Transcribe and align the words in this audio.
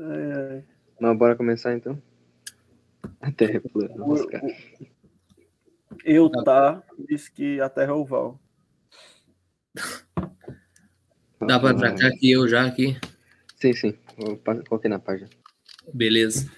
É, 0.00 0.56
é. 0.58 0.62
Mas 0.98 1.18
bora 1.18 1.36
começar 1.36 1.74
então? 1.74 2.00
A 3.20 3.30
Terra 3.30 3.56
é 3.56 3.60
plana, 3.60 3.94
Eu 6.04 6.30
tá 6.30 6.82
disse 7.08 7.30
que 7.30 7.60
a 7.60 7.68
Terra 7.68 7.90
é 7.90 7.94
oval. 7.94 8.40
Dá 11.46 11.58
pra 11.58 11.74
tratar 11.74 12.06
aqui, 12.08 12.30
eu 12.30 12.48
já 12.48 12.66
aqui. 12.66 12.98
Sim, 13.56 13.72
sim. 13.72 13.94
Eu 14.18 14.38
coloquei 14.66 14.90
na 14.90 14.98
página. 14.98 15.28
Beleza. 15.92 16.50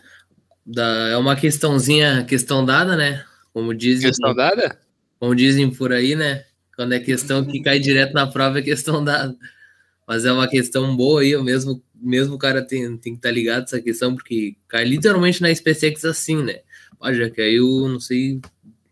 Da, 0.65 1.09
é 1.09 1.17
uma 1.17 1.37
questãozinha, 1.37 2.25
questão 2.25 2.65
dada, 2.65 2.97
né? 2.97 3.25
Como 3.53 3.75
dizem, 3.75 4.09
Questão 4.09 4.35
dada? 4.35 4.79
como 5.19 5.35
dizem 5.35 5.71
por 5.71 5.93
aí, 5.93 6.15
né? 6.17 6.45
Quando 6.77 6.95
é 6.95 7.01
questão 7.01 7.45
que 7.45 7.61
cai 7.63 7.79
direto 7.79 8.13
na 8.13 8.27
prova, 8.27 8.59
é 8.59 8.63
questão 8.63 9.03
dada. 9.05 9.37
Mas 10.07 10.25
é 10.25 10.33
uma 10.33 10.49
questão 10.49 10.97
boa 10.97 11.21
aí, 11.21 11.31
eu 11.31 11.45
mesmo, 11.45 11.83
mesmo 12.03 12.35
o 12.35 12.39
cara 12.39 12.63
tem, 12.63 12.97
tem 12.97 13.13
que 13.13 13.19
estar 13.19 13.31
ligado 13.31 13.63
nessa 13.63 13.81
questão, 13.81 14.15
porque 14.15 14.57
cai 14.69 14.85
literalmente 14.85 15.41
na 15.41 15.55
SpaceX 15.55 16.05
assim, 16.05 16.43
né? 16.43 16.61
Ó, 16.99 17.13
já 17.13 17.31
caiu, 17.31 17.89
não 17.89 18.01
sei, 18.01 18.41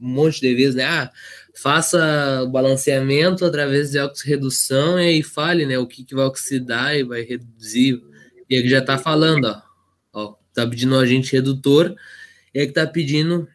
um 0.00 0.08
monte 0.08 0.40
de 0.40 0.54
vezes, 0.54 0.74
né? 0.76 0.84
Ah, 0.84 1.10
faça 1.54 2.46
balanceamento 2.50 3.44
através 3.44 3.90
de 3.90 3.98
oxirredução 3.98 4.98
e 4.98 5.08
aí 5.08 5.22
fale, 5.22 5.66
né? 5.66 5.78
O 5.78 5.86
que, 5.86 6.04
que 6.04 6.14
vai 6.14 6.24
oxidar 6.24 6.96
e 6.96 7.02
vai 7.02 7.22
reduzir. 7.22 8.00
E 8.48 8.56
aqui 8.56 8.68
já 8.68 8.80
tá 8.80 8.96
falando, 8.96 9.44
ó. 9.46 9.62
ó 10.12 10.34
tá 10.54 10.66
pedindo 10.66 10.94
um 10.94 10.98
agente 10.98 11.32
redutor, 11.32 11.94
e 12.54 12.60
aqui 12.60 12.72
tá 12.72 12.86
pedindo 12.86 13.48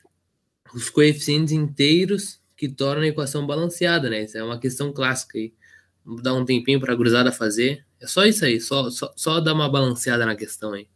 os 0.73 0.89
coeficientes 0.89 1.53
inteiros 1.53 2.39
que 2.55 2.67
tornam 2.67 3.03
a 3.03 3.07
equação 3.07 3.45
balanceada, 3.45 4.09
né? 4.09 4.23
Isso 4.23 4.37
é 4.37 4.43
uma 4.43 4.59
questão 4.59 4.91
clássica 4.91 5.37
aí. 5.37 5.53
Vamos 6.03 6.21
dar 6.21 6.33
um 6.33 6.45
tempinho 6.45 6.79
para 6.79 6.93
a 6.93 6.95
gurizada 6.95 7.31
fazer. 7.31 7.84
É 7.99 8.07
só 8.07 8.25
isso 8.25 8.45
aí, 8.45 8.59
só, 8.59 8.89
só, 8.89 9.13
só 9.15 9.39
dar 9.39 9.53
uma 9.53 9.69
balanceada 9.69 10.25
na 10.25 10.35
questão 10.35 10.73
aí. 10.73 10.87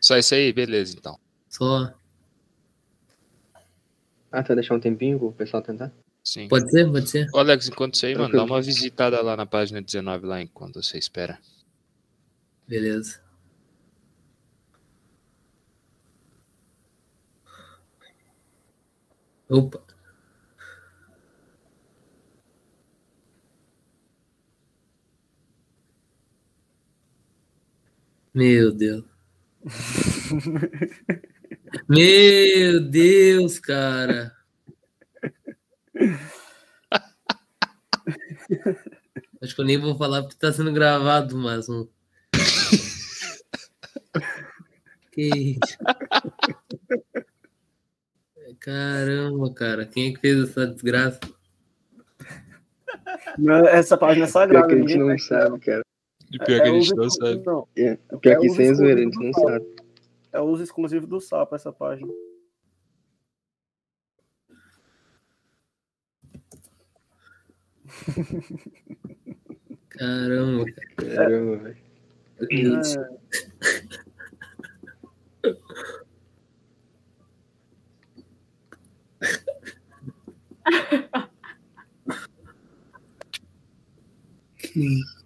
Só 0.00 0.16
isso 0.16 0.34
aí? 0.34 0.52
Beleza, 0.52 0.96
então. 0.98 1.18
Só. 1.48 1.92
Ah, 4.32 4.42
tu 4.42 4.48
vai 4.48 4.56
deixar 4.56 4.74
um 4.74 4.80
tempinho 4.80 5.18
pro 5.18 5.32
pessoal 5.32 5.62
tentar? 5.62 5.92
Sim. 6.22 6.48
Pode 6.48 6.70
ser, 6.70 6.90
pode 6.90 7.08
ser. 7.08 7.26
Ô, 7.32 7.38
Alex, 7.38 7.68
enquanto 7.68 7.94
isso 7.94 8.06
aí, 8.06 8.14
mano, 8.14 8.32
dá 8.32 8.44
uma 8.44 8.60
visitada 8.60 9.20
lá 9.22 9.36
na 9.36 9.46
página 9.46 9.80
19 9.80 10.26
lá 10.26 10.40
enquanto 10.40 10.82
você 10.82 10.98
espera. 10.98 11.38
Beleza. 12.68 13.20
Opa. 19.48 19.89
Meu 28.34 28.72
Deus. 28.72 29.04
Meu 31.88 32.80
Deus, 32.80 33.58
cara. 33.58 34.32
Acho 39.42 39.54
que 39.54 39.60
eu 39.60 39.64
nem 39.64 39.78
vou 39.78 39.96
falar 39.96 40.22
porque 40.22 40.36
tá 40.38 40.52
sendo 40.52 40.72
gravado, 40.72 41.36
mas 41.36 41.68
um. 41.68 41.86
Que 45.12 45.58
isso? 45.62 45.76
Caramba, 48.60 49.52
cara. 49.52 49.86
Quem 49.86 50.10
é 50.10 50.12
que 50.14 50.20
fez 50.20 50.50
essa 50.50 50.66
desgraça? 50.66 51.20
Não, 53.38 53.66
Essa 53.66 53.96
página 53.96 54.26
é 54.26 54.28
sagrada. 54.28 54.68
que 54.68 54.74
a 54.74 54.78
gente 54.78 54.96
não 54.96 55.18
sabe, 55.18 55.58
cara. 55.60 55.82
E 56.30 56.38
pior 56.38 56.46
que 56.46 56.52
a 56.68 56.68
É 56.68 56.80
gente 56.80 56.94
não 56.94 57.10
sabe. 57.10 57.42
não. 57.44 57.68
É, 57.76 57.96
pior 58.20 58.32
É 58.32 58.36
que 58.36 58.48
sem 58.50 58.74
zoeira, 58.74 59.00
a 59.00 59.04
gente 59.04 59.18
do 59.18 59.24
não 59.24 59.32
sabe. 59.32 59.66
É 60.32 60.40
o 60.40 60.44
uso 60.44 60.62
exclusivo 60.62 61.06
do 61.06 61.20
sapo 61.20 61.54
essa 61.56 61.72
página. 61.72 62.12
Caramba, 69.88 70.64
Caramba, 70.96 71.56
velho. 71.58 71.76
É, 72.40 72.80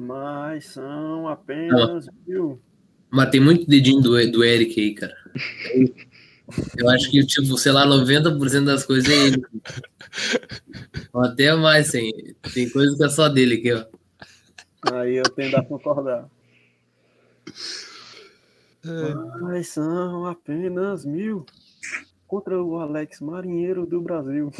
mas 0.00 0.64
são 0.64 1.28
apenas 1.28 2.08
mil. 2.26 2.58
Matei 3.10 3.38
muito 3.38 3.68
dedinho 3.68 4.00
do, 4.00 4.30
do 4.30 4.42
Eric 4.42 4.80
aí, 4.80 4.94
cara. 4.94 5.14
Eu 6.78 6.88
acho 6.88 7.10
que, 7.10 7.22
tipo, 7.26 7.58
sei 7.58 7.70
lá, 7.70 7.86
90% 7.86 8.64
das 8.64 8.82
coisas 8.82 9.12
é 9.12 9.26
ele. 9.26 9.44
Até 11.14 11.54
mais, 11.54 11.88
assim. 11.88 12.10
Tem 12.54 12.70
coisa 12.70 12.96
que 12.96 13.04
é 13.04 13.10
só 13.10 13.28
dele 13.28 13.56
aqui, 13.56 13.74
ó. 13.74 13.84
Aí 14.90 15.16
eu 15.16 15.24
tendo 15.24 15.56
a 15.56 15.62
concordar. 15.62 16.30
Mas 19.42 19.68
são 19.68 20.24
apenas 20.24 21.04
mil 21.04 21.44
contra 22.26 22.58
o 22.58 22.80
Alex 22.80 23.20
Marinheiro 23.20 23.84
do 23.84 24.00
Brasil. 24.00 24.50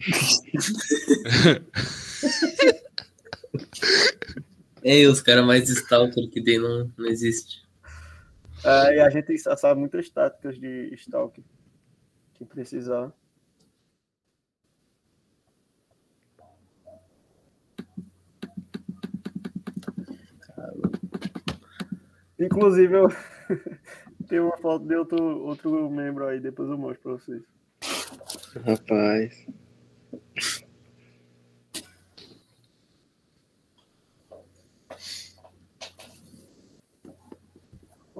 É, 4.90 5.06
os 5.06 5.20
caras 5.20 5.44
mais 5.44 5.68
stalker 5.68 6.30
que 6.30 6.42
tem 6.42 6.58
não, 6.58 6.90
não 6.96 7.06
existe. 7.06 7.62
É, 8.64 8.96
e 8.96 9.00
a 9.00 9.10
gente 9.10 9.36
sa- 9.36 9.54
sabe 9.54 9.78
muitas 9.78 10.08
táticas 10.08 10.58
de 10.58 10.94
stalker. 10.94 11.44
Que 12.32 12.44
precisar. 12.46 13.12
Inclusive, 22.38 22.94
eu 22.94 23.08
tenho 24.28 24.46
uma 24.46 24.56
foto 24.58 24.86
de 24.86 24.94
outro, 24.94 25.22
outro 25.44 25.90
membro 25.90 26.26
aí, 26.26 26.40
depois 26.40 26.68
eu 26.68 26.78
mostro 26.78 27.02
pra 27.02 27.12
vocês. 27.12 27.42
Rapaz. 28.64 29.46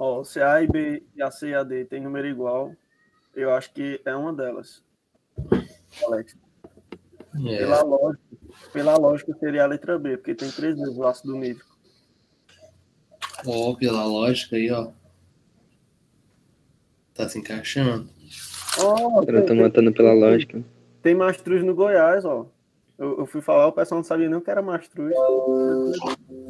Ó, 0.01 0.23
se 0.23 0.39
a 0.41 0.53
A 0.53 0.63
e 0.63 0.67
B 0.67 1.03
e 1.13 1.21
a 1.21 1.29
C 1.29 1.49
e 1.49 1.53
a 1.53 1.61
D 1.61 1.83
tem 1.83 1.99
número 2.01 2.25
igual, 2.25 2.73
eu 3.35 3.53
acho 3.53 3.73
que 3.73 3.99
é 4.05 4.15
uma 4.15 4.31
delas. 4.31 4.81
Alex. 6.05 6.37
É, 7.45 7.57
Pela 7.57 7.81
lógica, 7.83 8.23
pela 8.71 8.97
lógica 8.97 9.33
seria 9.39 9.63
a 9.65 9.67
letra 9.67 9.99
B, 9.99 10.15
porque 10.15 10.33
tem 10.33 10.49
três 10.49 10.77
vezes 10.77 10.95
o 10.97 11.05
ácido 11.05 11.35
nítrico. 11.35 11.77
ó, 13.45 13.75
pela 13.75 14.05
lógica 14.05 14.55
aí, 14.55 14.71
ó. 14.71 14.91
Tá 17.13 17.27
se 17.27 17.37
encaixando. 17.37 18.09
Ó, 18.79 19.19
O 19.21 19.25
cara 19.25 19.41
tá 19.41 19.47
tem, 19.49 19.61
matando 19.61 19.91
pela 19.93 20.13
lógica. 20.13 20.63
tem 21.01 21.13
mastruz 21.13 21.61
no 21.61 21.75
Goiás, 21.75 22.23
ó. 22.23 22.47
Eu, 22.97 23.19
eu 23.19 23.25
fui 23.25 23.41
falar, 23.41 23.67
o 23.67 23.71
pessoal 23.73 23.99
não 23.99 24.03
sabia 24.05 24.29
nem 24.29 24.37
o 24.37 24.41
que 24.41 24.49
era 24.49 24.61
mastruz. 24.61 25.13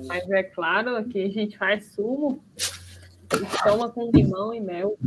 Mas 0.07 0.29
é 0.29 0.43
claro 0.43 1.03
que 1.09 1.23
a 1.23 1.29
gente 1.29 1.57
faz 1.57 1.85
sumo 1.93 2.43
e 3.35 3.63
toma 3.69 3.89
com 3.91 4.09
limão 4.11 4.53
e 4.53 4.59
mel. 4.59 4.97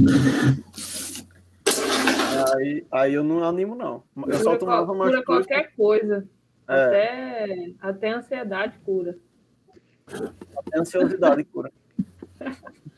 Aí, 2.57 2.87
aí 2.91 3.15
eu 3.15 3.23
não 3.25 3.43
animo, 3.45 3.75
não. 3.75 4.03
Eu 4.27 4.35
só 4.39 4.45
Cura, 4.51 4.59
tomava 4.59 4.87
qual- 4.87 4.97
cura 4.97 5.11
mastruz. 5.19 5.25
qualquer 5.47 5.75
coisa. 5.77 6.29
É, 6.69 6.75
Até, 6.85 7.73
até 7.81 8.11
ansiedade 8.13 8.79
cura. 8.85 9.19
até 10.57 10.79
ansiosidade 10.79 11.45
cura. 11.45 11.73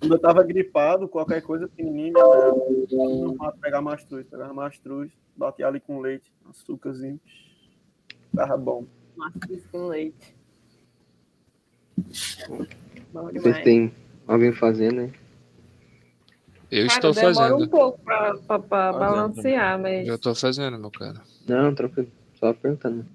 Quando 0.00 0.14
eu 0.14 0.18
tava 0.18 0.44
gripado, 0.44 1.08
qualquer 1.08 1.42
coisa 1.42 1.66
pequenininha, 1.66 2.12
não 2.12 3.34
dava 3.36 3.56
pegar 3.60 3.82
mastruz. 3.82 4.26
Pegava 4.28 4.54
mastruz, 4.54 5.10
batia 5.36 5.66
ali 5.66 5.80
com 5.80 5.98
leite, 6.00 6.32
açúcarzinho. 6.48 7.20
Tava 8.34 8.56
bom. 8.56 8.86
Mastruz 9.16 9.66
com 9.66 9.88
leite. 9.88 10.36
Demais. 13.32 13.64
tem 13.64 13.92
alguém 14.26 14.52
fazendo, 14.52 15.00
hein? 15.02 15.12
Eu 16.70 16.86
Cara, 16.86 16.98
estou 16.98 17.12
demora 17.14 17.34
fazendo. 17.34 17.64
um 17.64 17.68
pouco 17.68 17.98
pra, 18.04 18.34
pra, 18.36 18.58
pra 18.58 18.92
balancear, 18.92 19.78
mas 19.78 20.06
Eu 20.06 20.18
tô 20.18 20.34
fazendo, 20.34 20.78
meu 20.78 20.90
cara. 20.90 21.22
Não, 21.46 21.74
tranquilo. 21.74 22.10
Só 22.38 22.52
perguntando. 22.52 23.06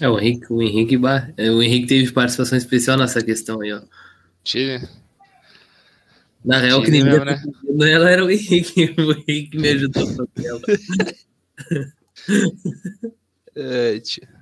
É, 0.00 0.08
o 0.08 0.18
Henrique, 0.18 0.50
o 0.50 0.62
Henrique, 0.62 0.98
é, 1.36 1.50
o 1.50 1.62
Henrique 1.62 1.86
teve 1.86 2.10
participação 2.10 2.56
especial 2.56 2.96
nessa 2.96 3.22
questão 3.22 3.60
aí, 3.60 3.70
ó. 3.72 3.82
Tire. 4.42 4.88
Na 6.42 6.56
real, 6.58 6.80
que 6.80 6.86
Sim, 6.86 6.92
nem 6.92 7.04
mesmo, 7.04 7.24
né? 7.26 7.42
não 7.64 7.86
ela 7.86 8.08
era 8.10 8.24
o 8.24 8.30
Henrique. 8.30 8.94
O 8.98 9.12
Henrique 9.12 9.58
me 9.58 9.68
ajudou 9.68 10.02
a 10.02 10.06
fazer 10.06 10.48
ela. 10.48 10.60
É, 13.54 14.00
tia. 14.00 14.39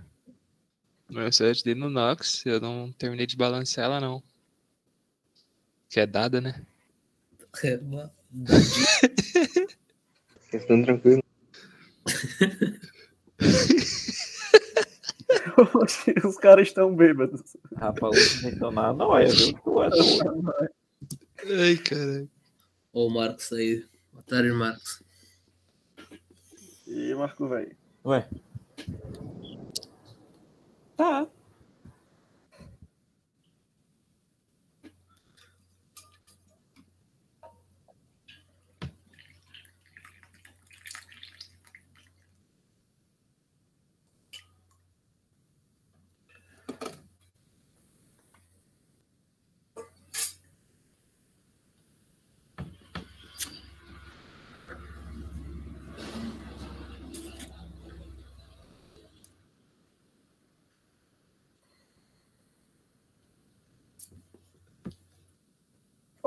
Mas 1.10 1.40
eu 1.40 1.50
ajudei 1.50 1.74
no 1.74 1.88
Nox, 1.88 2.44
eu 2.44 2.60
não 2.60 2.92
terminei 2.92 3.26
de 3.26 3.36
balancear 3.36 3.86
ela, 3.86 4.00
não. 4.00 4.22
Que 5.88 6.00
é 6.00 6.06
dada, 6.06 6.40
né? 6.40 6.64
É 7.64 7.76
uma- 7.78 8.12
Questão 10.50 10.82
tranquila. 10.82 11.22
Os 16.24 16.36
caras 16.38 16.68
estão 16.68 16.94
bêbados. 16.94 17.56
Rapaz, 17.76 18.42
então 18.44 18.70
na 18.70 18.92
noia, 18.92 19.28
viu? 19.28 19.52
Tu 19.62 19.82
é 19.82 19.90
doido. 19.90 20.54
Ai, 21.60 21.76
caralho. 21.76 22.30
O 22.92 23.08
Marcos 23.10 23.52
aí. 23.52 23.84
Boa 24.12 24.22
tarde, 24.24 24.50
Marcos. 24.52 25.02
E 26.86 27.14
Marco, 27.14 27.48
velho. 27.48 27.76
Ué. 28.04 28.28
Tá. 30.98 31.28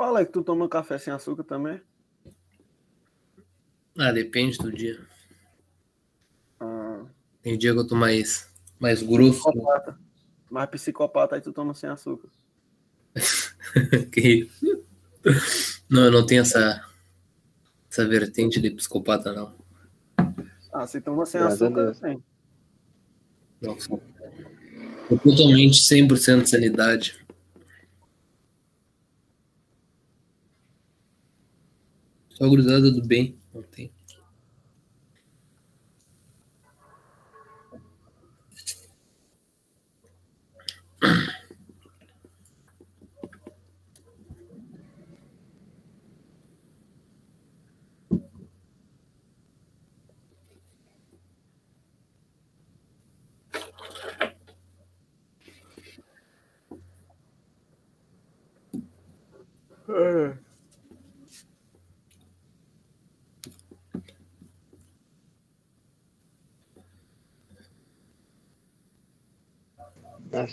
Fala 0.01 0.17
aí 0.17 0.25
que 0.25 0.31
tu 0.31 0.41
toma 0.41 0.67
café 0.67 0.97
sem 0.97 1.13
açúcar 1.13 1.43
também. 1.43 1.79
Ah, 3.95 4.11
depende 4.11 4.57
do 4.57 4.71
dia. 4.71 4.99
Ah, 6.59 7.05
Tem 7.43 7.55
dia 7.55 7.71
que 7.71 7.77
eu 7.77 7.85
tô 7.85 7.95
mais, 7.95 8.51
mais 8.79 9.03
grosso. 9.03 9.43
psicopata. 9.43 9.99
Mas 10.49 10.69
psicopata 10.71 11.35
aí 11.35 11.41
tu 11.41 11.53
toma 11.53 11.75
sem 11.75 11.87
açúcar. 11.87 12.29
que... 14.11 14.49
Não, 15.87 16.05
eu 16.05 16.11
não 16.11 16.25
tenho 16.25 16.41
essa, 16.41 16.83
essa 17.87 18.03
vertente 18.07 18.59
de 18.59 18.71
psicopata, 18.71 19.31
não. 19.31 19.53
Ah, 20.73 20.87
se 20.87 20.99
toma 20.99 21.27
sem 21.27 21.41
a 21.41 21.45
açúcar, 21.45 21.93
tem. 22.01 22.23
Não, 23.61 23.77
totalmente 25.19 25.79
100% 25.79 26.41
de 26.41 26.49
sanidade. 26.49 27.20
Só 32.41 32.49
grudada 32.49 32.89
do 32.89 33.03
bem, 33.03 33.37
não 33.53 33.61
tem. 33.61 33.91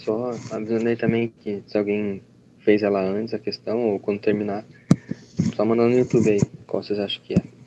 Só 0.09 0.31
avisando 0.53 0.89
aí 0.89 0.97
também 0.97 1.31
que 1.41 1.63
se 1.67 1.77
alguém 1.77 2.23
fez 2.61 2.83
ela 2.83 3.01
antes, 3.03 3.35
a 3.35 3.39
questão, 3.39 3.91
ou 3.91 4.01
quando 4.01 4.21
terminar, 4.21 4.65
só 5.55 5.67
mandando 5.67 5.91
no 5.91 5.99
YouTube 5.99 6.31
aí, 6.31 6.41
qual 6.67 6.83
vocês 6.83 6.99
acham 6.99 7.23
que 7.23 7.35
é. 7.35 7.58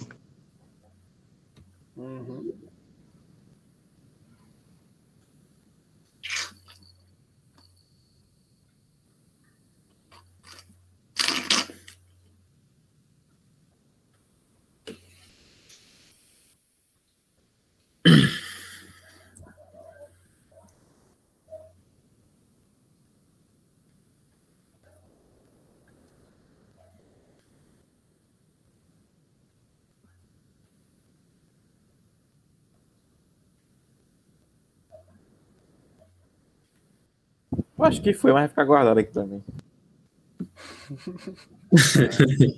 Eu 37.81 37.86
acho 37.88 38.01
que 38.01 38.13
foi, 38.13 38.31
mas 38.31 38.42
vai 38.42 38.48
ficar 38.50 38.66
guardado 38.66 39.00
aqui 39.00 39.12
também. 39.12 39.44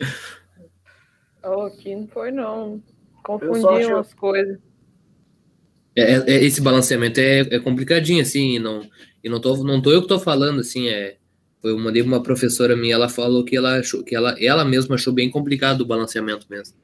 Oh, 1.46 1.64
aqui 1.64 1.94
não 1.94 2.08
foi, 2.08 2.32
não. 2.32 2.76
Eu 2.76 2.82
Confundi 3.22 3.62
só 3.62 3.78
acho- 3.78 3.90
umas 3.90 4.14
coisas. 4.14 4.60
É, 5.96 6.14
é- 6.14 6.44
esse 6.44 6.62
balanceamento 6.62 7.20
é, 7.20 7.42
é 7.42 7.60
complicadinho, 7.60 8.22
assim, 8.22 8.56
e 8.56 8.60
não, 8.60 8.90
e 9.22 9.28
não, 9.30 9.42
tô, 9.42 9.62
não 9.64 9.82
tô 9.82 9.92
eu 9.92 10.02
que 10.02 10.08
tô 10.08 10.18
falando, 10.20 10.62
assim, 10.62 10.88
é, 10.88 11.18
eu 11.62 11.78
mandei 11.78 12.02
pra 12.02 12.12
uma 12.14 12.24
professora 12.24 12.76
minha, 12.78 12.96
ela 12.96 13.10
falou 13.10 13.44
que 13.44 13.58
ela 13.58 13.78
achou, 13.80 14.04
que 14.04 14.16
ela, 14.16 14.36
ela 14.42 14.64
mesma 14.64 14.96
achou 14.96 15.12
bem 15.14 15.30
complicado 15.30 15.82
o 15.82 15.86
balanceamento 15.86 16.48
mesmo. 16.50 16.76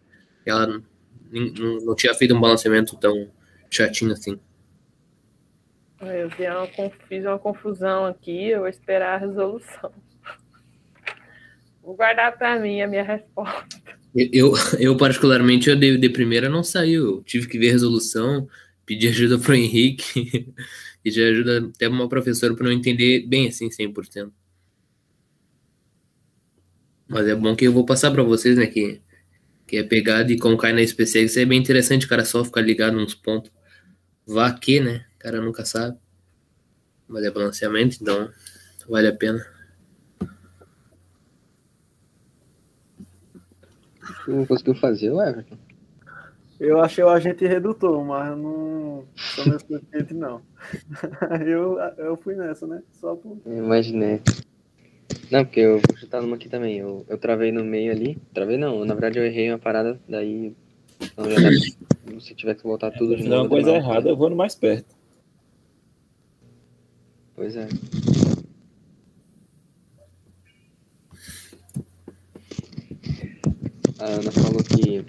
Ela 0.46 0.68
não, 0.68 0.84
não, 1.32 1.78
não 1.86 1.96
tinha 1.96 2.14
feito 2.14 2.36
um 2.36 2.42
balanceamento 2.42 2.98
tão 2.98 3.30
chatinho 3.70 4.12
assim. 4.12 4.38
Eu 6.02 6.28
uma, 6.28 6.92
fiz 7.10 7.26
uma 7.26 7.38
confusão 7.38 8.06
aqui, 8.06 8.50
eu 8.50 8.60
vou 8.60 8.70
esperar 8.70 9.16
a 9.16 9.18
resolução. 9.18 9.92
Vou 11.84 11.96
guardar 11.96 12.38
para 12.38 12.60
mim 12.60 12.82
a 12.82 12.88
minha 12.88 13.04
resposta. 13.04 13.68
Eu, 14.16 14.54
eu 14.80 14.96
particularmente, 14.96 15.70
eu 15.70 15.76
de, 15.76 15.98
de 15.98 16.10
primeira 16.10 16.48
não 16.48 16.64
saiu, 16.64 17.06
eu 17.06 17.24
tive 17.24 17.48
que 17.48 17.58
ver 17.58 17.70
a 17.70 17.72
resolução, 17.74 18.48
pedir 18.86 19.10
ajuda 19.10 19.38
pro 19.38 19.56
Henrique, 19.56 20.54
e 21.04 21.12
já 21.12 21.24
ajuda 21.24 21.68
até 21.68 21.88
uma 21.88 22.08
professora 22.08 22.56
para 22.56 22.66
não 22.66 22.72
entender 22.72 23.26
bem 23.28 23.48
assim, 23.48 23.70
100%. 23.70 24.32
Mas 27.08 27.28
é 27.28 27.36
bom 27.36 27.56
que 27.56 27.66
eu 27.66 27.74
vou 27.74 27.86
passar 27.86 28.12
para 28.12 28.24
vocês, 28.24 28.56
né, 28.56 28.68
que, 28.68 29.02
que 29.68 29.78
é 29.78 29.84
pegado 29.84 30.32
e 30.32 30.38
como 30.38 30.58
cai 30.58 30.74
na 30.74 30.82
SPC, 30.82 31.24
isso 31.24 31.40
é 31.40 31.46
bem 31.46 31.60
interessante, 31.60 32.06
o 32.06 32.10
cara 32.10 32.24
só 32.24 32.46
ficar 32.46 32.62
ligado 32.62 32.96
nos 32.96 33.16
pontos. 33.16 33.52
Vá 34.28 34.48
aqui, 34.48 34.80
né, 34.80 35.06
o 35.20 35.22
cara 35.22 35.42
nunca 35.42 35.66
sabe. 35.66 35.98
Mas 37.06 37.24
é 37.26 37.32
balanceamento, 37.32 37.98
então 38.02 38.30
vale 38.88 39.08
a 39.08 39.16
pena. 39.16 39.46
Tu 44.24 44.32
não 44.32 44.46
conseguiu 44.46 44.76
fazer, 44.76 45.12
o 45.12 45.22
Everton? 45.22 45.58
Eu 46.58 46.80
achei 46.82 47.04
o 47.04 47.10
agente 47.10 47.46
redutor, 47.46 48.04
mas 48.04 48.30
eu 48.30 48.38
não 48.38 49.06
sou 49.16 49.46
meu 49.46 49.60
suficiente, 49.60 50.14
não. 50.14 50.42
eu, 51.46 51.78
eu 51.98 52.18
fui 52.18 52.36
nessa, 52.36 52.66
né? 52.66 52.82
Só 52.94 53.16
por. 53.16 53.38
Eu 53.46 53.58
imaginei. 53.58 54.22
Não, 55.32 55.44
porque 55.46 55.60
eu 55.60 55.80
vou 55.80 55.98
chutar 55.98 56.22
numa 56.22 56.36
aqui 56.36 56.48
também. 56.48 56.78
Eu, 56.78 57.06
eu 57.10 57.18
travei 57.18 57.52
no 57.52 57.64
meio 57.64 57.92
ali. 57.92 58.18
Travei 58.34 58.58
não, 58.58 58.86
na 58.86 58.94
verdade 58.94 59.20
eu 59.20 59.26
errei 59.26 59.50
uma 59.52 59.60
parada, 59.60 60.00
daí. 60.08 60.56
Dar. 61.16 62.20
Se 62.20 62.36
tiver 62.36 62.56
que 62.56 62.64
voltar 62.64 62.92
tudo 62.92 63.16
de 63.16 63.24
Se 63.24 63.30
não 63.30 63.44
novo. 63.44 63.56
uma 63.56 63.64
coisa 63.64 63.72
errada, 63.72 64.10
eu 64.10 64.18
vou 64.18 64.30
no 64.30 64.36
mais 64.36 64.54
perto. 64.56 64.99
Pois 67.40 67.56
é. 67.56 67.70
A 73.98 74.06
Ana 74.08 74.30
falou 74.30 74.62
que, 74.62 75.06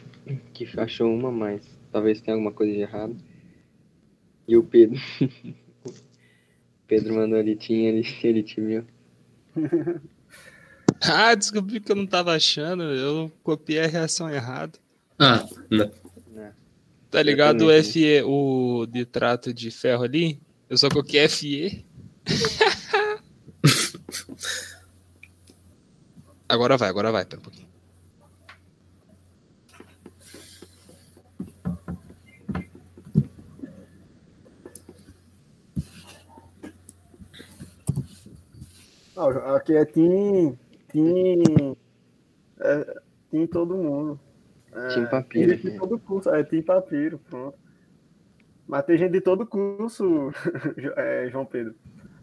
que 0.54 0.80
achou 0.80 1.12
uma, 1.12 1.32
mas 1.32 1.60
talvez 1.90 2.20
tenha 2.20 2.36
alguma 2.36 2.52
coisa 2.52 2.72
de 2.72 2.78
errado. 2.78 3.16
E 4.46 4.56
o 4.56 4.62
Pedro. 4.62 4.96
Pedro 6.86 7.16
mandou 7.16 7.36
ele 7.36 7.56
tinha, 7.56 7.88
ele, 7.88 8.06
ele 8.22 8.42
te 8.44 8.60
viu. 8.60 8.84
Ah, 11.02 11.34
descobri 11.34 11.80
que 11.80 11.90
eu 11.90 11.96
não 11.96 12.06
tava 12.06 12.34
achando. 12.34 12.82
Eu 12.82 13.32
copiei 13.42 13.80
a 13.80 13.86
reação 13.86 14.28
errada. 14.28 14.78
Ah, 15.18 15.48
não. 15.70 15.90
né? 16.30 16.52
Tá 17.10 17.22
ligado 17.22 17.68
o. 17.68 17.82
FE, 17.82 18.22
o 18.22 18.86
nitrato 18.92 19.52
de 19.52 19.70
ferro 19.70 20.04
ali? 20.04 20.38
Eu 20.68 20.76
só 20.76 20.90
coloquei 20.90 21.26
FE. 21.26 21.86
agora 26.48 26.76
vai, 26.76 26.88
agora 26.88 27.12
vai, 27.12 27.24
pera 27.24 27.40
um 27.40 27.42
pouquinho. 27.42 27.68
Não, 39.16 39.54
aqui 39.54 39.76
é 39.76 39.84
Team. 39.84 40.58
Team. 40.88 41.76
É, 42.58 43.00
team 43.30 43.46
todo 43.46 43.76
mundo. 43.76 44.20
É, 44.72 44.88
Team 44.88 44.94
tem 44.94 45.10
Papiro 45.10 45.52
aqui. 45.52 45.78
todo 45.78 45.98
curso, 45.98 46.30
é 46.30 46.42
Team 46.42 46.62
Papiro, 46.62 47.18
pronto. 47.18 47.58
Mas 48.66 48.84
tem 48.84 48.96
gente 48.96 49.12
de 49.12 49.20
todo 49.20 49.46
curso, 49.46 50.30
é, 50.96 51.28
João 51.30 51.44
Pedro. 51.44 51.74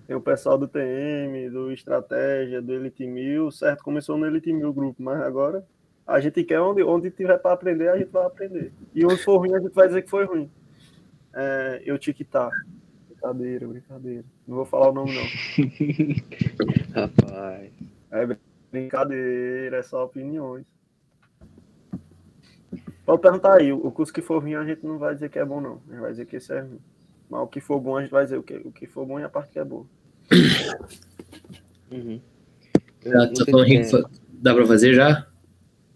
Tem 0.08 0.16
o 0.16 0.22
pessoal 0.22 0.58
do 0.58 0.70
TM, 0.70 1.50
do 1.50 1.70
Estratégia, 1.70 2.62
do 2.62 2.74
Elite 2.74 3.06
Mil, 3.06 3.52
certo? 3.52 3.84
Começou 3.84 4.18
no 4.18 4.26
Elite 4.26 4.54
Mil 4.54 4.72
grupo, 4.72 5.04
mas 5.04 5.20
agora 5.20 5.68
a 6.08 6.22
gente 6.22 6.42
quer 6.46 6.62
onde, 6.62 6.82
onde 6.82 7.12
tiver 7.12 7.38
para 7.38 7.52
aprender, 7.52 7.90
a 7.90 7.98
gente 7.98 8.10
vai 8.10 8.26
aprender. 8.26 8.72
E 8.96 9.06
onde 9.06 9.18
for 9.18 9.38
ruim, 9.38 9.54
a 9.54 9.60
gente 9.60 9.74
vai 9.74 9.88
dizer 9.88 10.02
que 10.04 10.10
foi 10.10 10.24
ruim. 10.24 10.50
É, 11.36 11.82
eu 11.86 12.00
tic-tac. 12.00 12.56
Brincadeira, 13.10 13.68
brincadeira. 13.68 14.24
Não 14.48 14.56
vou 14.56 14.66
falar 14.66 14.92
o 14.92 14.94
nome, 14.94 15.12
não. 15.14 15.24
Rapaz. 16.96 17.70
É 18.10 18.38
brincadeira, 18.72 19.78
é 19.78 19.84
só 19.84 20.06
opiniões. 20.06 20.66
Pode 23.06 23.22
perguntar 23.22 23.56
aí, 23.56 23.74
o 23.74 23.92
curso 23.92 24.14
que 24.14 24.22
for 24.22 24.42
ruim 24.42 24.56
a 24.56 24.64
gente 24.64 24.86
não 24.86 24.98
vai 24.98 25.14
dizer 25.14 25.30
que 25.30 25.40
é 25.40 25.44
bom, 25.44 25.60
não. 25.60 25.82
A 25.90 25.92
gente 25.92 26.02
vai 26.02 26.12
dizer 26.12 26.26
que 26.26 26.38
esse 26.38 26.54
é 26.54 26.62
ruim. 26.62 26.80
Mas 27.30 27.42
o 27.42 27.48
que 27.48 27.60
for 27.60 27.82
bom 27.82 27.98
a 27.98 28.02
gente 28.02 28.12
vai 28.12 28.24
dizer 28.24 28.38
o 28.38 28.44
que, 28.44 28.56
o 28.56 28.72
que 28.72 28.88
for 28.88 29.06
bom 29.06 29.20
e 29.20 29.24
a 29.24 29.30
parte 29.30 29.52
que 29.52 29.60
é 29.60 29.66
boa. 29.66 29.86
Uhum. 31.92 32.22
Já, 33.06 33.36
só 33.36 33.46
falando, 33.46 33.68
Henrique, 33.68 33.96
é- 33.96 34.02
dá 34.34 34.54
pra 34.54 34.66
fazer 34.66 34.94
já? 34.94 35.28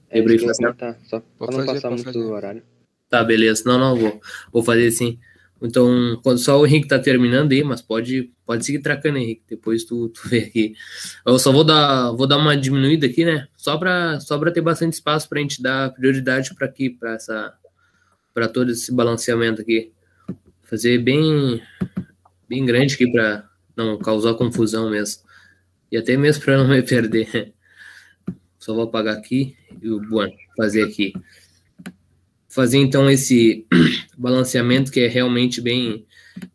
é 0.09 0.17
Lembrei 0.19 0.37
que 0.37 0.41
de 0.43 0.47
fazer. 0.47 0.63
comentar, 0.63 0.97
Só 1.03 1.19
pra 1.19 1.47
não 1.47 1.53
fazer, 1.53 1.73
passar 1.73 1.89
muito 1.89 2.03
fazer. 2.03 2.19
do 2.19 2.29
horário. 2.31 2.63
Tá, 3.09 3.23
beleza. 3.23 3.63
Não, 3.65 3.77
não, 3.77 3.95
vou, 3.97 4.21
vou 4.51 4.63
fazer 4.63 4.89
sim. 4.91 5.19
Então, 5.61 6.19
quando 6.23 6.39
só 6.39 6.59
o 6.59 6.65
Henrique 6.65 6.87
tá 6.87 6.97
terminando 6.97 7.51
aí, 7.51 7.63
mas 7.63 7.81
pode, 7.81 8.31
pode 8.45 8.65
seguir 8.65 8.79
tracando, 8.79 9.17
Henrique. 9.19 9.43
Depois 9.49 9.83
tu, 9.83 10.09
tu 10.09 10.27
vê 10.27 10.39
aqui. 10.39 10.73
Eu 11.25 11.37
só 11.37 11.51
vou 11.51 11.63
dar, 11.63 12.11
vou 12.13 12.25
dar 12.25 12.37
uma 12.37 12.57
diminuída 12.57 13.05
aqui, 13.05 13.23
né? 13.25 13.47
Só 13.55 13.77
para 13.77 14.19
só 14.21 14.39
pra 14.39 14.49
ter 14.51 14.61
bastante 14.61 14.93
espaço 14.93 15.29
pra 15.29 15.39
gente 15.39 15.61
dar 15.61 15.93
prioridade 15.93 16.55
para 16.55 16.65
aqui, 16.65 16.89
para 16.89 17.13
essa 17.13 17.53
para 18.33 18.47
todo 18.47 18.71
esse 18.71 18.91
balanceamento 18.93 19.61
aqui. 19.61 19.91
Fazer 20.63 20.97
bem 20.97 21.61
bem 22.49 22.65
grande 22.65 22.95
aqui 22.95 23.11
para 23.11 23.47
não 23.85 23.97
causar 23.97 24.33
confusão 24.35 24.89
mesmo. 24.89 25.23
E 25.91 25.97
até 25.97 26.15
mesmo 26.15 26.43
para 26.43 26.57
não 26.57 26.67
me 26.67 26.81
perder. 26.81 27.53
Só 28.57 28.73
vou 28.73 28.83
apagar 28.83 29.17
aqui 29.17 29.55
e 29.81 29.89
o 29.89 29.99
bueno, 29.99 30.33
fazer 30.55 30.83
aqui. 30.83 31.13
Fazer 32.47 32.77
então 32.77 33.09
esse 33.09 33.65
balanceamento 34.17 34.91
que 34.91 34.99
é 34.99 35.07
realmente 35.07 35.59
bem 35.59 36.05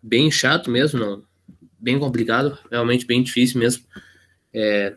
bem 0.03 0.31
chato 0.31 0.71
mesmo, 0.71 0.99
não, 0.99 1.23
bem 1.79 1.99
complicado, 1.99 2.59
realmente 2.71 3.07
bem 3.07 3.23
difícil 3.23 3.61
mesmo. 3.61 3.85
É, 4.53 4.95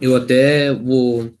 eu 0.00 0.16
até 0.16 0.72
vou, 0.72 1.32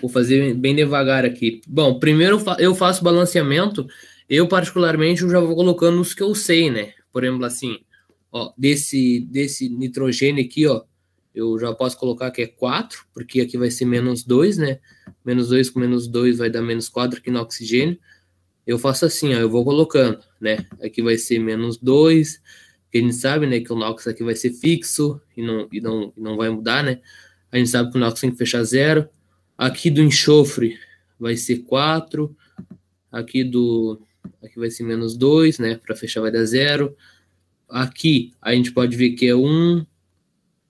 vou 0.00 0.10
fazer 0.10 0.54
bem 0.54 0.74
devagar 0.74 1.24
aqui. 1.24 1.60
Bom, 1.66 1.98
primeiro 1.98 2.42
eu 2.58 2.74
faço 2.74 3.04
balanceamento, 3.04 3.86
eu 4.28 4.48
particularmente 4.48 5.22
eu 5.22 5.30
já 5.30 5.40
vou 5.40 5.54
colocando 5.54 6.00
os 6.00 6.14
que 6.14 6.22
eu 6.22 6.34
sei, 6.34 6.70
né? 6.70 6.92
Por 7.12 7.24
exemplo, 7.24 7.44
assim, 7.44 7.78
ó, 8.32 8.52
desse, 8.56 9.20
desse 9.30 9.68
nitrogênio 9.68 10.44
aqui, 10.44 10.66
ó, 10.66 10.82
eu 11.34 11.58
já 11.58 11.72
posso 11.72 11.96
colocar 11.98 12.30
que 12.30 12.42
é 12.42 12.46
4, 12.46 13.06
porque 13.14 13.40
aqui 13.40 13.56
vai 13.56 13.70
ser 13.70 13.84
menos 13.84 14.24
2, 14.24 14.58
né? 14.58 14.80
Menos 15.24 15.48
2 15.48 15.70
com 15.70 15.80
menos 15.80 16.08
2 16.08 16.38
vai 16.38 16.50
dar 16.50 16.62
menos 16.62 16.88
4 16.88 17.18
aqui 17.18 17.30
no 17.30 17.40
oxigênio. 17.40 17.98
Eu 18.66 18.78
faço 18.78 19.04
assim, 19.04 19.34
ó, 19.34 19.38
eu 19.38 19.48
vou 19.48 19.64
colocando, 19.64 20.18
né? 20.40 20.66
Aqui 20.82 21.02
vai 21.02 21.16
ser 21.16 21.38
menos 21.38 21.78
2, 21.78 22.40
que 22.90 22.98
a 22.98 23.00
gente 23.00 23.14
sabe, 23.14 23.46
né, 23.46 23.60
que 23.60 23.72
o 23.72 23.76
NOx 23.76 24.06
aqui 24.06 24.22
vai 24.22 24.34
ser 24.34 24.52
fixo 24.52 25.20
e 25.36 25.42
não, 25.42 25.66
e 25.72 25.80
não, 25.80 26.12
e 26.16 26.20
não 26.20 26.36
vai 26.36 26.50
mudar, 26.50 26.82
né? 26.82 27.00
A 27.50 27.56
gente 27.56 27.70
sabe 27.70 27.90
que 27.90 27.96
o 27.96 28.00
NOx 28.00 28.20
tem 28.20 28.30
que 28.30 28.36
fechar 28.36 28.62
zero. 28.64 29.08
Aqui 29.56 29.90
do 29.90 30.02
enxofre 30.02 30.78
vai 31.18 31.36
ser 31.36 31.58
4. 31.58 32.34
Aqui 33.10 33.44
do. 33.44 34.00
Aqui 34.42 34.58
vai 34.58 34.70
ser 34.70 34.84
menos 34.84 35.16
2, 35.16 35.58
né? 35.58 35.76
Para 35.76 35.94
fechar 35.94 36.20
vai 36.20 36.30
dar 36.30 36.44
zero. 36.44 36.96
Aqui 37.72 38.34
a 38.42 38.54
gente 38.54 38.70
pode 38.70 38.94
ver 38.94 39.12
que 39.12 39.26
é 39.26 39.34
1. 39.34 39.86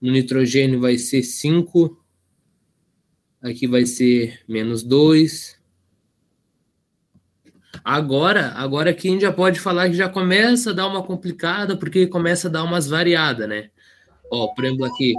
No 0.01 0.13
nitrogênio 0.13 0.81
vai 0.81 0.97
ser 0.97 1.25
5. 1.25 2.01
Aqui 3.43 3.67
vai 3.67 3.85
ser 3.85 4.41
menos 4.49 4.85
2. 4.85 5.61
Agora, 7.85 8.53
agora 8.53 8.91
aqui 8.91 9.09
a 9.09 9.11
gente 9.11 9.23
já 9.23 9.33
pode 9.33 9.59
falar 9.59 9.89
que 9.89 9.97
já 9.97 10.09
começa 10.09 10.71
a 10.71 10.73
dar 10.73 10.87
uma 10.87 11.03
complicada, 11.03 11.77
porque 11.77 12.07
começa 12.07 12.47
a 12.47 12.51
dar 12.51 12.63
umas 12.63 12.87
variadas, 12.87 13.49
né? 13.49 13.71
Ó, 14.31 14.55
por 14.55 14.65
exemplo, 14.65 14.85
aqui, 14.85 15.15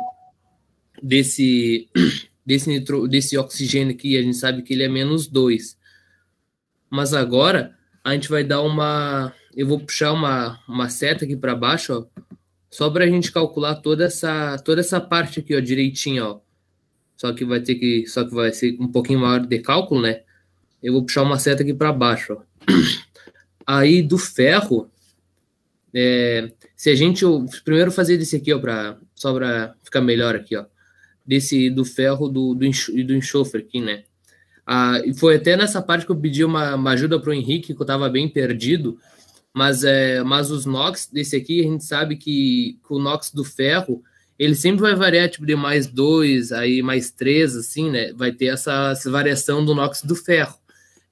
desse, 1.01 1.89
desse, 2.45 2.69
nitro, 2.69 3.09
desse 3.09 3.37
oxigênio 3.37 3.93
aqui, 3.93 4.17
a 4.17 4.21
gente 4.21 4.37
sabe 4.37 4.61
que 4.61 4.71
ele 4.71 4.83
é 4.83 4.87
menos 4.87 5.27
2. 5.27 5.77
Mas 6.89 7.13
agora, 7.13 7.77
a 8.01 8.13
gente 8.13 8.29
vai 8.29 8.45
dar 8.45 8.61
uma... 8.61 9.33
Eu 9.55 9.67
vou 9.67 9.79
puxar 9.79 10.11
uma, 10.11 10.59
uma 10.67 10.89
seta 10.89 11.25
aqui 11.25 11.35
para 11.35 11.55
baixo, 11.55 11.93
ó, 11.93 12.21
só 12.69 12.89
para 12.89 13.05
a 13.05 13.07
gente 13.07 13.31
calcular 13.31 13.75
toda 13.75 14.05
essa, 14.05 14.57
toda 14.57 14.81
essa 14.81 14.99
parte 14.99 15.39
aqui, 15.39 15.55
ó, 15.55 15.59
direitinho, 15.59 16.25
ó. 16.25 16.39
Só 17.15 17.31
que 17.31 17.45
vai 17.45 17.61
ter 17.61 17.75
que... 17.75 18.05
Só 18.07 18.23
que 18.23 18.33
vai 18.33 18.51
ser 18.51 18.75
um 18.79 18.87
pouquinho 18.87 19.19
maior 19.19 19.45
de 19.45 19.59
cálculo, 19.59 20.01
né? 20.01 20.21
Eu 20.81 20.93
vou 20.93 21.03
puxar 21.05 21.21
uma 21.21 21.37
seta 21.37 21.61
aqui 21.61 21.73
para 21.73 21.93
baixo, 21.93 22.33
ó. 22.33 22.41
Aí 23.65 24.01
do 24.01 24.17
ferro, 24.17 24.89
é, 25.93 26.51
se 26.75 26.89
a 26.89 26.95
gente 26.95 27.23
primeiro 27.63 27.91
fazer 27.91 28.17
desse 28.17 28.35
aqui, 28.35 28.51
ó, 28.51 28.59
pra, 28.59 28.97
só 29.15 29.33
para 29.33 29.75
ficar 29.83 30.01
melhor 30.01 30.35
aqui, 30.35 30.57
ó, 30.57 30.65
desse 31.25 31.69
do 31.69 31.85
ferro 31.85 32.27
do, 32.27 32.55
do, 32.55 32.65
enxo- 32.65 32.91
do 32.91 33.15
enxofre 33.15 33.61
aqui, 33.61 33.79
né? 33.79 34.03
Ah, 34.65 34.99
foi 35.15 35.35
até 35.35 35.55
nessa 35.55 35.81
parte 35.81 36.05
que 36.05 36.11
eu 36.11 36.15
pedi 36.15 36.43
uma, 36.43 36.75
uma 36.75 36.91
ajuda 36.91 37.19
pro 37.19 37.33
Henrique, 37.33 37.73
que 37.73 37.81
eu 37.81 37.85
tava 37.85 38.09
bem 38.09 38.27
perdido, 38.27 38.97
mas, 39.53 39.83
é, 39.83 40.23
mas 40.23 40.49
os 40.49 40.65
NOx 40.65 41.07
desse 41.11 41.35
aqui, 41.35 41.61
a 41.61 41.63
gente 41.63 41.83
sabe 41.83 42.17
que, 42.17 42.79
que 42.85 42.93
o 42.93 42.99
NOx 42.99 43.31
do 43.31 43.43
ferro, 43.43 44.03
ele 44.37 44.55
sempre 44.55 44.81
vai 44.81 44.95
variar, 44.95 45.29
tipo, 45.29 45.45
de 45.45 45.55
mais 45.55 45.85
dois, 45.85 46.51
aí 46.51 46.81
mais 46.81 47.11
três, 47.11 47.55
assim, 47.55 47.91
né? 47.91 48.11
Vai 48.13 48.31
ter 48.31 48.47
essa, 48.47 48.91
essa 48.91 49.11
variação 49.11 49.63
do 49.63 49.75
NOx 49.75 50.01
do 50.01 50.15
ferro. 50.15 50.57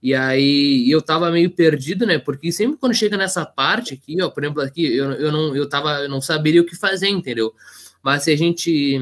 E 0.02 0.16
aí 0.16 0.90
eu 0.90 1.00
tava 1.02 1.30
meio 1.30 1.52
perdido, 1.52 2.08
né? 2.08 2.18
Porque 2.18 2.52
sempre 2.52 2.78
quando 2.78 2.96
chega 2.96 3.16
nessa 3.16 3.46
parte 3.46 3.94
aqui, 3.94 4.20
ó, 4.20 4.30
por 4.30 4.44
exemplo, 4.44 4.62
aqui, 4.64 4.84
eu, 4.84 5.12
eu 5.12 5.32
não 5.32 5.56
eu 5.56 5.70
tava, 5.70 6.00
eu 6.00 6.10
não 6.10 6.20
saberia 6.20 6.62
o 6.62 6.66
que 6.66 6.76
fazer, 6.76 7.10
entendeu? 7.10 7.54
Mas 8.02 8.24
se 8.24 8.32
a 8.32 8.36
gente 8.36 9.00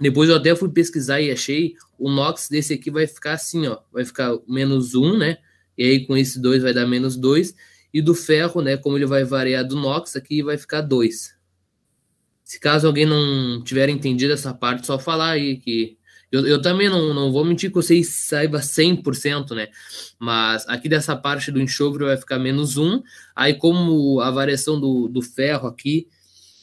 depois 0.00 0.28
eu 0.28 0.36
até 0.36 0.56
fui 0.56 0.68
pesquisar 0.70 1.20
e 1.20 1.30
achei 1.30 1.76
o 1.96 2.10
NOx 2.10 2.48
desse 2.48 2.74
aqui 2.74 2.90
vai 2.90 3.06
ficar 3.06 3.34
assim, 3.34 3.68
ó, 3.68 3.78
vai 3.92 4.04
ficar 4.04 4.36
menos 4.48 4.96
um, 4.96 5.16
né? 5.16 5.38
E 5.78 5.84
aí 5.84 6.06
com 6.06 6.16
esse 6.16 6.40
dois 6.40 6.62
vai 6.62 6.74
dar 6.74 6.86
menos 6.86 7.16
dois 7.16 7.54
e 7.92 8.00
do 8.00 8.14
ferro, 8.14 8.60
né, 8.62 8.76
como 8.76 8.96
ele 8.96 9.06
vai 9.06 9.24
variar 9.24 9.66
do 9.66 9.76
NOx 9.76 10.16
aqui 10.16 10.42
vai 10.42 10.56
ficar 10.56 10.80
dois. 10.80 11.34
Se 12.44 12.58
caso 12.58 12.86
alguém 12.86 13.06
não 13.06 13.62
tiver 13.62 13.88
entendido 13.88 14.32
essa 14.32 14.52
parte, 14.52 14.86
só 14.86 14.98
falar 14.98 15.30
aí 15.30 15.56
que 15.56 15.98
eu, 16.30 16.46
eu 16.46 16.62
também 16.62 16.88
não, 16.88 17.12
não 17.12 17.32
vou 17.32 17.44
mentir 17.44 17.70
que 17.70 17.76
vocês 17.76 18.08
saiba 18.08 18.60
100%, 18.60 19.50
né? 19.54 19.68
Mas 20.18 20.64
aqui 20.68 20.88
dessa 20.88 21.16
parte 21.16 21.50
do 21.50 21.60
enxofre 21.60 22.04
vai 22.04 22.16
ficar 22.16 22.38
menos 22.38 22.76
um. 22.76 23.02
Aí, 23.34 23.54
como 23.54 24.20
a 24.20 24.30
variação 24.30 24.80
do, 24.80 25.08
do 25.08 25.20
ferro 25.20 25.66
aqui 25.66 26.06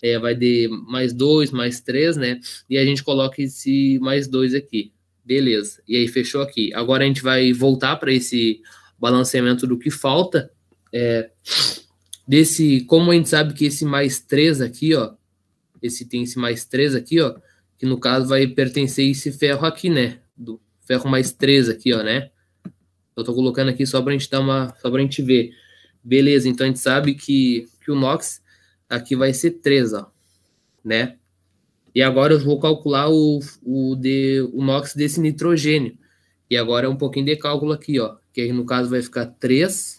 é, 0.02 0.18
vai 0.18 0.34
de 0.36 0.70
mais 0.88 1.12
dois, 1.12 1.52
mais 1.52 1.82
três, 1.82 2.16
né? 2.16 2.40
E 2.70 2.78
a 2.78 2.86
gente 2.86 3.04
coloca 3.04 3.42
esse 3.42 4.00
mais 4.00 4.28
dois 4.28 4.54
aqui. 4.56 4.94
Beleza. 5.26 5.82
E 5.86 5.98
aí, 5.98 6.08
fechou 6.08 6.42
aqui. 6.42 6.74
Agora 6.74 7.04
a 7.04 7.08
gente 7.08 7.22
vai 7.22 7.52
voltar 7.52 7.98
para 7.98 8.14
esse 8.14 8.62
balanceamento 8.98 9.68
do 9.68 9.78
que 9.78 9.92
falta. 9.92 10.50
É, 10.94 11.30
desse, 12.28 12.82
como 12.82 13.12
a 13.12 13.16
gente 13.16 13.30
sabe 13.30 13.54
que 13.54 13.66
esse 13.66 13.86
mais 13.86 14.20
três 14.20 14.62
aqui, 14.62 14.94
ó. 14.96 15.14
Esse 15.82 16.06
tem 16.06 16.24
esse 16.24 16.40
mais 16.40 16.66
três 16.66 16.96
aqui, 16.96 17.22
ó 17.22 17.36
que 17.78 17.86
no 17.86 18.00
caso 18.00 18.28
vai 18.28 18.48
pertencer 18.48 19.10
esse 19.10 19.32
ferro 19.32 19.66
aqui, 19.66 19.90
né? 19.90 20.20
Do 20.36 20.60
ferro 20.82 21.10
mais 21.10 21.32
3 21.32 21.70
aqui, 21.70 21.94
ó, 21.94 22.02
né? 22.02 22.30
Eu 23.16 23.24
tô 23.24 23.34
colocando 23.34 23.70
aqui 23.70 23.86
só 23.86 24.02
pra 24.02 24.14
gente 24.14 24.30
dar 24.30 24.40
uma, 24.40 24.74
só 24.82 24.90
pra 24.90 25.02
gente 25.02 25.22
ver. 25.22 25.52
Beleza, 26.04 26.48
então 26.50 26.66
a 26.66 26.68
gente 26.68 26.80
sabe 26.80 27.14
que, 27.14 27.68
que 27.84 27.92
o 27.92 27.96
NOx 27.96 28.42
aqui 28.90 29.16
vai 29.16 29.34
ser 29.34 29.52
3, 29.52 29.94
ó, 29.94 30.12
né? 30.84 31.18
E 31.94 32.02
agora 32.02 32.34
eu 32.34 32.40
vou 32.40 32.60
calcular 32.60 33.10
o, 33.10 33.40
o, 33.64 33.96
de, 33.96 34.48
o 34.54 34.64
NOx 34.64 34.94
desse 34.96 35.20
nitrogênio. 35.20 35.98
E 36.50 36.56
agora 36.56 36.86
é 36.86 36.90
um 36.90 36.96
pouquinho 36.96 37.26
de 37.26 37.36
cálculo 37.36 37.74
aqui, 37.74 38.00
ó. 38.00 38.18
Que 38.32 38.42
aí 38.42 38.54
no 38.54 38.66
caso 38.66 38.90
vai 38.90 39.02
ficar 39.02 39.26
3. 39.26 39.97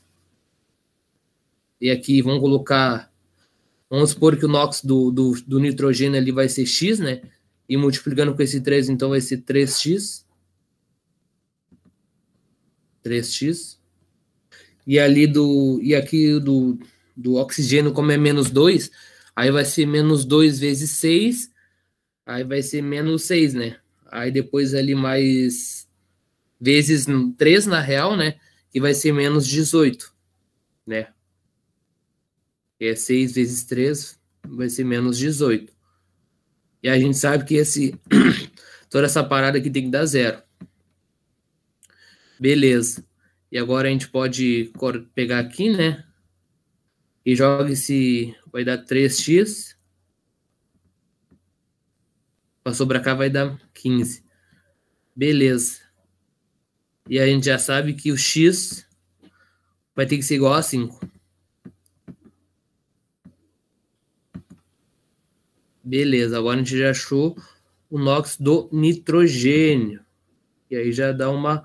E 1.81 1.91
aqui 1.91 2.21
vamos 2.23 2.41
colocar. 2.41 3.11
Vamos 3.89 4.11
supor 4.11 4.37
que 4.37 4.45
o 4.45 4.49
NOx 4.49 4.83
do, 4.83 5.11
do, 5.11 5.33
do 5.47 5.59
nitrogênio 5.59 6.21
ali 6.21 6.31
vai 6.31 6.49
ser 6.49 6.67
X, 6.67 6.99
né? 6.99 7.23
E 7.69 7.77
multiplicando 7.77 8.35
com 8.35 8.43
esse 8.43 8.61
3, 8.61 8.89
então 8.89 9.11
vai 9.11 9.21
ser 9.21 9.43
3x. 9.43 10.25
3x. 13.05 13.79
E 14.87 14.99
ali 14.99 15.27
do. 15.27 15.79
E 15.83 15.95
aqui 15.95 16.39
do, 16.41 16.79
do 17.17 17.35
oxigênio, 17.35 17.93
como 17.93 18.13
é 18.13 18.17
menos 18.17 18.51
2, 18.51 18.91
aí 19.35 19.51
vai 19.51 19.65
ser 19.65 19.87
menos 19.87 20.25
2 20.25 20.59
vezes 20.59 20.91
6, 20.93 21.51
aí 22.25 22.45
vai 22.45 22.63
ser 22.63 22.83
menos 22.83 23.23
6, 23.25 23.55
né? 23.55 23.77
Aí 24.11 24.31
depois 24.31 24.75
ali 24.75 24.95
mais 24.95 25.87
vezes 26.61 27.07
3 27.37 27.67
na 27.67 27.81
real, 27.81 28.17
né? 28.17 28.37
Que 28.71 28.81
vai 28.81 28.95
ser 28.95 29.13
menos 29.13 29.47
18, 29.47 30.13
né? 30.87 31.09
Que 32.79 32.87
é 32.87 32.97
6 32.97 33.33
vezes 33.33 33.65
3 33.65 34.19
vai 34.47 34.69
ser 34.69 34.85
menos 34.85 35.19
18. 35.19 35.73
E 36.83 36.89
a 36.89 36.99
gente 36.99 37.17
sabe 37.17 37.45
que 37.45 37.55
esse 37.55 37.99
toda 38.89 39.07
essa 39.07 39.25
parada 39.25 39.59
aqui 39.59 39.71
tem 39.71 39.85
que 39.85 39.91
dar 39.91 40.07
zero. 40.07 40.43
Beleza. 42.39 43.05
E 43.51 43.59
agora 43.59 43.89
a 43.89 43.91
gente 43.91 44.09
pode 44.09 44.73
pegar 45.15 45.41
aqui, 45.41 45.71
né? 45.71 46.05
E 47.25 47.35
joga 47.35 47.73
esse. 47.73 48.35
Vai 48.53 48.65
dar 48.65 48.85
3x. 48.85 49.77
Passou 52.63 52.87
para 52.87 53.01
cá 53.01 53.15
vai 53.15 53.31
dar 53.31 53.59
15. 53.75 54.23
Beleza. 55.17 55.81
E 57.09 57.19
a 57.19 57.27
gente 57.27 57.47
já 57.47 57.59
sabe 57.59 57.95
que 57.95 58.13
o 58.13 58.17
x 58.19 58.87
vai 59.97 60.07
ter 60.07 60.17
que 60.17 60.23
ser 60.23 60.37
igual 60.37 60.55
a 60.55 60.63
5. 60.63 61.18
Beleza, 65.89 66.37
agora 66.37 66.57
a 66.57 66.59
gente 66.63 66.77
já 66.77 66.91
achou 66.91 67.35
o 67.89 67.99
NOx 67.99 68.37
do 68.39 68.69
nitrogênio. 68.71 70.01
E 70.71 70.77
aí 70.77 70.93
já 70.93 71.13
dá 71.13 71.31
uma, 71.31 71.65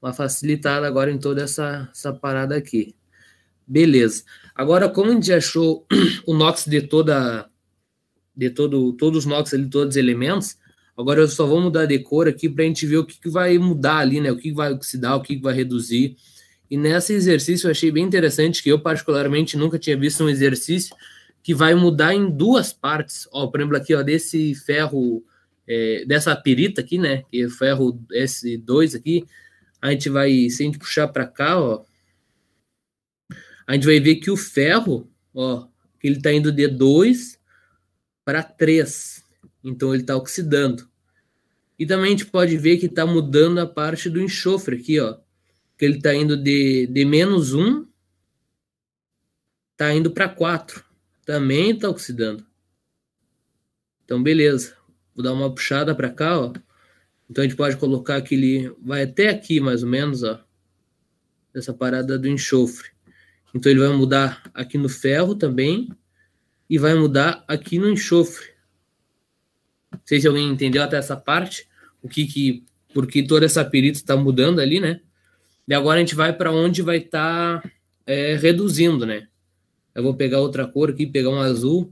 uma 0.00 0.12
facilitada 0.12 0.86
agora 0.86 1.10
em 1.10 1.16
toda 1.16 1.42
essa, 1.42 1.88
essa 1.90 2.12
parada 2.12 2.54
aqui. 2.54 2.94
Beleza. 3.66 4.24
Agora, 4.54 4.90
como 4.90 5.10
a 5.10 5.14
gente 5.14 5.32
achou 5.32 5.86
o 6.26 6.34
NOx 6.34 6.66
de 6.66 6.82
toda 6.82 7.48
de 8.36 8.50
todo, 8.50 8.92
todos 8.92 9.24
os 9.24 9.26
NOx 9.26 9.54
ali, 9.54 9.70
todos 9.70 9.94
os 9.94 9.96
elementos, 9.96 10.58
agora 10.94 11.20
eu 11.20 11.28
só 11.28 11.46
vou 11.46 11.58
mudar 11.58 11.86
de 11.86 11.98
cor 12.00 12.28
aqui 12.28 12.50
para 12.50 12.62
a 12.62 12.66
gente 12.66 12.84
ver 12.84 12.98
o 12.98 13.06
que, 13.06 13.18
que 13.18 13.30
vai 13.30 13.56
mudar 13.56 14.00
ali, 14.00 14.20
né? 14.20 14.30
O 14.30 14.36
que, 14.36 14.50
que 14.50 14.54
vai 14.54 14.70
oxidar, 14.70 15.16
o 15.16 15.22
que, 15.22 15.36
que 15.36 15.42
vai 15.42 15.54
reduzir. 15.54 16.14
E 16.70 16.76
nesse 16.76 17.14
exercício 17.14 17.68
eu 17.68 17.70
achei 17.70 17.90
bem 17.90 18.04
interessante, 18.04 18.62
que 18.62 18.68
eu 18.68 18.78
particularmente 18.78 19.56
nunca 19.56 19.78
tinha 19.78 19.96
visto 19.96 20.22
um 20.22 20.28
exercício 20.28 20.94
que 21.46 21.54
vai 21.54 21.76
mudar 21.76 22.12
em 22.12 22.28
duas 22.28 22.72
partes. 22.72 23.28
Ó, 23.30 23.46
por 23.46 23.60
exemplo, 23.60 23.76
aqui, 23.76 23.94
ó, 23.94 24.02
desse 24.02 24.52
ferro, 24.52 25.24
é, 25.64 26.04
dessa 26.04 26.34
pirita 26.34 26.80
aqui, 26.80 26.98
né? 26.98 27.22
Que 27.30 27.42
é 27.42 27.46
o 27.46 27.50
ferro 27.50 28.04
S2 28.12 28.96
aqui, 28.96 29.24
a 29.80 29.92
gente 29.92 30.08
vai, 30.08 30.50
se 30.50 30.64
a 30.64 30.66
gente 30.66 30.76
puxar 30.76 31.06
para 31.06 31.24
cá, 31.24 31.56
ó, 31.56 31.84
a 33.64 33.74
gente 33.74 33.86
vai 33.86 34.00
ver 34.00 34.16
que 34.16 34.28
o 34.28 34.36
ferro, 34.36 35.08
ó, 35.32 35.68
ele 36.02 36.16
está 36.16 36.32
indo 36.32 36.50
de 36.50 36.66
2 36.66 37.38
para 38.24 38.42
3. 38.42 39.22
Então 39.62 39.94
ele 39.94 40.02
está 40.02 40.16
oxidando. 40.16 40.90
E 41.78 41.86
também 41.86 42.06
a 42.06 42.10
gente 42.10 42.26
pode 42.26 42.58
ver 42.58 42.78
que 42.78 42.86
está 42.86 43.06
mudando 43.06 43.60
a 43.60 43.66
parte 43.68 44.10
do 44.10 44.20
enxofre 44.20 44.78
aqui, 44.78 44.98
ó. 44.98 45.16
Que 45.78 45.84
ele 45.84 45.98
está 45.98 46.12
indo 46.12 46.36
de, 46.36 46.88
de 46.88 47.04
menos 47.04 47.54
1, 47.54 47.86
está 49.74 49.94
indo 49.94 50.10
para 50.10 50.28
4 50.28 50.85
também 51.26 51.72
está 51.72 51.90
oxidando. 51.90 52.46
Então, 54.04 54.22
beleza. 54.22 54.76
Vou 55.14 55.24
dar 55.24 55.32
uma 55.32 55.52
puxada 55.52 55.92
para 55.94 56.08
cá, 56.08 56.40
ó. 56.40 56.52
Então, 57.28 57.42
a 57.42 57.46
gente 57.46 57.56
pode 57.56 57.76
colocar 57.76 58.16
aquele... 58.16 58.72
Vai 58.80 59.02
até 59.02 59.28
aqui, 59.28 59.58
mais 59.58 59.82
ou 59.82 59.88
menos, 59.88 60.22
ó. 60.22 60.40
Essa 61.52 61.74
parada 61.74 62.16
do 62.16 62.28
enxofre. 62.28 62.90
Então, 63.52 63.70
ele 63.70 63.80
vai 63.80 63.88
mudar 63.88 64.48
aqui 64.54 64.78
no 64.78 64.88
ferro 64.88 65.34
também. 65.34 65.90
E 66.70 66.78
vai 66.78 66.94
mudar 66.94 67.44
aqui 67.48 67.76
no 67.76 67.90
enxofre. 67.90 68.46
Não 69.90 70.00
sei 70.04 70.20
se 70.20 70.28
alguém 70.28 70.48
entendeu 70.48 70.82
até 70.82 70.96
essa 70.96 71.16
parte. 71.16 71.68
O 72.00 72.08
que 72.08 72.24
que... 72.26 72.64
Porque 72.94 73.24
toda 73.24 73.44
essa 73.44 73.64
perita 73.64 73.98
está 73.98 74.16
mudando 74.16 74.60
ali, 74.60 74.78
né? 74.78 75.00
E 75.66 75.74
agora 75.74 75.96
a 75.96 76.00
gente 76.00 76.14
vai 76.14 76.32
para 76.32 76.52
onde 76.52 76.82
vai 76.82 76.98
estar 76.98 77.60
tá, 77.60 77.70
é, 78.06 78.36
reduzindo, 78.36 79.04
né? 79.04 79.26
Eu 79.96 80.02
vou 80.02 80.14
pegar 80.14 80.40
outra 80.40 80.68
cor 80.68 80.90
aqui, 80.90 81.06
pegar 81.06 81.30
um 81.30 81.40
azul, 81.40 81.90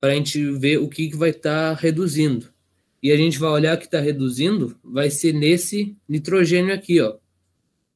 para 0.00 0.10
a 0.10 0.16
gente 0.16 0.50
ver 0.50 0.78
o 0.78 0.88
que, 0.88 1.10
que 1.10 1.16
vai 1.16 1.30
estar 1.30 1.76
tá 1.76 1.80
reduzindo. 1.80 2.52
E 3.00 3.12
a 3.12 3.16
gente 3.16 3.38
vai 3.38 3.50
olhar 3.50 3.76
que 3.76 3.84
está 3.84 4.00
reduzindo, 4.00 4.76
vai 4.82 5.08
ser 5.10 5.32
nesse 5.32 5.96
nitrogênio 6.08 6.74
aqui, 6.74 7.00
ó. 7.00 7.16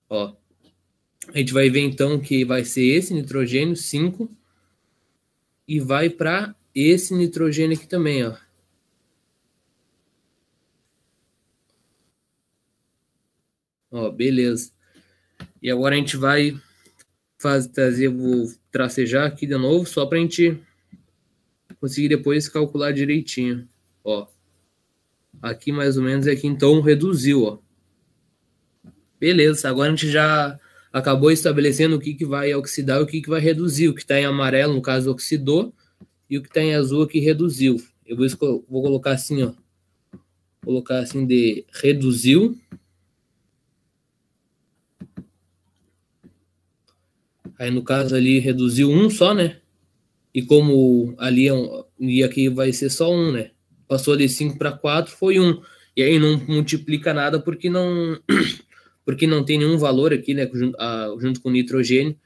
ó. 0.09 0.37
A 1.35 1.39
gente 1.39 1.53
vai 1.53 1.69
ver 1.69 1.81
então 1.81 2.21
que 2.21 2.45
vai 2.45 2.65
ser 2.65 2.85
esse 2.85 3.13
nitrogênio 3.13 3.75
5 3.75 4.31
e 5.67 5.81
vai 5.81 6.09
para 6.09 6.55
esse 6.73 7.13
nitrogênio 7.13 7.77
aqui 7.77 7.89
também, 7.89 8.25
ó. 8.25 8.37
Ó, 13.91 14.11
beleza. 14.13 14.71
E 15.61 15.69
agora 15.69 15.97
a 15.97 15.99
gente 15.99 16.17
vai 16.17 16.57
fazer, 17.37 18.09
vou 18.09 18.49
tracejar 18.71 19.27
aqui 19.27 19.47
de 19.47 19.57
novo, 19.57 19.87
só 19.87 20.07
para 20.07 20.19
a 20.19 20.21
gente 20.21 20.61
conseguir 21.81 22.09
depois 22.09 22.49
calcular 22.49 22.93
direitinho. 22.93 23.69
Ó, 24.05 24.27
aqui 25.41 25.73
mais 25.73 25.97
ou 25.97 26.03
menos 26.03 26.27
é 26.27 26.35
que 26.35 26.47
então 26.47 26.81
reduziu, 26.81 27.45
ó. 27.45 27.59
Beleza, 29.21 29.69
agora 29.69 29.89
a 29.89 29.91
gente 29.91 30.11
já 30.11 30.59
acabou 30.93 31.31
estabelecendo 31.31 31.97
o 31.97 32.01
que, 32.01 32.15
que 32.15 32.25
vai 32.25 32.55
oxidar 32.55 33.01
e 33.01 33.03
o 33.03 33.07
que, 33.07 33.21
que 33.21 33.29
vai 33.29 33.41
reduzir. 33.41 33.89
O 33.89 33.95
que 33.95 34.01
está 34.01 34.19
em 34.19 34.25
amarelo, 34.25 34.75
no 34.75 34.83
caso, 34.83 35.11
oxidou, 35.11 35.75
e 36.31 36.39
o 36.39 36.43
que 36.43 36.49
está 36.49 36.61
em 36.61 36.75
azul 36.75 37.03
aqui 37.03 37.19
reduziu. 37.19 37.77
Eu 38.07 38.17
vou, 38.17 38.65
vou 38.69 38.83
colocar 38.83 39.13
assim, 39.13 39.43
ó. 39.43 39.53
Colocar 40.65 40.99
assim 40.99 41.27
de 41.27 41.65
reduziu. 41.73 42.57
Aí 47.59 47.71
no 47.71 47.83
caso 47.83 48.15
ali 48.15 48.39
reduziu 48.39 48.91
um 48.91 49.11
só, 49.11 49.35
né? 49.35 49.57
E 50.33 50.43
como 50.43 51.15
ali 51.19 51.49
é 51.49 51.53
um, 51.53 51.85
e 51.99 52.23
aqui 52.23 52.49
vai 52.49 52.73
ser 52.73 52.91
só 52.91 53.13
um, 53.13 53.33
né? 53.33 53.51
Passou 53.89 54.17
de 54.17 54.29
5 54.29 54.59
para 54.59 54.73
4, 54.73 55.13
foi 55.13 55.41
um. 55.41 55.61
E 55.97 56.03
aí 56.03 56.19
não 56.19 56.39
multiplica 56.47 57.13
nada 57.13 57.41
porque 57.41 57.69
não 57.69 58.21
porque 59.05 59.27
não 59.27 59.45
tem 59.45 59.59
nenhum 59.59 59.79
valor 59.79 60.13
aqui, 60.13 60.35
né, 60.35 60.49
junto, 60.53 60.79
a, 60.79 61.17
junto 61.19 61.41
com 61.41 61.51
nitrogênio. 61.51 62.17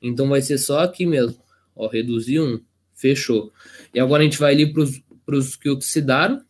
Então 0.00 0.28
vai 0.28 0.40
ser 0.40 0.56
só 0.56 0.80
aqui 0.80 1.04
mesmo. 1.04 1.36
Ó, 1.74 1.88
reduziu 1.88 2.44
um, 2.44 2.60
fechou. 2.94 3.52
E 3.92 4.00
agora 4.00 4.22
a 4.22 4.24
gente 4.24 4.38
vai 4.38 4.54
ali 4.54 4.72
para 4.72 5.36
os 5.36 5.56
que 5.56 5.68
oxidaram 5.68 6.40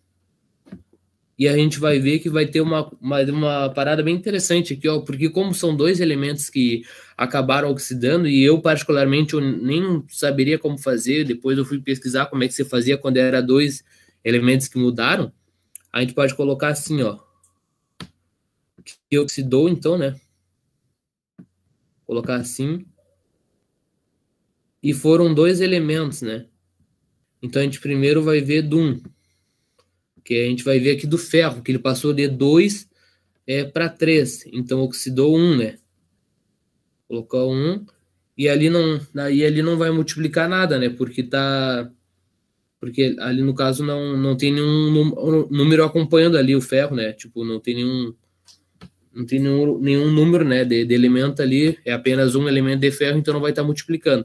e 1.39 1.47
a 1.47 1.57
gente 1.57 1.79
vai 1.79 2.01
ver 2.01 2.19
que 2.19 2.29
vai 2.29 2.47
ter 2.47 2.61
uma, 2.61 2.91
uma, 3.01 3.23
uma, 3.23 3.71
parada 3.71 4.03
bem 4.03 4.17
interessante 4.17 4.75
aqui, 4.75 4.89
ó, 4.89 5.01
porque 5.01 5.31
como 5.31 5.55
são 5.55 5.77
dois 5.77 6.01
elementos 6.01 6.51
que 6.51 6.83
acabaram 7.17 7.71
oxidando, 7.71 8.27
e 8.27 8.43
eu 8.43 8.61
particularmente 8.61 9.35
eu 9.35 9.41
nem 9.41 10.05
saberia 10.09 10.59
como 10.59 10.77
fazer, 10.77 11.25
depois 11.25 11.57
eu 11.57 11.65
fui 11.65 11.81
pesquisar 11.81 12.27
como 12.27 12.43
é 12.43 12.49
que 12.49 12.55
você 12.55 12.65
fazia 12.65 12.99
quando 12.99 13.19
era 13.19 13.41
dois 13.41 13.85
elementos 14.25 14.67
que 14.67 14.79
mudaram, 14.79 15.33
a 15.93 16.01
gente 16.01 16.13
pode 16.13 16.35
colocar 16.35 16.69
assim, 16.69 17.03
ó, 17.03 17.21
que 19.09 19.17
oxidou 19.17 19.69
então, 19.69 19.97
né, 19.97 20.21
colocar 22.05 22.35
assim, 22.35 22.85
e 24.83 24.93
foram 24.93 25.33
dois 25.33 25.61
elementos, 25.61 26.21
né, 26.21 26.47
então 27.41 27.63
a 27.63 27.65
gente 27.65 27.79
primeiro 27.79 28.25
vai 28.25 28.41
ver 28.41 28.63
Dum, 28.63 29.01
que 30.25 30.35
a 30.35 30.47
gente 30.47 30.65
vai 30.65 30.79
ver 30.79 30.97
aqui 30.97 31.07
do 31.07 31.19
ferro, 31.19 31.63
que 31.63 31.71
ele 31.71 31.79
passou 31.79 32.13
de 32.13 32.29
2 32.29 32.89
é, 33.47 33.65
para 33.65 33.89
3, 33.89 34.47
então 34.53 34.83
oxidou 34.83 35.37
1, 35.37 35.41
um, 35.41 35.57
né? 35.57 35.79
Colocou 37.07 37.53
1, 37.53 37.55
um, 37.55 37.87
e 38.37 38.49
ali 38.49 38.71
não, 38.71 39.01
aí 39.17 39.45
ali 39.45 39.63
não 39.63 39.77
vai 39.77 39.91
multiplicar 39.91 40.49
nada, 40.49 40.79
né? 40.79 40.89
Porque 40.89 41.23
tá 41.23 41.91
porque 42.81 43.17
ali 43.19 43.43
no 43.43 43.55
caso 43.55 43.85
não, 43.85 44.17
não 44.17 44.37
tem 44.37 44.53
nenhum 44.53 45.47
número 45.51 45.85
acompanhando 45.85 46.39
ali 46.39 46.55
o 46.55 46.61
ferro, 46.61 46.95
né? 46.95 47.13
Tipo, 47.13 47.45
não 47.45 47.59
tem 47.59 47.75
nenhum 47.75 48.15
não 49.13 49.27
tem 49.27 49.41
nenhum, 49.41 49.79
nenhum 49.79 50.13
número, 50.13 50.45
né, 50.45 50.65
de, 50.65 50.85
de 50.85 50.95
elemento 50.95 51.43
ali, 51.43 51.77
é 51.85 51.93
apenas 51.93 52.37
um 52.37 52.47
elemento 52.47 52.81
de 52.81 52.93
ferro, 52.93 53.19
então 53.19 53.35
não 53.35 53.41
vai 53.41 53.51
estar 53.51 53.63
tá 53.63 53.67
multiplicando. 53.67 54.25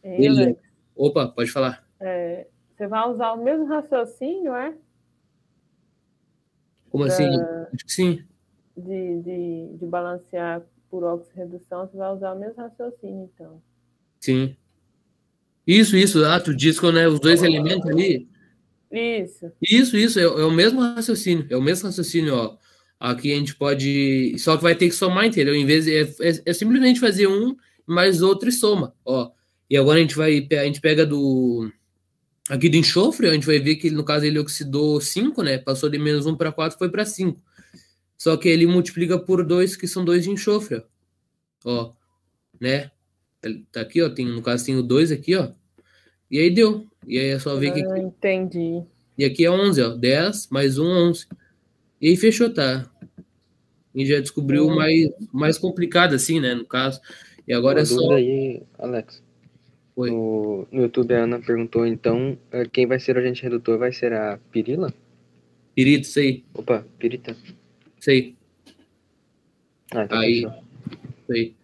É, 0.00 0.24
Ele... 0.24 0.56
Opa, 0.94 1.26
pode 1.26 1.50
falar. 1.50 1.84
É, 2.00 2.46
você 2.76 2.86
vai 2.86 3.08
usar 3.10 3.32
o 3.32 3.42
mesmo 3.42 3.66
raciocínio, 3.66 4.54
é? 4.54 4.72
Como 6.90 7.04
assim? 7.04 7.28
Da- 7.30 7.68
Acho 7.74 7.84
que 7.86 7.92
sim. 7.92 8.22
De, 8.76 9.20
de, 9.22 9.76
de 9.78 9.86
balancear 9.86 10.62
por 10.90 11.04
oxirredução, 11.04 11.86
você 11.86 11.96
vai 11.96 12.12
usar 12.14 12.32
o 12.32 12.38
mesmo 12.38 12.56
raciocínio, 12.56 13.30
então. 13.34 13.60
Sim. 14.20 14.56
Isso, 15.66 15.96
isso. 15.96 16.24
Ah, 16.24 16.40
tu 16.40 16.54
diz 16.54 16.80
que 16.80 16.90
né, 16.92 17.06
os 17.06 17.20
dois 17.20 17.42
elementos 17.42 17.86
ali. 17.90 18.28
Isso. 18.90 19.52
Isso, 19.60 19.96
isso. 19.96 20.18
É, 20.18 20.22
é 20.22 20.26
o 20.44 20.50
mesmo 20.50 20.80
raciocínio. 20.80 21.46
É 21.50 21.56
o 21.56 21.62
mesmo 21.62 21.86
raciocínio, 21.86 22.34
ó. 22.34 22.56
Aqui 22.98 23.32
a 23.32 23.36
gente 23.36 23.54
pode. 23.54 24.34
Só 24.38 24.56
que 24.56 24.62
vai 24.62 24.74
ter 24.74 24.88
que 24.88 24.94
somar, 24.94 25.26
entendeu? 25.26 25.54
Em 25.54 25.66
vez. 25.66 25.86
É, 25.86 26.00
é- 26.26 26.42
é 26.46 26.52
simplesmente 26.54 26.98
fazer 27.00 27.26
um 27.26 27.54
mais 27.86 28.22
outro 28.22 28.48
e 28.48 28.52
soma, 28.52 28.94
ó. 29.04 29.30
E 29.68 29.76
agora 29.76 29.98
a 29.98 30.00
gente 30.02 30.16
vai. 30.16 30.48
A 30.52 30.64
gente 30.64 30.80
pega 30.80 31.04
do. 31.04 31.70
Aqui 32.48 32.68
do 32.68 32.76
enxofre, 32.76 33.28
a 33.28 33.32
gente 33.34 33.46
vai 33.46 33.58
ver 33.58 33.76
que 33.76 33.90
no 33.90 34.02
caso 34.04 34.24
ele 34.24 34.38
oxidou 34.38 35.00
5, 35.00 35.42
né? 35.42 35.58
Passou 35.58 35.88
de 35.90 35.98
menos 35.98 36.24
1 36.26 36.34
para 36.36 36.50
4, 36.52 36.78
foi 36.78 36.88
para 36.88 37.04
5. 37.04 37.40
Só 38.16 38.36
que 38.36 38.48
ele 38.48 38.66
multiplica 38.66 39.18
por 39.18 39.44
2, 39.44 39.76
que 39.76 39.86
são 39.86 40.04
2 40.04 40.24
de 40.24 40.30
enxofre, 40.30 40.76
ó. 40.76 40.82
Ó, 41.64 41.92
né? 42.60 42.90
Ele 43.42 43.64
Tá 43.70 43.80
aqui, 43.82 44.02
ó. 44.02 44.08
Tem, 44.08 44.26
no 44.26 44.42
caso 44.42 44.64
tem 44.64 44.76
o 44.76 44.82
2 44.82 45.12
aqui, 45.12 45.36
ó. 45.36 45.50
E 46.30 46.38
aí 46.38 46.50
deu. 46.50 46.86
E 47.06 47.18
aí 47.18 47.26
é 47.28 47.38
só 47.38 47.54
ver 47.56 47.72
que 47.72 47.84
Ah, 47.84 47.98
entendi. 47.98 48.82
e 49.16 49.24
aqui 49.24 49.44
é 49.44 49.50
11, 49.50 49.82
ó. 49.82 49.90
10 49.94 50.48
mais 50.50 50.78
1, 50.78 50.84
11. 50.86 51.26
E 52.00 52.08
aí 52.08 52.16
fechou, 52.16 52.52
tá? 52.52 52.90
E 53.94 54.06
já 54.06 54.20
descobriu 54.20 54.66
o 54.66 54.72
Hum. 54.72 54.76
mais, 54.76 55.08
mais 55.32 55.58
complicado, 55.58 56.14
assim, 56.14 56.40
né? 56.40 56.54
No 56.54 56.64
caso. 56.64 57.00
E 57.46 57.52
agora 57.52 57.78
Uma 57.78 57.82
é 57.82 57.86
só. 57.86 58.12
aí, 58.14 58.62
Alex. 58.78 59.22
Oi. 59.98 60.12
No, 60.12 60.68
no 60.70 60.82
YouTube 60.82 61.12
a 61.12 61.24
Ana 61.24 61.40
perguntou, 61.40 61.84
então, 61.84 62.38
eh, 62.52 62.68
quem 62.72 62.86
vai 62.86 63.00
ser 63.00 63.16
o 63.16 63.18
agente 63.18 63.42
redutor 63.42 63.78
vai 63.78 63.92
ser 63.92 64.12
a 64.12 64.38
Pirila? 64.52 64.94
Pirito, 65.74 66.08
aí. 66.20 66.44
Opa, 66.54 66.86
Pirita. 67.00 67.36
Aí. 68.06 68.36
Ah, 69.90 70.04
então 70.04 70.18
Aí. 70.20 70.34
fechou. 70.42 70.64
Isso 71.28 71.54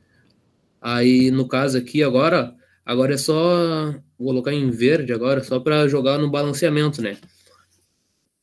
aí. 0.83 1.31
No 1.31 1.47
caso 1.47 1.79
aqui, 1.79 2.03
agora, 2.03 2.53
agora 2.85 3.15
é 3.15 3.17
só. 3.17 3.93
Vou 4.19 4.29
colocar 4.31 4.53
em 4.53 4.69
verde 4.69 5.13
agora, 5.13 5.41
só 5.45 5.61
para 5.61 5.87
jogar 5.87 6.19
no 6.19 6.29
balanceamento, 6.29 7.01
né? 7.01 7.17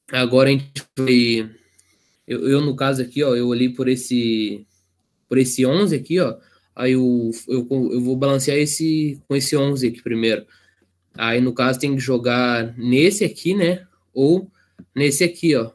Agora 0.10 0.48
a 0.48 0.52
gente 0.54 0.72
vai. 0.98 1.50
Eu, 2.26 2.48
eu, 2.48 2.62
no 2.62 2.78
caso 2.78 3.02
aqui, 3.02 3.22
ó, 3.24 3.36
eu 3.36 3.50
olhei 3.50 3.68
por 3.68 3.90
esse. 3.90 4.66
Por 5.28 5.38
esse 5.38 5.66
11 5.66 5.94
aqui, 5.98 6.18
ó. 6.18 6.38
Aí 6.76 6.94
eu, 6.94 7.32
eu, 7.48 7.68
eu 7.70 8.02
vou 8.02 8.16
balancear 8.16 8.58
esse 8.58 9.22
com 9.28 9.36
esse 9.36 9.56
11 9.56 9.88
aqui 9.88 10.02
primeiro. 10.02 10.46
Aí, 11.14 11.42
no 11.42 11.54
caso, 11.54 11.80
tem 11.80 11.94
que 11.94 12.00
jogar 12.02 12.76
nesse 12.78 13.26
aqui, 13.26 13.54
né? 13.54 13.86
Ou 14.14 14.50
nesse 14.96 15.24
aqui, 15.24 15.56
ó. 15.56 15.72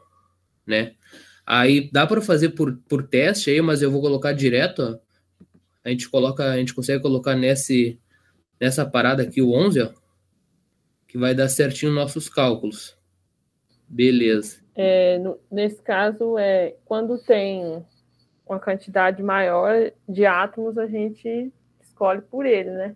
Né? 0.67 0.95
Aí 1.45 1.91
dá 1.93 2.07
para 2.07 2.21
fazer 2.21 2.51
por, 2.51 2.77
por 2.89 3.07
teste 3.07 3.51
aí, 3.51 3.61
mas 3.61 3.83
eu 3.83 3.91
vou 3.91 4.01
colocar 4.01 4.33
direto, 4.33 4.83
ó. 4.83 4.99
A 5.85 5.91
gente 5.91 6.09
coloca, 6.09 6.51
a 6.51 6.57
gente 6.57 6.75
consegue 6.75 7.01
colocar 7.01 7.37
nesse 7.37 8.01
nessa 8.61 8.85
parada 8.87 9.23
aqui 9.23 9.41
o 9.43 9.53
11, 9.53 9.83
ó, 9.83 9.91
que 11.07 11.19
vai 11.19 11.35
dar 11.35 11.49
certinho 11.49 11.93
nossos 11.93 12.29
cálculos. 12.29 12.97
Beleza. 13.87 14.57
É, 14.75 15.19
no- 15.19 15.39
nesse 15.53 15.81
caso, 15.83 16.37
é, 16.39 16.75
quando 16.85 17.19
tem 17.19 17.85
uma 18.47 18.61
quantidade 18.61 19.23
maior 19.23 19.91
de 20.09 20.25
átomos, 20.25 20.79
a 20.79 20.87
gente 20.87 21.53
escolhe 21.83 22.21
por 22.23 22.47
ele, 22.47 22.71
né? 22.71 22.95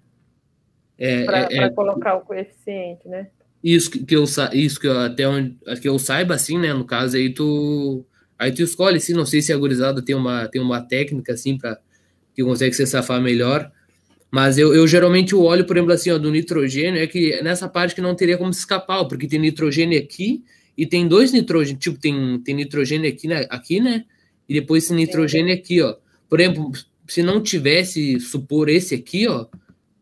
É, 0.97 1.25
Para 1.25 1.39
é- 1.51 1.57
é 1.57 1.71
colocar 1.71 2.15
o 2.17 2.21
coeficiente, 2.21 3.09
né? 3.09 3.29
isso 3.63 3.91
que 3.91 4.17
eu 4.17 4.25
isso 4.25 4.81
que 4.81 4.87
eu, 4.87 4.99
até 4.99 5.29
onde 5.29 5.57
que 5.81 5.89
eu 5.89 5.99
saiba 5.99 6.35
assim, 6.35 6.59
né, 6.59 6.73
no 6.73 6.85
caso 6.85 7.17
aí 7.17 7.29
tu 7.29 8.05
aí 8.39 8.53
tu 8.53 8.63
escolhe, 8.63 8.97
assim, 8.97 9.13
não 9.13 9.27
sei 9.27 9.43
se 9.43 9.53
a 9.53 9.57
gurizada 9.57 10.03
tem 10.03 10.15
uma 10.15 10.49
tem 10.49 10.63
uma 10.63 10.81
técnica 10.81 11.35
assim 11.35 11.59
para 11.59 11.79
que 12.35 12.43
consegue 12.43 12.75
se 12.75 12.87
safar 12.87 13.21
melhor. 13.21 13.71
Mas 14.31 14.57
eu, 14.57 14.73
eu 14.73 14.87
geralmente 14.87 15.35
olho, 15.35 15.65
por 15.67 15.77
exemplo, 15.77 15.93
assim, 15.93 16.11
ó, 16.11 16.17
do 16.17 16.31
nitrogênio, 16.31 17.03
é 17.03 17.07
que 17.07 17.43
nessa 17.43 17.69
parte 17.69 17.97
que 17.97 18.01
não 18.01 18.15
teria 18.15 18.39
como 18.39 18.53
se 18.53 18.61
escapar, 18.61 19.05
porque 19.07 19.27
tem 19.27 19.41
nitrogênio 19.41 19.99
aqui 19.99 20.45
e 20.79 20.87
tem 20.87 21.09
dois 21.09 21.33
nitrogênios, 21.33 21.83
tipo, 21.83 21.99
tem, 21.99 22.41
tem 22.41 22.55
nitrogênio 22.55 23.11
aqui, 23.11 23.27
né, 23.27 23.45
aqui, 23.51 23.81
né? 23.81 24.05
E 24.51 24.55
depois 24.55 24.83
esse 24.83 24.93
nitrogênio 24.93 25.55
aqui, 25.55 25.81
ó. 25.81 25.95
Por 26.29 26.41
exemplo, 26.41 26.73
se 27.07 27.23
não 27.23 27.41
tivesse, 27.41 28.19
supor, 28.19 28.69
esse 28.69 28.97
aqui, 28.97 29.29
ó, 29.29 29.47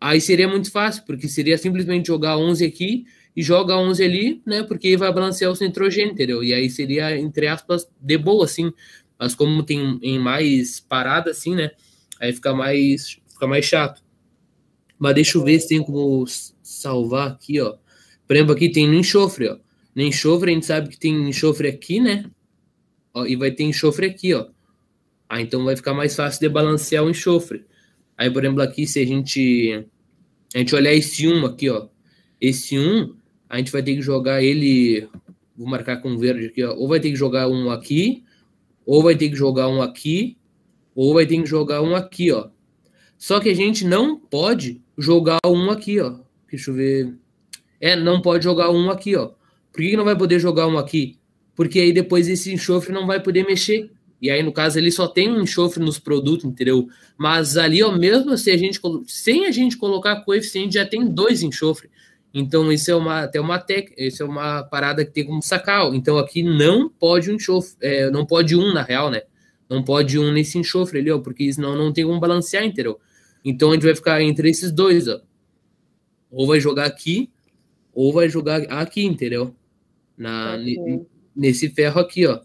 aí 0.00 0.22
seria 0.22 0.48
muito 0.48 0.70
fácil, 0.72 1.02
porque 1.04 1.28
seria 1.28 1.58
simplesmente 1.58 2.06
jogar 2.06 2.38
11 2.38 2.64
aqui 2.64 3.04
e 3.36 3.42
joga 3.42 3.76
11 3.76 4.02
ali, 4.02 4.42
né? 4.46 4.62
Porque 4.62 4.96
vai 4.96 5.12
balancear 5.12 5.52
os 5.52 5.60
nitrogênio, 5.60 6.12
entendeu? 6.12 6.42
E 6.42 6.54
aí 6.54 6.70
seria, 6.70 7.14
entre 7.18 7.46
aspas, 7.46 7.86
de 8.00 8.16
boa, 8.16 8.46
assim. 8.46 8.72
Mas 9.18 9.34
como 9.34 9.62
tem 9.62 9.98
em 10.02 10.18
mais 10.18 10.80
parada, 10.80 11.30
assim, 11.32 11.54
né? 11.54 11.70
Aí 12.18 12.32
fica 12.32 12.54
mais, 12.54 13.18
fica 13.30 13.46
mais 13.46 13.66
chato. 13.66 14.02
Mas 14.98 15.14
deixa 15.14 15.36
eu 15.36 15.44
ver 15.44 15.60
se 15.60 15.68
tem 15.68 15.82
como 15.82 16.24
salvar 16.62 17.32
aqui, 17.32 17.60
ó. 17.60 17.74
Por 18.26 18.34
exemplo, 18.34 18.54
aqui 18.54 18.70
tem 18.70 18.88
no 18.88 18.94
enxofre, 18.94 19.48
ó. 19.48 19.58
No 19.94 20.02
enxofre 20.02 20.52
a 20.52 20.54
gente 20.54 20.64
sabe 20.64 20.88
que 20.88 20.98
tem 20.98 21.28
enxofre 21.28 21.68
aqui, 21.68 22.00
né? 22.00 22.24
Ó, 23.18 23.26
e 23.26 23.34
vai 23.36 23.50
ter 23.50 23.64
enxofre 23.64 24.06
aqui, 24.06 24.32
ó. 24.34 24.46
Ah, 25.28 25.40
então 25.40 25.64
vai 25.64 25.76
ficar 25.76 25.92
mais 25.92 26.14
fácil 26.14 26.40
de 26.40 26.48
balancear 26.48 27.04
o 27.04 27.10
enxofre. 27.10 27.64
Aí, 28.16 28.30
por 28.30 28.44
exemplo, 28.44 28.62
aqui, 28.62 28.86
se 28.86 29.00
a 29.00 29.06
gente, 29.06 29.84
a 30.54 30.58
gente 30.58 30.74
olhar 30.74 30.92
esse 30.92 31.26
1 31.26 31.44
aqui, 31.44 31.68
ó. 31.68 31.88
Esse 32.40 32.78
1, 32.78 33.14
a 33.48 33.58
gente 33.58 33.72
vai 33.72 33.82
ter 33.82 33.94
que 33.94 34.02
jogar 34.02 34.42
ele. 34.42 35.08
Vou 35.56 35.66
marcar 35.68 35.98
com 35.98 36.16
verde 36.16 36.46
aqui, 36.46 36.64
ó. 36.64 36.74
Ou 36.74 36.88
vai 36.88 37.00
ter 37.00 37.10
que 37.10 37.16
jogar 37.16 37.48
um 37.48 37.70
aqui, 37.70 38.24
ou 38.86 39.02
vai 39.02 39.16
ter 39.16 39.28
que 39.28 39.36
jogar 39.36 39.68
um 39.68 39.82
aqui, 39.82 40.36
ou 40.94 41.12
vai 41.12 41.26
ter 41.26 41.40
que 41.42 41.46
jogar 41.46 41.82
um 41.82 41.94
aqui, 41.94 42.30
ó. 42.32 42.48
Só 43.18 43.40
que 43.40 43.48
a 43.48 43.54
gente 43.54 43.84
não 43.84 44.18
pode 44.18 44.80
jogar 44.96 45.40
um 45.44 45.70
aqui, 45.70 46.00
ó. 46.00 46.20
Deixa 46.50 46.70
eu 46.70 46.74
ver. 46.74 47.14
É, 47.80 47.96
não 47.96 48.22
pode 48.22 48.44
jogar 48.44 48.70
um 48.70 48.90
aqui, 48.90 49.16
ó. 49.16 49.32
Por 49.72 49.82
que 49.82 49.90
que 49.90 49.96
não 49.96 50.04
vai 50.04 50.16
poder 50.16 50.38
jogar 50.38 50.66
um 50.68 50.78
aqui? 50.78 51.18
Porque 51.58 51.80
aí 51.80 51.92
depois 51.92 52.28
esse 52.28 52.52
enxofre 52.52 52.92
não 52.92 53.04
vai 53.04 53.20
poder 53.20 53.44
mexer. 53.44 53.90
E 54.22 54.30
aí, 54.30 54.44
no 54.44 54.52
caso, 54.52 54.78
ele 54.78 54.92
só 54.92 55.08
tem 55.08 55.28
um 55.28 55.42
enxofre 55.42 55.82
nos 55.82 55.98
produtos, 55.98 56.44
entendeu? 56.44 56.86
Mas 57.16 57.56
ali, 57.56 57.82
ó, 57.82 57.90
mesmo 57.90 58.38
se 58.38 58.52
a 58.52 58.56
gente, 58.56 58.80
sem 59.08 59.44
a 59.44 59.50
gente 59.50 59.76
colocar 59.76 60.20
coeficiente, 60.20 60.74
já 60.74 60.86
tem 60.86 61.04
dois 61.08 61.42
enxofre. 61.42 61.90
Então, 62.32 62.70
isso 62.70 62.92
é 62.92 62.94
uma, 62.94 63.22
até 63.22 63.40
uma 63.40 63.58
tec, 63.58 63.92
isso 63.98 64.22
é 64.22 64.26
uma 64.26 64.62
parada 64.62 65.04
que 65.04 65.10
tem 65.10 65.26
como 65.26 65.42
sacar. 65.42 65.92
Então, 65.96 66.16
aqui 66.16 66.44
não 66.44 66.88
pode 66.88 67.28
um 67.28 67.34
enxofre, 67.34 67.74
é, 67.80 68.08
não 68.08 68.24
pode 68.24 68.54
um, 68.54 68.72
na 68.72 68.84
real, 68.84 69.10
né? 69.10 69.22
Não 69.68 69.82
pode 69.82 70.16
um 70.16 70.30
nesse 70.30 70.58
enxofre 70.58 71.00
ali, 71.00 71.10
ó, 71.10 71.18
porque 71.18 71.52
senão 71.52 71.74
não 71.74 71.92
tem 71.92 72.04
como 72.04 72.20
balancear, 72.20 72.64
entendeu? 72.64 73.00
Então, 73.44 73.70
a 73.70 73.74
gente 73.74 73.84
vai 73.84 73.96
ficar 73.96 74.22
entre 74.22 74.48
esses 74.48 74.70
dois, 74.70 75.08
ó. 75.08 75.20
Ou 76.30 76.46
vai 76.46 76.60
jogar 76.60 76.86
aqui, 76.86 77.28
ou 77.92 78.12
vai 78.12 78.28
jogar 78.28 78.62
aqui, 78.62 79.04
entendeu? 79.04 79.52
Na. 80.16 80.56
Ne- 81.38 81.48
nesse 81.48 81.68
ferro 81.70 82.00
aqui, 82.00 82.26
ó. 82.26 82.40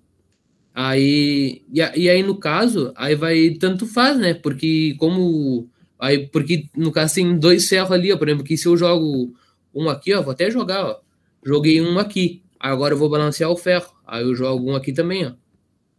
Aí, 0.74 1.64
e, 1.72 1.80
e 1.80 2.10
aí, 2.10 2.24
no 2.24 2.38
caso, 2.40 2.94
aí 2.96 3.16
vai, 3.16 3.52
tanto 3.60 3.86
faz, 3.86 4.18
né? 4.18 4.34
Porque 4.34 4.96
como, 5.00 5.70
aí, 6.00 6.28
porque 6.28 6.68
no 6.76 6.92
caso 6.92 7.16
tem 7.16 7.38
dois 7.38 7.68
ferros 7.70 7.92
ali, 7.92 8.12
ó, 8.12 8.18
por 8.18 8.28
exemplo, 8.28 8.46
que 8.46 8.58
se 8.58 8.68
eu 8.68 8.76
jogo 8.78 9.34
um 9.74 9.90
aqui, 9.90 10.14
ó, 10.14 10.22
vou 10.22 10.32
até 10.34 10.50
jogar, 10.52 10.86
ó. 10.86 11.00
Joguei 11.46 11.82
um 11.82 12.00
aqui, 12.00 12.44
agora 12.60 12.94
eu 12.94 12.98
vou 12.98 13.10
balancear 13.10 13.52
o 13.52 13.58
ferro, 13.58 13.94
aí 14.08 14.24
eu 14.24 14.36
jogo 14.36 14.72
um 14.72 14.76
aqui 14.76 14.94
também, 14.94 15.26
ó. 15.28 15.34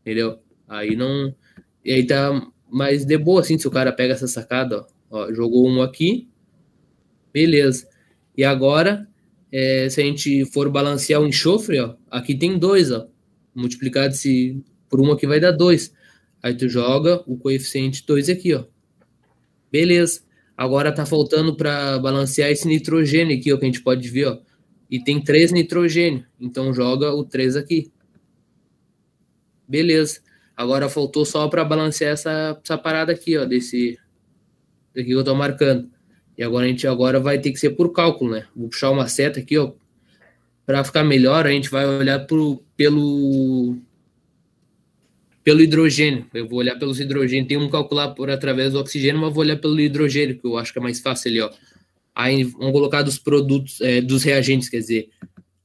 Entendeu? 0.02 0.38
Aí 0.68 0.96
não, 0.96 1.34
e 1.84 1.92
aí 1.92 2.06
tá 2.06 2.30
mais 2.70 3.04
de 3.04 3.18
boa, 3.18 3.40
assim, 3.40 3.58
se 3.58 3.68
o 3.68 3.70
cara 3.70 3.92
pega 3.92 4.14
essa 4.14 4.26
sacada, 4.28 4.80
ó. 4.80 4.94
Ó, 5.10 5.32
jogou 5.32 5.68
um 5.68 5.80
aqui, 5.82 6.28
beleza. 7.32 7.88
E 8.36 8.44
agora, 8.44 9.08
é, 9.54 9.88
se 9.88 10.02
a 10.02 10.04
gente 10.04 10.44
for 10.46 10.68
balancear 10.68 11.20
o 11.22 11.26
enxofre, 11.26 11.78
ó, 11.80 11.94
aqui 12.10 12.34
tem 12.34 12.58
dois, 12.58 12.90
ó 12.90 13.06
multiplicado 13.54 14.14
se 14.14 14.62
por 14.88 15.00
um 15.00 15.12
aqui 15.12 15.26
vai 15.26 15.38
dar 15.38 15.52
2. 15.52 15.92
Aí 16.42 16.54
tu 16.54 16.68
joga 16.68 17.22
o 17.26 17.38
coeficiente 17.38 18.04
2 18.06 18.28
aqui, 18.28 18.54
ó. 18.54 18.64
Beleza. 19.70 20.22
Agora 20.56 20.92
tá 20.92 21.06
faltando 21.06 21.56
para 21.56 21.98
balancear 21.98 22.50
esse 22.50 22.68
nitrogênio 22.68 23.36
aqui, 23.36 23.52
ó, 23.52 23.56
que 23.56 23.64
a 23.64 23.66
gente 23.66 23.82
pode 23.82 24.08
ver, 24.08 24.26
ó. 24.26 24.38
E 24.90 25.02
tem 25.02 25.22
três 25.22 25.50
nitrogênio, 25.50 26.24
então 26.38 26.72
joga 26.72 27.12
o 27.12 27.24
3 27.24 27.56
aqui. 27.56 27.90
Beleza. 29.66 30.20
Agora 30.56 30.88
faltou 30.88 31.24
só 31.24 31.48
para 31.48 31.64
balancear 31.64 32.12
essa, 32.12 32.60
essa 32.62 32.78
parada 32.78 33.12
aqui, 33.12 33.36
ó, 33.36 33.44
desse 33.44 33.98
daqui 34.94 35.08
que 35.08 35.14
eu 35.14 35.24
tô 35.24 35.34
marcando. 35.34 35.90
E 36.36 36.42
agora 36.42 36.66
a 36.66 36.68
gente 36.68 36.86
agora 36.86 37.20
vai 37.20 37.38
ter 37.38 37.52
que 37.52 37.58
ser 37.58 37.70
por 37.70 37.92
cálculo, 37.92 38.32
né? 38.32 38.46
Vou 38.54 38.68
puxar 38.68 38.90
uma 38.90 39.08
seta 39.08 39.40
aqui, 39.40 39.56
ó, 39.56 39.72
para 40.66 40.82
ficar 40.82 41.04
melhor, 41.04 41.46
a 41.46 41.50
gente 41.50 41.70
vai 41.70 41.86
olhar 41.86 42.20
pro, 42.26 42.62
pelo 42.76 43.76
pelo 45.44 45.60
hidrogênio. 45.60 46.26
Eu 46.32 46.48
vou 46.48 46.58
olhar 46.58 46.76
pelos 46.78 46.98
hidrogênios. 46.98 47.46
Tem 47.46 47.58
um 47.58 47.68
calcular 47.68 48.08
por 48.14 48.30
através 48.30 48.72
do 48.72 48.80
oxigênio, 48.80 49.20
mas 49.20 49.32
vou 49.32 49.42
olhar 49.42 49.58
pelo 49.58 49.78
hidrogênio, 49.78 50.38
que 50.38 50.46
eu 50.46 50.56
acho 50.56 50.72
que 50.72 50.78
é 50.78 50.82
mais 50.82 51.00
fácil 51.00 51.30
ali, 51.30 51.40
ó. 51.42 51.50
Aí 52.14 52.44
vamos 52.44 52.72
colocar 52.72 53.02
dos 53.02 53.18
produtos, 53.18 53.80
é, 53.82 54.00
dos 54.00 54.22
reagentes, 54.22 54.70
quer 54.70 54.78
dizer. 54.78 55.10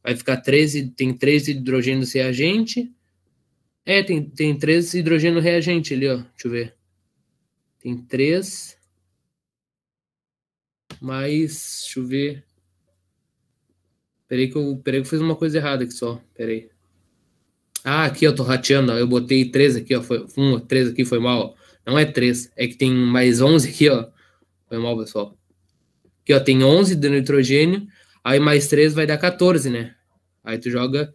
Vai 0.04 0.16
ficar 0.18 0.38
13, 0.38 0.90
tem 0.90 1.14
3 1.14 1.48
hidrogênios 1.48 2.12
reagente. 2.14 2.92
É, 3.86 4.04
tem, 4.04 4.22
tem 4.22 4.58
3 4.58 4.96
hidrogênio 4.96 5.40
reagente 5.40 5.94
ali, 5.94 6.08
ó. 6.08 6.18
Deixa 6.18 6.28
eu 6.46 6.52
ver. 6.52 6.76
Tem 7.80 7.96
3. 7.96 8.78
Mais, 11.02 11.82
deixa 11.82 12.00
eu 12.00 12.06
ver. 12.06 12.44
Peraí 14.28 14.50
que 14.50 14.56
eu, 14.56 14.80
peraí 14.84 15.02
que 15.02 15.08
eu 15.08 15.10
fiz 15.10 15.22
uma 15.22 15.36
coisa 15.36 15.58
errada 15.58 15.84
aqui 15.84 15.94
só. 15.94 16.22
Peraí. 16.36 16.70
Ah, 17.84 18.06
aqui 18.06 18.26
eu 18.26 18.36
tô 18.36 18.44
rateando, 18.44 18.92
ó. 18.92 18.98
Eu 18.98 19.08
botei 19.08 19.50
3 19.50 19.78
aqui, 19.78 19.96
ó. 19.96 20.02
Foi, 20.02 20.26
um, 20.38 20.60
3 20.60 20.90
aqui 20.90 21.06
foi 21.06 21.20
mal. 21.20 21.56
ó. 21.56 21.60
Não 21.90 21.98
é 21.98 22.06
3, 22.06 22.52
é 22.56 22.68
que 22.68 22.76
tem 22.76 22.94
mais 22.94 23.42
11 23.42 23.70
aqui, 23.70 23.90
ó. 23.90 24.08
Foi 24.68 24.78
mal, 24.78 24.98
pessoal. 24.98 25.36
Aqui, 26.22 26.34
ó, 26.34 26.40
tem 26.40 26.64
11 26.64 26.96
de 26.96 27.10
nitrogênio. 27.10 27.88
Aí 28.24 28.40
mais 28.40 28.68
3 28.68 28.94
vai 28.94 29.08
dar 29.08 29.18
14, 29.18 29.70
né? 29.70 29.96
Aí 30.44 30.60
tu 30.60 30.70
joga 30.70 31.14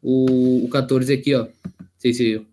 o, 0.00 0.64
o 0.64 0.68
14 0.68 1.12
aqui, 1.12 1.34
ó. 1.34 1.44
Não 1.44 1.88
sei 1.98 2.14
se, 2.14 2.34
não 2.36 2.46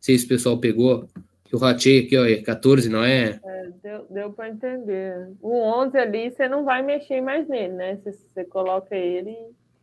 sei 0.00 0.18
se 0.18 0.24
o 0.24 0.28
pessoal 0.28 0.58
pegou. 0.58 1.06
Que 1.06 1.12
eu 1.54 1.58
ratei 1.60 2.00
aqui, 2.00 2.16
ó. 2.16 2.24
É 2.24 2.36
14, 2.42 2.88
não 2.88 3.02
é? 3.02 3.40
É, 3.44 3.68
deu, 3.82 4.06
deu 4.10 4.32
para 4.32 4.48
entender. 4.48 5.28
O 5.40 5.60
11 5.60 5.96
ali, 5.98 6.30
você 6.30 6.48
não 6.48 6.64
vai 6.64 6.82
mexer 6.82 7.20
mais 7.20 7.48
nele, 7.48 7.74
né? 7.74 7.98
Você, 8.02 8.12
você 8.12 8.44
coloca 8.44 8.94
ele. 8.96 9.36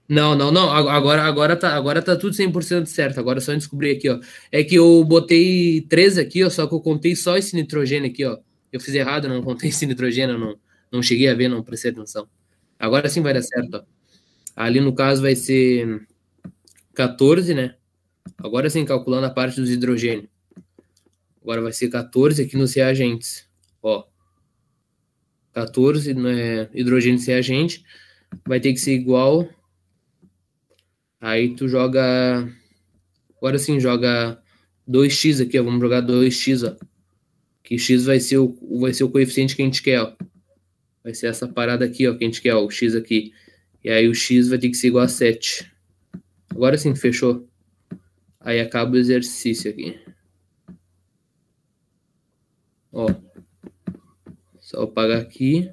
Não, 0.07 0.35
não, 0.35 0.51
não. 0.51 0.69
Ag- 0.71 0.89
Agora, 0.89 1.23
agora, 1.23 1.55
tá, 1.55 1.73
agora 1.75 2.01
tá 2.01 2.15
tudo 2.15 2.35
100% 2.35 2.85
certo. 2.87 3.19
Agora 3.19 3.39
é 3.39 3.41
só 3.41 3.53
descobrir 3.53 3.91
aqui, 3.97 4.09
ó. 4.09 4.19
É 4.51 4.63
que 4.63 4.75
eu 4.75 5.03
botei 5.05 5.81
13 5.81 6.19
aqui, 6.19 6.43
ó. 6.43 6.49
Só 6.49 6.67
que 6.67 6.73
eu 6.73 6.81
contei 6.81 7.15
só 7.15 7.37
esse 7.37 7.55
nitrogênio 7.55 8.09
aqui, 8.09 8.25
ó. 8.25 8.37
Eu 8.71 8.79
fiz 8.79 8.93
errado, 8.93 9.27
não 9.29 9.41
contei 9.41 9.69
esse 9.69 9.85
nitrogênio, 9.85 10.37
não, 10.37 10.55
não 10.91 11.01
cheguei 11.03 11.29
a 11.29 11.33
ver, 11.33 11.47
não 11.47 11.63
prestei 11.63 11.91
atenção. 11.91 12.27
Agora 12.79 13.07
sim 13.09 13.21
vai 13.21 13.33
dar 13.33 13.41
certo, 13.41 13.75
ó. 13.75 13.83
Ali 14.55 14.79
no 14.81 14.93
caso 14.93 15.21
vai 15.21 15.35
ser 15.35 16.05
14, 16.93 17.53
né? 17.53 17.75
Agora 18.37 18.69
sim, 18.69 18.83
calculando 18.85 19.25
a 19.27 19.29
parte 19.29 19.59
dos 19.61 19.69
hidrogênios. 19.69 20.27
Agora 21.41 21.61
vai 21.61 21.73
ser 21.73 21.89
14 21.89 22.41
aqui 22.41 22.55
nos 22.55 22.73
reagentes. 22.73 23.47
Ó. 23.81 24.05
14 25.53 26.13
né, 26.13 26.69
hidrogênio 26.73 27.19
reagente. 27.25 27.83
Vai 28.45 28.59
ter 28.59 28.73
que 28.73 28.79
ser 28.79 28.93
igual. 28.93 29.49
Aí 31.19 31.55
tu 31.55 31.67
joga. 31.67 32.47
Agora 33.37 33.57
sim, 33.57 33.79
joga 33.79 34.41
2x 34.87 35.43
aqui, 35.43 35.59
ó. 35.59 35.63
Vamos 35.63 35.81
jogar 35.81 36.01
2x, 36.01 36.67
ó. 36.67 36.85
Que 37.63 37.77
x 37.77 38.05
vai 38.05 38.19
ser 38.19 38.37
o, 38.37 38.57
vai 38.79 38.93
ser 38.93 39.03
o 39.03 39.09
coeficiente 39.09 39.55
que 39.55 39.61
a 39.61 39.65
gente 39.65 39.81
quer, 39.81 40.01
ó. 40.01 40.13
Vai 41.03 41.13
ser 41.13 41.27
essa 41.27 41.47
parada 41.47 41.85
aqui, 41.85 42.07
ó, 42.07 42.15
que 42.15 42.23
a 42.23 42.27
gente 42.27 42.41
quer, 42.41 42.53
ó, 42.53 42.63
o 42.63 42.69
x 42.69 42.95
aqui. 42.95 43.33
E 43.83 43.89
aí 43.89 44.07
o 44.07 44.13
x 44.13 44.47
vai 44.49 44.59
ter 44.59 44.69
que 44.69 44.75
ser 44.75 44.87
igual 44.87 45.05
a 45.05 45.07
7. 45.07 45.71
Agora 46.49 46.77
sim, 46.77 46.93
fechou. 46.95 47.47
Aí 48.39 48.59
acaba 48.59 48.95
o 48.95 48.97
exercício 48.97 49.71
aqui. 49.71 49.99
Ó. 52.93 53.07
Só 54.59 54.83
apagar 54.83 55.21
aqui. 55.21 55.71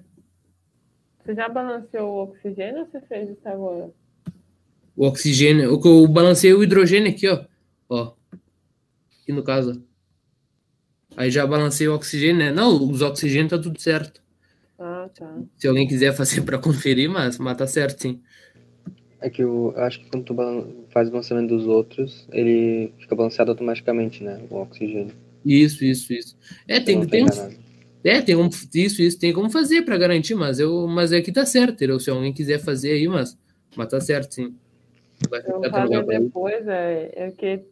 Você 1.24 1.35
já 1.35 1.48
balanceou 1.48 2.09
o 2.11 2.22
oxigênio 2.22 2.81
ou 2.81 2.87
você 2.87 3.00
fez 3.02 3.28
isso 3.31 3.48
agora? 3.48 3.90
O 4.96 5.07
oxigênio. 5.07 5.72
o 5.74 5.81
que 5.81 5.88
Eu 5.88 6.07
balancei 6.09 6.52
o 6.54 6.62
hidrogênio 6.62 7.11
aqui, 7.11 7.28
ó. 7.28 7.44
Ó. 7.88 8.14
Aqui 9.22 9.33
no 9.33 9.42
caso. 9.42 9.83
ó. 9.85 9.88
Aí 11.16 11.31
já 11.31 11.46
balancei 11.46 11.88
o 11.88 11.94
oxigênio, 11.94 12.38
né? 12.38 12.52
Não, 12.52 12.90
os 12.90 13.02
oxigênios 13.02 13.50
tá 13.50 13.59
tudo 13.59 13.81
certo. 13.81 14.22
Ah, 14.78 15.09
tá. 15.12 15.42
Se 15.57 15.66
alguém 15.66 15.87
quiser 15.87 16.12
fazer 16.14 16.42
para 16.46 16.59
conferir, 16.59 17.11
mas, 17.11 17.38
mas 17.38 17.57
tá 17.57 17.66
certo, 17.66 18.00
sim. 18.02 18.22
É 19.20 19.28
que 19.28 19.42
eu, 19.42 19.74
eu 19.76 19.83
acho 19.83 19.98
que 19.98 20.09
quando 20.11 20.24
tu 20.24 20.35
faz 20.90 21.09
o 21.09 21.11
balanceamento 21.11 21.54
dos 21.54 21.66
outros, 21.66 22.28
ele 22.31 22.92
fica 23.00 23.16
balanceado 23.16 23.50
automaticamente, 23.50 24.22
né? 24.22 24.40
O 24.48 24.57
oxigênio. 24.62 25.12
Isso, 25.48 25.84
isso, 25.84 26.12
isso. 26.12 26.37
É, 26.66 26.76
Eu 26.76 26.84
tem, 26.84 27.06
tem, 27.06 27.26
é, 28.04 28.20
tem 28.20 28.37
como, 28.37 28.50
isso, 28.74 29.02
isso, 29.02 29.18
tem 29.18 29.32
como 29.32 29.48
fazer 29.48 29.82
para 29.82 29.96
garantir, 29.96 30.34
mas 30.34 30.61
eu, 30.61 30.87
mas 30.87 31.12
é 31.12 31.22
que 31.22 31.32
tá 31.32 31.46
certo, 31.46 31.72
entendeu? 31.74 31.98
Se 31.98 32.11
alguém 32.11 32.32
quiser 32.32 32.58
fazer 32.58 32.92
aí, 32.92 33.08
mas, 33.08 33.38
mas 33.74 33.88
tá 33.88 34.00
certo, 34.00 34.34
sim. 34.34 34.54
Vai 35.30 35.40
Eu 35.46 35.62
ficar 35.62 35.88
mim. 35.88 36.04
depois 36.06 36.66
é, 36.68 37.12
é 37.16 37.30
que 37.30 37.64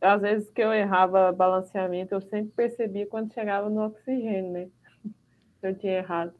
às 0.00 0.20
vezes 0.20 0.50
que 0.50 0.62
eu 0.62 0.72
errava 0.72 1.30
balanceamento, 1.30 2.14
eu 2.14 2.20
sempre 2.20 2.52
percebia 2.56 3.06
quando 3.06 3.32
chegava 3.32 3.68
no 3.70 3.82
oxigênio, 3.82 4.50
né? 4.50 4.68
Eu 5.62 5.74
tinha 5.74 5.98
errado. 5.98 6.32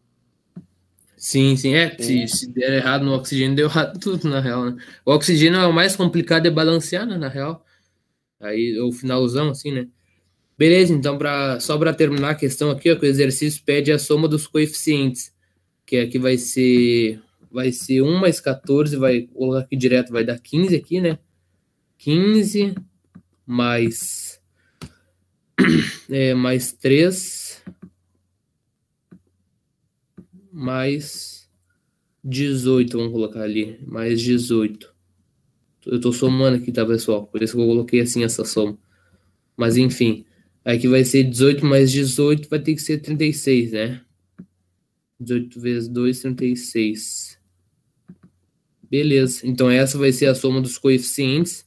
Sim, 1.14 1.54
sim, 1.54 1.74
é. 1.74 1.94
Se, 1.98 2.26
se 2.26 2.50
der 2.50 2.78
errado 2.78 3.04
no 3.04 3.12
oxigênio, 3.12 3.54
deu 3.54 3.66
errado 3.66 3.98
tudo, 4.00 4.26
na 4.26 4.40
real, 4.40 4.64
né? 4.70 4.82
O 5.04 5.12
oxigênio 5.12 5.60
é 5.60 5.66
o 5.66 5.72
mais 5.72 5.94
complicado 5.94 6.44
de 6.44 6.50
balancear, 6.50 7.06
né, 7.06 7.18
na 7.18 7.28
real. 7.28 7.62
Aí, 8.40 8.80
o 8.80 8.90
finalzão, 8.90 9.50
assim, 9.50 9.70
né? 9.70 9.86
Beleza, 10.60 10.92
então, 10.92 11.16
pra, 11.16 11.58
só 11.58 11.78
para 11.78 11.94
terminar 11.94 12.32
a 12.32 12.34
questão 12.34 12.70
aqui, 12.70 12.92
ó, 12.92 12.94
que 12.94 13.06
o 13.06 13.08
exercício 13.08 13.62
pede 13.64 13.90
a 13.90 13.98
soma 13.98 14.28
dos 14.28 14.46
coeficientes, 14.46 15.34
que 15.86 15.96
aqui 15.96 16.18
vai 16.18 16.36
ser, 16.36 17.18
vai 17.50 17.72
ser 17.72 18.02
1 18.02 18.18
mais 18.20 18.40
14, 18.40 18.94
vai 18.96 19.22
colocar 19.22 19.60
aqui 19.60 19.74
direto, 19.74 20.12
vai 20.12 20.22
dar 20.22 20.38
15 20.38 20.76
aqui, 20.76 21.00
né? 21.00 21.18
15 21.96 22.74
mais, 23.46 24.38
é, 26.10 26.34
mais 26.34 26.72
3 26.74 27.64
mais 30.52 31.48
18, 32.22 32.98
vamos 32.98 33.12
colocar 33.14 33.40
ali, 33.40 33.80
mais 33.86 34.20
18. 34.20 34.94
Eu 35.86 35.98
tô 35.98 36.12
somando 36.12 36.58
aqui, 36.58 36.70
tá, 36.70 36.84
pessoal? 36.84 37.26
Por 37.26 37.42
isso 37.42 37.56
que 37.56 37.62
eu 37.62 37.66
coloquei 37.66 38.00
assim 38.02 38.24
essa 38.24 38.44
soma. 38.44 38.76
Mas 39.56 39.78
enfim, 39.78 40.26
aqui 40.72 40.88
vai 40.88 41.04
ser 41.04 41.24
18 41.24 41.64
mais 41.64 41.90
18, 41.90 42.48
vai 42.48 42.58
ter 42.58 42.74
que 42.74 42.82
ser 42.82 42.98
36, 42.98 43.72
né? 43.72 44.00
18 45.18 45.60
vezes 45.60 45.88
2, 45.88 46.20
36. 46.20 47.38
Beleza, 48.90 49.46
então 49.46 49.70
essa 49.70 49.96
vai 49.96 50.12
ser 50.12 50.26
a 50.26 50.34
soma 50.34 50.60
dos 50.60 50.76
coeficientes. 50.78 51.64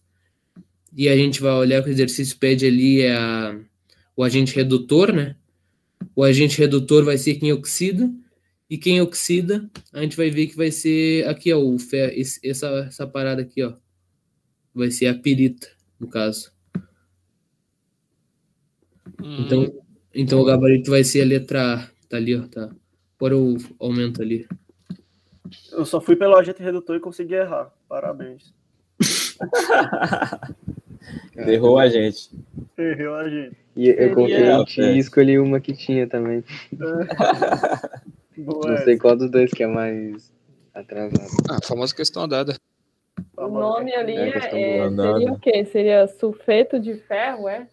E 0.95 1.09
a 1.09 1.15
gente 1.15 1.41
vai 1.41 1.53
olhar 1.53 1.81
que 1.81 1.89
o 1.89 1.91
exercício 1.91 2.37
pede 2.37 2.65
ali 2.65 3.01
é 3.01 3.15
a, 3.15 3.59
o 4.15 4.23
agente 4.23 4.55
redutor, 4.55 5.11
né? 5.11 5.35
O 6.15 6.23
agente 6.23 6.59
redutor 6.59 7.03
vai 7.03 7.17
ser 7.17 7.35
quem 7.35 7.51
oxida. 7.51 8.11
E 8.69 8.77
quem 8.77 9.01
oxida, 9.01 9.69
a 9.91 10.01
gente 10.01 10.17
vai 10.17 10.29
ver 10.29 10.47
que 10.47 10.55
vai 10.55 10.71
ser 10.71 11.27
aqui, 11.27 11.53
ó, 11.53 11.59
o 11.59 11.77
essa, 12.43 12.67
essa 12.87 13.05
parada 13.05 13.41
aqui, 13.41 13.61
ó. 13.61 13.75
Vai 14.73 14.89
ser 14.89 15.07
a 15.07 15.13
pirita, 15.13 15.67
no 15.99 16.07
caso. 16.07 16.52
Então, 19.23 19.73
então 20.13 20.39
o 20.39 20.45
gabarito 20.45 20.91
vai 20.91 21.03
ser 21.03 21.21
a 21.21 21.25
letra 21.25 21.75
A. 21.75 21.87
Tá 22.09 22.17
ali, 22.17 22.35
ó, 22.35 22.43
tá. 22.47 22.69
Eu 23.21 23.55
aumento 23.79 24.21
ali. 24.21 24.45
Eu 25.71 25.85
só 25.85 26.01
fui 26.01 26.15
pelo 26.17 26.35
agente 26.35 26.61
redutor 26.61 26.97
e 26.97 26.99
consegui 26.99 27.35
errar. 27.35 27.71
Parabéns. 27.87 28.53
Errou 31.35 31.79
a 31.79 31.87
gente. 31.87 32.29
Errei 32.77 33.07
o 33.07 33.13
agente. 33.15 33.55
E 33.75 33.89
eu 33.89 34.65
ti 34.65 34.81
É. 34.81 34.93
e 34.93 34.99
escolhi 34.99 35.39
uma 35.39 35.59
que 35.59 35.73
tinha 35.73 36.05
também. 36.07 36.43
Boa 38.37 38.67
Não 38.67 38.73
essa. 38.73 38.83
sei 38.85 38.97
qual 38.97 39.15
dos 39.15 39.29
dois 39.31 39.51
que 39.51 39.63
é 39.63 39.67
mais 39.67 40.31
atrasado. 40.73 41.29
Ah, 41.49 41.57
a 41.63 41.65
famosa 41.67 41.95
questão 41.95 42.27
dada. 42.27 42.55
O 43.37 43.47
nome 43.47 43.93
ali 43.93 44.15
É, 44.15 44.29
é, 44.29 44.37
é- 44.37 44.89
seria 44.89 45.31
o 45.31 45.39
quê? 45.39 45.65
Seria 45.65 46.07
sulfeto 46.07 46.79
de 46.79 46.95
ferro, 46.95 47.47
é? 47.47 47.67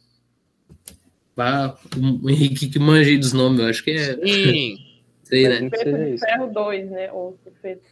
Pá, 1.34 1.78
o 2.22 2.28
Henrique 2.28 2.68
que 2.68 2.78
manjei 2.78 3.18
dos 3.18 3.32
nomes, 3.32 3.60
eu 3.60 3.66
acho 3.66 3.82
que 3.84 3.92
é. 3.92 4.14
Sim, 4.26 4.86
Sei, 5.30 5.48
né? 5.48 5.60
Sulfeto 5.60 5.96
de 5.96 6.18
ferro 6.18 6.52
2, 6.52 6.90
né? 6.90 7.12
Ou 7.12 7.38
sulfeto, 7.44 7.86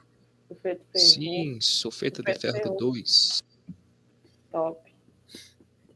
sulfeto 0.48 0.80
ferro. 0.92 1.04
sim, 1.04 1.58
sulfeto 1.60 2.22
de 2.24 2.34
ferro 2.34 2.72
de 2.72 2.76
2. 2.76 3.42
Top. 4.50 4.92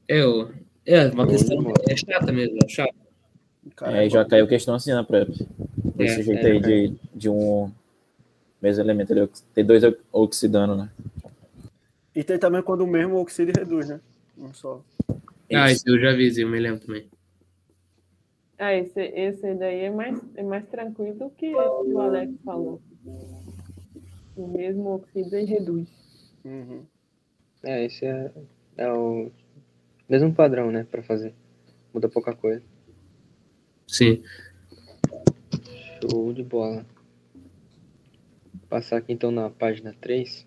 É, 0.06 0.20
é 0.86 1.08
uma 1.08 1.26
questão. 1.26 1.72
É 1.88 1.96
chata 1.96 2.30
mesmo, 2.30 2.58
é 2.64 2.68
chata. 2.68 2.94
Cara, 3.74 3.96
É, 3.96 4.00
aí 4.00 4.10
já 4.10 4.24
caiu 4.24 4.46
questão 4.46 4.74
assim 4.74 4.92
na 4.92 5.02
prep. 5.02 5.30
Desse 5.96 6.20
É, 6.20 6.22
jeito 6.22 6.46
é, 6.46 6.50
aí 6.52 6.60
de, 6.60 6.96
de 7.12 7.28
um 7.28 7.72
mesmo 8.60 8.82
elemento, 8.82 9.12
ele 9.12 9.28
tem 9.52 9.64
dois 9.64 9.82
oxidando, 10.12 10.76
né? 10.76 10.90
E 12.14 12.22
tem 12.22 12.38
também 12.38 12.62
quando 12.62 12.82
o 12.82 12.86
mesmo 12.86 13.16
oxida 13.16 13.50
e 13.50 13.58
reduz, 13.58 13.88
né? 13.88 14.00
Um 14.38 14.54
só. 14.54 14.80
Ah, 15.52 15.70
Isso. 15.70 15.82
esse 15.82 15.90
eu 15.90 16.00
já 16.00 16.12
vi, 16.12 16.26
esse 16.26 16.40
eu 16.42 16.48
me 16.48 16.60
lembro 16.60 16.80
também. 16.80 17.06
Ah, 18.64 18.76
esse, 18.76 19.00
esse 19.00 19.54
daí 19.56 19.80
é 19.80 19.90
mais, 19.90 20.22
é 20.36 20.42
mais 20.44 20.64
tranquilo 20.68 21.18
do 21.18 21.30
que 21.30 21.46
esse 21.46 21.84
que 21.84 21.92
o 21.92 21.98
Alex 21.98 22.32
falou. 22.44 22.80
O 24.36 24.46
mesmo 24.46 24.94
oxida 24.94 25.40
e 25.40 25.44
reduz. 25.44 25.88
Uhum. 26.44 26.86
É, 27.64 27.84
esse 27.84 28.06
é, 28.06 28.30
é 28.76 28.92
o 28.92 29.32
mesmo 30.08 30.32
padrão, 30.32 30.70
né, 30.70 30.86
pra 30.88 31.02
fazer. 31.02 31.34
Muda 31.92 32.08
pouca 32.08 32.36
coisa. 32.36 32.62
Sim. 33.88 34.22
Show 36.00 36.32
de 36.32 36.44
bola. 36.44 36.86
Vou 37.34 38.68
passar 38.68 38.98
aqui 38.98 39.12
então 39.12 39.32
na 39.32 39.50
página 39.50 39.92
3. 40.00 40.28
Isso 40.28 40.46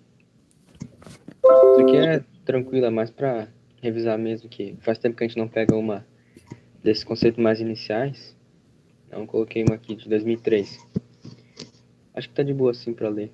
aqui 1.81 1.97
é 1.97 2.23
tranquilo, 2.45 2.85
é 2.85 2.89
mais 2.89 3.11
pra 3.11 3.49
revisar 3.81 4.17
mesmo, 4.17 4.47
que 4.47 4.77
faz 4.79 4.97
tempo 4.97 5.17
que 5.17 5.25
a 5.25 5.27
gente 5.27 5.37
não 5.37 5.49
pega 5.49 5.75
uma 5.75 6.07
desses 6.85 7.03
conceitos 7.03 7.41
mais 7.43 7.59
iniciais. 7.59 8.35
Então 9.07 9.25
coloquei 9.25 9.63
uma 9.63 9.75
aqui 9.75 9.95
de 9.95 10.07
2003. 10.07 10.79
Acho 12.13 12.29
que 12.29 12.35
tá 12.35 12.43
de 12.43 12.53
boa 12.53 12.71
assim 12.71 12.93
pra 12.93 13.09
ler, 13.09 13.31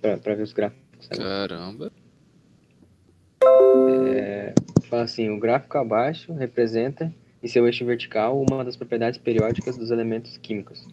pra 0.00 0.34
ver 0.34 0.42
os 0.42 0.52
gráficos. 0.52 1.06
sabe? 1.06 1.20
Caramba. 1.20 1.92
Fala 4.88 5.02
assim, 5.02 5.30
o 5.30 5.38
gráfico 5.38 5.78
abaixo 5.78 6.32
representa 6.32 7.12
em 7.42 7.48
seu 7.48 7.66
eixo 7.66 7.84
vertical 7.84 8.40
uma 8.48 8.64
das 8.64 8.76
propriedades 8.76 9.18
periódicas 9.18 9.76
dos 9.76 9.90
elementos 9.90 10.36
químicos. 10.36 10.86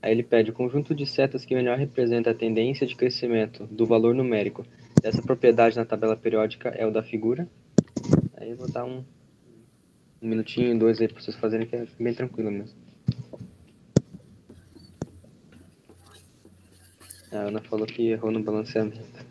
Aí 0.00 0.12
ele 0.12 0.22
pede 0.22 0.50
o 0.50 0.52
conjunto 0.52 0.94
de 0.94 1.04
setas 1.04 1.44
que 1.44 1.54
melhor 1.54 1.76
representa 1.76 2.30
a 2.30 2.34
tendência 2.34 2.86
de 2.86 2.94
crescimento 2.94 3.66
do 3.66 3.84
valor 3.84 4.14
numérico 4.14 4.64
dessa 5.02 5.20
propriedade 5.20 5.76
na 5.76 5.84
tabela 5.84 6.14
periódica 6.14 6.68
é 6.68 6.86
o 6.86 6.90
da 6.90 7.02
figura. 7.02 7.48
Aí 8.36 8.50
eu 8.50 8.56
vou 8.56 8.70
dar 8.70 8.84
um, 8.84 9.02
um 10.20 10.28
minutinho, 10.28 10.78
dois 10.78 11.00
aí 11.00 11.08
para 11.08 11.20
vocês 11.20 11.36
fazerem, 11.36 11.66
que 11.66 11.76
é 11.76 11.86
bem 11.98 12.14
tranquilo 12.14 12.50
mesmo. 12.50 12.76
A 17.30 17.36
Ana 17.36 17.60
falou 17.60 17.86
que 17.86 18.10
errou 18.10 18.30
no 18.30 18.42
balanceamento. 18.42 19.27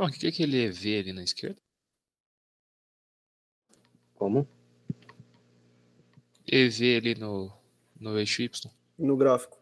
Ah, 0.00 0.04
o 0.04 0.12
que 0.12 0.26
é 0.26 0.28
aquele 0.28 0.62
EV 0.62 1.00
ali 1.00 1.12
na 1.12 1.24
esquerda? 1.24 1.60
Como? 4.14 4.46
EV 6.46 6.96
ali 6.96 7.14
no, 7.16 7.52
no 7.98 8.16
eixo 8.16 8.42
Y. 8.42 8.70
No 8.96 9.16
gráfico. 9.16 9.58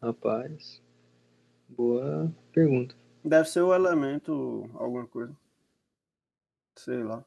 Rapaz, 0.00 0.80
boa 1.68 2.32
pergunta. 2.52 2.94
Deve 3.24 3.48
ser 3.48 3.62
o 3.62 3.74
elemento, 3.74 4.70
alguma 4.74 5.08
coisa. 5.08 5.36
Sei 6.76 7.02
lá. 7.02 7.24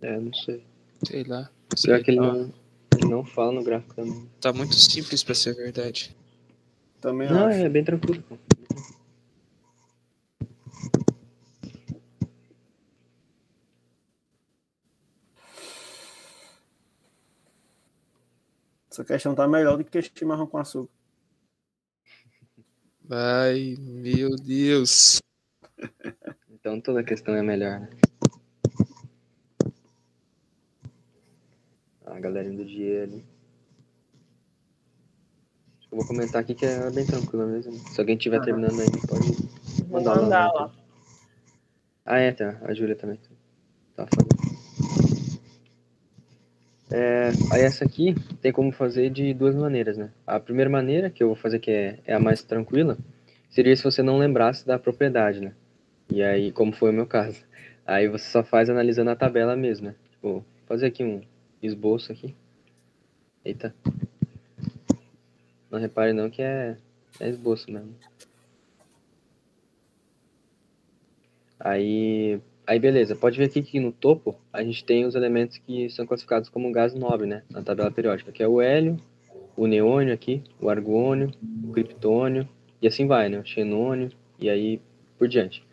É, 0.00 0.18
não 0.18 0.34
sei. 0.34 0.66
Sei 1.04 1.22
lá. 1.22 1.52
Será 1.76 1.96
Sei 1.96 2.04
que 2.04 2.10
ele 2.10 2.20
não, 2.20 2.52
ele 2.92 3.08
não 3.08 3.24
fala 3.24 3.52
no 3.52 3.62
gráfico 3.62 3.94
também? 3.94 4.28
Tá 4.40 4.52
muito 4.52 4.74
simples 4.74 5.22
pra 5.22 5.36
ser 5.36 5.54
verdade. 5.54 6.15
Também 7.06 7.28
Não, 7.30 7.46
acho. 7.46 7.58
é 7.60 7.68
bem 7.68 7.84
tranquilo. 7.84 8.24
Essa 18.90 19.04
questão 19.04 19.36
tá 19.36 19.46
melhor 19.46 19.76
do 19.78 19.84
que 19.84 20.02
chimarrão 20.02 20.48
com 20.48 20.58
açúcar. 20.58 20.92
Ai, 23.08 23.76
meu 23.78 24.34
Deus. 24.34 25.20
Então 26.50 26.80
toda 26.80 27.04
questão 27.04 27.32
é 27.36 27.42
melhor, 27.42 27.78
né? 27.78 27.90
A 32.04 32.18
galerinha 32.18 32.56
do 32.56 32.64
dia 32.64 33.04
ali. 33.04 33.24
Eu 35.90 35.98
vou 35.98 36.06
comentar 36.06 36.40
aqui 36.40 36.54
que 36.54 36.66
é 36.66 36.90
bem 36.90 37.06
tranquilo 37.06 37.46
mesmo. 37.46 37.72
Se 37.72 38.00
alguém 38.00 38.16
tiver 38.16 38.36
Aham. 38.36 38.44
terminando 38.44 38.80
aí, 38.80 38.90
pode 39.06 39.32
Vou 39.88 39.98
mandar 39.98 40.14
lá. 40.14 40.22
mandar 40.22 40.46
né? 40.46 40.52
lá. 40.54 40.72
Ah, 42.04 42.18
é, 42.18 42.32
tá. 42.32 42.58
A 42.62 42.74
Júlia 42.74 42.96
também. 42.96 43.18
Tá 43.94 44.06
falando. 44.06 44.56
É, 46.90 47.30
aí 47.50 47.62
essa 47.62 47.84
aqui 47.84 48.14
tem 48.40 48.52
como 48.52 48.70
fazer 48.70 49.10
de 49.10 49.34
duas 49.34 49.54
maneiras, 49.54 49.96
né? 49.96 50.10
A 50.26 50.38
primeira 50.38 50.70
maneira, 50.70 51.10
que 51.10 51.22
eu 51.22 51.28
vou 51.28 51.36
fazer 51.36 51.58
que 51.58 51.70
é, 51.70 51.98
é 52.04 52.14
a 52.14 52.20
mais 52.20 52.42
tranquila, 52.42 52.96
seria 53.50 53.74
se 53.76 53.82
você 53.82 54.02
não 54.02 54.18
lembrasse 54.18 54.66
da 54.66 54.78
propriedade, 54.78 55.40
né? 55.40 55.52
E 56.08 56.22
aí, 56.22 56.52
como 56.52 56.72
foi 56.72 56.90
o 56.90 56.94
meu 56.94 57.06
caso. 57.06 57.44
Aí 57.86 58.08
você 58.08 58.24
só 58.28 58.42
faz 58.42 58.68
analisando 58.68 59.10
a 59.10 59.16
tabela 59.16 59.54
mesmo, 59.54 59.86
né? 59.86 59.94
Tipo, 60.10 60.28
vou 60.28 60.44
fazer 60.66 60.86
aqui 60.86 61.04
um 61.04 61.20
esboço 61.62 62.10
aqui. 62.10 62.34
Eita. 63.44 63.72
Não 65.70 65.78
repare 65.78 66.12
não 66.12 66.30
que 66.30 66.42
é, 66.42 66.76
é 67.20 67.28
esboço 67.28 67.70
mesmo. 67.70 67.94
Aí, 71.58 72.38
aí 72.66 72.78
beleza, 72.78 73.16
pode 73.16 73.38
ver 73.38 73.46
aqui 73.46 73.62
que 73.62 73.80
no 73.80 73.90
topo 73.90 74.36
a 74.52 74.62
gente 74.62 74.84
tem 74.84 75.06
os 75.06 75.14
elementos 75.14 75.58
que 75.58 75.88
são 75.90 76.06
classificados 76.06 76.48
como 76.48 76.70
gás 76.70 76.94
nobre, 76.94 77.26
né, 77.26 77.42
na 77.50 77.62
tabela 77.62 77.90
periódica, 77.90 78.30
que 78.30 78.42
é 78.42 78.48
o 78.48 78.60
hélio, 78.60 78.98
o 79.56 79.66
neônio 79.66 80.12
aqui, 80.12 80.42
o 80.60 80.68
argônio, 80.68 81.32
o 81.64 81.72
criptônio 81.72 82.46
e 82.80 82.86
assim 82.86 83.06
vai, 83.06 83.28
né, 83.28 83.38
o 83.38 83.44
xenônio 83.44 84.12
e 84.38 84.50
aí 84.50 84.80
por 85.18 85.28
diante. 85.28 85.64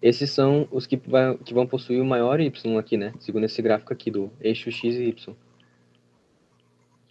Esses 0.00 0.30
são 0.30 0.66
os 0.70 0.86
que, 0.86 0.96
vai, 0.96 1.36
que 1.38 1.52
vão 1.52 1.66
possuir 1.66 2.00
o 2.00 2.04
maior 2.04 2.40
Y 2.40 2.78
aqui, 2.78 2.96
né, 2.96 3.12
segundo 3.18 3.44
esse 3.44 3.60
gráfico 3.60 3.92
aqui 3.92 4.10
do 4.10 4.30
eixo 4.40 4.70
X 4.70 4.94
e 4.94 5.08
Y. 5.08 5.36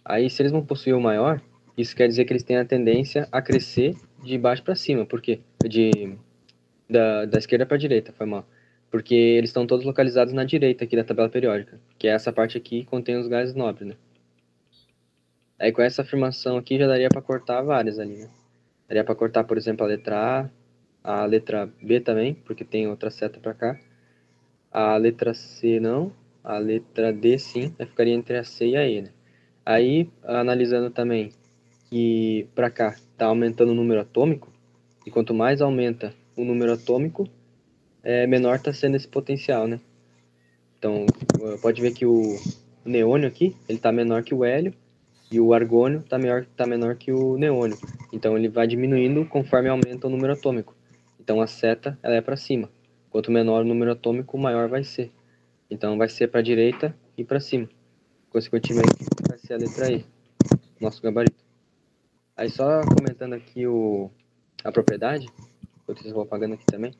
Aí 0.04 0.28
se 0.28 0.42
eles 0.42 0.52
vão 0.52 0.64
possuir 0.64 0.96
o 0.96 1.00
maior, 1.00 1.40
isso 1.76 1.96
quer 1.96 2.08
dizer 2.08 2.24
que 2.24 2.32
eles 2.32 2.42
têm 2.42 2.56
a 2.56 2.64
tendência 2.64 3.28
a 3.32 3.40
crescer 3.40 3.96
de 4.22 4.36
baixo 4.38 4.62
para 4.62 4.74
cima, 4.74 5.06
por 5.06 5.20
quê? 5.20 5.40
De 5.62 6.16
da, 6.88 7.24
da 7.24 7.38
esquerda 7.38 7.64
para 7.64 7.76
a 7.76 7.80
direita, 7.80 8.12
foi 8.12 8.26
mal. 8.26 8.46
Porque 8.90 9.14
eles 9.14 9.50
estão 9.50 9.66
todos 9.66 9.86
localizados 9.86 10.34
na 10.34 10.44
direita 10.44 10.84
aqui 10.84 10.94
da 10.94 11.04
tabela 11.04 11.28
periódica, 11.28 11.80
que 11.98 12.06
é 12.06 12.10
essa 12.10 12.32
parte 12.32 12.58
aqui 12.58 12.80
que 12.80 12.86
contém 12.86 13.16
os 13.16 13.26
gases 13.26 13.54
nobres, 13.54 13.88
né? 13.88 13.96
Aí 15.58 15.72
com 15.72 15.80
essa 15.80 16.02
afirmação 16.02 16.56
aqui 16.56 16.78
já 16.78 16.86
daria 16.86 17.08
para 17.08 17.22
cortar 17.22 17.62
várias 17.62 17.98
ali, 17.98 18.16
né? 18.16 18.28
Daria 18.86 19.04
para 19.04 19.14
cortar, 19.14 19.44
por 19.44 19.56
exemplo, 19.56 19.84
a 19.86 19.88
letra 19.88 20.50
A, 21.02 21.22
a 21.22 21.24
letra 21.24 21.70
B 21.82 22.00
também, 22.00 22.34
porque 22.34 22.64
tem 22.64 22.86
outra 22.86 23.10
seta 23.10 23.40
para 23.40 23.54
cá. 23.54 23.80
A 24.70 24.96
letra 24.96 25.32
C 25.32 25.80
não, 25.80 26.12
a 26.44 26.58
letra 26.58 27.12
D 27.12 27.38
sim, 27.38 27.74
aí 27.78 27.86
ficaria 27.86 28.12
entre 28.12 28.36
a 28.36 28.44
C 28.44 28.68
e 28.68 28.76
a 28.76 28.86
E, 28.86 29.02
né? 29.02 29.10
Aí, 29.64 30.10
analisando 30.24 30.90
também 30.90 31.32
que 31.92 32.48
para 32.54 32.70
cá 32.70 32.96
tá 33.18 33.26
aumentando 33.26 33.72
o 33.72 33.74
número 33.74 34.00
atômico, 34.00 34.50
e 35.06 35.10
quanto 35.10 35.34
mais 35.34 35.60
aumenta 35.60 36.14
o 36.34 36.42
número 36.42 36.72
atômico, 36.72 37.28
é, 38.02 38.26
menor 38.26 38.56
está 38.56 38.72
sendo 38.72 38.96
esse 38.96 39.06
potencial, 39.06 39.68
né? 39.68 39.78
Então, 40.78 41.04
eh, 41.42 41.58
pode 41.60 41.82
ver 41.82 41.92
que 41.92 42.06
o 42.06 42.38
neônio 42.82 43.28
aqui, 43.28 43.54
ele 43.68 43.76
está 43.76 43.92
menor 43.92 44.22
que 44.22 44.34
o 44.34 44.42
hélio, 44.42 44.72
e 45.30 45.38
o 45.38 45.52
argônio 45.52 46.00
está 46.00 46.18
menor, 46.18 46.46
tá 46.56 46.66
menor 46.66 46.96
que 46.96 47.12
o 47.12 47.36
neônio. 47.36 47.76
Então, 48.10 48.38
ele 48.38 48.48
vai 48.48 48.66
diminuindo 48.66 49.26
conforme 49.26 49.68
aumenta 49.68 50.06
o 50.06 50.10
número 50.10 50.32
atômico. 50.32 50.74
Então, 51.20 51.42
a 51.42 51.46
seta, 51.46 51.98
ela 52.02 52.14
é 52.14 52.22
para 52.22 52.36
cima. 52.36 52.70
Quanto 53.10 53.30
menor 53.30 53.64
o 53.64 53.68
número 53.68 53.92
atômico, 53.92 54.38
maior 54.38 54.66
vai 54.66 54.82
ser. 54.82 55.12
Então, 55.70 55.98
vai 55.98 56.08
ser 56.08 56.28
para 56.28 56.40
a 56.40 56.42
direita 56.42 56.96
e 57.18 57.22
para 57.22 57.38
cima. 57.38 57.68
Consequentemente, 58.30 59.04
vai 59.28 59.36
ser 59.36 59.52
a 59.52 59.58
letra 59.58 59.92
E, 59.92 60.06
nosso 60.80 61.02
gabarito. 61.02 61.41
Aí, 62.36 62.48
só 62.48 62.80
comentando 62.96 63.34
aqui 63.34 63.66
o, 63.66 64.10
a 64.64 64.72
propriedade, 64.72 65.28
vocês 65.86 66.12
vão 66.12 66.22
apagando 66.22 66.54
aqui 66.54 66.64
também, 66.64 66.92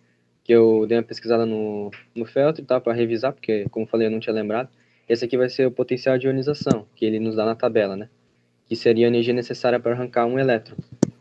que 0.44 0.52
eu 0.52 0.86
dei 0.86 0.98
uma 0.98 1.04
pesquisada 1.04 1.46
no, 1.46 1.90
no 2.14 2.24
Feltro, 2.24 2.64
tá, 2.64 2.80
para 2.80 2.92
revisar, 2.92 3.32
porque, 3.32 3.66
como 3.70 3.86
eu 3.86 3.88
falei, 3.88 4.08
eu 4.08 4.10
não 4.10 4.20
tinha 4.20 4.34
lembrado. 4.34 4.68
Esse 5.08 5.24
aqui 5.24 5.36
vai 5.36 5.48
ser 5.48 5.66
o 5.66 5.70
potencial 5.70 6.18
de 6.18 6.26
ionização, 6.26 6.86
que 6.94 7.04
ele 7.04 7.18
nos 7.18 7.36
dá 7.36 7.44
na 7.44 7.54
tabela, 7.54 7.96
né? 7.96 8.08
Que 8.66 8.76
seria 8.76 9.06
a 9.06 9.08
energia 9.08 9.34
necessária 9.34 9.80
para 9.80 9.92
arrancar 9.92 10.26
um 10.26 10.38
elétron. 10.38 10.76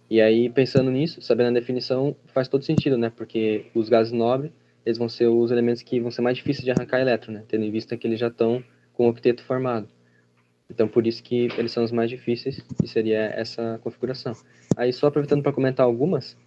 E 0.10 0.20
aí, 0.20 0.50
pensando 0.50 0.92
nisso, 0.92 1.22
sabendo 1.22 1.50
a 1.50 1.60
definição, 1.60 2.16
faz 2.28 2.48
todo 2.48 2.66
sentido, 2.66 2.98
né? 2.98 3.12
Porque 3.16 3.68
os 3.74 3.88
gases 3.88 4.12
nobres, 4.12 4.52
eles 4.86 4.98
vão 4.98 5.08
ser 5.08 5.28
os 5.28 5.52
elementos 5.52 5.82
que 5.82 6.00
vão 6.00 6.12
ser 6.12 6.22
mais 6.22 6.38
difíceis 6.38 6.66
de 6.66 6.72
arrancar 6.72 7.00
elétron, 7.00 7.34
né? 7.34 7.44
Tendo 7.48 7.64
em 7.64 7.72
vista 7.72 7.96
que 7.96 8.08
eles 8.08 8.20
já 8.20 8.28
estão 8.28 8.64
com 8.94 9.08
o 9.08 9.10
octeto 9.10 9.44
formado. 9.44 9.88
Então, 10.72 10.88
por 10.88 11.06
isso 11.06 11.22
que 11.22 11.50
eles 11.58 11.72
são 11.72 11.84
os 11.84 11.92
mais 11.92 12.10
difíceis, 12.10 12.66
e 12.82 12.88
seria 12.88 13.20
essa 13.36 13.80
configuração. 13.84 14.34
Aí, 14.78 14.94
só 14.94 15.08
aproveitando 15.08 15.44
para 15.44 15.52
comentar 15.52 15.86
algumas, 15.86 16.38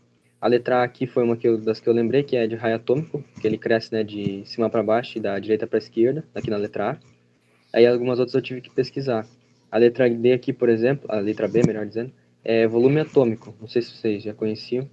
a 0.40 0.48
letra 0.48 0.78
A 0.78 0.82
aqui 0.82 1.06
foi 1.06 1.22
uma 1.22 1.36
que 1.36 1.46
eu, 1.46 1.58
das 1.58 1.78
que 1.78 1.88
eu 1.88 1.92
lembrei, 1.92 2.22
que 2.22 2.36
é 2.36 2.46
de 2.46 2.54
raio 2.54 2.76
atômico, 2.76 3.22
que 3.40 3.46
ele 3.46 3.58
cresce 3.58 3.92
né, 3.92 4.02
de 4.02 4.42
cima 4.46 4.70
para 4.70 4.82
baixo 4.82 5.18
e 5.18 5.20
da 5.20 5.38
direita 5.38 5.66
para 5.66 5.78
esquerda, 5.78 6.24
aqui 6.34 6.50
na 6.50 6.56
letra 6.56 6.92
A. 6.92 6.98
Aí 7.72 7.86
algumas 7.86 8.18
outras 8.18 8.34
eu 8.34 8.42
tive 8.42 8.60
que 8.60 8.70
pesquisar. 8.70 9.26
A 9.70 9.78
letra 9.78 10.08
D 10.08 10.32
aqui, 10.32 10.52
por 10.52 10.68
exemplo, 10.68 11.06
a 11.08 11.16
letra 11.18 11.48
B, 11.48 11.62
melhor 11.66 11.84
dizendo, 11.84 12.12
é 12.42 12.66
volume 12.66 13.00
atômico. 13.00 13.54
Não 13.60 13.68
sei 13.68 13.82
se 13.82 13.90
vocês 13.90 14.22
já 14.22 14.32
conheciam. 14.32 14.88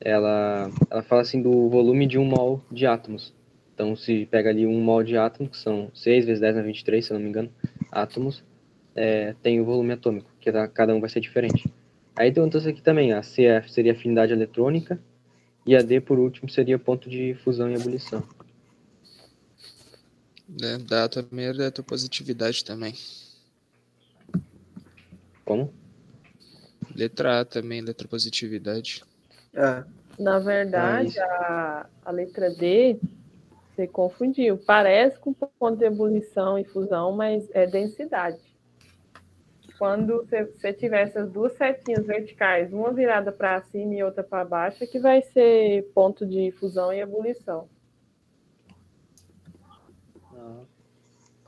ela, 0.00 0.70
ela 0.90 1.02
fala 1.02 1.22
assim 1.22 1.42
do 1.42 1.68
volume 1.68 2.06
de 2.06 2.18
um 2.18 2.24
mol 2.24 2.62
de 2.72 2.86
átomos. 2.86 3.34
Então, 3.74 3.94
se 3.94 4.26
pega 4.26 4.50
ali 4.50 4.66
um 4.66 4.80
mol 4.80 5.04
de 5.04 5.16
átomo, 5.16 5.48
que 5.48 5.56
são 5.56 5.90
6 5.94 6.26
vezes 6.26 6.40
10 6.40 6.56
na 6.56 6.62
23, 6.62 7.04
se 7.04 7.12
eu 7.12 7.14
não 7.14 7.22
me 7.22 7.28
engano, 7.28 7.50
átomos, 7.92 8.42
é, 8.98 9.34
tem 9.42 9.60
o 9.60 9.64
volume 9.64 9.92
atômico, 9.92 10.30
que 10.40 10.50
tá- 10.50 10.66
cada 10.68 10.94
um 10.94 11.00
vai 11.00 11.08
ser 11.08 11.20
diferente. 11.20 11.72
Aí 12.16 12.32
tem 12.32 12.42
outras 12.42 12.66
aqui 12.66 12.82
também, 12.82 13.12
a 13.12 13.22
CF 13.22 13.70
seria 13.70 13.92
afinidade 13.92 14.32
eletrônica, 14.32 15.00
e 15.64 15.76
a 15.76 15.82
D, 15.82 16.00
por 16.00 16.18
último, 16.18 16.48
seria 16.48 16.78
ponto 16.78 17.08
de 17.08 17.34
fusão 17.44 17.70
e 17.70 17.74
ebulição. 17.74 18.22
Né? 20.48 20.78
Dá 20.88 21.08
também 21.08 21.46
a 21.46 21.50
eletropositividade 21.50 22.64
também. 22.64 22.94
Como? 25.44 25.72
Letra 26.94 27.40
A 27.40 27.44
também, 27.44 27.78
eletropositividade. 27.78 29.04
É, 29.54 29.84
Na 30.18 30.38
verdade, 30.38 31.18
a, 31.20 31.86
a 32.04 32.10
letra 32.10 32.50
D, 32.50 32.98
você 33.76 33.86
confundiu. 33.86 34.58
Parece 34.58 35.18
com 35.20 35.32
ponto 35.32 35.76
de 35.78 35.84
ebulição 35.84 36.58
e 36.58 36.64
fusão, 36.64 37.12
mas 37.12 37.48
é 37.52 37.66
densidade. 37.66 38.47
Quando 39.78 40.26
você, 40.26 40.72
tiver 40.72 41.02
essas 41.02 41.30
duas 41.30 41.52
setinhas 41.52 42.04
verticais, 42.04 42.72
uma 42.72 42.92
virada 42.92 43.30
para 43.30 43.60
cima 43.62 43.94
e 43.94 44.02
outra 44.02 44.24
para 44.24 44.44
baixo, 44.44 44.82
é 44.82 44.86
que 44.86 44.98
vai 44.98 45.22
ser 45.22 45.84
ponto 45.94 46.26
de 46.26 46.50
fusão 46.52 46.92
e 46.92 47.00
ebulição. 47.00 47.68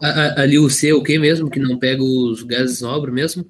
A- 0.01 0.09
a- 0.09 0.41
Ali 0.43 0.59
o 0.59 0.71
C 0.71 0.91
é 0.91 0.95
o 0.95 1.03
que 1.03 1.19
mesmo? 1.19 1.51
Que 1.51 1.59
não 1.59 1.79
pega 1.79 2.03
os 2.03 2.43
gases 2.43 2.81
nobres 2.81 3.13
mesmo? 3.13 3.45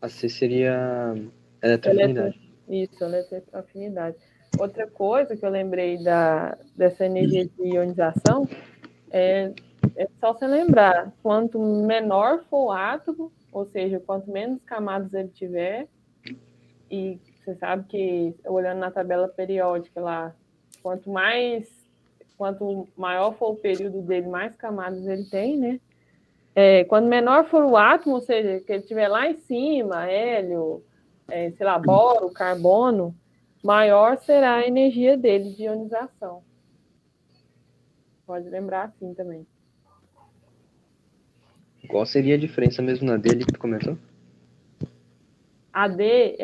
A 0.00 0.08
C 0.08 0.28
seria 0.28 1.14
eletroafinidade. 1.62 2.38
Isso, 2.68 3.02
eletroafinidade. 3.02 4.16
Outra 4.58 4.86
coisa 4.86 5.34
que 5.36 5.44
eu 5.44 5.50
lembrei 5.50 6.02
da, 6.02 6.56
dessa 6.76 7.06
energia 7.06 7.46
de 7.46 7.62
ionização 7.74 8.46
é, 9.10 9.52
é 9.96 10.08
só 10.20 10.32
você 10.32 10.46
lembrar, 10.46 11.12
quanto 11.22 11.58
menor 11.58 12.44
for 12.48 12.66
o 12.66 12.72
átomo, 12.72 13.32
ou 13.52 13.66
seja, 13.66 14.00
quanto 14.00 14.30
menos 14.30 14.62
camadas 14.64 15.12
ele 15.12 15.28
tiver, 15.28 15.88
e 16.90 17.18
você 17.44 17.54
sabe 17.56 17.84
que, 17.88 18.34
olhando 18.46 18.78
na 18.78 18.90
tabela 18.90 19.28
periódica 19.28 20.00
lá, 20.00 20.34
quanto 20.82 21.10
mais, 21.10 21.68
quanto 22.36 22.88
maior 22.96 23.34
for 23.34 23.52
o 23.52 23.56
período 23.56 24.02
dele, 24.02 24.28
mais 24.28 24.54
camadas 24.56 25.06
ele 25.06 25.24
tem, 25.24 25.56
né? 25.56 25.80
É, 26.54 26.84
quanto 26.84 27.08
menor 27.08 27.46
for 27.46 27.64
o 27.64 27.76
átomo, 27.76 28.16
ou 28.16 28.20
seja, 28.20 28.60
que 28.60 28.72
ele 28.72 28.82
estiver 28.82 29.08
lá 29.08 29.28
em 29.28 29.38
cima, 29.38 30.06
hélio, 30.06 30.84
é, 31.28 31.50
sei 31.52 31.64
lá, 31.64 31.78
boro, 31.78 32.30
carbono, 32.30 33.14
maior 33.62 34.18
será 34.18 34.56
a 34.56 34.66
energia 34.66 35.16
dele 35.16 35.54
de 35.54 35.64
ionização. 35.64 36.42
Pode 38.26 38.48
lembrar 38.48 38.84
assim 38.84 39.14
também. 39.14 39.46
Qual 41.88 42.06
seria 42.06 42.34
a 42.36 42.38
diferença 42.38 42.80
mesmo 42.80 43.06
na 43.06 43.16
D 43.16 43.30
ali 43.30 43.44
que 43.44 43.52
tu 43.52 43.58
comentou? 43.58 43.98
A 45.72 45.88
D 45.88 46.36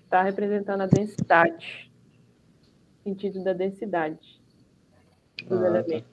está 0.00 0.22
representando 0.22 0.82
a 0.82 0.86
densidade, 0.86 1.90
sentido 3.02 3.42
da 3.42 3.52
densidade 3.52 4.40
dos 5.46 5.58
Ah, 5.58 5.60
tá. 5.60 5.66
elementos. 5.66 6.10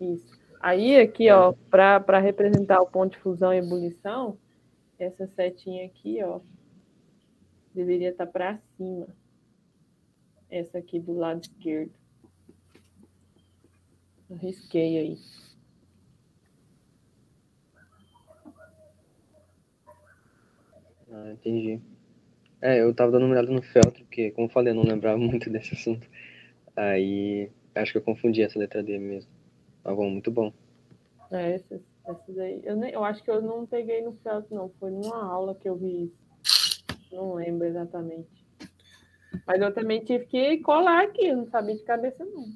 Isso. 0.00 0.42
Aí, 0.60 0.96
aqui, 0.96 1.30
ó, 1.30 1.54
para 1.70 2.18
representar 2.18 2.80
o 2.80 2.86
ponto 2.86 3.12
de 3.12 3.18
fusão 3.18 3.52
e 3.52 3.58
ebulição, 3.58 4.38
essa 4.98 5.26
setinha 5.28 5.86
aqui, 5.86 6.22
ó, 6.22 6.40
deveria 7.74 8.10
estar 8.10 8.26
para 8.26 8.58
cima. 8.76 9.08
Essa 10.48 10.78
aqui 10.78 11.00
do 11.00 11.14
lado 11.14 11.40
esquerdo. 11.40 11.92
Eu 14.28 14.36
risquei 14.36 14.98
aí. 14.98 15.18
Ah, 21.12 21.30
entendi. 21.30 21.80
É, 22.60 22.80
eu 22.80 22.94
tava 22.94 23.12
dando 23.12 23.26
uma 23.26 23.32
olhada 23.32 23.50
no 23.50 23.60
feltro, 23.60 24.04
porque, 24.04 24.30
como 24.30 24.46
eu 24.46 24.52
falei, 24.52 24.72
eu 24.72 24.76
não 24.76 24.84
lembrava 24.84 25.18
muito 25.18 25.50
desse 25.50 25.74
assunto. 25.74 26.08
Aí, 26.74 27.50
acho 27.74 27.92
que 27.92 27.98
eu 27.98 28.02
confundi 28.02 28.42
essa 28.42 28.58
letra 28.58 28.82
D 28.82 28.98
mesmo. 28.98 29.30
Mas 29.84 29.96
bom, 29.96 30.08
muito 30.08 30.30
bom. 30.30 30.52
É, 31.30 31.54
essas, 31.54 31.80
essas 32.06 32.38
aí. 32.38 32.60
Eu, 32.64 32.76
nem, 32.76 32.92
eu 32.92 33.04
acho 33.04 33.22
que 33.22 33.30
eu 33.30 33.42
não 33.42 33.66
peguei 33.66 34.00
no 34.02 34.12
feltro, 34.22 34.54
não. 34.54 34.70
Foi 34.80 34.90
numa 34.90 35.24
aula 35.24 35.54
que 35.54 35.68
eu 35.68 35.76
vi 35.76 36.04
isso. 36.04 36.84
Não 37.12 37.34
lembro 37.34 37.66
exatamente. 37.66 38.28
Mas 39.46 39.60
eu 39.60 39.74
também 39.74 40.04
tive 40.04 40.24
que 40.26 40.58
colar 40.58 41.04
aqui, 41.04 41.26
eu 41.26 41.36
não 41.36 41.46
sabia 41.50 41.74
de 41.74 41.82
cabeça, 41.82 42.24
não. 42.24 42.46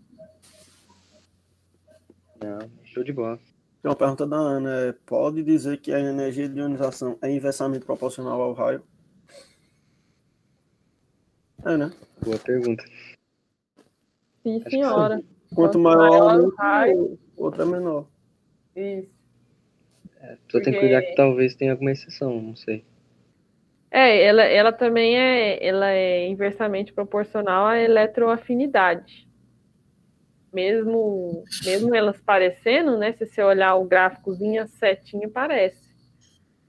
Ah, 2.40 2.68
show 2.84 3.02
de 3.02 3.12
bola. 3.12 3.38
Tem 3.87 3.91
uma 3.93 3.97
pergunta 3.97 4.26
da 4.26 4.37
Ana. 4.37 4.89
é, 4.89 4.95
Pode 5.07 5.45
dizer 5.45 5.76
que 5.76 5.93
a 5.93 6.01
energia 6.01 6.49
de 6.49 6.59
ionização 6.59 7.16
é 7.22 7.30
inversamente 7.30 7.84
proporcional 7.87 8.43
ao 8.43 8.53
raio? 8.53 8.82
É, 11.64 11.76
né? 11.76 11.93
Boa 12.20 12.37
pergunta. 12.37 12.82
Sim, 14.43 14.61
senhora. 14.68 15.22
Quanto 15.55 15.55
Quanto 15.55 15.78
maior, 15.78 16.24
maior 16.24 16.41
o 16.41 16.55
raio. 16.57 17.18
o 17.37 17.45
outro 17.45 17.62
é 17.62 17.64
menor. 17.64 18.09
Isso. 18.74 19.09
Só 20.51 20.61
tem 20.61 20.72
que 20.72 20.80
cuidar 20.80 21.03
que 21.03 21.14
talvez 21.14 21.55
tenha 21.55 21.70
alguma 21.70 21.93
exceção, 21.93 22.43
não 22.43 22.57
sei. 22.57 22.84
É, 23.89 24.20
ela, 24.20 24.43
ela 24.43 24.72
também 24.72 25.16
é, 25.16 25.64
ela 25.64 25.93
é 25.93 26.26
inversamente 26.26 26.93
proporcional 26.93 27.66
à 27.66 27.78
eletroafinidade. 27.78 29.25
Mesmo, 30.53 31.44
mesmo 31.64 31.94
elas 31.94 32.20
parecendo, 32.20 32.97
né? 32.97 33.12
Se 33.12 33.26
você 33.26 33.42
olhar 33.42 33.74
o 33.74 33.84
gráficozinho, 33.84 34.62
a 34.62 34.66
setinha 34.66 35.28
parece. 35.28 35.86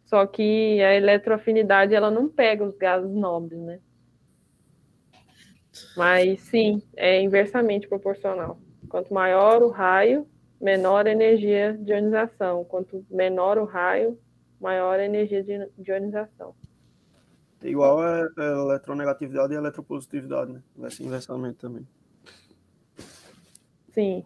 Só 0.06 0.26
que 0.26 0.82
a 0.82 0.96
eletroafinidade 0.96 1.94
ela 1.94 2.10
não 2.10 2.30
pega 2.30 2.64
os 2.64 2.78
gases 2.78 3.14
nobres, 3.14 3.60
né? 3.60 3.80
Mas 5.96 6.42
sim, 6.42 6.82
é 6.96 7.22
inversamente 7.22 7.88
proporcional. 7.88 8.60
Quanto 8.90 9.14
maior 9.14 9.62
o 9.62 9.70
raio, 9.70 10.28
menor 10.60 11.08
a 11.08 11.12
energia 11.12 11.78
de 11.80 11.92
ionização. 11.92 12.64
Quanto 12.66 13.06
menor 13.10 13.58
o 13.58 13.66
raio, 13.66 14.18
maior 14.60 15.00
a 15.00 15.06
energia 15.06 15.44
de 15.44 15.92
ionização. 15.92 16.56
Igual 17.62 18.04
é, 18.08 18.28
é 18.38 18.52
eletronegatividade 18.52 19.54
e 19.54 19.58
eletropositividade, 19.58 20.54
né? 20.54 20.62
Vai 20.76 20.92
ser 20.92 21.04
inversamente 21.04 21.58
também. 21.58 21.88
Sim. 23.98 24.24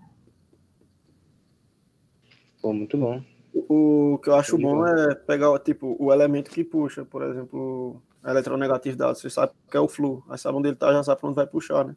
Pô, 2.61 2.73
muito 2.73 2.97
bom. 2.97 3.23
O 3.53 4.19
que 4.21 4.29
eu 4.29 4.35
acho 4.35 4.57
bom 4.57 4.75
bola. 4.75 5.11
é 5.11 5.15
pegar 5.15 5.57
tipo, 5.59 5.95
o 5.97 6.11
elemento 6.11 6.51
que 6.51 6.61
puxa, 6.61 7.05
por 7.05 7.21
exemplo, 7.23 8.01
a 8.21 8.31
eletronegatividade. 8.31 9.19
Você 9.19 9.29
sabe 9.29 9.53
que 9.69 9.77
é 9.77 9.79
o 9.79 9.87
flu. 9.87 10.25
Aí 10.27 10.37
sabe 10.37 10.57
onde 10.57 10.67
ele 10.67 10.75
tá, 10.75 10.91
já 10.91 11.01
sabe 11.03 11.21
pra 11.21 11.29
onde 11.29 11.37
vai 11.37 11.47
puxar, 11.47 11.85
né? 11.85 11.95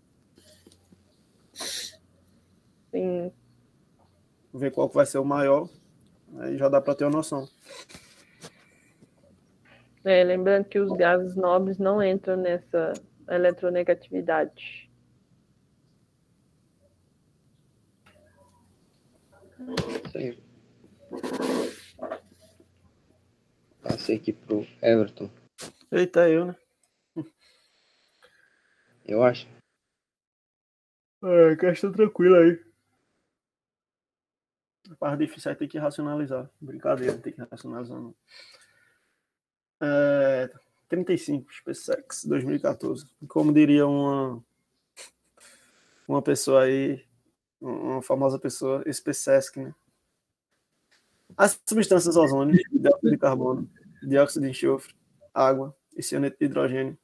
Sim. 2.93 3.33
Ver 4.53 4.71
qual 4.71 4.89
que 4.89 4.95
vai 4.95 5.07
ser 5.07 5.19
o 5.19 5.25
maior. 5.25 5.69
Aí 6.39 6.57
já 6.57 6.69
dá 6.69 6.81
pra 6.81 6.95
ter 6.95 7.05
uma 7.05 7.11
noção. 7.11 7.49
É, 10.05 10.23
lembrando 10.23 10.67
que 10.67 10.79
os 10.79 10.93
gases 10.93 11.35
nobres 11.35 11.79
não 11.79 12.01
entram 12.01 12.37
nessa 12.37 12.93
eletronegatividade. 13.29 14.84
Passei 24.05 24.17
aqui 24.17 24.35
pro 24.35 24.67
Everton, 24.83 25.31
Eita, 25.91 26.29
eu, 26.29 26.45
né? 26.45 26.57
eu 29.07 29.23
acho. 29.23 29.49
É, 31.23 31.57
questão 31.57 31.91
tranquila 31.91 32.37
aí. 32.41 32.63
A 34.91 34.97
parte 34.97 35.25
difícil 35.25 35.51
aí 35.51 35.57
tem 35.57 35.67
que 35.67 35.79
racionalizar. 35.79 36.51
Brincadeira, 36.61 37.17
tem 37.17 37.33
que 37.33 37.41
racionalizar 37.51 37.99
não. 37.99 38.15
É, 39.81 40.51
35, 40.91 41.51
SpaceX, 41.51 42.27
2014. 42.27 43.07
Como 43.27 43.55
diria 43.55 43.87
uma, 43.87 44.45
uma 46.07 46.21
pessoa 46.21 46.65
aí, 46.65 47.03
uma 47.59 48.03
famosa 48.03 48.39
pessoa, 48.39 48.85
SpaceX, 48.93 49.55
né? 49.57 49.75
As 51.39 51.59
substâncias 51.67 52.17
ozônio, 52.17 52.55
dióxido 52.71 53.11
de 53.11 53.17
carbono, 53.17 53.67
dióxido 54.09 54.45
de 54.45 54.51
enxofre, 54.51 54.95
água 55.33 55.77
e 55.97 56.03
cianeto 56.03 56.37
de 56.39 56.47
hidrogênio 56.47 56.99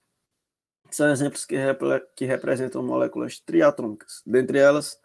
são 0.91 1.11
exemplos 1.11 1.45
que, 1.45 1.57
repre- 1.57 2.05
que 2.17 2.25
representam 2.25 2.83
moléculas 2.83 3.39
triatômicas. 3.41 4.23
Dentre 4.27 4.59
elas, 4.59 4.99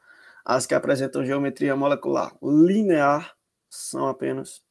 as 0.43 0.66
que 0.66 0.74
apresentam 0.74 1.26
geometria 1.26 1.76
molecular 1.76 2.36
linear 2.41 3.36
são 3.70 4.08
apenas 4.08 4.64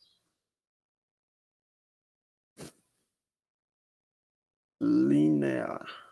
linear. 4.81 6.04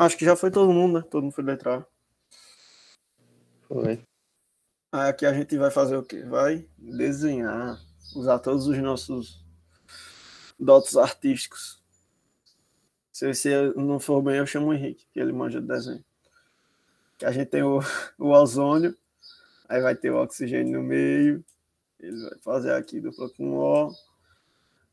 Acho 0.00 0.16
que 0.16 0.24
já 0.24 0.34
foi 0.34 0.50
todo 0.50 0.72
mundo, 0.72 0.98
né? 0.98 1.06
Todo 1.10 1.24
mundo 1.24 1.34
foi 1.34 1.44
letrar. 1.44 1.86
Foi. 3.68 4.02
Aí 4.90 5.10
aqui 5.10 5.26
a 5.26 5.34
gente 5.34 5.58
vai 5.58 5.70
fazer 5.70 5.94
o 5.94 6.02
quê? 6.02 6.22
Vai 6.22 6.66
desenhar, 6.78 7.78
usar 8.16 8.38
todos 8.38 8.66
os 8.66 8.78
nossos 8.78 9.44
dotes 10.58 10.96
artísticos. 10.96 11.84
Se 13.12 13.26
você 13.26 13.74
não 13.76 14.00
for 14.00 14.22
bem, 14.22 14.36
eu 14.36 14.46
chamo 14.46 14.68
o 14.68 14.72
Henrique, 14.72 15.06
que 15.12 15.20
ele 15.20 15.34
manja 15.34 15.60
de 15.60 15.66
desenho. 15.66 16.02
Que 17.18 17.26
a 17.26 17.30
gente 17.30 17.48
tem 17.48 17.62
o, 17.62 17.80
o 18.18 18.28
ozônio, 18.28 18.96
aí 19.68 19.82
vai 19.82 19.94
ter 19.94 20.10
o 20.10 20.16
oxigênio 20.16 20.78
no 20.78 20.82
meio, 20.82 21.44
ele 21.98 22.22
vai 22.22 22.38
fazer 22.38 22.72
aqui 22.72 23.02
dupla 23.02 23.28
com 23.28 23.54
O 23.54 23.92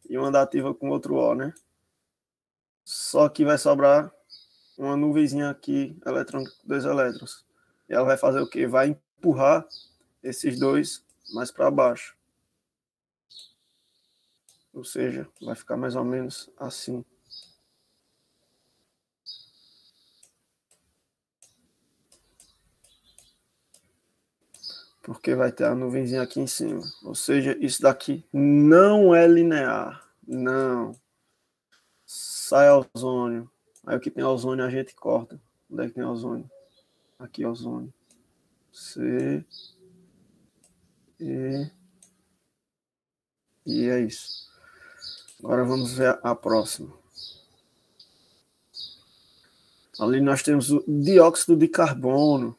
e 0.09 0.17
uma 0.17 0.29
dativa 0.29 0.73
com 0.73 0.89
outro 0.89 1.15
O, 1.15 1.33
né? 1.33 1.53
Só 2.83 3.29
que 3.29 3.45
vai 3.45 3.57
sobrar 3.57 4.13
uma 4.77 4.95
nuvenzinha 4.95 5.49
aqui, 5.49 5.97
eletrônica, 6.05 6.53
dois 6.63 6.85
elétrons. 6.85 7.45
E 7.89 7.93
ela 7.93 8.05
vai 8.05 8.17
fazer 8.17 8.39
o 8.39 8.49
quê? 8.49 8.67
Vai 8.67 8.89
empurrar 8.89 9.67
esses 10.21 10.59
dois 10.59 11.03
mais 11.33 11.51
para 11.51 11.71
baixo. 11.71 12.15
Ou 14.73 14.83
seja, 14.83 15.27
vai 15.41 15.55
ficar 15.55 15.75
mais 15.75 15.95
ou 15.95 16.03
menos 16.03 16.49
assim. 16.57 17.03
Porque 25.01 25.33
vai 25.33 25.51
ter 25.51 25.63
a 25.63 25.73
nuvenzinha 25.73 26.21
aqui 26.21 26.39
em 26.39 26.47
cima. 26.47 26.81
Ou 27.01 27.15
seja, 27.15 27.57
isso 27.59 27.81
daqui 27.81 28.25
não 28.31 29.15
é 29.15 29.25
linear. 29.25 30.05
Não. 30.27 30.91
Sai 32.05 32.67
ozônio. 32.69 33.49
Aí 33.87 33.95
o 33.95 34.01
que 34.01 34.11
tem 34.11 34.21
ozônio 34.21 34.65
a 34.65 34.69
gente 34.69 34.93
corta. 34.93 35.41
Onde 35.71 35.85
é 35.85 35.87
que 35.87 35.93
tem 35.93 36.03
ozônio? 36.03 36.51
Aqui 37.17 37.45
ozônio. 37.45 37.93
C. 38.69 39.45
E. 41.17 41.71
E 43.65 43.89
é 43.89 44.01
isso. 44.01 44.51
Agora 45.39 45.63
vamos 45.63 45.93
ver 45.93 46.19
a 46.21 46.35
próxima. 46.35 46.93
Ali 49.97 50.19
nós 50.19 50.43
temos 50.43 50.69
o 50.69 50.83
dióxido 50.85 51.55
de 51.55 51.69
carbono. 51.69 52.57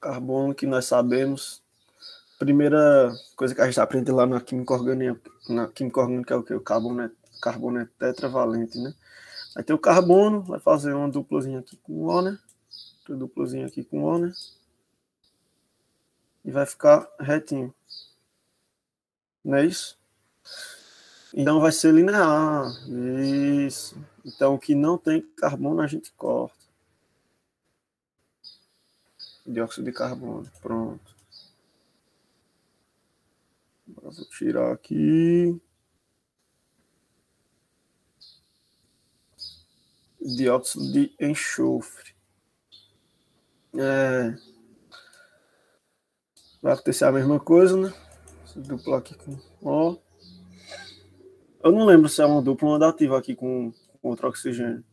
Carbono 0.00 0.54
que 0.54 0.64
nós 0.64 0.84
sabemos. 0.84 1.60
Primeira 2.38 3.12
coisa 3.34 3.52
que 3.52 3.60
a 3.60 3.66
gente 3.66 3.80
aprende 3.80 4.12
lá 4.12 4.26
na 4.26 4.40
química 4.40 4.74
orgânica, 4.74 5.33
na 5.48 5.68
química 5.68 6.00
orgânica 6.00 6.34
é 6.34 6.36
o 6.36 6.42
que? 6.42 6.54
O 6.54 6.60
carbono 6.60 7.10
carbono 7.40 7.78
é 7.78 7.88
tetravalente, 7.98 8.78
né? 8.78 8.94
Aí 9.54 9.62
tem 9.62 9.76
o 9.76 9.78
carbono, 9.78 10.42
vai 10.42 10.58
fazer 10.58 10.94
uma 10.94 11.08
duplazinha 11.08 11.58
aqui 11.58 11.76
com 11.76 12.06
O, 12.06 12.22
né? 12.22 12.38
Outra 13.00 13.16
duplazinha 13.16 13.66
aqui 13.66 13.84
com 13.84 14.02
O, 14.02 14.18
né? 14.18 14.32
E 16.44 16.50
vai 16.50 16.64
ficar 16.64 17.06
retinho. 17.20 17.74
Não 19.44 19.58
é 19.58 19.66
isso? 19.66 19.98
Então 21.34 21.60
vai 21.60 21.70
ser 21.70 21.92
linear. 21.92 22.66
Isso. 23.66 23.96
Então 24.24 24.54
o 24.54 24.58
que 24.58 24.74
não 24.74 24.96
tem 24.96 25.20
carbono 25.36 25.82
a 25.82 25.86
gente 25.86 26.10
corta. 26.12 26.56
Dióxido 29.46 29.84
de 29.84 29.92
carbono. 29.92 30.50
Pronto. 30.62 31.13
Vou 33.86 34.10
tirar 34.30 34.72
aqui. 34.72 35.60
Dióxido 40.20 40.92
de 40.92 41.14
enxofre. 41.20 42.14
É. 43.76 44.34
Vai 46.62 46.72
acontecer 46.72 47.04
a 47.04 47.12
mesma 47.12 47.38
coisa, 47.38 47.76
né? 47.76 47.92
Dupla 48.56 48.98
aqui 48.98 49.14
com 49.16 49.38
O. 49.60 49.98
Eu 51.62 51.72
não 51.72 51.84
lembro 51.84 52.08
se 52.08 52.22
é 52.22 52.26
uma 52.26 52.40
dupla 52.40 52.68
ou 52.68 52.74
uma 52.74 52.78
dativa 52.78 53.18
aqui 53.18 53.34
com, 53.34 53.72
com 54.00 54.08
outro 54.08 54.28
oxigênio. 54.28 54.84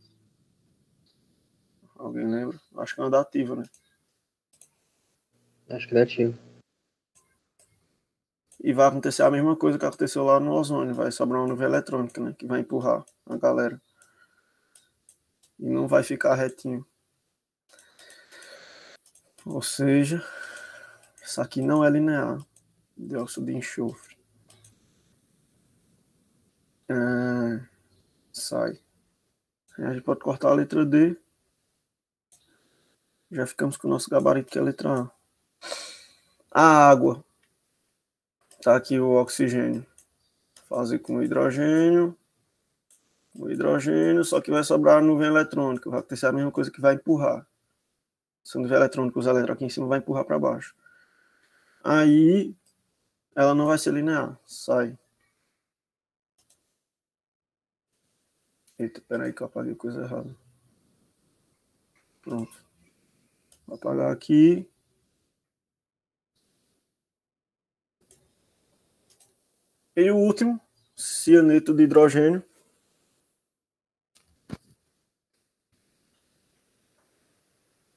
Alguém 1.95 2.25
lembra? 2.25 2.59
Acho 2.77 2.95
que 2.95 3.01
é 3.01 3.03
uma 3.03 3.09
dativa, 3.11 3.55
né? 3.55 3.63
Acho 5.69 5.87
que 5.87 5.95
é 5.95 6.01
ativo. 6.01 6.50
E 8.63 8.73
vai 8.73 8.87
acontecer 8.87 9.23
a 9.23 9.31
mesma 9.31 9.55
coisa 9.55 9.79
que 9.79 9.85
aconteceu 9.85 10.23
lá 10.23 10.39
no 10.39 10.51
ozônio. 10.53 10.93
Vai 10.93 11.11
sobrar 11.11 11.41
uma 11.41 11.47
nuvem 11.47 11.67
eletrônica, 11.67 12.21
né? 12.21 12.35
Que 12.37 12.45
vai 12.45 12.59
empurrar 12.59 13.03
a 13.25 13.35
galera. 13.35 13.81
E 15.59 15.67
não 15.67 15.87
vai 15.87 16.03
ficar 16.03 16.35
retinho. 16.35 16.85
Ou 19.43 19.63
seja, 19.63 20.23
isso 21.23 21.41
aqui 21.41 21.59
não 21.59 21.83
é 21.83 21.89
linear. 21.89 22.37
Dióxido 22.95 23.47
de 23.47 23.53
enxofre. 23.53 24.15
É, 26.87 27.65
sai. 28.31 28.79
A 29.79 29.91
gente 29.93 30.03
pode 30.03 30.19
cortar 30.19 30.49
a 30.49 30.53
letra 30.53 30.85
D. 30.85 31.17
Já 33.31 33.47
ficamos 33.47 33.75
com 33.75 33.87
o 33.87 33.89
nosso 33.89 34.07
gabarito 34.07 34.51
que 34.51 34.59
é 34.59 34.61
a 34.61 34.65
letra 34.65 35.01
A. 35.01 35.11
A 36.51 36.89
água. 36.89 37.25
Tá 38.61 38.75
aqui 38.75 38.99
o 38.99 39.13
oxigênio. 39.13 39.83
Fazer 40.69 40.99
com 40.99 41.21
hidrogênio. 41.23 42.15
O 43.33 43.49
hidrogênio, 43.49 44.23
só 44.23 44.39
que 44.39 44.51
vai 44.51 44.63
sobrar 44.63 44.99
a 44.99 45.01
nuvem 45.01 45.27
eletrônica. 45.27 45.89
Vai 45.89 45.99
acontecer 45.99 46.27
a 46.27 46.31
mesma 46.31 46.51
coisa 46.51 46.69
que 46.69 46.79
vai 46.79 46.93
empurrar. 46.93 47.47
Se 48.43 48.57
a 48.57 48.61
nuvem 48.61 48.77
eletrônica, 48.77 49.17
os 49.17 49.25
elétrons 49.25 49.55
aqui 49.55 49.65
em 49.65 49.69
cima 49.69 49.87
vai 49.87 49.97
empurrar 49.97 50.25
para 50.25 50.37
baixo. 50.37 50.75
Aí 51.83 52.55
ela 53.35 53.55
não 53.55 53.65
vai 53.65 53.79
ser 53.79 53.93
linear. 53.93 54.39
Sai. 54.45 54.95
Eita, 58.77 59.01
peraí 59.07 59.33
que 59.33 59.41
eu 59.41 59.47
apaguei 59.47 59.73
coisa 59.73 60.03
errada. 60.03 60.35
Pronto. 62.21 62.63
Vou 63.65 63.75
apagar 63.75 64.11
aqui. 64.11 64.70
E 70.01 70.09
o 70.09 70.17
último, 70.17 70.59
cianeto 70.95 71.75
de 71.75 71.83
hidrogênio. 71.83 72.43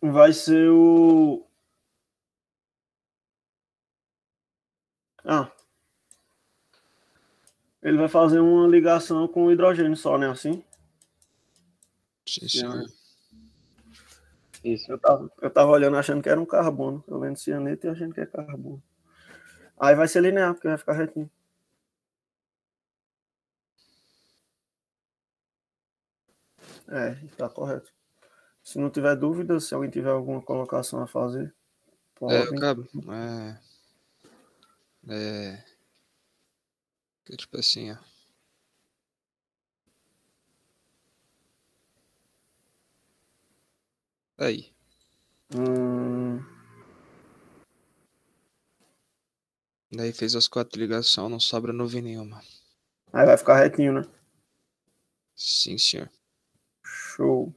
Vai 0.02 0.34
ser 0.34 0.68
o. 0.68 1.46
Ah. 5.24 5.50
Ele 7.82 7.96
vai 7.96 8.08
fazer 8.08 8.40
uma 8.40 8.68
ligação 8.68 9.26
com 9.26 9.46
o 9.46 9.50
hidrogênio 9.52 9.96
só, 9.96 10.18
né? 10.18 10.28
Assim? 10.28 10.62
Sim, 12.28 12.46
senhor. 12.46 12.84
Isso. 14.62 14.92
Eu 14.92 14.98
tava, 14.98 15.32
eu 15.40 15.50
tava 15.50 15.70
olhando 15.70 15.96
achando 15.96 16.22
que 16.22 16.28
era 16.28 16.38
um 16.38 16.44
carbono. 16.44 17.02
Eu 17.08 17.18
vendo 17.18 17.38
cianeto 17.38 17.86
e 17.86 17.90
achando 17.90 18.12
que 18.12 18.20
é 18.20 18.26
carbono. 18.26 18.82
Aí 19.80 19.94
vai 19.94 20.06
ser 20.06 20.20
linear, 20.20 20.52
porque 20.52 20.68
vai 20.68 20.76
ficar 20.76 20.92
retinho. 20.92 21.30
É, 26.88 27.14
tá 27.36 27.48
correto. 27.48 27.92
Se 28.62 28.78
não 28.78 28.90
tiver 28.90 29.16
dúvida, 29.16 29.60
se 29.60 29.74
alguém 29.74 29.90
tiver 29.90 30.10
alguma 30.10 30.42
colocação 30.42 31.02
a 31.02 31.06
fazer, 31.06 31.54
É, 32.28 32.46
pode. 32.46 32.60
Cabo, 32.60 32.86
é. 33.12 33.60
É. 35.08 35.64
que 37.24 37.36
Tipo 37.36 37.58
assim, 37.58 37.92
ó. 37.92 37.96
Aí. 44.38 44.72
Hum, 45.54 46.40
Daí 49.90 50.12
fez 50.12 50.34
as 50.34 50.46
quatro 50.48 50.78
ligações, 50.78 51.30
não 51.30 51.40
sobra 51.40 51.72
nuvem 51.72 52.02
nenhuma. 52.02 52.42
aí 53.12 53.24
vai 53.26 53.36
ficar 53.38 53.56
retinho, 53.56 53.92
né? 53.94 54.02
Sim, 55.36 55.78
senhor. 55.78 56.10
Show. 57.14 57.54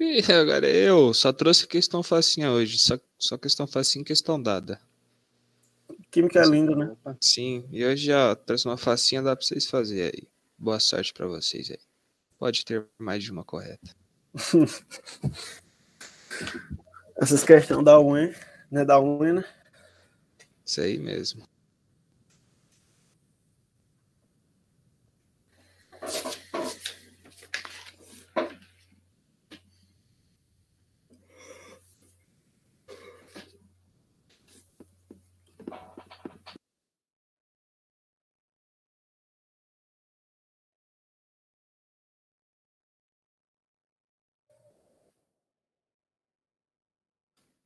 E 0.00 0.32
agora 0.32 0.66
eu 0.68 1.12
só 1.12 1.32
trouxe 1.32 1.66
questão 1.66 2.02
facinha 2.02 2.50
hoje. 2.50 2.78
Só, 2.78 2.98
só 3.18 3.36
questão 3.36 3.66
facinha 3.66 4.02
e 4.02 4.06
questão 4.06 4.40
dada. 4.40 4.80
Química 6.10 6.40
é 6.40 6.46
lindo, 6.46 6.74
né? 6.74 6.96
Sim, 7.20 7.68
e 7.70 7.84
hoje 7.84 8.06
já 8.06 8.34
trouxe 8.34 8.66
uma 8.66 8.78
facinha, 8.78 9.22
dá 9.22 9.36
pra 9.36 9.44
vocês 9.44 9.66
fazerem 9.66 10.04
aí. 10.04 10.26
Boa 10.56 10.80
sorte 10.80 11.12
pra 11.12 11.26
vocês 11.26 11.70
aí. 11.70 11.78
Pode 12.38 12.64
ter 12.64 12.86
mais 12.98 13.22
de 13.22 13.30
uma 13.30 13.44
correta. 13.44 13.94
Essas 17.20 17.44
questões 17.44 17.84
da 17.84 18.00
unha, 18.00 18.34
né? 18.70 18.84
Da 18.84 19.00
unha, 19.00 19.34
né? 19.34 19.44
Isso 20.64 20.80
aí 20.80 20.98
mesmo. 20.98 21.46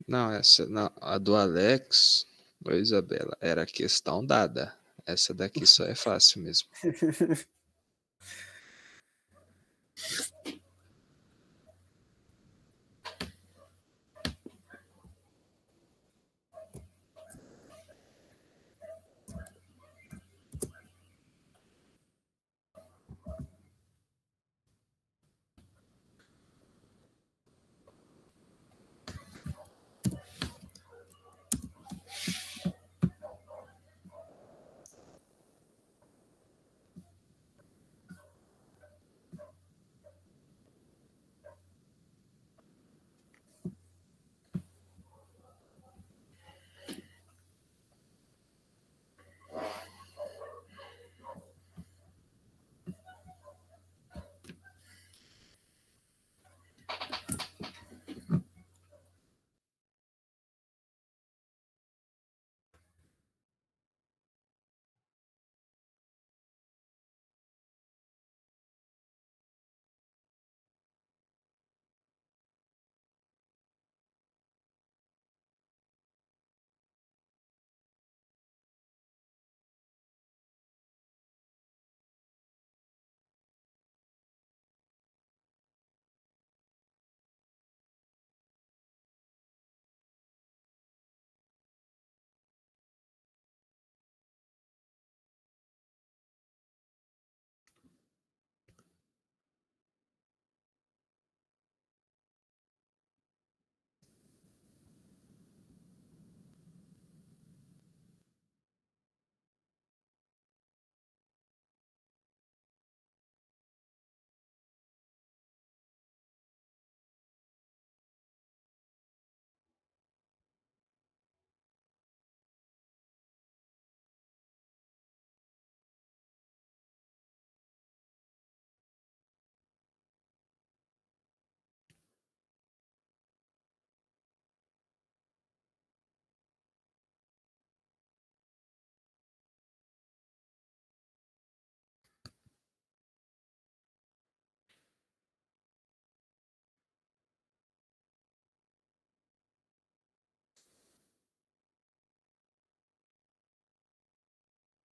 Não, 0.07 0.31
essa 0.31 0.65
não, 0.65 0.91
a 0.99 1.17
do 1.17 1.35
Alex, 1.35 2.27
ô 2.63 2.71
Isabela, 2.71 3.37
era 3.39 3.65
questão 3.65 4.25
dada. 4.25 4.75
Essa 5.05 5.33
daqui 5.33 5.65
só 5.65 5.85
é 5.85 5.95
fácil 5.95 6.41
mesmo. 6.41 6.67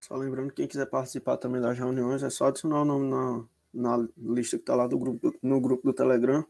Só 0.10 0.16
lembrando 0.16 0.50
que 0.50 0.56
quem 0.56 0.68
quiser 0.68 0.88
participar 0.88 1.38
também 1.38 1.62
das 1.62 1.78
reuniões, 1.78 2.24
é 2.24 2.32
só 2.32 2.48
adicionar 2.48 2.82
o 2.82 2.86
nome 2.86 3.08
na, 3.12 3.46
na 3.98 4.10
lista 4.18 4.58
que 4.58 4.64
está 4.64 4.74
lá 4.74 4.88
do 4.88 4.98
grupo, 4.98 5.32
no 5.40 5.62
grupo 5.62 5.84
do 5.84 5.94
Telegram. 5.94 6.44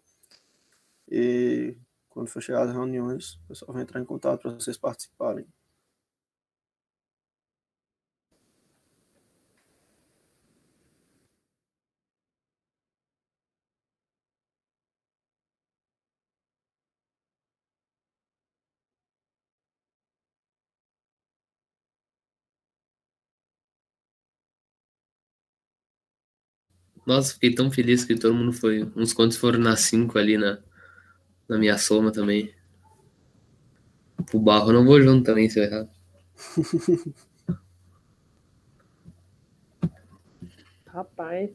E 1.12 1.76
quando 2.08 2.30
for 2.30 2.42
chegar 2.42 2.62
as 2.62 2.72
reuniões, 2.72 3.34
o 3.34 3.48
pessoal 3.50 3.74
vai 3.74 3.84
entrar 3.84 4.00
em 4.00 4.06
contato 4.06 4.44
para 4.44 4.54
vocês 4.54 4.78
participarem. 4.78 5.46
Nossa, 27.10 27.34
fiquei 27.34 27.54
tão 27.56 27.72
feliz 27.72 28.06
que 28.06 28.16
todo 28.16 28.36
mundo 28.36 28.54
foi. 28.54 28.84
Uns 28.96 29.14
quantos 29.14 29.36
foram 29.36 29.58
na 29.58 29.76
5 29.76 30.20
ali 30.20 30.38
na, 30.38 30.60
na 31.48 31.58
minha 31.58 31.76
soma 31.76 32.12
também. 32.12 32.54
O 34.32 34.40
barro 34.40 34.70
eu 34.70 34.74
não 34.74 34.86
vou 34.86 35.02
junto 35.02 35.26
também, 35.26 35.50
se 35.50 35.60
eu 35.60 35.64
errar. 35.64 35.90
Rapaz, 40.86 41.50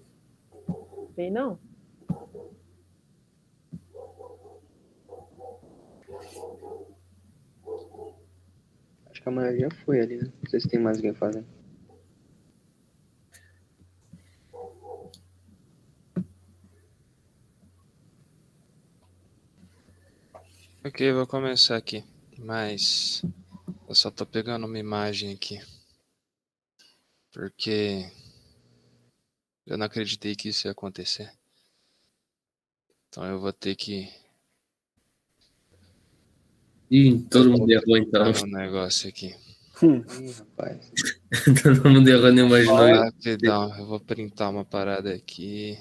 sei 1.14 1.30
não. 1.30 1.56
Acho 9.08 9.22
que 9.22 9.28
a 9.28 9.30
maioria 9.30 9.68
foi 9.84 10.00
ali, 10.00 10.16
né? 10.16 10.32
Não 10.42 10.50
sei 10.50 10.58
se 10.58 10.68
tem 10.68 10.80
mais 10.80 10.96
alguém 10.96 11.14
fazendo. 11.14 11.53
Ok, 20.86 21.12
vou 21.14 21.26
começar 21.26 21.76
aqui. 21.76 22.04
Mas 22.38 23.24
eu 23.88 23.94
só 23.94 24.10
tô 24.10 24.26
pegando 24.26 24.66
uma 24.66 24.78
imagem 24.78 25.32
aqui. 25.32 25.58
Porque 27.32 28.04
eu 29.66 29.78
não 29.78 29.86
acreditei 29.86 30.36
que 30.36 30.50
isso 30.50 30.66
ia 30.66 30.72
acontecer. 30.72 31.32
Então 33.08 33.24
eu 33.24 33.40
vou 33.40 33.50
ter 33.50 33.74
que 33.76 34.12
Ih, 36.90 37.18
todo 37.30 37.50
mundo 37.50 37.70
errou 37.70 37.96
então. 37.96 38.30
um 38.30 38.50
negócio 38.50 39.08
aqui. 39.08 39.34
Ih, 39.82 40.32
rapaz. 40.38 40.92
todo 41.62 41.88
mundo 41.90 42.10
errou, 42.10 42.30
nem 42.30 42.44
imaginou. 42.44 42.76
Rapidão, 42.76 43.78
eu 43.78 43.86
vou 43.86 44.00
printar 44.00 44.50
uma 44.50 44.66
parada 44.66 45.14
aqui. 45.14 45.78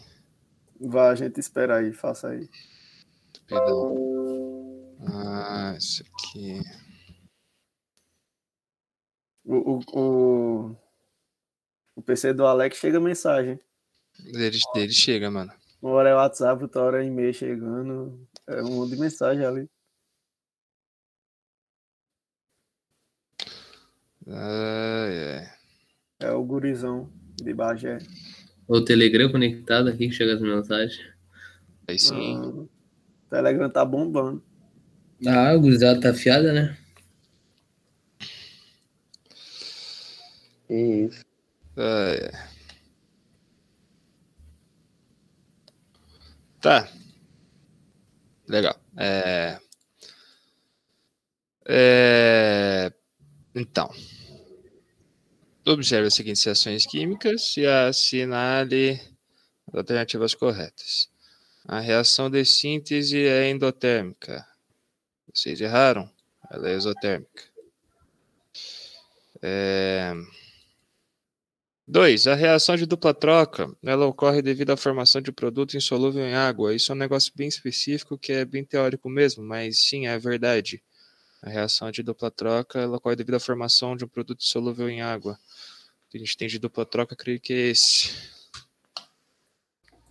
Vai, 0.80 1.10
a 1.10 1.16
gente 1.16 1.42
espera 1.42 1.80
aí, 1.80 1.92
faça 1.92 2.30
aí. 2.30 2.50
Rapidão. 3.52 4.43
Ah, 5.12 5.76
isso 5.78 6.04
aqui. 6.04 6.62
O, 9.46 9.56
o, 9.56 9.80
o, 9.94 10.76
o 11.96 12.02
PC 12.02 12.34
do 12.34 12.46
Alex 12.46 12.78
chega 12.78 13.00
mensagem. 13.00 13.60
Dele, 14.20 14.58
dele 14.74 14.94
chega, 14.94 15.30
mano. 15.30 15.52
Uma 15.82 15.94
hora 15.94 16.10
é 16.10 16.16
WhatsApp, 16.16 16.64
outra 16.64 16.82
hora 16.82 17.04
é 17.04 17.08
e-mail 17.08 17.34
chegando. 17.34 18.26
É 18.48 18.62
um 18.62 18.76
monte 18.76 18.92
de 18.92 19.00
mensagem 19.00 19.46
ali. 19.46 19.70
Ai, 24.26 25.40
ai. 25.40 25.54
É 26.20 26.32
o 26.32 26.44
gurizão 26.44 27.12
de 27.36 27.54
Bagé. 27.54 27.98
O 28.66 28.82
Telegram 28.82 29.30
conectado 29.30 29.90
aqui 29.90 30.08
que 30.08 30.14
chega 30.14 30.36
as 30.36 30.42
mensagens. 30.42 30.98
Aí 31.86 32.00
sim. 32.00 32.38
Ah, 32.38 32.48
o 32.48 32.70
Telegram 33.30 33.70
tá 33.70 33.84
bombando. 33.84 34.42
Ah, 35.26 35.54
o 35.56 35.60
gurizada 35.62 36.00
tá 36.00 36.10
afiada, 36.12 36.52
né? 36.54 36.78
Isso. 40.70 41.24
Ai, 41.78 42.20
ai. 42.34 42.54
Tá. 46.62 46.90
Legal. 48.48 48.80
É... 48.98 49.60
É... 51.68 52.92
Então. 53.56 53.90
Observe 55.66 56.08
as 56.08 56.14
seguintes 56.14 56.44
reações 56.44 56.86
químicas 56.86 57.56
e 57.58 57.66
assinale 57.66 59.00
as 59.68 59.76
alternativas 59.76 60.36
corretas. 60.36 61.10
A 61.66 61.80
reação 61.80 62.30
de 62.30 62.44
síntese 62.44 63.26
é 63.26 63.50
endotérmica. 63.50 64.46
Vocês 65.34 65.60
erraram. 65.60 66.10
Ela 66.52 66.70
é 66.70 66.74
exotérmica. 66.74 67.44
É... 69.42 70.14
2. 71.86 72.28
A 72.28 72.36
reação 72.36 72.78
de 72.78 72.86
dupla 72.86 73.14
troca, 73.14 73.70
ela 73.84 74.06
ocorre 74.06 74.42
devido 74.42 74.70
à 74.70 74.78
formação 74.78 75.22
de 75.22 75.32
produto 75.32 75.76
insolúvel 75.76 76.26
em 76.26 76.34
água. 76.34 76.74
Isso 76.74 76.92
é 76.92 76.96
um 76.96 76.98
negócio 76.98 77.34
bem 77.36 77.48
específico 77.48 78.18
que 78.18 78.32
é 78.32 78.46
bem 78.46 78.64
teórico 78.64 79.10
mesmo, 79.10 79.44
mas 79.44 79.80
sim, 79.80 80.08
é 80.08 80.18
verdade. 80.18 80.82
A 81.42 81.50
reação 81.50 81.92
de 81.92 82.02
dupla 82.02 82.32
troca, 82.32 82.80
ela 82.80 82.96
ocorre 82.96 83.18
devido 83.18 83.36
à 83.36 83.40
formação 83.40 83.98
de 83.98 84.06
um 84.06 84.08
produto 84.08 84.42
insolúvel 84.42 84.90
em 84.90 85.02
água. 85.02 85.38
O 86.08 86.10
que 86.10 86.18
a 86.18 86.20
gente 86.20 86.38
tem 86.38 86.48
de 86.48 86.58
dupla 86.58 86.86
troca, 86.86 87.18
creio 87.18 87.40
que 87.40 87.52
é 87.52 87.68
esse. 87.68 88.12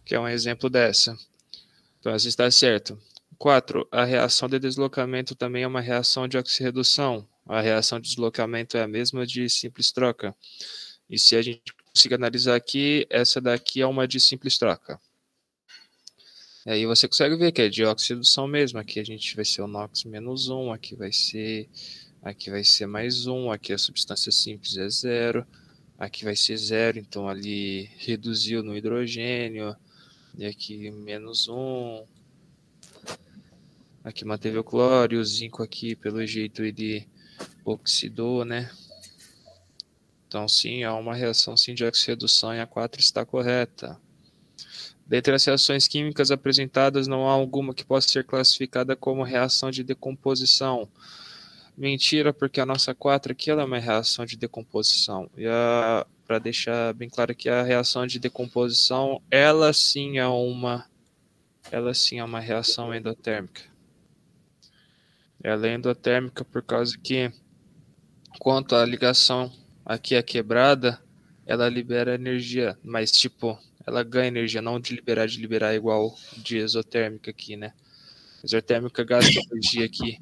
Que 0.04 0.14
é 0.14 0.20
um 0.20 0.28
exemplo 0.28 0.68
dessa. 0.68 1.16
Então, 1.98 2.12
essa 2.12 2.28
está 2.28 2.50
certo. 2.50 3.00
4. 3.42 3.88
A 3.90 4.04
reação 4.04 4.48
de 4.48 4.56
deslocamento 4.56 5.34
também 5.34 5.64
é 5.64 5.66
uma 5.66 5.80
reação 5.80 6.28
de 6.28 6.38
oxirredução. 6.38 7.28
A 7.44 7.60
reação 7.60 7.98
de 7.98 8.08
deslocamento 8.08 8.76
é 8.76 8.82
a 8.84 8.86
mesma 8.86 9.26
de 9.26 9.50
simples 9.50 9.90
troca. 9.90 10.32
E 11.10 11.18
se 11.18 11.34
a 11.34 11.42
gente 11.42 11.60
conseguir 11.92 12.14
analisar 12.14 12.54
aqui, 12.54 13.04
essa 13.10 13.40
daqui 13.40 13.80
é 13.80 13.86
uma 13.86 14.06
de 14.06 14.20
simples 14.20 14.56
troca. 14.58 15.00
E 16.64 16.70
aí 16.70 16.86
você 16.86 17.08
consegue 17.08 17.34
ver 17.34 17.50
que 17.50 17.62
é 17.62 17.68
de 17.68 17.84
oxidação 17.84 18.46
mesmo. 18.46 18.78
Aqui 18.78 19.00
a 19.00 19.04
gente 19.04 19.34
vai 19.34 19.44
ser 19.44 19.62
o 19.62 19.66
NOx 19.66 20.04
menos 20.04 20.48
1, 20.48 20.72
aqui 20.72 20.94
vai 20.94 21.10
ser, 21.10 21.68
aqui 22.22 22.48
vai 22.48 22.62
ser 22.62 22.86
mais 22.86 23.26
1, 23.26 23.50
aqui 23.50 23.72
a 23.72 23.78
substância 23.78 24.30
simples 24.30 24.76
é 24.76 24.88
zero, 24.88 25.44
aqui 25.98 26.24
vai 26.24 26.36
ser 26.36 26.56
zero, 26.56 26.96
então 26.96 27.28
ali 27.28 27.90
reduziu 27.98 28.62
no 28.62 28.76
hidrogênio, 28.76 29.76
e 30.38 30.46
aqui 30.46 30.92
menos 30.92 31.48
1. 31.48 32.11
Aqui 34.04 34.24
manteve 34.24 34.58
o 34.58 34.64
cloro, 34.64 35.14
e 35.14 35.16
o 35.16 35.24
zinco 35.24 35.62
aqui, 35.62 35.94
pelo 35.94 36.26
jeito, 36.26 36.64
ele 36.64 37.08
oxidou, 37.64 38.44
né? 38.44 38.70
Então, 40.26 40.48
sim, 40.48 40.82
há 40.82 40.94
uma 40.94 41.14
reação 41.14 41.56
sim 41.56 41.74
de 41.74 41.84
oxirredução 41.84 42.54
e 42.54 42.60
a 42.60 42.66
4 42.66 43.00
está 43.00 43.24
correta. 43.24 44.00
Dentre 45.06 45.34
as 45.34 45.44
reações 45.44 45.86
químicas 45.86 46.30
apresentadas, 46.30 47.06
não 47.06 47.28
há 47.28 47.32
alguma 47.32 47.74
que 47.74 47.84
possa 47.84 48.08
ser 48.08 48.24
classificada 48.24 48.96
como 48.96 49.22
reação 49.22 49.70
de 49.70 49.84
decomposição. 49.84 50.88
Mentira, 51.76 52.32
porque 52.32 52.60
a 52.60 52.66
nossa 52.66 52.94
4 52.94 53.32
aqui 53.32 53.50
ela 53.50 53.62
é 53.62 53.64
uma 53.64 53.78
reação 53.78 54.24
de 54.24 54.36
decomposição. 54.36 55.30
E 55.36 55.44
para 56.26 56.38
deixar 56.38 56.94
bem 56.94 57.08
claro 57.08 57.34
que 57.34 57.48
a 57.48 57.62
reação 57.62 58.06
de 58.06 58.18
decomposição, 58.18 59.20
ela 59.30 59.72
sim 59.72 60.18
é 60.18 60.26
uma 60.26 60.86
ela 61.70 61.94
sim 61.94 62.18
é 62.18 62.24
uma 62.24 62.40
reação 62.40 62.94
endotérmica. 62.94 63.71
Ela 65.42 65.66
é 65.66 65.74
endotérmica 65.74 66.44
por 66.44 66.62
causa 66.62 66.96
que 66.96 67.32
quanto 68.38 68.76
à 68.76 68.84
ligação 68.84 69.52
aqui 69.84 70.14
é 70.14 70.22
quebrada, 70.22 71.00
ela 71.44 71.68
libera 71.68 72.14
energia, 72.14 72.78
mas 72.82 73.10
tipo, 73.10 73.58
ela 73.86 74.02
ganha 74.02 74.28
energia, 74.28 74.62
não 74.62 74.78
de 74.78 74.94
liberar, 74.94 75.26
de 75.26 75.40
liberar 75.40 75.74
igual 75.74 76.16
de 76.36 76.58
exotérmica 76.58 77.30
aqui, 77.30 77.56
né? 77.56 77.72
Exotérmica 78.42 79.02
gasta 79.04 79.40
energia 79.50 79.84
aqui. 79.84 80.20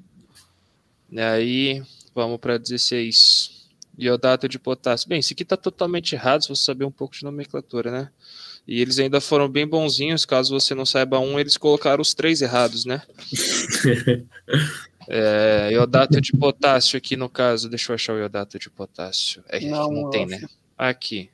E 1.11 1.21
aí, 1.21 1.83
vamos 2.14 2.39
para 2.39 2.59
16. 2.59 3.68
Iodato 3.99 4.49
de 4.49 4.59
potássio. 4.59 5.09
Bem, 5.09 5.18
isso 5.18 5.35
aqui 5.35 5.43
está 5.43 5.57
totalmente 5.57 6.14
errado, 6.14 6.43
se 6.43 6.49
você 6.49 6.64
saber 6.64 6.85
um 6.85 6.91
pouco 6.91 7.14
de 7.14 7.23
nomenclatura, 7.23 7.91
né? 7.91 8.11
E 8.66 8.81
eles 8.81 8.99
ainda 8.99 9.21
foram 9.21 9.49
bem 9.49 9.66
bonzinhos, 9.66 10.25
caso 10.25 10.59
você 10.59 10.75
não 10.75 10.87
saiba 10.87 11.18
um, 11.18 11.39
eles 11.39 11.57
colocaram 11.57 12.01
os 12.01 12.14
três 12.14 12.41
errados, 12.41 12.85
né? 12.85 13.03
É, 15.09 15.71
iodato 15.73 16.21
de 16.21 16.33
potássio 16.33 16.97
aqui 16.97 17.17
no 17.17 17.29
caso, 17.29 17.69
deixa 17.69 17.91
eu 17.91 17.95
achar 17.95 18.15
o 18.15 18.19
iodato 18.19 18.59
de 18.59 18.69
potássio. 18.71 19.43
É, 19.49 19.61
não, 19.61 19.91
não 19.91 20.11
tem, 20.11 20.27
né? 20.27 20.43
Aqui. 20.77 21.31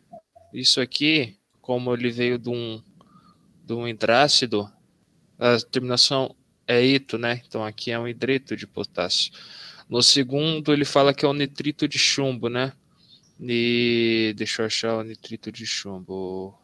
Isso 0.53 0.81
aqui, 0.81 1.37
como 1.61 1.93
ele 1.93 2.11
veio 2.11 2.39
de 2.39 2.49
um, 2.49 2.83
de 3.65 3.73
um 3.73 3.87
hidrácido, 3.87 4.71
a 5.39 5.59
terminação 5.71 6.35
é 6.67 6.85
ito, 6.85 7.19
né? 7.19 7.43
Então 7.47 7.65
aqui 7.65 7.91
é 7.91 7.99
um 7.99 8.09
hidreto 8.09 8.57
de 8.57 8.67
potássio. 8.67 9.33
No 9.89 10.03
segundo, 10.03 10.73
ele 10.73 10.85
fala 10.85 11.15
que 11.15 11.25
é 11.25 11.29
o 11.29 11.35
nitrito 11.35 11.87
de 11.87 11.99
chumbo, 11.99 12.49
né? 12.49 12.73
E 13.41 14.35
deixa 14.37 14.63
eu 14.63 14.67
achar 14.67 14.97
o 14.97 15.03
nitrito 15.03 15.53
de 15.53 15.67
chumbo. 15.67 16.59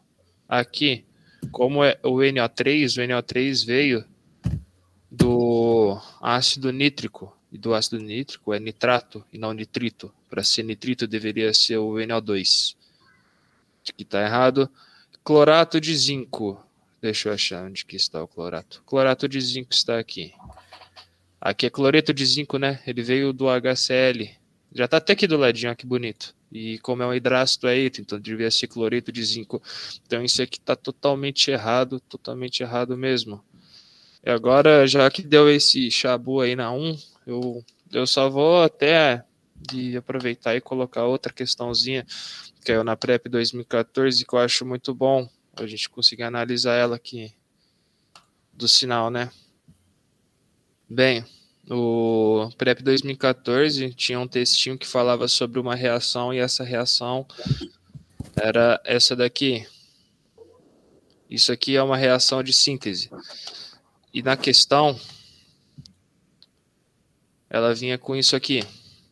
Aqui, 0.47 1.05
como 1.51 1.83
é 1.83 1.97
o 2.03 2.15
NO3, 2.15 2.97
o 2.97 3.07
NO3 3.07 3.65
veio 3.65 4.05
do 5.13 6.01
ácido 6.19 6.71
nítrico. 6.71 7.37
E 7.51 7.57
do 7.57 7.75
ácido 7.75 7.99
nítrico 7.99 8.51
é 8.51 8.59
nitrato 8.59 9.23
e 9.31 9.37
não 9.37 9.53
nitrito. 9.53 10.11
Para 10.27 10.43
ser 10.43 10.63
nitrito 10.63 11.05
deveria 11.05 11.53
ser 11.53 11.77
o 11.77 11.93
NO2. 11.93 12.75
Aqui 13.87 14.01
está 14.01 14.23
errado. 14.23 14.67
Clorato 15.23 15.79
de 15.79 15.95
zinco. 15.95 16.59
Deixa 16.99 17.29
eu 17.29 17.33
achar 17.33 17.63
onde 17.63 17.85
que 17.85 17.95
está 17.95 18.23
o 18.23 18.27
clorato. 18.27 18.81
Clorato 18.87 19.27
de 19.27 19.39
zinco 19.39 19.71
está 19.71 19.99
aqui. 19.99 20.33
Aqui 21.39 21.67
é 21.67 21.69
cloreto 21.69 22.11
de 22.11 22.25
zinco, 22.25 22.57
né? 22.57 22.81
Ele 22.87 23.03
veio 23.03 23.31
do 23.31 23.45
HCl. 23.45 24.31
Já 24.73 24.85
está 24.85 24.97
até 24.97 25.13
aqui 25.13 25.27
do 25.27 25.37
ladinho, 25.37 25.71
ó, 25.71 25.75
que 25.75 25.85
bonito. 25.85 26.33
E 26.51 26.79
como 26.79 27.03
é 27.03 27.05
um 27.07 27.13
hidrácido 27.13 27.67
é 27.67 27.77
eito, 27.77 28.01
então 28.01 28.19
devia 28.19 28.49
ser 28.49 28.67
cloreto 28.67 29.11
de 29.11 29.23
zinco. 29.23 29.61
Então 30.07 30.23
isso 30.23 30.41
aqui 30.41 30.57
está 30.57 30.75
totalmente 30.75 31.51
errado, 31.51 31.99
totalmente 31.99 32.63
errado 32.63 32.97
mesmo. 32.97 33.43
E 34.23 34.29
agora, 34.29 34.87
já 34.87 35.09
que 35.11 35.21
deu 35.21 35.49
esse 35.49 35.91
chabu 35.91 36.41
aí 36.41 36.55
na 36.55 36.71
1, 36.71 36.97
eu, 37.27 37.65
eu 37.91 38.07
só 38.07 38.29
vou 38.29 38.63
até 38.63 39.25
de 39.55 39.97
aproveitar 39.97 40.55
e 40.55 40.61
colocar 40.61 41.05
outra 41.05 41.31
questãozinha 41.31 42.05
que 42.63 42.71
é 42.71 42.81
na 42.81 42.95
PrEP 42.95 43.27
2014, 43.27 44.25
que 44.25 44.33
eu 44.33 44.39
acho 44.39 44.65
muito 44.65 44.93
bom 44.93 45.29
a 45.55 45.67
gente 45.67 45.89
conseguir 45.89 46.23
analisar 46.23 46.75
ela 46.75 46.95
aqui 46.95 47.33
do 48.53 48.67
sinal, 48.67 49.09
né? 49.09 49.29
Bem, 50.89 51.25
o 51.69 52.49
PrEP 52.57 52.81
2014 52.81 53.93
tinha 53.93 54.19
um 54.19 54.27
textinho 54.27 54.77
que 54.77 54.87
falava 54.87 55.27
sobre 55.27 55.59
uma 55.59 55.75
reação 55.75 56.33
e 56.33 56.39
essa 56.39 56.63
reação 56.63 57.27
era 58.35 58.81
essa 58.85 59.15
daqui. 59.15 59.67
Isso 61.29 61.51
aqui 61.51 61.75
é 61.75 61.83
uma 61.83 61.97
reação 61.97 62.41
de 62.41 62.53
síntese. 62.53 63.09
E 64.13 64.21
na 64.21 64.37
questão, 64.37 64.99
ela 67.49 67.73
vinha 67.73 67.97
com 67.97 68.15
isso 68.15 68.35
aqui. 68.35 68.63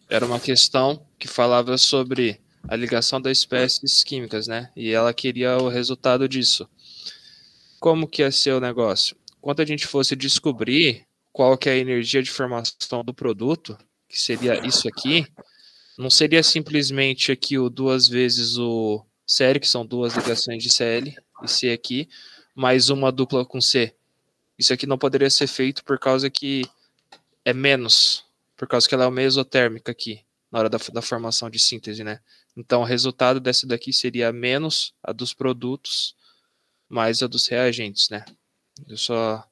Era 0.07 0.25
uma 0.25 0.39
questão 0.39 1.07
que 1.17 1.27
falava 1.27 1.75
sobre 1.77 2.39
a 2.67 2.75
ligação 2.75 3.19
das 3.19 3.39
espécies 3.39 4.03
químicas, 4.03 4.47
né? 4.47 4.71
E 4.75 4.91
ela 4.91 5.11
queria 5.11 5.57
o 5.57 5.69
resultado 5.69 6.29
disso. 6.29 6.69
Como 7.79 8.07
que 8.07 8.21
ia 8.21 8.31
ser 8.31 8.53
o 8.53 8.59
negócio? 8.59 9.17
Quando 9.41 9.61
a 9.61 9.65
gente 9.65 9.87
fosse 9.87 10.15
descobrir 10.15 11.07
qual 11.33 11.57
que 11.57 11.67
é 11.67 11.73
a 11.73 11.77
energia 11.77 12.21
de 12.21 12.29
formação 12.29 13.03
do 13.03 13.13
produto, 13.13 13.75
que 14.07 14.19
seria 14.19 14.63
isso 14.67 14.87
aqui, 14.87 15.25
não 15.97 16.11
seria 16.11 16.43
simplesmente 16.43 17.31
aqui 17.31 17.57
o 17.57 17.71
duas 17.71 18.07
vezes 18.07 18.57
o 18.57 19.03
CL, 19.25 19.59
que 19.59 19.67
são 19.67 19.83
duas 19.83 20.13
ligações 20.13 20.61
de 20.61 20.69
CL 20.69 21.15
e 21.43 21.47
C 21.47 21.71
aqui, 21.71 22.07
mais 22.53 22.91
uma 22.91 23.11
dupla 23.11 23.43
com 23.43 23.59
C. 23.59 23.95
Isso 24.61 24.71
aqui 24.71 24.85
não 24.85 24.95
poderia 24.95 25.27
ser 25.27 25.47
feito 25.47 25.83
por 25.83 25.97
causa 25.97 26.29
que 26.29 26.69
é 27.43 27.51
menos, 27.51 28.23
por 28.55 28.67
causa 28.67 28.87
que 28.87 28.93
ela 28.93 29.05
é 29.05 29.07
uma 29.07 29.23
exotérmica 29.23 29.91
aqui, 29.91 30.23
na 30.51 30.59
hora 30.59 30.69
da, 30.69 30.77
da 30.77 31.01
formação 31.01 31.49
de 31.49 31.57
síntese, 31.57 32.03
né? 32.03 32.19
Então, 32.55 32.81
o 32.81 32.85
resultado 32.85 33.39
dessa 33.39 33.65
daqui 33.65 33.91
seria 33.91 34.31
menos 34.31 34.93
a 35.01 35.11
dos 35.11 35.33
produtos, 35.33 36.15
mais 36.87 37.23
a 37.23 37.27
dos 37.27 37.47
reagentes, 37.47 38.07
né? 38.09 38.23
Eu 38.87 38.97
só 38.97 39.43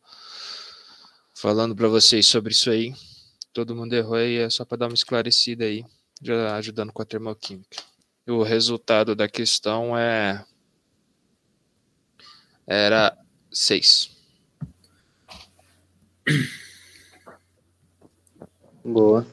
falando 1.33 1.75
para 1.75 1.87
vocês 1.87 2.27
sobre 2.27 2.51
isso 2.51 2.69
aí. 2.69 2.93
Todo 3.51 3.75
mundo 3.75 3.95
errou 3.95 4.13
aí, 4.13 4.37
é 4.37 4.49
só 4.51 4.63
para 4.63 4.77
dar 4.77 4.87
uma 4.89 4.93
esclarecida 4.93 5.65
aí. 5.65 5.83
ajudando 6.55 6.93
com 6.93 7.01
a 7.01 7.05
termoquímica. 7.05 7.81
O 8.27 8.43
resultado 8.43 9.15
da 9.15 9.27
questão 9.27 9.97
é 9.97 10.45
era 12.67 13.17
6. 13.51 14.18
Boa. 18.83 19.25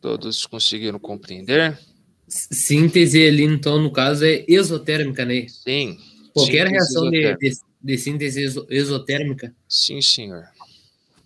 Todos 0.00 0.46
conseguiram 0.46 0.98
compreender? 0.98 1.78
Síntese 2.26 3.26
ali, 3.26 3.44
então, 3.44 3.80
no 3.80 3.92
caso, 3.92 4.24
é 4.24 4.44
exotérmica, 4.48 5.24
né? 5.24 5.46
Sim. 5.48 5.98
Qualquer 6.34 6.66
reação 6.66 7.10
de, 7.10 7.36
de, 7.36 7.52
de, 7.80 7.98
síntese 7.98 8.42
exotérmica? 8.70 9.54
Sim, 9.68 10.00
senhor. 10.00 10.44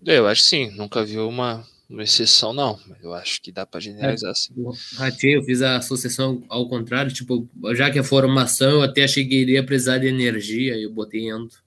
Eu 0.04 0.26
acho 0.26 0.42
que 0.42 0.48
sim. 0.48 0.70
Nunca 0.72 1.04
vi 1.04 1.16
uma, 1.18 1.64
uma 1.88 2.02
exceção, 2.02 2.52
não. 2.52 2.78
Eu 3.02 3.14
acho 3.14 3.40
que 3.40 3.52
dá 3.52 3.64
para 3.64 3.80
generalizar 3.80 4.32
assim. 4.32 4.52
Ratei, 4.96 5.36
eu 5.36 5.42
fiz 5.42 5.62
a 5.62 5.76
associação 5.76 6.42
ao 6.48 6.68
contrário. 6.68 7.12
Tipo, 7.12 7.48
já 7.74 7.90
que 7.90 7.98
a 7.98 8.04
formação, 8.04 8.70
eu 8.70 8.82
até 8.82 9.04
achei 9.04 9.24
que 9.24 9.36
iria 9.36 9.64
precisar 9.64 9.98
de 9.98 10.08
energia. 10.08 10.76
Eu 10.76 10.90
botei 10.92 11.30
ento. 11.30 11.64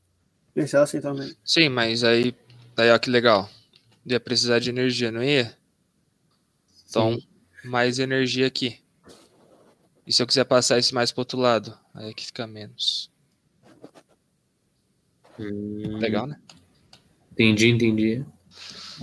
Pensar 0.53 0.83
assim 0.83 0.99
também. 0.99 1.33
Sim, 1.43 1.69
mas 1.69 2.03
aí, 2.03 2.35
aí 2.79 2.91
ó, 2.91 2.97
que 2.97 3.09
legal. 3.09 3.49
Ia 4.05 4.19
precisar 4.19 4.59
de 4.59 4.69
energia, 4.69 5.11
não 5.11 5.23
ia? 5.23 5.55
Então, 6.89 7.19
sim. 7.19 7.27
mais 7.63 7.99
energia 7.99 8.47
aqui. 8.47 8.79
E 10.07 10.11
se 10.11 10.23
eu 10.23 10.27
quiser 10.27 10.45
passar 10.45 10.79
isso 10.79 10.95
mais 10.95 11.11
para 11.11 11.21
outro 11.21 11.37
lado? 11.37 11.77
Aí 11.93 12.09
é 12.09 12.13
que 12.13 12.25
fica 12.25 12.47
menos. 12.47 13.11
Hum. 15.39 15.97
Legal, 15.99 16.25
né? 16.25 16.39
Entendi, 17.31 17.69
entendi. 17.69 18.25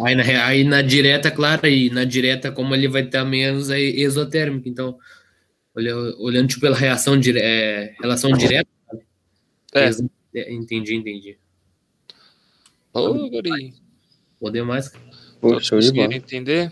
Aí 0.05 0.15
na, 0.15 0.47
aí 0.47 0.65
na 0.65 0.83
direta, 0.83 1.31
claro, 1.31 1.65
aí 1.65 1.89
na 1.91 2.05
direta, 2.05 2.53
como 2.53 2.75
ele 2.75 2.89
vai 2.89 3.03
estar 3.03 3.25
menos 3.25 3.71
é 3.71 3.79
exotérmico, 3.81 4.69
então, 4.69 4.99
olhando, 5.75 6.21
olhando 6.21 6.49
tipo, 6.49 6.61
pela 6.61 6.77
reação 6.77 7.19
dire, 7.19 7.39
é, 7.39 7.95
relação 8.01 8.33
direta. 8.33 8.69
É. 9.75 9.89
é. 10.35 10.53
Entendi, 10.53 10.95
entendi. 10.95 11.39
Ô, 12.97 13.31
guri. 13.31 13.75
Poder 14.41 14.63
mais. 14.63 14.93
Poxa, 15.41 15.77
entender? 16.13 16.71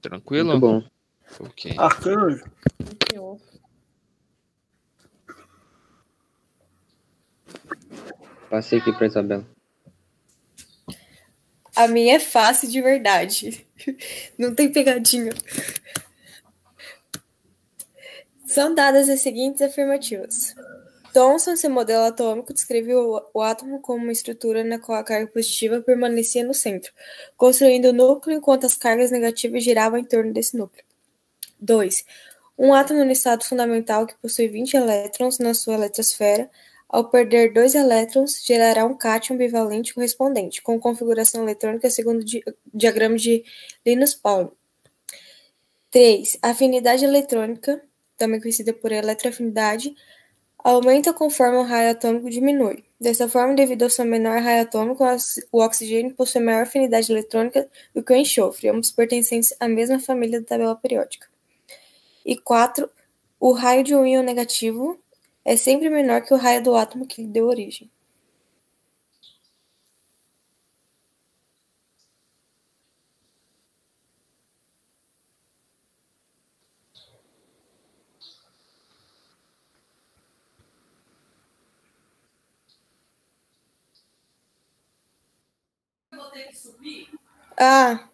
Tranquilo? 0.00 0.50
Muito 0.50 0.60
bom. 0.60 0.82
Ok. 1.40 1.74
Arcanjo. 1.78 2.44
Passei 8.50 8.78
aqui 8.78 8.92
para 8.92 9.06
Isabela. 9.06 9.46
A 11.74 11.88
minha 11.88 12.16
é 12.16 12.20
fácil 12.20 12.68
de 12.68 12.82
verdade. 12.82 13.66
Não 14.38 14.54
tem 14.54 14.70
pegadinha. 14.70 15.32
São 18.44 18.74
dadas 18.74 19.08
as 19.08 19.20
seguintes 19.20 19.62
afirmativas. 19.62 20.54
Thomson, 21.12 21.56
seu 21.56 21.70
modelo 21.70 22.04
atômico, 22.04 22.52
descreveu 22.52 23.20
o 23.34 23.40
átomo 23.42 23.80
como 23.80 24.02
uma 24.02 24.12
estrutura 24.12 24.64
na 24.64 24.78
qual 24.78 24.98
a 24.98 25.04
carga 25.04 25.26
positiva 25.26 25.80
permanecia 25.80 26.44
no 26.44 26.54
centro, 26.54 26.92
construindo 27.36 27.86
o 27.86 27.92
núcleo 27.92 28.36
enquanto 28.36 28.64
as 28.64 28.74
cargas 28.74 29.10
negativas 29.10 29.62
giravam 29.62 29.98
em 29.98 30.04
torno 30.04 30.32
desse 30.32 30.56
núcleo. 30.56 30.84
2. 31.60 32.04
Um 32.58 32.72
átomo 32.74 33.04
no 33.04 33.12
estado 33.12 33.44
fundamental 33.44 34.06
que 34.06 34.14
possui 34.16 34.48
20 34.48 34.74
elétrons 34.74 35.38
na 35.38 35.54
sua 35.54 35.74
eletrosfera, 35.74 36.50
ao 36.92 37.08
perder 37.08 37.54
dois 37.54 37.74
elétrons, 37.74 38.44
gerará 38.44 38.84
um 38.84 38.94
cátion 38.94 39.34
bivalente 39.34 39.94
correspondente, 39.94 40.60
com 40.60 40.78
configuração 40.78 41.42
eletrônica 41.42 41.88
segundo 41.88 42.20
o 42.20 42.24
di 42.24 42.44
diagrama 42.72 43.16
de 43.16 43.42
Linus 43.84 44.14
Pauling. 44.14 44.50
3. 45.90 46.38
A 46.42 46.50
afinidade 46.50 47.02
eletrônica, 47.02 47.82
também 48.18 48.38
conhecida 48.38 48.74
por 48.74 48.92
eletroafinidade, 48.92 49.94
aumenta 50.62 51.12
conforme 51.12 51.58
o 51.58 51.62
raio 51.62 51.90
atômico 51.90 52.30
diminui. 52.30 52.84
Dessa 53.00 53.28
forma, 53.28 53.54
devido 53.54 53.82
ao 53.82 53.90
seu 53.90 54.04
menor 54.04 54.40
raio 54.40 54.62
atômico, 54.62 55.04
o 55.50 55.62
oxigênio 55.62 56.14
possui 56.14 56.40
maior 56.40 56.62
afinidade 56.62 57.10
eletrônica 57.10 57.68
do 57.94 58.02
que 58.02 58.12
o 58.12 58.16
enxofre, 58.16 58.68
ambos 58.68 58.92
pertencentes 58.92 59.54
à 59.58 59.66
mesma 59.66 59.98
família 59.98 60.40
da 60.40 60.46
tabela 60.46 60.76
periódica. 60.76 61.26
E 62.24 62.36
4. 62.36 62.88
O 63.40 63.52
raio 63.52 63.82
de 63.82 63.94
um 63.94 64.06
íon 64.06 64.22
negativo 64.22 64.98
é 65.44 65.56
sempre 65.56 65.90
menor 65.90 66.22
que 66.22 66.32
o 66.32 66.36
raio 66.36 66.62
do 66.62 66.76
átomo 66.76 67.06
que 67.06 67.22
lhe 67.22 67.28
deu 67.28 67.46
origem. 67.46 67.90
Ah, 87.58 88.08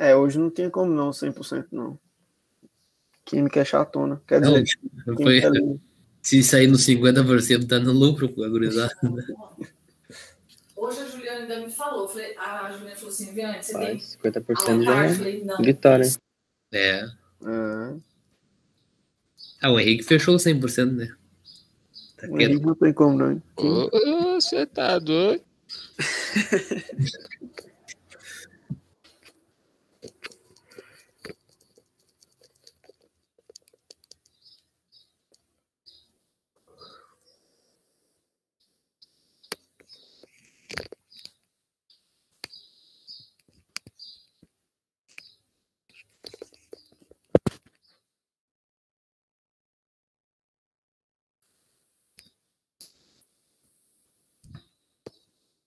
É, 0.00 0.16
hoje 0.16 0.38
não 0.38 0.50
tinha 0.50 0.70
como 0.70 0.90
não, 0.90 1.12
100% 1.12 1.68
não. 1.72 1.98
Química 3.22 3.60
é 3.60 3.64
chatona. 3.66 4.22
Quer 4.26 4.40
dizer, 4.40 4.64
não, 5.06 5.14
foi, 5.14 5.40
é 5.40 5.50
se 6.22 6.42
sair 6.42 6.66
no 6.66 6.78
50% 6.78 7.68
tá 7.68 7.78
no 7.78 7.92
lucro, 7.92 8.26
pô, 8.30 8.42
agorizado. 8.44 8.94
Né? 9.02 9.22
Hoje 10.74 11.00
a 11.00 11.04
Juliana 11.06 11.39
ainda 11.50 11.66
me 11.66 11.72
falou, 11.72 12.08
falei, 12.08 12.36
a 12.38 12.72
Juliana 12.72 12.96
falou 12.96 13.10
assim, 13.10 13.34
Viane, 13.34 13.62
você 13.62 13.78
tem 13.78 13.98
50% 13.98 14.84
já 14.84 15.04
é 15.04 15.14
falei, 15.14 15.46
vitória. 15.60 16.08
É. 16.72 17.04
Ah. 17.42 17.96
ah, 19.62 19.70
o 19.72 19.80
Henrique 19.80 20.04
fechou 20.04 20.36
100%, 20.36 20.92
né? 20.92 21.14
Tá 22.16 22.28
o 22.28 22.40
Henrique 22.40 22.64
não 22.64 22.74
tem 22.74 22.92
como, 22.92 23.18
não. 23.18 23.42
Você 24.34 24.66
tá 24.66 24.98
doido? 24.98 25.42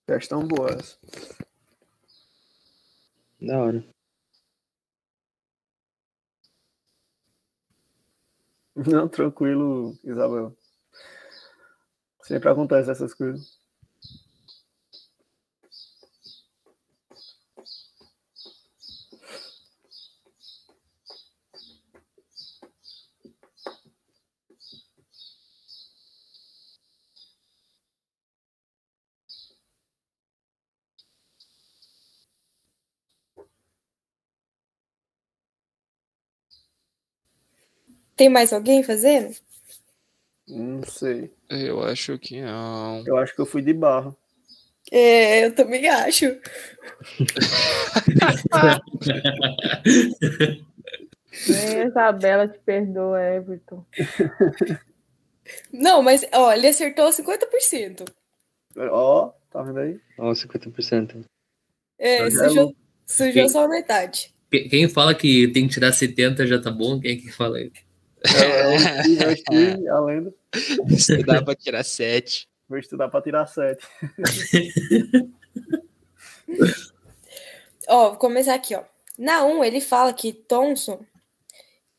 Já 0.08 0.16
estão 0.18 0.46
boas. 0.46 0.98
Da 3.40 3.58
hora. 3.62 3.84
Não, 8.76 9.08
tranquilo, 9.08 9.98
Isabel. 10.04 10.56
Sempre 12.22 12.50
acontece 12.50 12.90
essas 12.90 13.14
coisas. 13.14 13.63
Tem 38.16 38.28
mais 38.28 38.52
alguém 38.52 38.82
fazendo? 38.82 39.34
Não 40.46 40.82
sei. 40.84 41.32
Eu 41.48 41.82
acho 41.82 42.18
que 42.18 42.40
não. 42.40 43.02
Eu 43.06 43.16
acho 43.16 43.34
que 43.34 43.40
eu 43.40 43.46
fui 43.46 43.62
de 43.62 43.72
barro. 43.72 44.16
É, 44.92 45.46
eu 45.46 45.54
também 45.54 45.88
acho. 45.88 46.26
Nem 51.48 51.86
Isabela 51.86 52.46
te 52.46 52.58
perdoa, 52.58 53.20
Everton. 53.20 53.84
Não, 55.72 56.02
mas 56.02 56.24
ó, 56.32 56.52
ele 56.52 56.68
acertou 56.68 57.08
50%. 57.08 58.04
Ó, 58.76 59.32
tá 59.50 59.62
vendo 59.62 59.80
aí? 59.80 59.98
Ó, 60.18 60.32
50%. 60.32 61.24
É, 61.98 62.30
você, 62.30 62.74
Sujou 63.06 63.32
quem, 63.32 63.48
só 63.48 63.68
metade. 63.68 64.34
Quem 64.50 64.88
fala 64.88 65.14
que 65.14 65.48
tem 65.48 65.66
que 65.66 65.74
tirar 65.74 65.92
70 65.92 66.46
já 66.46 66.60
tá 66.60 66.70
bom? 66.70 67.00
Quem 67.00 67.12
é 67.12 67.16
que 67.16 67.30
fala 67.30 67.60
isso? 67.60 67.83
É, 68.24 68.74
eu 69.30 69.36
Steve, 69.36 69.88
a 69.88 70.00
lenda. 70.00 70.34
Estudar 70.88 71.44
pra 71.44 71.54
tirar 71.54 71.84
7. 71.84 72.48
Vou 72.68 72.78
estudar 72.78 73.08
pra 73.08 73.20
tirar 73.22 73.46
7. 73.46 73.86
ó, 77.88 78.10
vou 78.10 78.18
começar 78.18 78.54
aqui, 78.54 78.74
ó. 78.74 78.82
Na 79.18 79.44
1, 79.44 79.64
ele 79.64 79.80
fala 79.80 80.12
que 80.12 80.32
Thomson, 80.32 81.04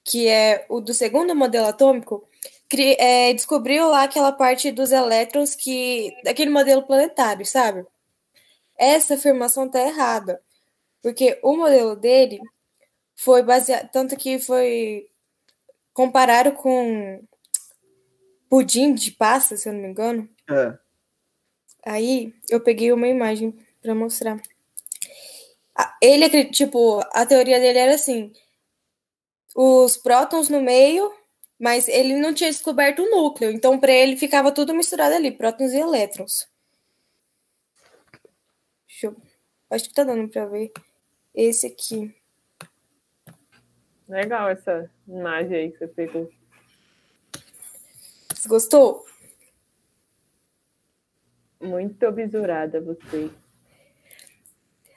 que 0.04 0.28
é 0.28 0.66
o 0.68 0.82
do 0.82 0.94
segundo 0.94 1.36
modelo 1.36 1.68
atômico, 1.68 2.28
é, 2.98 3.34
descobriu 3.34 3.88
lá 3.88 4.04
aquela 4.04 4.32
parte 4.32 4.72
dos 4.72 4.92
elétrons 4.92 5.56
que. 5.56 6.12
daquele 6.24 6.50
modelo 6.50 6.84
planetário, 6.84 7.46
sabe? 7.46 7.86
Essa 8.78 9.16
afirmação 9.16 9.70
tá 9.70 9.80
errada. 9.80 10.42
Porque 11.02 11.40
o 11.44 11.56
modelo 11.56 11.96
dele 11.96 12.40
foi 13.16 13.44
baseado. 13.44 13.90
Tanto 13.92 14.18
que 14.18 14.40
foi. 14.40 15.08
Compararam 15.96 16.52
com 16.52 17.26
pudim 18.48 18.94
de 18.94 19.10
pasta, 19.10 19.58
se 19.58 19.68
eu 19.68 19.74
não 19.74 19.82
me 19.82 19.88
engano. 19.88 20.30
É. 20.48 20.78
Aí 21.84 22.36
eu 22.48 22.62
peguei 22.62 22.92
uma 22.92 23.08
imagem 23.08 23.58
para 23.82 23.96
mostrar. 23.96 24.40
Ele, 26.00 26.46
tipo, 26.52 27.00
a 27.14 27.26
teoria 27.26 27.60
dele 27.60 27.80
era 27.80 27.96
assim: 27.96 28.32
os 29.56 29.98
prótons 29.98 30.50
no 30.50 30.62
meio 30.62 31.12
mas 31.60 31.88
ele 31.88 32.16
não 32.16 32.34
tinha 32.34 32.52
descoberto 32.52 33.00
o 33.02 33.10
núcleo, 33.10 33.50
então 33.52 33.80
para 33.80 33.92
ele 33.92 34.18
ficava 34.18 34.52
tudo 34.52 34.74
misturado 34.74 35.16
ali, 35.16 35.32
prótons 35.32 35.72
e 35.72 35.78
elétrons. 35.78 36.48
Eu... 39.02 39.16
Acho 39.70 39.90
que 39.90 39.96
tá 39.96 40.04
dando 40.04 40.30
para 40.30 40.46
ver 40.46 40.72
esse 41.34 41.68
aqui. 41.68 42.16
Legal 44.16 44.50
essa 44.50 44.90
imagem 45.06 45.58
aí 45.58 45.72
que 45.74 45.78
você 45.78 45.88
pegou. 45.90 46.32
Você 48.34 48.48
gostou? 48.48 49.06
Muito 51.62 52.02
obsurada 52.06 52.80
você. 52.80 53.30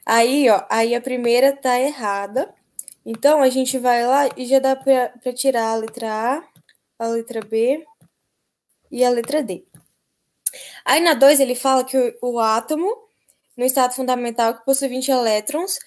Aí, 0.06 0.48
ó, 0.48 0.64
aí 0.70 0.94
a 0.94 1.00
primeira 1.00 1.52
tá 1.52 1.80
errada. 1.80 2.54
Então, 3.04 3.42
a 3.42 3.48
gente 3.48 3.76
vai 3.76 4.06
lá 4.06 4.28
e 4.36 4.46
já 4.46 4.60
dá 4.60 4.76
para 4.76 5.32
tirar 5.32 5.72
a 5.72 5.74
letra 5.74 6.36
A, 6.36 6.48
a 6.96 7.08
letra 7.08 7.40
B 7.40 7.84
e 8.88 9.04
a 9.04 9.10
letra 9.10 9.42
D. 9.42 9.66
Aí 10.84 11.00
na 11.00 11.14
2 11.14 11.40
ele 11.40 11.56
fala 11.56 11.82
que 11.84 11.98
o, 12.22 12.34
o, 12.34 12.38
átomo, 12.38 12.86
no 13.56 13.64
estado 13.64 13.96
fundamental, 13.96 14.56
que 14.56 14.64
possui 14.64 14.86
20 14.86 15.08
elétrons, 15.10 15.80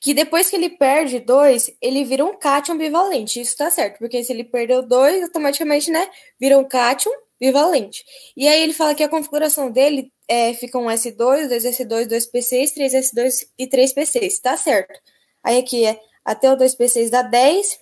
que 0.00 0.14
depois 0.14 0.48
que 0.48 0.56
ele 0.56 0.70
perde 0.70 1.18
dois, 1.20 1.70
ele 1.80 2.04
vira 2.04 2.24
um 2.24 2.36
cátion 2.38 2.76
bivalente. 2.76 3.40
Isso 3.40 3.56
tá 3.56 3.70
certo, 3.70 3.98
porque 3.98 4.22
se 4.22 4.32
ele 4.32 4.44
perdeu 4.44 4.82
dois, 4.82 5.22
automaticamente, 5.24 5.90
né, 5.90 6.08
vira 6.38 6.58
um 6.58 6.64
cátion 6.64 7.12
bivalente. 7.40 8.04
E 8.36 8.46
aí 8.48 8.62
ele 8.62 8.72
fala 8.72 8.94
que 8.94 9.02
a 9.02 9.08
configuração 9.08 9.70
dele 9.70 10.12
é, 10.28 10.54
fica 10.54 10.78
um 10.78 10.86
S2, 10.86 11.48
2S2, 11.48 12.06
2P6, 12.06 12.74
3S2 12.74 13.48
e 13.58 13.66
3P6. 13.66 14.40
Tá 14.40 14.56
certo. 14.56 15.00
Aí 15.42 15.58
aqui 15.58 15.84
é 15.84 16.00
até 16.24 16.52
o 16.52 16.56
2P6 16.56 17.10
dá 17.10 17.22
10, 17.22 17.78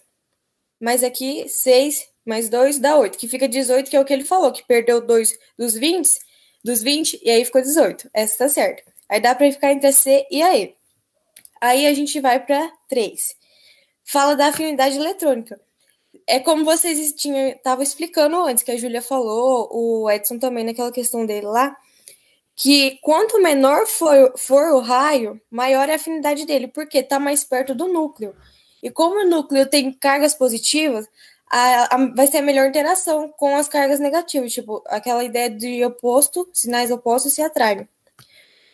mas 0.80 1.02
aqui 1.02 1.48
6 1.48 2.06
mais 2.24 2.48
2 2.48 2.78
dá 2.78 2.96
8, 2.98 3.16
que 3.18 3.28
fica 3.28 3.48
18, 3.48 3.88
que 3.88 3.96
é 3.96 4.00
o 4.00 4.04
que 4.04 4.12
ele 4.12 4.24
falou, 4.24 4.52
que 4.52 4.64
perdeu 4.66 5.00
2 5.00 5.38
dos 5.56 5.74
20, 5.74 6.08
dos 6.64 6.82
20, 6.82 7.20
e 7.22 7.30
aí 7.30 7.44
ficou 7.44 7.62
18. 7.62 8.10
Essa 8.12 8.38
tá 8.38 8.48
certa. 8.48 8.82
Aí 9.08 9.20
dá 9.20 9.34
para 9.34 9.50
ficar 9.50 9.72
entre 9.72 9.86
a 9.86 9.92
C 9.92 10.26
e 10.30 10.42
a 10.42 10.58
E. 10.58 10.74
Aí 11.60 11.86
a 11.86 11.94
gente 11.94 12.20
vai 12.20 12.44
para 12.44 12.72
3. 12.88 13.36
Fala 14.04 14.36
da 14.36 14.46
afinidade 14.46 14.96
eletrônica. 14.96 15.60
É 16.26 16.40
como 16.40 16.64
vocês 16.64 16.98
estavam 16.98 17.82
explicando 17.82 18.36
antes, 18.42 18.62
que 18.64 18.70
a 18.70 18.76
Júlia 18.76 19.02
falou, 19.02 19.68
o 19.70 20.10
Edson 20.10 20.38
também 20.38 20.64
naquela 20.64 20.90
questão 20.90 21.26
dele 21.26 21.46
lá, 21.46 21.76
que 22.54 22.98
quanto 23.02 23.40
menor 23.40 23.86
for, 23.86 24.32
for 24.36 24.72
o 24.72 24.80
raio, 24.80 25.40
maior 25.50 25.88
é 25.88 25.92
a 25.92 25.96
afinidade 25.96 26.46
dele, 26.46 26.66
porque 26.66 26.98
está 26.98 27.18
mais 27.18 27.44
perto 27.44 27.74
do 27.74 27.86
núcleo. 27.86 28.34
E 28.82 28.90
como 28.90 29.20
o 29.20 29.28
núcleo 29.28 29.66
tem 29.66 29.92
cargas 29.92 30.34
positivas, 30.34 31.06
a, 31.50 31.94
a, 31.94 32.06
vai 32.14 32.26
ser 32.26 32.38
a 32.38 32.42
melhor 32.42 32.68
interação 32.68 33.28
com 33.36 33.54
as 33.56 33.68
cargas 33.68 34.00
negativas, 34.00 34.52
tipo, 34.52 34.82
aquela 34.86 35.22
ideia 35.22 35.50
de 35.50 35.84
oposto, 35.84 36.48
sinais 36.52 36.90
opostos 36.90 37.34
se 37.34 37.42
atraem. 37.42 37.88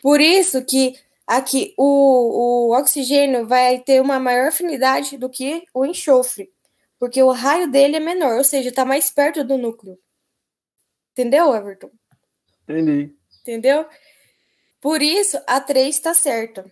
Por 0.00 0.20
isso 0.20 0.64
que 0.64 0.96
aqui 1.26 1.74
o, 1.76 2.70
o 2.70 2.78
oxigênio 2.78 3.46
vai 3.46 3.78
ter 3.78 4.00
uma 4.00 4.18
maior 4.18 4.48
afinidade 4.48 5.16
do 5.16 5.28
que 5.28 5.64
o 5.74 5.84
enxofre, 5.84 6.50
porque 6.98 7.22
o 7.22 7.30
raio 7.30 7.70
dele 7.70 7.96
é 7.96 8.00
menor, 8.00 8.38
ou 8.38 8.44
seja, 8.44 8.68
está 8.68 8.84
mais 8.84 9.10
perto 9.10 9.44
do 9.44 9.58
núcleo. 9.58 9.98
Entendeu, 11.12 11.54
Everton? 11.54 11.90
Entendi. 12.68 13.14
Entendeu? 13.40 13.86
Por 14.80 15.02
isso, 15.02 15.38
a 15.46 15.60
3 15.60 15.94
está 15.94 16.14
certa. 16.14 16.64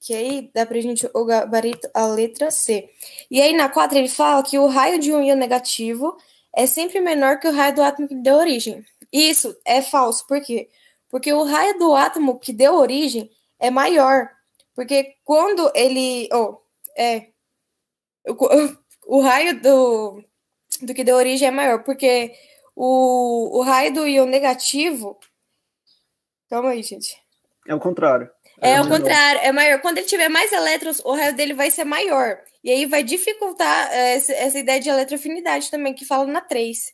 Que 0.00 0.14
aí 0.14 0.50
dá 0.54 0.64
pra 0.64 0.80
gente 0.80 1.08
o 1.12 1.24
gabarito 1.24 1.88
a 1.92 2.06
letra 2.06 2.50
C. 2.50 2.88
E 3.30 3.42
aí 3.42 3.52
na 3.52 3.68
4 3.68 3.98
ele 3.98 4.08
fala 4.08 4.42
que 4.44 4.58
o 4.58 4.66
raio 4.66 4.98
de 4.98 5.12
um 5.12 5.22
íon 5.22 5.34
negativo 5.34 6.16
é 6.54 6.66
sempre 6.66 7.00
menor 7.00 7.40
que 7.40 7.48
o 7.48 7.52
raio 7.52 7.74
do 7.74 7.82
átomo 7.82 8.08
que 8.08 8.14
deu 8.14 8.36
origem. 8.36 8.84
Isso 9.12 9.56
é 9.64 9.82
falso. 9.82 10.26
Por 10.26 10.40
quê? 10.40 10.68
Porque 11.08 11.32
o 11.32 11.42
raio 11.42 11.78
do 11.78 11.94
átomo 11.94 12.38
que 12.38 12.52
deu 12.52 12.74
origem 12.74 13.30
é 13.58 13.70
maior. 13.70 14.30
Porque 14.74 15.16
quando 15.24 15.70
ele. 15.74 16.28
Oh, 16.32 16.58
é. 16.96 17.28
O, 18.26 18.36
o 19.18 19.20
raio 19.20 19.60
do, 19.60 20.22
do 20.82 20.94
que 20.94 21.04
deu 21.04 21.16
origem 21.16 21.48
é 21.48 21.50
maior. 21.50 21.82
Porque 21.82 22.32
o, 22.76 23.58
o 23.58 23.62
raio 23.62 23.92
do 23.92 24.06
íon 24.06 24.26
negativo 24.26 25.18
Calma 26.48 26.70
aí, 26.70 26.82
gente. 26.82 27.14
É 27.66 27.74
o 27.74 27.80
contrário. 27.80 28.30
É, 28.60 28.72
é 28.72 28.80
o 28.80 28.88
contrário, 28.88 29.40
é 29.42 29.52
maior. 29.52 29.80
Quando 29.80 29.98
ele 29.98 30.06
tiver 30.06 30.28
mais 30.28 30.50
elétrons, 30.50 31.00
o 31.04 31.14
raio 31.14 31.36
dele 31.36 31.54
vai 31.54 31.70
ser 31.70 31.84
maior. 31.84 32.40
E 32.64 32.70
aí 32.70 32.86
vai 32.86 33.02
dificultar 33.02 33.92
é, 33.92 34.14
essa, 34.14 34.32
essa, 34.32 34.58
ideia 34.58 34.80
de 34.80 34.88
eletroafinidade 34.88 35.70
também, 35.70 35.94
que 35.94 36.04
fala 36.04 36.26
na 36.26 36.40
3. 36.40 36.92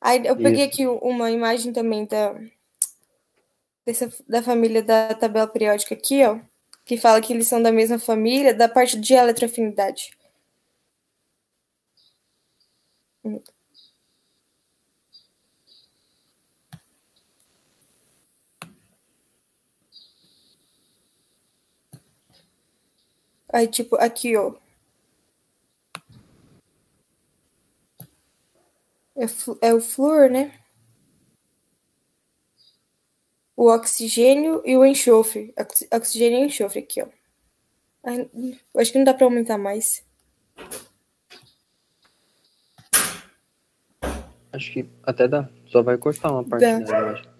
Aí 0.00 0.26
eu 0.26 0.34
peguei 0.34 0.64
aqui 0.64 0.86
uma 0.86 1.30
imagem 1.30 1.72
também 1.72 2.06
da, 2.06 2.34
dessa, 3.86 4.10
da 4.28 4.42
família 4.42 4.82
da 4.82 5.14
tabela 5.14 5.46
periódica 5.46 5.94
aqui, 5.94 6.24
ó. 6.24 6.38
Que 6.84 6.96
fala 6.96 7.20
que 7.20 7.32
eles 7.32 7.46
são 7.48 7.62
da 7.62 7.70
mesma 7.72 7.98
família, 7.98 8.54
da 8.54 8.68
parte 8.68 8.98
de 8.98 9.14
eletroafinidade. 9.14 10.12
Aí, 23.52 23.66
tipo, 23.68 23.96
aqui, 23.96 24.36
ó. 24.36 24.54
É, 29.16 29.68
é 29.68 29.74
o 29.74 29.80
flúor, 29.80 30.28
né? 30.30 30.59
O 33.60 33.66
oxigênio 33.68 34.62
e 34.64 34.74
o 34.74 34.86
enxofre. 34.86 35.54
Oxigênio 35.92 36.38
e 36.38 36.46
enxofre 36.46 36.78
aqui, 36.78 37.02
ó. 37.02 37.08
Acho 38.74 38.90
que 38.90 38.96
não 38.96 39.04
dá 39.04 39.12
para 39.12 39.26
aumentar 39.26 39.58
mais. 39.58 40.02
Acho 44.50 44.72
que 44.72 44.88
até 45.02 45.28
dá. 45.28 45.46
Só 45.66 45.82
vai 45.82 45.98
cortar 45.98 46.32
uma 46.32 46.42
parte 46.42 46.62
dela, 46.62 46.98
eu 47.00 47.08
acho. 47.08 47.30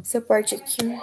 essa 0.00 0.20
parte 0.20 0.56
aqui. 0.56 0.98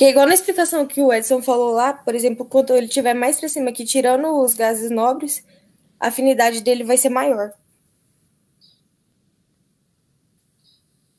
Que 0.00 0.06
é 0.06 0.10
igual 0.12 0.26
na 0.26 0.32
explicação 0.32 0.86
que 0.86 1.02
o 1.02 1.12
Edson 1.12 1.42
falou 1.42 1.72
lá, 1.72 1.92
por 1.92 2.14
exemplo, 2.14 2.46
quando 2.46 2.74
ele 2.74 2.88
tiver 2.88 3.12
mais 3.12 3.38
para 3.38 3.50
cima 3.50 3.68
aqui, 3.68 3.84
tirando 3.84 4.28
os 4.42 4.54
gases 4.54 4.90
nobres, 4.90 5.44
a 6.00 6.08
afinidade 6.08 6.62
dele 6.62 6.84
vai 6.84 6.96
ser 6.96 7.10
maior. 7.10 7.52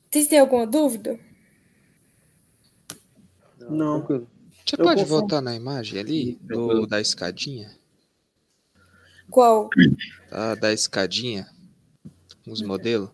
Vocês 0.10 0.26
têm 0.26 0.40
alguma 0.40 0.66
dúvida? 0.66 1.20
Não. 3.70 4.02
Você 4.02 4.76
Eu 4.76 4.84
pode 4.84 5.06
voltar 5.06 5.42
na 5.42 5.54
imagem 5.54 6.00
ali 6.00 6.40
do, 6.42 6.88
da 6.88 7.00
escadinha? 7.00 7.78
Qual? 9.30 9.70
Da, 10.32 10.56
da 10.56 10.74
escadinha 10.74 11.48
os 12.48 12.64
modelos? 12.64 13.12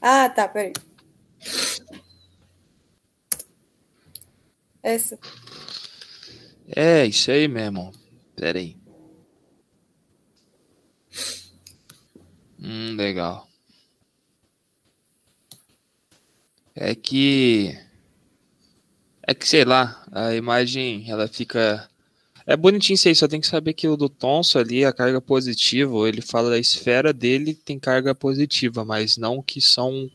Ah, 0.00 0.30
tá, 0.30 0.48
peraí. 0.48 0.72
Essa. 4.84 5.18
É, 6.76 7.06
isso 7.06 7.30
aí 7.30 7.48
mesmo. 7.48 7.90
Pera 8.36 8.58
aí. 8.58 8.76
Hum, 12.60 12.94
legal. 12.94 13.48
É 16.74 16.94
que. 16.94 17.78
É 19.26 19.32
que, 19.34 19.48
sei 19.48 19.64
lá, 19.64 20.04
a 20.12 20.34
imagem 20.34 21.10
ela 21.10 21.26
fica. 21.26 21.88
É 22.46 22.54
bonitinho 22.54 22.94
isso 22.94 23.08
aí, 23.08 23.14
só 23.14 23.26
tem 23.26 23.40
que 23.40 23.46
saber 23.46 23.72
que 23.72 23.88
o 23.88 23.96
do 23.96 24.10
Tonso 24.10 24.58
ali, 24.58 24.84
a 24.84 24.92
carga 24.92 25.18
positiva, 25.18 26.06
ele 26.06 26.20
fala 26.20 26.50
da 26.50 26.58
esfera 26.58 27.10
dele 27.10 27.54
tem 27.54 27.78
carga 27.78 28.14
positiva, 28.14 28.84
mas 28.84 29.16
não 29.16 29.42
que 29.42 29.62
são. 29.62 30.10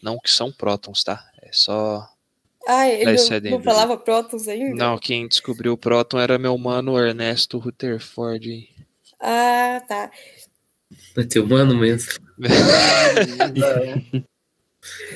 Não 0.00 0.20
que 0.20 0.30
são 0.30 0.52
prótons, 0.52 1.02
tá? 1.02 1.28
É 1.42 1.50
só 1.52 2.08
ah, 2.70 2.86
ele 2.86 3.16
não, 3.50 3.50
não 3.52 3.62
falava 3.62 3.96
prótons 3.96 4.46
ainda? 4.46 4.74
Não, 4.74 4.98
quem 4.98 5.26
descobriu 5.26 5.72
o 5.72 5.78
próton 5.78 6.18
era 6.18 6.38
meu 6.38 6.58
mano 6.58 6.98
Ernesto 6.98 7.56
Rutherford. 7.56 8.68
Ah, 9.18 9.82
tá. 9.88 10.10
É 11.16 11.24
teu 11.24 11.46
mano 11.46 11.74
mesmo. 11.74 12.12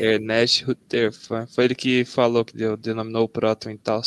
Ernest 0.00 0.64
Rutherford. 0.64 1.54
Foi 1.54 1.64
ele 1.64 1.74
que 1.74 2.06
falou, 2.06 2.42
que 2.42 2.56
deu, 2.56 2.74
denominou 2.74 3.24
o 3.24 3.28
próton 3.28 3.68
e 3.70 3.76
tal. 3.76 4.00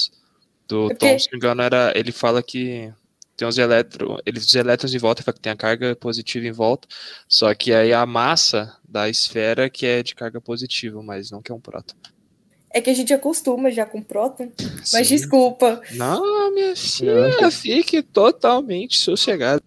Do 0.67 0.85
okay. 0.85 0.97
Tom, 0.97 1.19
se 1.19 1.27
não 1.27 1.33
me 1.33 1.37
engano, 1.37 1.61
era, 1.61 1.93
ele 1.95 2.11
fala 2.11 2.41
que 2.41 2.91
tem 3.37 3.47
os 3.47 3.59
elétrons, 3.59 4.21
eles, 4.25 4.43
os 4.43 4.55
elétrons 4.55 4.91
em 4.91 4.97
volta, 4.97 5.21
que 5.31 5.39
tem 5.39 5.51
a 5.51 5.55
carga 5.55 5.95
positiva 5.95 6.47
em 6.47 6.51
volta, 6.51 6.87
só 7.27 7.53
que 7.53 7.71
aí 7.73 7.93
a 7.93 8.05
massa 8.07 8.75
da 8.87 9.07
esfera 9.07 9.69
que 9.69 9.85
é 9.85 10.01
de 10.01 10.15
carga 10.15 10.41
positiva, 10.41 11.03
mas 11.03 11.29
não 11.29 11.43
que 11.43 11.51
é 11.51 11.55
um 11.55 11.59
próton. 11.59 11.95
É 12.75 12.81
que 12.81 12.89
a 12.89 12.93
gente 12.93 13.13
acostuma 13.13 13.71
já 13.71 13.85
com 13.85 14.01
próton, 14.01 14.51
mas 14.91 15.07
desculpa. 15.07 15.81
Não, 15.93 16.53
minha 16.53 16.75
filha, 16.75 17.29
não. 17.41 17.49
fique 17.49 18.03
totalmente 18.03 18.97
sossegada. 18.97 19.63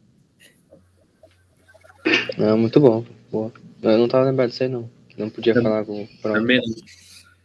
Não, 2.37 2.59
muito 2.59 2.79
bom. 2.79 3.07
Boa. 3.33 3.51
Eu 3.83 3.97
não 3.97 4.09
tava 4.09 4.27
lembrado 4.27 4.51
disso 4.51 4.63
aí, 4.63 4.69
não. 4.69 4.91
Não 5.17 5.31
podia 5.31 5.55
falar 5.55 5.87
com 5.87 6.03
o 6.03 6.09
próton. 6.21 6.47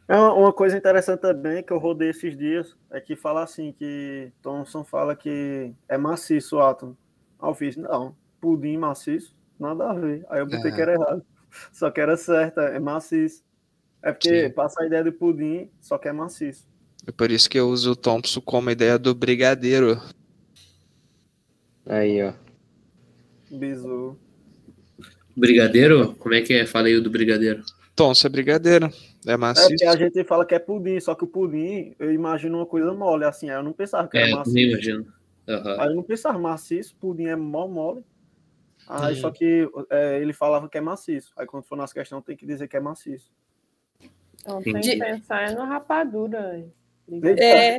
É 0.09 0.18
uma 0.18 0.51
coisa 0.51 0.78
interessante 0.78 1.22
também 1.22 1.64
que 1.64 1.72
eu 1.72 1.78
rodei 1.78 2.09
esses 2.09 2.38
dias 2.38 2.76
é 2.91 2.99
que 2.99 3.16
fala 3.16 3.41
assim 3.41 3.72
que 3.72 4.34
Thomson 4.41 4.84
fala 4.84 5.16
que 5.16 5.72
é 5.88 5.97
maciço 5.97 6.57
o 6.57 6.61
átomo. 6.61 6.97
Aí 7.41 7.49
eu 7.49 7.55
fiz, 7.55 7.78
não, 7.78 8.14
pudim 8.41 8.76
maciço, 8.76 9.34
nada 9.57 9.91
a 9.91 9.93
ver. 9.93 10.26
Aí 10.30 10.41
eu 10.41 10.45
botei 10.45 10.72
é. 10.72 10.76
que 10.76 10.82
era 10.82 10.95
errado. 10.95 11.26
Só 11.72 11.89
que 11.89 12.01
era 12.01 12.18
certa, 12.18 12.64
é 12.64 12.80
maciço. 12.80 13.45
É 14.03 14.11
porque 14.11 14.47
Sim. 14.47 14.51
passa 14.51 14.83
a 14.83 14.85
ideia 14.85 15.03
do 15.03 15.13
pudim, 15.13 15.69
só 15.79 15.97
que 15.97 16.09
é 16.09 16.11
maciço. 16.11 16.67
É 17.07 17.11
por 17.11 17.31
isso 17.31 17.49
que 17.49 17.57
eu 17.57 17.69
uso 17.69 17.91
o 17.91 17.95
Thompson 17.95 18.41
como 18.41 18.69
ideia 18.69 18.99
do 18.99 19.15
brigadeiro. 19.15 19.99
Aí, 21.85 22.21
ó. 22.21 22.33
Bizu. 23.49 24.17
Brigadeiro? 25.35 26.15
Como 26.15 26.35
é 26.35 26.41
que 26.41 26.53
é? 26.53 26.65
Falei 26.65 26.95
o 26.95 27.01
do 27.01 27.09
brigadeiro. 27.09 27.63
Thompson 27.95 28.27
é 28.27 28.29
brigadeiro. 28.29 28.89
É 29.25 29.37
maciço. 29.37 29.73
É 29.73 29.75
que 29.75 29.85
a 29.85 29.95
gente 29.95 30.23
fala 30.25 30.45
que 30.45 30.55
é 30.55 30.59
pudim, 30.59 30.99
só 30.99 31.15
que 31.15 31.23
o 31.23 31.27
pudim, 31.27 31.95
eu 31.97 32.11
imagino 32.11 32.57
uma 32.57 32.65
coisa 32.65 32.93
mole, 32.93 33.23
assim. 33.23 33.49
Aí 33.49 33.55
eu 33.55 33.63
não 33.63 33.73
pensava 33.73 34.07
que 34.07 34.17
era 34.17 34.29
é, 34.29 34.31
maciço. 34.31 34.57
imagino. 34.57 35.13
Uhum. 35.47 35.79
Aí 35.79 35.87
eu 35.87 35.95
não 35.95 36.03
pensava 36.03 36.37
maciço, 36.37 36.95
pudim 36.97 37.25
é 37.25 37.35
mó 37.35 37.67
mole. 37.67 38.03
Aí 38.87 39.13
uhum. 39.15 39.21
só 39.21 39.31
que 39.31 39.69
é, 39.89 40.21
ele 40.21 40.33
falava 40.33 40.67
que 40.67 40.77
é 40.77 40.81
maciço. 40.81 41.31
Aí 41.37 41.45
quando 41.45 41.63
for 41.63 41.77
nas 41.77 41.93
questões 41.93 42.23
tem 42.25 42.35
que 42.35 42.45
dizer 42.45 42.67
que 42.67 42.75
é 42.75 42.81
maciço. 42.81 43.31
Então 44.43 44.61
tem 44.61 44.81
que 44.81 44.97
pensar 44.97 45.49
é 45.49 45.55
no 45.55 45.63
rapadura. 45.63 46.65
É. 47.39 47.77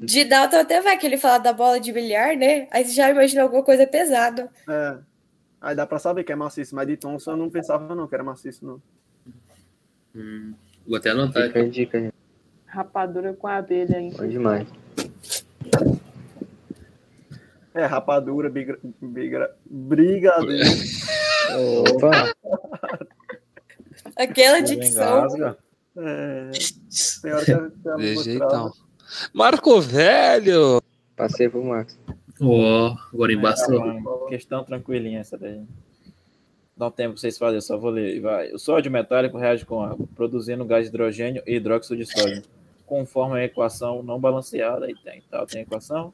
De 0.00 0.24
Dalton 0.24 0.56
até 0.56 0.80
vai 0.80 0.96
que 0.98 1.06
ele 1.06 1.18
fala 1.18 1.38
da 1.38 1.52
bola 1.52 1.78
de 1.78 1.92
bilhar, 1.92 2.34
né? 2.36 2.66
Aí 2.70 2.84
você 2.84 2.92
já 2.92 3.10
imagina 3.10 3.42
alguma 3.42 3.62
coisa 3.62 3.86
pesada. 3.86 4.50
É. 4.68 4.98
Aí 5.60 5.76
dá 5.76 5.86
pra 5.86 5.98
saber 5.98 6.24
que 6.24 6.32
é 6.32 6.36
maciço, 6.36 6.74
mas 6.74 6.86
de 6.86 6.96
Thompson 6.96 7.32
eu 7.32 7.36
não 7.36 7.50
pensava 7.50 7.94
não 7.94 8.08
que 8.08 8.14
era 8.14 8.24
maciço, 8.24 8.64
não. 8.64 8.82
Hum, 10.14 10.54
vou 10.86 10.96
até 10.96 11.10
anotar. 11.10 11.46
Fica 11.48 11.68
dica, 11.68 12.12
Rapadura 12.66 13.34
com 13.34 13.46
abelha 13.46 13.98
hein? 13.98 14.12
Bom 14.16 14.26
demais. 14.26 14.66
É, 17.74 17.84
rapadura, 17.84 18.48
bigra, 18.48 18.78
bigra, 19.00 19.56
brigadeiro. 19.66 20.68
Opa! 21.90 22.32
Aquela 24.16 24.60
dicção. 24.60 25.56
É, 25.96 26.50
tem 27.22 27.32
hora 27.32 27.44
que 27.44 28.32
então. 28.32 28.72
Marco 29.32 29.80
Velho! 29.80 30.82
Passei 31.16 31.48
pro. 31.48 31.62
Ó, 31.68 31.84
oh, 32.42 32.96
agora 33.14 33.32
embaçou. 33.32 33.90
É, 33.90 34.28
questão 34.28 34.64
tranquilinha 34.64 35.20
essa 35.20 35.38
daí. 35.38 35.62
Dá 36.76 36.88
um 36.88 36.90
tempo 36.90 37.12
pra 37.12 37.20
vocês 37.20 37.38
fazerem, 37.38 37.60
só 37.60 37.78
vou 37.78 37.90
ler. 37.90 38.20
Vai. 38.20 38.52
O 38.52 38.58
sódio 38.58 38.90
metálico 38.90 39.38
reage 39.38 39.64
com 39.64 39.80
água, 39.80 40.06
produzindo 40.16 40.64
gás 40.64 40.84
de 40.84 40.88
hidrogênio 40.88 41.42
e 41.46 41.54
hidróxido 41.54 41.96
de 41.96 42.04
sódio, 42.04 42.42
conforme 42.84 43.38
a 43.38 43.44
equação 43.44 44.02
não 44.02 44.18
balanceada. 44.18 44.86
Aí 44.86 44.94
tem, 44.96 45.22
tá, 45.30 45.46
tem 45.46 45.60
a 45.60 45.62
equação. 45.62 46.12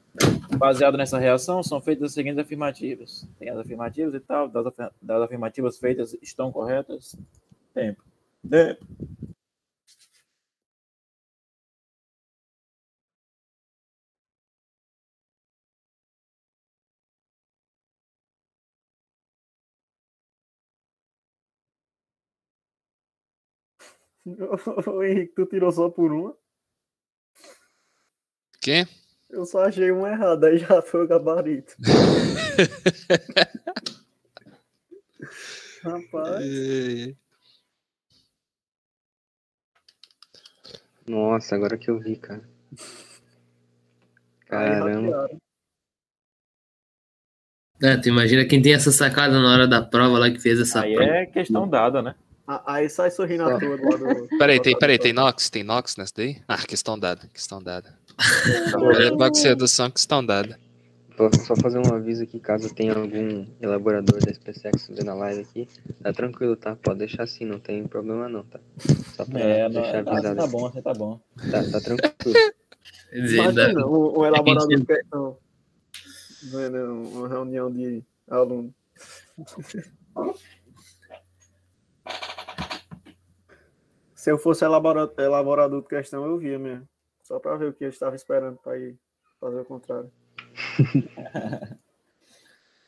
Baseado 0.59 0.99
nessa 0.99 1.19
reação, 1.19 1.63
são 1.63 1.81
feitas 1.81 2.11
as 2.11 2.13
seguintes 2.13 2.39
afirmativas. 2.39 3.27
Tem 3.39 3.49
as 3.49 3.57
afirmativas 3.57 4.13
e 4.13 4.21
tal, 4.21 4.47
das, 4.49 4.67
das 5.01 5.23
afirmativas 5.23 5.79
feitas 5.79 6.15
estão 6.21 6.53
corretas. 6.53 7.17
Tempo. 7.75 8.03
Tempo. 8.49 8.87
O 24.87 25.03
Henrique, 25.03 25.35
tu 25.35 25.47
tirou 25.47 25.73
só 25.73 25.89
por 25.89 26.13
uma? 26.13 26.37
Quê? 28.61 28.87
Eu 29.31 29.47
só 29.47 29.65
achei 29.65 29.91
uma 29.91 30.11
errada, 30.11 30.49
aí 30.49 30.59
já 30.59 30.83
foi 30.83 31.05
o 31.05 31.09
gabarito. 31.09 31.75
Rapaz. 35.83 36.45
Nossa, 41.11 41.57
agora 41.57 41.77
que 41.77 41.91
eu 41.91 41.99
vi, 41.99 42.15
cara. 42.15 42.43
Caramba. 44.47 45.29
É, 47.83 47.97
tu 47.97 48.09
imagina 48.09 48.45
quem 48.45 48.63
tem 48.63 48.75
essa 48.75 48.93
sacada 48.93 49.41
na 49.41 49.53
hora 49.53 49.67
da 49.67 49.83
prova 49.83 50.19
lá 50.19 50.31
que 50.31 50.39
fez 50.39 50.61
essa 50.61 50.83
Aí 50.83 50.95
prova. 50.95 51.11
é 51.11 51.27
questão 51.27 51.69
dada, 51.69 52.01
né? 52.01 52.15
Aí 52.67 52.89
sai 52.89 53.11
sorrindo 53.11 53.45
à 53.45 53.59
toa 53.59 53.77
do 53.77 53.89
lado. 53.91 54.29
Peraí, 54.39 54.61
tem, 54.61 54.79
peraí, 54.79 54.99
tem 54.99 55.13
Nox? 55.13 55.51
Tem 55.51 55.65
Nox 55.65 55.97
nessa 55.97 56.13
daí? 56.17 56.41
Ah, 56.47 56.59
questão 56.59 56.99
dada, 56.99 57.29
questão 57.33 57.61
dada. 57.63 57.93
Box 59.17 59.41
sedução, 59.41 59.91
questão 59.91 60.25
dada. 60.25 60.59
Só 61.45 61.55
fazer 61.55 61.79
um 61.79 61.95
aviso 61.95 62.23
aqui, 62.23 62.41
caso 62.41 62.75
tenha 62.75 62.95
algum 62.95 63.45
elaborador 63.61 64.25
da 64.25 64.33
SpaceX 64.33 64.89
vendo 64.89 65.11
a 65.11 65.15
live 65.15 65.43
aqui. 65.43 65.69
Tá 66.03 66.13
tranquilo, 66.13 66.57
tá? 66.57 66.75
Pode 66.77 67.01
deixar 67.01 67.25
assim, 67.25 67.45
não 67.45 67.59
tem 67.59 67.87
problema 67.87 68.29
não, 68.29 68.43
tá? 68.45 68.59
Só 69.15 69.27
pra 69.27 69.41
é, 69.41 69.69
deixar 69.69 70.03
não, 70.03 70.13
avisado. 70.13 70.37
Tá, 70.37 70.47
bom, 70.47 70.61
você 70.61 70.83
tá 70.83 70.95
bom. 70.95 71.21
Tá, 71.51 71.71
tá 71.71 71.81
tranquilo. 71.81 72.39
Imagina, 73.13 73.87
o, 73.87 74.21
o 74.21 74.25
elaborador 74.27 74.69
de 74.69 74.87
questão. 74.87 75.37
Uma 76.53 77.29
reunião 77.29 77.71
de 77.71 78.03
alunos. 78.29 78.73
Se 84.15 84.31
eu 84.31 84.39
fosse 84.39 84.65
elaborador, 84.65 85.15
elaborador 85.19 85.83
de 85.83 85.89
questão, 85.89 86.25
eu 86.25 86.39
via 86.39 86.59
mesmo. 86.59 86.89
Só 87.23 87.39
para 87.39 87.57
ver 87.57 87.69
o 87.69 87.73
que 87.75 87.85
eu 87.85 87.91
estava 87.91 88.17
esperando 88.17 88.57
para 88.57 88.79
ir 88.79 88.97
fazer 89.39 89.61
o 89.61 89.65
contrário. 89.65 90.11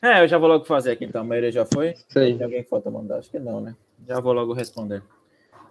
é, 0.02 0.22
eu 0.22 0.28
já 0.28 0.38
vou 0.38 0.48
logo 0.48 0.64
fazer 0.64 0.92
aqui 0.92 1.04
então. 1.04 1.20
A 1.20 1.24
maioria 1.24 1.52
já 1.52 1.64
foi? 1.64 1.94
Sim. 1.94 2.36
Tem 2.36 2.42
alguém 2.42 2.62
que 2.62 2.68
falta 2.68 2.90
mandar? 2.90 3.18
Acho 3.18 3.30
que 3.30 3.38
não, 3.38 3.60
né? 3.60 3.76
Já 4.06 4.20
vou 4.20 4.32
logo 4.32 4.52
responder. 4.52 5.02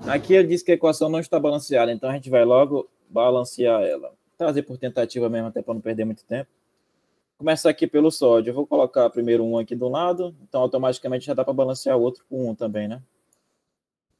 Aqui 0.07 0.33
ele 0.33 0.47
disse 0.47 0.65
que 0.65 0.71
a 0.71 0.75
equação 0.75 1.09
não 1.09 1.19
está 1.19 1.39
balanceada, 1.39 1.91
então 1.91 2.09
a 2.09 2.13
gente 2.13 2.29
vai 2.29 2.43
logo 2.43 2.89
balancear 3.09 3.81
ela. 3.83 4.13
Trazer 4.37 4.63
por 4.63 4.77
tentativa 4.77 5.29
mesmo, 5.29 5.49
até 5.49 5.61
para 5.61 5.73
não 5.73 5.81
perder 5.81 6.05
muito 6.05 6.23
tempo. 6.25 6.49
Começar 7.37 7.69
aqui 7.69 7.85
pelo 7.85 8.11
sódio. 8.11 8.51
Eu 8.51 8.55
vou 8.55 8.65
colocar 8.65 9.09
primeiro 9.09 9.43
um 9.43 9.57
aqui 9.57 9.75
do 9.75 9.87
lado, 9.87 10.35
então 10.41 10.61
automaticamente 10.61 11.25
já 11.25 11.33
dá 11.33 11.43
para 11.43 11.53
balancear 11.53 11.97
o 11.97 12.01
outro 12.01 12.23
com 12.29 12.49
um 12.49 12.55
também, 12.55 12.87
né? 12.87 13.01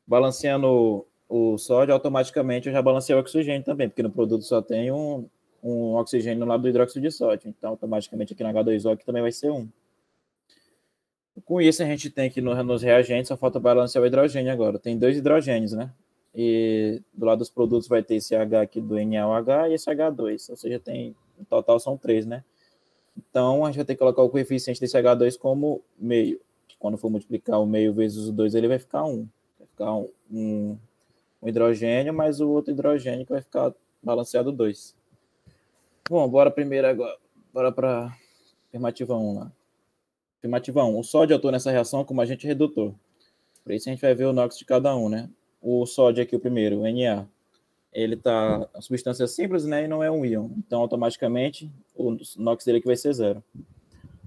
Balanceando 0.06 1.06
o 1.28 1.58
sódio, 1.58 1.94
automaticamente 1.94 2.68
eu 2.68 2.74
já 2.74 2.82
balancei 2.82 3.16
o 3.16 3.20
oxigênio 3.20 3.64
também, 3.64 3.88
porque 3.88 4.04
no 4.04 4.12
produto 4.12 4.44
só 4.44 4.62
tem 4.62 4.92
um, 4.92 5.28
um 5.64 5.96
oxigênio 5.96 6.46
lado 6.46 6.62
do 6.62 6.70
hidróxido 6.70 7.02
de 7.02 7.12
sódio. 7.12 7.50
Então, 7.50 7.72
automaticamente 7.72 8.34
aqui 8.34 8.44
no 8.44 8.50
H2O 8.50 8.94
aqui 8.94 9.06
também 9.06 9.22
vai 9.22 9.32
ser 9.32 9.52
um. 9.52 9.68
Com 11.46 11.62
isso, 11.62 11.82
a 11.82 11.86
gente 11.86 12.10
tem 12.10 12.28
aqui 12.28 12.42
no, 12.42 12.62
nos 12.64 12.82
reagentes, 12.82 13.30
só 13.30 13.38
falta 13.38 13.60
balancear 13.60 14.04
o 14.04 14.08
hidrogênio 14.08 14.52
agora. 14.52 14.78
Tem 14.78 14.98
dois 14.98 15.18
hidrogênios, 15.18 15.74
né? 15.74 15.92
E 16.34 17.02
do 17.14 17.26
lado 17.26 17.40
dos 17.40 17.50
produtos 17.50 17.88
vai 17.88 18.02
ter 18.04 18.16
esse 18.16 18.36
H 18.36 18.62
aqui 18.62 18.80
do 18.80 18.96
NaOH 18.96 19.70
e 19.70 19.74
esse 19.74 19.90
H2. 19.90 20.50
Ou 20.50 20.56
seja, 20.56 20.80
tem, 20.80 21.16
no 21.38 21.46
total 21.46 21.80
são 21.80 21.98
três, 21.98 22.26
né? 22.26 22.44
Então, 23.18 23.66
a 23.66 23.68
gente 23.68 23.78
vai 23.78 23.86
ter 23.86 23.94
que 23.94 24.00
colocar 24.00 24.22
o 24.22 24.30
coeficiente 24.30 24.80
desse 24.80 24.98
H2 24.98 25.38
como 25.38 25.82
meio. 25.98 26.40
quando 26.80 26.98
for 26.98 27.10
multiplicar 27.10 27.60
o 27.62 27.66
meio 27.66 27.94
vezes 27.94 28.28
o 28.28 28.32
2, 28.32 28.56
ele 28.56 28.68
vai 28.68 28.80
ficar 28.80 29.04
1. 29.04 29.28
Vai 29.60 29.68
ficar 29.68 29.94
um, 29.94 30.10
um, 30.32 30.78
um 31.42 31.48
hidrogênio, 31.48 32.14
mais 32.14 32.40
o 32.40 32.50
outro 32.50 32.72
hidrogênio 32.72 33.26
que 33.26 33.32
vai 33.32 33.42
ficar 33.42 33.74
balanceado 34.02 34.52
2. 34.52 34.96
Bom, 36.10 36.28
bora 36.30 36.52
primeiro 36.52 36.88
agora. 36.88 37.18
Bora 37.54 37.72
para 37.72 38.18
afirmativa 38.68 39.16
1 39.16 39.40
lá. 39.40 39.52
Afirmativa 40.40 40.84
1. 40.84 41.00
O 41.00 41.04
sódio 41.04 41.36
atua 41.36 41.52
nessa 41.52 41.72
reação 41.72 42.04
como 42.04 42.22
agente 42.22 42.48
redutor. 42.48 42.94
Por 43.64 43.74
isso 43.74 43.90
a 43.90 43.92
gente 43.92 44.02
vai 44.02 44.16
ver 44.16 44.26
o 44.26 44.34
NOx 44.34 44.58
de 44.58 44.66
cada 44.66 44.96
um, 44.96 45.08
né? 45.08 45.30
O 45.62 45.86
sódio 45.86 46.24
aqui, 46.24 46.36
o 46.36 46.40
primeiro, 46.40 46.80
o 46.80 46.84
Na. 46.84 47.28
Ele 47.94 48.16
tá 48.16 48.68
a 48.74 48.82
substância 48.82 49.28
simples, 49.28 49.66
né? 49.66 49.84
E 49.84 49.88
não 49.88 50.02
é 50.02 50.10
um 50.10 50.26
íon. 50.26 50.50
Então, 50.58 50.82
automaticamente, 50.82 51.72
o 51.96 52.18
NOx 52.38 52.66
dele 52.66 52.80
aqui 52.80 52.88
vai 52.88 52.96
ser 52.96 53.14
zero. 53.14 53.44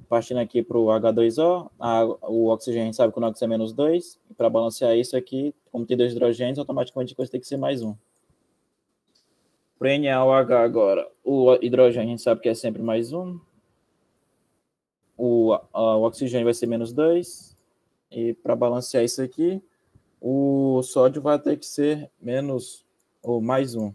Partindo 0.09 0.39
aqui 0.39 0.63
para 0.63 0.79
o 0.79 0.87
H2O, 0.87 1.71
a, 1.81 2.05
o 2.05 2.49
oxigênio, 2.49 2.91
a 2.91 2.93
sabe 2.93 3.13
que 3.13 3.19
o 3.19 3.23
NOx 3.23 3.41
é 3.43 3.47
menos 3.47 3.73
2. 3.73 4.21
Para 4.37 4.49
balancear 4.49 4.97
isso 4.97 5.17
aqui, 5.17 5.55
como 5.73 5.87
tem 5.87 5.97
dois 5.97 6.13
hidrogênios, 6.13 6.59
automaticamente 6.59 7.15
vai 7.17 7.27
ter 7.27 7.41
que 7.41 7.47
ser 7.47 7.57
mais 7.57 7.83
um. 7.83 7.97
Para 9.79 9.99
NaOH 9.99 10.53
agora, 10.53 11.11
o 11.25 11.55
hidrogênio 11.61 12.09
a 12.09 12.11
gente 12.11 12.23
sabe 12.23 12.41
que 12.41 12.49
é 12.49 12.55
sempre 12.55 12.81
mais 12.81 13.13
um. 13.13 13.39
O, 15.17 15.53
a, 15.53 15.97
o 15.97 16.05
oxigênio 16.05 16.45
vai 16.45 16.55
ser 16.55 16.67
menos 16.67 16.93
2. 16.93 17.57
E 18.11 18.35
para 18.35 18.55
balancear 18.55 19.03
isso 19.03 19.21
aqui, 19.21 19.61
o 20.21 20.81
sódio 20.83 21.21
vai 21.21 21.39
ter 21.39 21.59
que 21.59 21.67
ser 21.67 22.09
menos 22.21 22.87
ou 23.23 23.41
mais 23.41 23.75
um. 23.75 23.93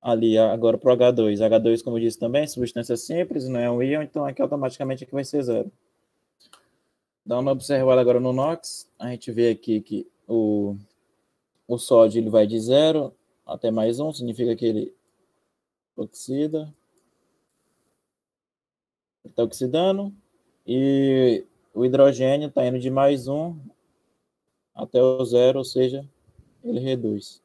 Ali, 0.00 0.38
agora 0.38 0.78
para 0.78 0.92
o 0.92 0.96
H2. 0.96 1.38
H2, 1.38 1.82
como 1.82 1.98
eu 1.98 2.02
disse 2.02 2.18
também, 2.18 2.46
substância 2.46 2.96
simples, 2.96 3.48
não 3.48 3.58
é 3.58 3.68
um 3.68 3.82
íon, 3.82 4.02
então 4.02 4.24
aqui 4.24 4.40
automaticamente 4.40 5.02
aqui 5.02 5.12
vai 5.12 5.24
ser 5.24 5.42
zero. 5.42 5.72
Dá 7.26 7.40
uma 7.40 7.50
observada 7.50 8.00
agora 8.00 8.20
no 8.20 8.32
NOx. 8.32 8.88
A 8.98 9.10
gente 9.10 9.32
vê 9.32 9.50
aqui 9.50 9.80
que 9.80 10.06
o, 10.26 10.76
o 11.66 11.76
sódio 11.76 12.20
ele 12.20 12.30
vai 12.30 12.46
de 12.46 12.60
zero 12.60 13.12
até 13.48 13.70
mais 13.70 13.98
um, 13.98 14.12
significa 14.12 14.54
que 14.54 14.66
ele 14.66 14.94
oxida. 15.96 16.72
Está 19.24 19.42
oxidando. 19.42 20.12
E 20.66 21.44
o 21.74 21.84
hidrogênio 21.84 22.48
está 22.48 22.66
indo 22.66 22.78
de 22.78 22.90
mais 22.90 23.26
um 23.26 23.56
até 24.74 25.02
o 25.02 25.24
zero, 25.24 25.58
ou 25.58 25.64
seja, 25.64 26.06
ele 26.62 26.78
reduz. 26.78 27.42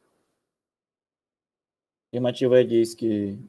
A 2.06 2.18
afirmativa 2.18 2.64
diz 2.64 2.94
que 2.94 3.40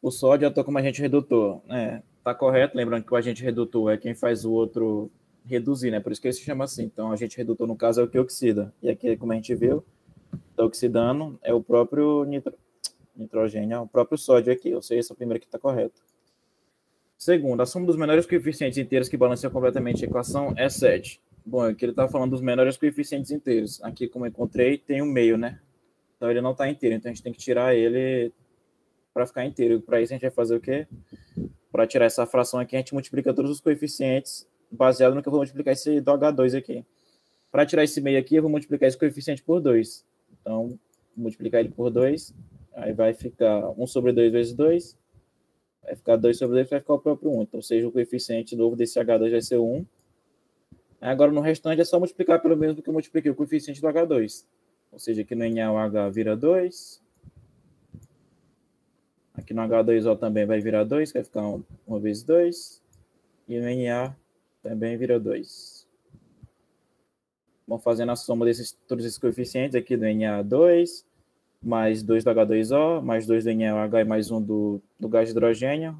o 0.00 0.10
sódio 0.10 0.46
atua 0.46 0.62
como 0.62 0.78
agente 0.78 1.00
redutor. 1.00 1.60
É, 1.68 2.02
correto, 2.34 2.76
lembrando 2.76 3.04
que 3.04 3.12
o 3.12 3.16
agente 3.16 3.42
redutor 3.42 3.90
é 3.90 3.96
quem 3.96 4.14
faz 4.14 4.44
o 4.44 4.52
outro 4.52 5.10
reduzir, 5.44 5.90
né? 5.90 5.98
Por 6.00 6.12
isso 6.12 6.20
que 6.20 6.28
ele 6.28 6.34
se 6.34 6.42
chama 6.42 6.64
assim. 6.64 6.84
Então, 6.84 7.10
agente 7.10 7.36
redutor, 7.36 7.66
no 7.66 7.74
caso, 7.74 8.00
é 8.00 8.04
o 8.04 8.08
que 8.08 8.18
oxida. 8.18 8.72
E 8.82 8.88
aqui, 8.88 9.16
como 9.16 9.32
a 9.32 9.34
gente 9.34 9.54
viu, 9.54 9.84
está 10.60 10.64
oxidando, 10.64 11.38
é 11.42 11.52
o 11.52 11.62
próprio 11.62 12.24
nitro... 12.24 12.54
nitrogênio, 13.16 13.74
é 13.74 13.80
o 13.80 13.86
próprio 13.86 14.18
sódio 14.18 14.52
aqui. 14.52 14.74
Ou 14.74 14.82
seja, 14.82 15.00
esse 15.00 15.12
o 15.12 15.16
primeiro 15.16 15.40
que 15.40 15.46
está 15.46 15.58
correto. 15.58 16.02
Segundo, 17.16 17.60
a 17.60 17.66
soma 17.66 17.86
dos 17.86 17.96
menores 17.96 18.26
coeficientes 18.26 18.78
inteiros 18.78 19.08
que 19.08 19.16
balanceia 19.16 19.50
completamente 19.50 20.04
a 20.04 20.08
equação 20.08 20.54
é 20.56 20.68
7. 20.68 21.20
Bom, 21.44 21.62
aqui 21.62 21.84
ele 21.84 21.92
está 21.92 22.08
falando 22.08 22.30
dos 22.30 22.40
menores 22.40 22.76
coeficientes 22.76 23.30
inteiros. 23.30 23.82
Aqui, 23.82 24.08
como 24.08 24.24
eu 24.24 24.30
encontrei, 24.30 24.78
tem 24.78 25.02
um 25.02 25.06
meio, 25.06 25.36
né? 25.36 25.60
Então 26.16 26.30
ele 26.30 26.40
não 26.40 26.52
está 26.52 26.68
inteiro, 26.68 26.94
então 26.94 27.10
a 27.10 27.14
gente 27.14 27.22
tem 27.22 27.32
que 27.32 27.38
tirar 27.38 27.74
ele 27.74 28.32
para 29.12 29.26
ficar 29.26 29.44
inteiro. 29.44 29.80
Para 29.80 30.00
isso 30.00 30.12
a 30.12 30.16
gente 30.16 30.22
vai 30.22 30.30
fazer 30.30 30.54
o 30.54 30.60
quê? 30.60 30.86
Para 31.72 31.86
tirar 31.86 32.06
essa 32.06 32.26
fração 32.26 32.60
aqui, 32.60 32.76
a 32.76 32.78
gente 32.78 32.92
multiplica 32.92 33.32
todos 33.32 33.50
os 33.50 33.60
coeficientes 33.60 34.46
baseado 34.70 35.14
no 35.14 35.22
que 35.22 35.28
eu 35.28 35.30
vou 35.30 35.40
multiplicar 35.40 35.72
esse 35.72 36.00
do 36.00 36.12
H2 36.12 36.56
aqui. 36.56 36.84
Para 37.50 37.66
tirar 37.66 37.84
esse 37.84 38.00
meio 38.00 38.18
aqui, 38.18 38.36
eu 38.36 38.42
vou 38.42 38.50
multiplicar 38.50 38.88
esse 38.88 38.98
coeficiente 38.98 39.42
por 39.42 39.60
2. 39.60 40.04
Então, 40.40 40.78
multiplicar 41.16 41.60
ele 41.60 41.70
por 41.70 41.90
2, 41.90 42.34
aí 42.74 42.92
vai 42.92 43.12
ficar 43.12 43.70
1 43.70 43.86
sobre 43.86 44.12
2 44.12 44.32
vezes 44.32 44.54
2, 44.54 44.98
vai 45.82 45.96
ficar 45.96 46.16
2 46.16 46.38
sobre 46.38 46.56
2, 46.56 46.70
vai 46.70 46.80
ficar 46.80 46.94
o 46.94 46.98
próprio 46.98 47.30
1. 47.30 47.42
Então, 47.42 47.58
ou 47.58 47.62
seja, 47.62 47.86
o 47.86 47.92
coeficiente 47.92 48.56
novo 48.56 48.76
desse 48.76 48.98
H2 48.98 49.30
vai 49.30 49.42
ser 49.42 49.58
1. 49.58 49.84
Agora, 51.00 51.32
no 51.32 51.40
restante, 51.40 51.80
é 51.80 51.84
só 51.84 51.98
multiplicar 51.98 52.40
pelo 52.42 52.56
mesmo 52.56 52.82
que 52.82 52.88
eu 52.88 52.92
multipliquei 52.92 53.30
o 53.30 53.34
coeficiente 53.34 53.80
do 53.80 53.86
H2. 53.86 54.44
Ou 54.92 54.98
seja, 54.98 55.22
aqui 55.22 55.34
no 55.34 55.48
Na 55.48 55.72
o 55.72 55.78
H 55.78 56.10
vira 56.10 56.36
2. 56.36 57.02
Aqui 59.34 59.54
no 59.54 59.62
H2O 59.62 60.18
também 60.18 60.44
vai 60.44 60.60
virar 60.60 60.84
2, 60.84 61.12
vai 61.12 61.24
ficar 61.24 61.42
1 61.42 61.64
vezes 62.00 62.22
2. 62.24 62.82
E 63.48 63.58
no 63.58 63.84
Na 63.84 64.14
também 64.62 64.96
vira 64.96 65.18
2. 65.18 65.79
Vamos 67.70 67.84
fazendo 67.84 68.10
a 68.10 68.16
soma 68.16 68.44
desses 68.44 68.76
todos 68.88 69.04
esses 69.04 69.16
coeficientes 69.16 69.76
aqui 69.76 69.96
do 69.96 70.12
Na 70.12 70.42
2, 70.42 71.06
mais 71.62 72.02
2 72.02 72.24
do 72.24 72.30
H2O, 72.32 73.00
mais 73.00 73.28
2 73.28 73.44
do 73.44 73.54
NaOH 73.54 74.00
e 74.00 74.04
mais 74.04 74.28
1 74.28 74.42
do, 74.42 74.82
do 74.98 75.08
gás 75.08 75.28
de 75.28 75.30
hidrogênio. 75.30 75.96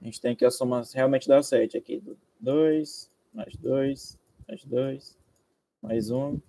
A 0.00 0.04
gente 0.06 0.18
tem 0.18 0.34
que 0.34 0.42
a 0.42 0.50
soma 0.50 0.82
realmente 0.94 1.28
dá 1.28 1.42
7 1.42 1.76
aqui. 1.76 2.02
2, 2.40 3.10
mais 3.34 3.54
2, 3.56 4.18
mais 4.48 4.64
2, 4.64 5.18
mais 5.82 6.10
1. 6.10 6.40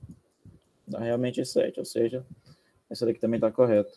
Dá 0.88 1.00
realmente 1.00 1.44
7, 1.44 1.78
ou 1.80 1.86
seja, 1.86 2.26
essa 2.90 3.06
daqui 3.06 3.20
também 3.20 3.40
está 3.40 3.52
correta. 3.52 3.92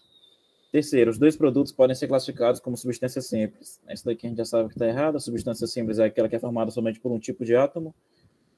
Terceiro, 0.73 1.13
os 1.13 1.17
dois 1.17 1.37
produtos 1.37 1.73
podem 1.73 1.95
ser 1.95 2.09
classificados 2.09 2.61
como 2.61 2.77
substância 2.77 3.23
simples. 3.23 3.81
Essa 3.87 4.07
daqui 4.07 4.27
a 4.27 4.31
gente 4.31 4.39
já 4.39 4.45
sabe 4.45 4.71
que 4.71 4.75
está 4.75 4.89
errada. 4.89 5.19
A 5.19 5.21
substância 5.21 5.69
simples 5.69 6.01
é 6.01 6.07
aquela 6.07 6.29
que 6.29 6.35
é 6.35 6.41
formada 6.41 6.73
somente 6.73 6.99
por 6.99 7.13
um 7.13 7.21
tipo 7.21 7.45
de 7.45 7.55
átomo. 7.55 7.95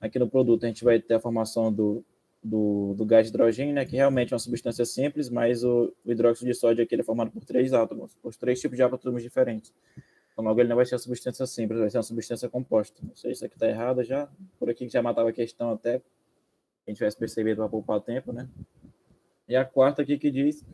Aqui 0.01 0.19
no 0.19 0.29
produto 0.29 0.65
a 0.65 0.69
gente 0.69 0.85
vai 0.85 1.01
ter 1.01 1.15
a 1.15 1.21
formação 1.21 1.73
do 1.73 2.05
do, 2.43 2.95
do 2.95 3.05
gás 3.05 3.27
de 3.27 3.31
hidrogênio, 3.31 3.75
né, 3.75 3.85
que 3.85 3.97
realmente 3.97 4.33
é 4.33 4.35
uma 4.35 4.41
substância 4.41 4.85
simples, 4.85 5.29
mas 5.29 5.65
o, 5.65 5.93
o 6.05 6.11
hidróxido 6.11 6.51
de 6.51 6.57
sódio 6.57 6.85
aqui 6.85 6.95
é 6.95 7.03
formado 7.03 7.31
por 7.31 7.45
três 7.45 7.73
átomos, 7.73 8.15
por 8.23 8.35
três 8.35 8.61
tipos 8.61 8.77
de 8.77 8.83
átomos 8.83 9.23
diferentes. 9.23 9.73
Então, 10.33 10.45
logo 10.45 10.61
ele 10.61 10.69
não 10.69 10.77
vai 10.77 10.87
ser 10.87 10.95
uma 10.95 11.01
substância 11.01 11.45
simples, 11.47 11.81
vai 11.81 11.91
ser 11.91 11.97
uma 11.99 12.03
substância 12.03 12.49
composta. 12.49 13.01
Não 13.03 13.15
sei 13.17 13.31
se 13.31 13.39
isso 13.39 13.45
aqui 13.45 13.57
está 13.57 13.69
errado 13.69 14.05
já. 14.05 14.29
Por 14.59 14.71
aqui 14.71 14.89
já 14.89 15.03
matava 15.03 15.31
a 15.31 15.33
questão 15.33 15.73
até 15.73 15.97
a 15.97 16.01
gente 16.91 16.99
tivesse 16.99 17.19
percebido 17.19 17.57
para 17.57 17.69
poupar 17.69 18.01
tempo, 18.01 18.33
né? 18.33 18.49
E 19.49 19.57
a 19.57 19.65
quarta 19.65 20.03
aqui 20.03 20.17
que 20.17 20.31
diz, 20.31 20.65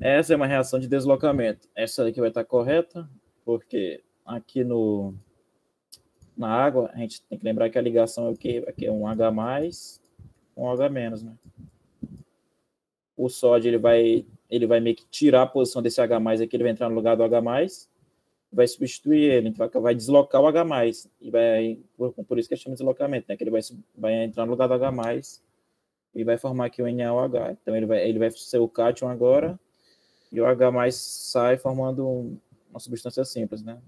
essa 0.00 0.32
é 0.32 0.36
uma 0.36 0.46
reação 0.46 0.78
de 0.78 0.88
deslocamento. 0.88 1.68
Essa 1.74 2.06
aqui 2.06 2.18
vai 2.18 2.28
estar 2.28 2.44
correta, 2.44 3.08
porque 3.44 4.02
aqui 4.24 4.64
no 4.64 5.14
na 6.36 6.48
água, 6.48 6.90
a 6.92 6.98
gente 6.98 7.22
tem 7.22 7.38
que 7.38 7.44
lembrar 7.44 7.70
que 7.70 7.78
a 7.78 7.82
ligação 7.82 8.26
é 8.26 8.30
o 8.30 8.36
quê? 8.36 8.64
Aqui 8.68 8.86
é 8.86 8.92
um 8.92 9.06
H+, 9.06 9.32
com 10.54 10.70
H 10.70 10.88
né? 10.88 11.34
O 13.16 13.28
sódio 13.28 13.68
ele 13.68 13.78
vai 13.78 14.26
ele 14.48 14.66
vai 14.66 14.78
meio 14.78 14.94
que 14.94 15.06
tirar 15.06 15.42
a 15.42 15.46
posição 15.46 15.82
desse 15.82 16.00
H 16.00 16.16
aqui, 16.16 16.54
ele 16.54 16.62
vai 16.62 16.72
entrar 16.72 16.88
no 16.88 16.94
lugar 16.94 17.16
do 17.16 17.24
H 17.24 17.40
vai 18.52 18.66
substituir 18.68 19.22
ele, 19.22 19.48
então 19.48 19.68
vai 19.80 19.94
deslocar 19.94 20.40
o 20.40 20.46
H 20.46 20.64
e 21.20 21.30
vai 21.30 21.78
por, 21.96 22.12
por 22.12 22.38
isso 22.38 22.48
que 22.48 22.56
chama 22.56 22.74
de 22.74 22.78
deslocamento, 22.78 23.26
né? 23.28 23.36
Que 23.36 23.42
ele 23.42 23.50
vai 23.50 23.60
vai 23.96 24.24
entrar 24.24 24.44
no 24.44 24.52
lugar 24.52 24.68
do 24.68 24.74
H 24.74 24.92
e 26.14 26.24
vai 26.24 26.38
formar 26.38 26.66
aqui 26.66 26.82
o 26.82 26.90
NaOH. 26.90 27.52
Então 27.60 27.76
ele 27.76 27.86
vai 27.86 28.08
ele 28.08 28.18
vai 28.18 28.30
ser 28.30 28.58
o 28.58 28.68
cátion 28.68 29.08
agora 29.08 29.58
e 30.30 30.40
o 30.40 30.46
H 30.46 30.90
sai 30.92 31.56
formando 31.56 32.38
uma 32.70 32.80
substância 32.80 33.24
simples, 33.24 33.62
né? 33.62 33.78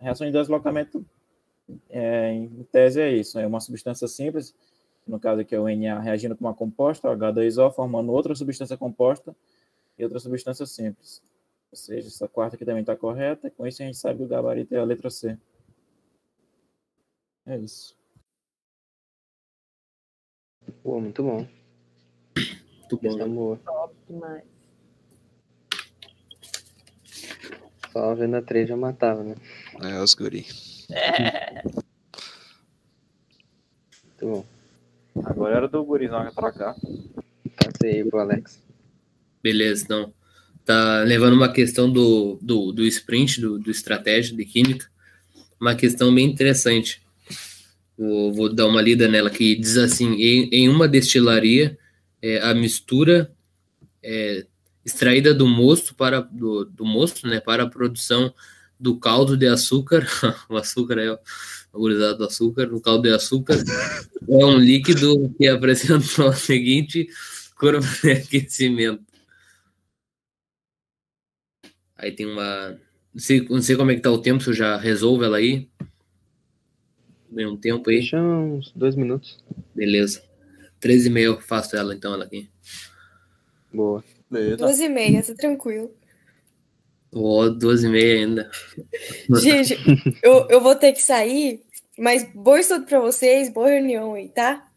Reação 0.00 0.26
de 0.26 0.32
deslocamento 0.32 1.04
é, 1.90 2.32
em 2.32 2.66
tese 2.70 3.00
é 3.00 3.10
isso, 3.10 3.38
é 3.38 3.46
uma 3.46 3.60
substância 3.60 4.08
simples 4.08 4.54
no 5.08 5.18
caso 5.18 5.40
aqui 5.40 5.54
é 5.54 5.58
o 5.58 5.64
Na 5.64 6.00
reagindo 6.00 6.36
com 6.36 6.44
uma 6.44 6.54
composta, 6.54 7.08
o 7.08 7.16
H2O, 7.16 7.72
formando 7.72 8.12
outra 8.12 8.34
substância 8.34 8.76
composta 8.76 9.34
e 9.98 10.04
outra 10.04 10.20
substância 10.20 10.66
simples. 10.66 11.22
Ou 11.72 11.76
seja, 11.76 12.08
essa 12.08 12.28
quarta 12.28 12.56
aqui 12.56 12.64
também 12.64 12.82
está 12.82 12.94
correta. 12.94 13.50
Com 13.50 13.66
isso 13.66 13.82
a 13.82 13.86
gente 13.86 13.96
sabe 13.96 14.18
que 14.18 14.24
o 14.24 14.28
gabarito 14.28 14.74
é 14.74 14.78
a 14.78 14.84
letra 14.84 15.10
C. 15.10 15.36
É 17.46 17.56
isso. 17.56 17.96
Pô, 20.82 21.00
muito 21.00 21.22
bom. 21.22 21.48
Muito 22.78 22.98
bom. 22.98 23.16
Né? 23.16 23.24
boa. 23.26 23.56
Top 23.64 23.94
demais. 24.06 24.44
Só 27.90 28.14
vendo 28.14 28.36
a 28.36 28.42
3 28.42 28.68
já 28.68 28.76
matava, 28.76 29.24
né? 29.24 29.34
É, 29.82 30.00
os 30.02 30.14
guri. 30.14 30.46
É. 30.90 31.37
Muito 34.20 34.46
bom. 35.14 35.22
Agora 35.24 35.56
era 35.56 35.68
do 35.68 35.84
gurizão 35.84 36.18
atracar. 36.18 36.76
Passei 37.56 38.02
aí 38.02 38.04
pro 38.04 38.18
Alex. 38.18 38.62
Beleza, 39.42 39.84
então. 39.84 40.12
Tá 40.64 41.00
levando 41.00 41.32
uma 41.32 41.50
questão 41.50 41.90
do, 41.90 42.38
do, 42.42 42.72
do 42.72 42.84
sprint, 42.84 43.40
do, 43.40 43.58
do 43.58 43.70
estratégia 43.70 44.36
de 44.36 44.44
química, 44.44 44.86
uma 45.58 45.74
questão 45.74 46.14
bem 46.14 46.26
interessante. 46.26 47.00
Vou, 47.96 48.34
vou 48.34 48.54
dar 48.54 48.66
uma 48.66 48.82
lida 48.82 49.08
nela 49.08 49.30
que 49.30 49.56
diz 49.56 49.78
assim: 49.78 50.12
em, 50.14 50.48
em 50.52 50.68
uma 50.68 50.86
destilaria, 50.86 51.78
é, 52.20 52.42
a 52.42 52.54
mistura 52.54 53.32
é, 54.02 54.44
extraída 54.84 55.32
do 55.32 55.46
mosto 55.46 55.94
para 55.94 56.20
do, 56.20 56.66
do 56.66 56.84
mosto, 56.84 57.26
né, 57.26 57.40
para 57.40 57.62
a 57.62 57.70
produção 57.70 58.32
do 58.78 58.98
caldo 58.98 59.36
de 59.36 59.46
açúcar, 59.46 60.06
o 60.48 60.56
açúcar 60.56 60.98
é 60.98 61.18
o 61.78 62.14
do 62.14 62.24
açúcar, 62.24 62.66
no 62.66 62.80
caldo 62.80 63.02
de 63.02 63.14
açúcar, 63.14 63.56
é 64.28 64.44
um 64.44 64.58
líquido 64.58 65.34
que 65.38 65.46
apresenta 65.46 66.24
o 66.24 66.32
seguinte 66.32 67.08
curva 67.56 67.86
de 68.02 68.12
aquecimento. 68.12 69.04
Aí 71.96 72.12
tem 72.12 72.26
uma. 72.26 72.78
Não 73.12 73.20
sei, 73.20 73.40
não 73.48 73.62
sei 73.62 73.76
como 73.76 73.90
é 73.90 73.96
que 73.96 74.00
tá 74.00 74.10
o 74.10 74.22
tempo, 74.22 74.42
se 74.42 74.50
eu 74.50 74.54
já 74.54 74.76
resolvo 74.76 75.24
ela 75.24 75.38
aí. 75.38 75.68
Tem 77.34 77.46
um 77.46 77.56
tempo 77.56 77.90
aí. 77.90 77.98
Deixa 77.98 78.20
uns 78.20 78.72
dois 78.72 78.94
minutos. 78.94 79.38
Beleza. 79.74 80.22
Três 80.78 81.06
e 81.06 81.10
meia 81.10 81.26
eu 81.26 81.40
faço 81.40 81.76
ela 81.76 81.94
então, 81.94 82.14
ela 82.14 82.24
aqui. 82.24 82.48
Boa. 83.72 84.04
Duas 84.56 84.78
e 84.78 84.88
meia, 84.88 85.22
tá 85.22 85.34
tranquilo. 85.34 85.90
Ó, 87.12 87.48
duas 87.48 87.82
e 87.82 87.88
meia 87.88 88.20
ainda. 88.20 88.50
Gente, 89.40 89.76
eu, 90.22 90.46
eu 90.48 90.60
vou 90.60 90.74
ter 90.74 90.92
que 90.92 91.02
sair, 91.02 91.62
mas 91.98 92.24
boa 92.34 92.60
estudo 92.60 92.86
pra 92.86 93.00
vocês, 93.00 93.52
boa 93.52 93.68
reunião 93.68 94.14
aí, 94.14 94.28
tá? 94.28 94.68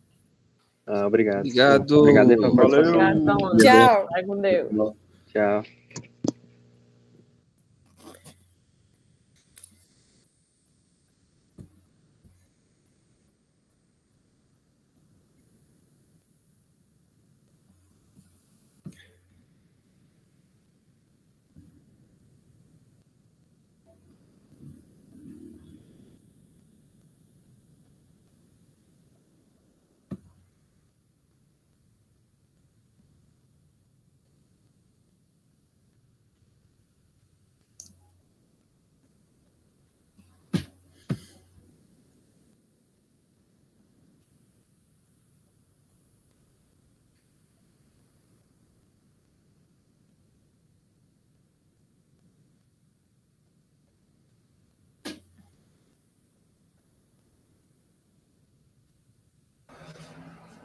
Ah, 0.85 1.07
obrigado. 1.07 1.39
Obrigado. 1.39 1.99
Obrigado 1.99 2.55
Valeu. 2.55 2.81
Obrigado. 2.81 3.57
Tchau. 3.57 4.07
Vai 4.11 4.23
com 4.25 4.41
Deus. 4.41 4.93
Tchau. 5.27 5.63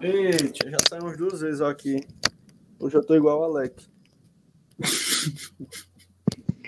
Eita, 0.00 0.70
já 0.70 0.76
saímos 0.88 1.16
duas 1.16 1.40
vezes 1.40 1.60
aqui. 1.60 2.06
Hoje 2.78 2.96
eu 2.96 3.04
tô 3.04 3.14
igual 3.14 3.40
o 3.40 3.44
Alex. 3.44 3.88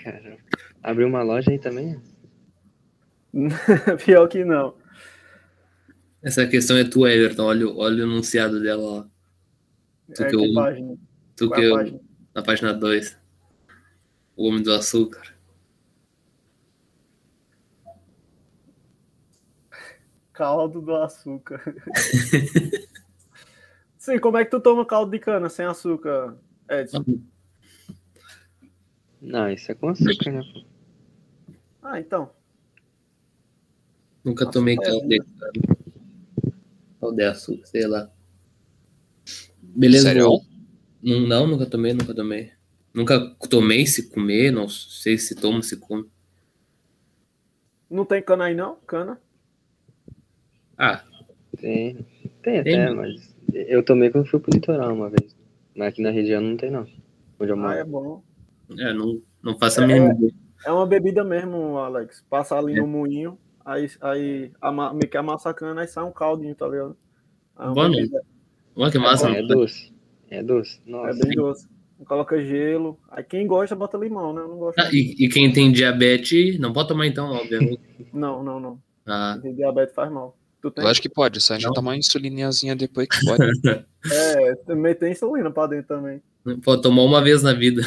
Cara, 0.03 0.37
abriu 0.81 1.07
uma 1.07 1.21
loja 1.21 1.51
aí 1.51 1.59
também? 1.59 2.01
Pior 4.03 4.27
que 4.27 4.43
não. 4.43 4.75
Essa 6.21 6.47
questão 6.47 6.77
é 6.77 6.83
tua, 6.83 7.11
Everton. 7.11 7.43
Olha, 7.45 7.67
o- 7.67 7.77
olha 7.77 8.03
o 8.03 8.07
enunciado 8.07 8.59
dela, 8.61 8.81
ó. 8.83 9.05
Tu 10.15 10.23
É 10.23 10.29
que 10.29 10.35
que 10.37 10.45
eu- 10.49 10.53
página? 10.53 10.97
Tu 11.35 11.47
Qual 11.47 11.59
que 11.59 11.65
é 11.65 11.65
a 11.65 11.69
eu, 11.69 11.75
página? 11.75 11.99
na 12.35 12.43
página 12.43 12.73
2. 12.73 13.17
O 14.35 14.47
Homem 14.47 14.63
do 14.63 14.73
Açúcar. 14.73 15.35
Caldo 20.33 20.81
do 20.81 20.95
açúcar. 20.95 21.61
Sim, 23.99 24.17
como 24.17 24.37
é 24.37 24.45
que 24.45 24.51
tu 24.51 24.61
toma 24.61 24.85
caldo 24.85 25.11
de 25.11 25.19
cana 25.19 25.49
sem 25.49 25.65
açúcar, 25.65 26.37
Edson? 26.69 27.03
Não, 29.21 29.49
isso 29.49 29.69
é 29.69 29.75
com 29.75 29.89
açúcar, 29.89 30.31
né? 30.31 30.41
Ah, 31.83 31.99
então. 31.99 32.31
Nunca 34.23 34.45
Nossa, 34.45 34.57
tomei 34.57 34.77
tá 34.77 34.83
caldo 34.83 35.05
de 35.05 35.19
caldo 37.01 37.15
de 37.17 37.23
açúcar, 37.23 37.65
sei 37.65 37.87
lá. 37.87 38.09
Beleza, 39.61 40.03
Sério? 40.03 40.29
Não, 41.03 41.19
não, 41.19 41.47
nunca 41.47 41.65
tomei, 41.65 41.93
nunca 41.93 42.15
tomei. 42.15 42.53
Nunca 42.93 43.35
tomei 43.49 43.85
se 43.85 44.09
comer, 44.09 44.49
não 44.49 44.69
sei 44.69 45.17
se 45.17 45.35
toma, 45.35 45.61
se 45.61 45.75
come. 45.75 46.09
Não 47.89 48.05
tem 48.05 48.23
cana 48.23 48.45
aí, 48.45 48.55
não? 48.55 48.77
Cana? 48.87 49.19
Ah, 50.77 51.03
Tem, 51.57 51.95
tem 52.41 52.63
Tem, 52.63 52.75
até, 52.75 52.93
mas 52.93 53.28
eu 53.53 53.83
tomei 53.83 54.09
quando 54.09 54.27
fui 54.29 54.39
pro 54.39 54.53
litoral 54.53 54.93
uma 54.93 55.09
vez. 55.09 55.35
Mas 55.75 55.89
aqui 55.89 56.01
na 56.01 56.09
região 56.11 56.41
não 56.41 56.57
tem, 56.57 56.69
não. 56.71 56.85
Onde 57.39 57.51
eu 57.51 57.55
Ah, 57.55 57.57
moro. 57.57 57.73
é 57.73 57.83
bom. 57.83 58.23
é, 58.77 58.93
não, 58.93 59.21
não 59.43 59.57
faço 59.57 59.81
a 59.81 59.87
mínima 59.87 60.11
ideia. 60.13 60.33
É 60.65 60.71
uma 60.71 60.85
bebida 60.85 61.23
mesmo, 61.23 61.77
Alex. 61.77 62.23
Passa 62.29 62.57
ali 62.57 62.75
no 62.75 62.85
moinho, 62.87 63.37
aí, 63.65 63.87
aí 64.01 64.51
ama, 64.61 64.91
meio 64.93 65.09
que 65.09 65.17
amassa 65.17 65.49
a 65.49 65.53
cana, 65.53 65.81
aí 65.81 65.87
sai 65.87 66.03
um 66.03 66.11
caldinho, 66.11 66.53
tá 66.55 66.67
ligado? 66.67 66.97
É 67.57 67.63
uma 67.63 67.73
Bom, 67.73 67.87
né? 67.89 67.95
bebida- 67.97 68.21
Olha 68.75 68.91
que 68.91 68.99
massa. 68.99 69.29
é 69.29 69.41
doce. 69.41 69.93
É 70.29 70.43
doce. 70.43 70.81
Nossa. 70.85 71.17
É 71.17 71.25
bem 71.27 71.35
doce. 71.35 71.67
Coloca 72.05 72.41
gelo. 72.43 72.97
Aí 73.09 73.23
quem 73.23 73.45
gosta, 73.47 73.75
bota 73.75 73.97
limão, 73.97 74.33
né? 74.33 74.41
Eu 74.41 74.47
não 74.49 74.57
gosto. 74.57 74.79
Ah, 74.79 74.89
e, 74.93 75.15
e 75.19 75.27
quem 75.29 75.51
tem 75.51 75.71
diabetes, 75.71 76.57
não 76.59 76.71
pode 76.71 76.87
tomar 76.89 77.05
então, 77.07 77.31
obviamente. 77.31 77.79
Não, 78.13 78.41
não, 78.43 78.59
não. 78.59 78.79
Ah, 79.05 79.33
Quem 79.41 79.51
tem 79.51 79.55
diabetes 79.55 79.93
faz 79.93 80.09
mal. 80.11 80.37
Tu 80.61 80.71
tem? 80.71 80.83
Lógico 80.83 81.07
que 81.07 81.13
pode, 81.13 81.39
só 81.39 81.53
a 81.53 81.57
gente 81.57 81.67
Não. 81.67 81.73
tomar 81.73 81.91
uma 81.91 81.97
insulinazinha 81.97 82.75
depois 82.75 83.07
que 83.07 83.25
pode. 83.25 83.43
É, 84.09 84.55
também 84.65 84.95
tem 84.95 85.11
insulina 85.11 85.51
pra 85.51 85.67
dentro 85.67 85.87
também. 85.87 86.21
pode 86.63 86.81
tomar 86.81 87.01
uma 87.03 87.21
vez 87.21 87.43
na 87.43 87.51
vida. 87.51 87.81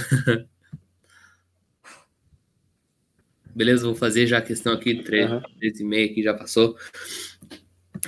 Beleza, 3.55 3.85
vou 3.85 3.95
fazer 3.95 4.27
já 4.27 4.39
a 4.39 4.43
questão 4.43 4.73
aqui, 4.73 5.03
três, 5.03 5.31
Aham. 5.31 5.43
três 5.59 5.81
e 5.81 5.85
meia 5.85 6.07
aqui 6.11 6.23
já 6.23 6.35
passou. 6.35 6.77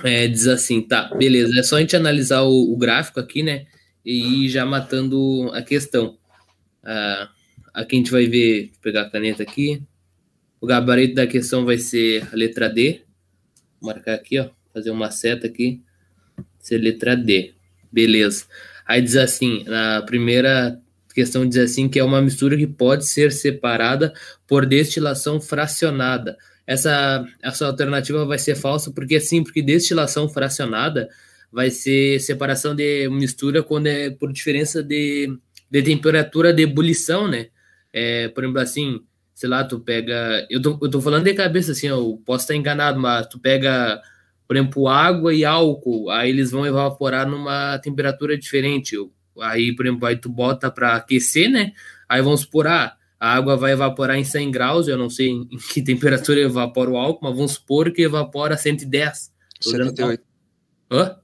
É, 0.03 0.27
diz 0.27 0.47
assim, 0.47 0.81
tá, 0.81 1.09
beleza, 1.15 1.57
é 1.59 1.63
só 1.63 1.77
a 1.77 1.79
gente 1.79 1.95
analisar 1.95 2.41
o, 2.41 2.73
o 2.73 2.77
gráfico 2.77 3.19
aqui, 3.19 3.41
né, 3.41 3.65
e 4.03 4.45
ir 4.45 4.49
já 4.49 4.65
matando 4.65 5.49
a 5.53 5.61
questão. 5.61 6.17
Ah, 6.83 7.29
aqui 7.73 7.95
a 7.95 7.99
gente 7.99 8.11
vai 8.11 8.25
ver, 8.27 8.67
vou 8.71 8.81
pegar 8.81 9.03
a 9.03 9.09
caneta 9.09 9.43
aqui, 9.43 9.81
o 10.59 10.67
gabarito 10.67 11.15
da 11.15 11.25
questão 11.25 11.63
vai 11.65 11.77
ser 11.77 12.27
a 12.31 12.35
letra 12.35 12.67
D, 12.69 13.04
marcar 13.85 14.15
aqui, 14.15 14.39
ó, 14.39 14.49
fazer 14.73 14.89
uma 14.89 15.11
seta 15.11 15.47
aqui, 15.47 15.81
ser 16.59 16.77
letra 16.79 17.15
D, 17.15 17.53
beleza. 17.91 18.45
Aí 18.85 19.01
diz 19.01 19.15
assim, 19.15 19.63
na 19.65 20.01
primeira 20.01 20.79
questão 21.13 21.47
diz 21.47 21.57
assim 21.57 21.87
que 21.87 21.97
é 21.97 22.03
uma 22.03 22.21
mistura 22.21 22.57
que 22.57 22.67
pode 22.67 23.07
ser 23.07 23.31
separada 23.31 24.13
por 24.45 24.65
destilação 24.65 25.39
fracionada. 25.39 26.37
Essa, 26.67 27.25
essa 27.41 27.67
alternativa 27.67 28.25
vai 28.25 28.37
ser 28.37 28.55
falsa 28.55 28.91
porque 28.91 29.19
sim, 29.19 29.43
porque 29.43 29.61
destilação 29.61 30.27
fracionada 30.27 31.07
vai 31.51 31.69
ser 31.69 32.19
separação 32.19 32.75
de 32.75 33.07
mistura 33.09 33.63
quando 33.63 33.87
é 33.87 34.09
por 34.09 34.33
diferença 34.33 34.83
de, 34.83 35.31
de 35.71 35.81
temperatura 35.81 36.51
de 36.51 36.63
ebulição, 36.63 37.29
né? 37.29 37.47
É, 37.93 38.27
por 38.27 38.43
exemplo, 38.43 38.61
assim, 38.61 38.99
sei 39.35 39.49
lá, 39.49 39.63
tu 39.65 39.79
pega. 39.81 40.47
Eu 40.49 40.61
tô, 40.61 40.79
eu 40.81 40.89
tô 40.89 41.01
falando 41.01 41.25
de 41.25 41.33
cabeça 41.33 41.73
assim, 41.73 41.87
eu 41.87 42.19
posso 42.25 42.45
estar 42.45 42.55
enganado, 42.55 42.97
mas 42.99 43.27
tu 43.27 43.37
pega, 43.37 44.01
por 44.47 44.55
exemplo, 44.55 44.87
água 44.87 45.33
e 45.33 45.43
álcool, 45.43 46.09
aí 46.09 46.29
eles 46.29 46.51
vão 46.51 46.65
evaporar 46.65 47.27
numa 47.27 47.77
temperatura 47.79 48.37
diferente. 48.37 48.95
Aí, 49.41 49.75
por 49.75 49.85
exemplo, 49.85 50.07
aí 50.07 50.15
tu 50.15 50.29
bota 50.29 50.71
para 50.71 50.95
aquecer, 50.95 51.51
né? 51.51 51.73
Aí 52.07 52.21
vamos 52.21 52.41
supor, 52.41 52.65
ah, 52.67 52.95
a 53.19 53.33
água 53.33 53.57
vai 53.57 53.73
evaporar 53.73 54.17
em 54.17 54.23
100 54.23 54.51
graus, 54.51 54.87
eu 54.87 54.97
não 54.97 55.09
sei 55.09 55.29
em 55.29 55.57
que 55.73 55.81
temperatura 55.83 56.39
evapora 56.39 56.89
o 56.89 56.97
álcool, 56.97 57.25
mas 57.25 57.35
vamos 57.35 57.51
supor 57.51 57.91
que 57.91 58.03
evapora 58.03 58.55
110. 58.55 59.33
Tô 59.61 59.71
dando 59.71 59.89
78. 59.89 60.23
Hã? 60.89 61.19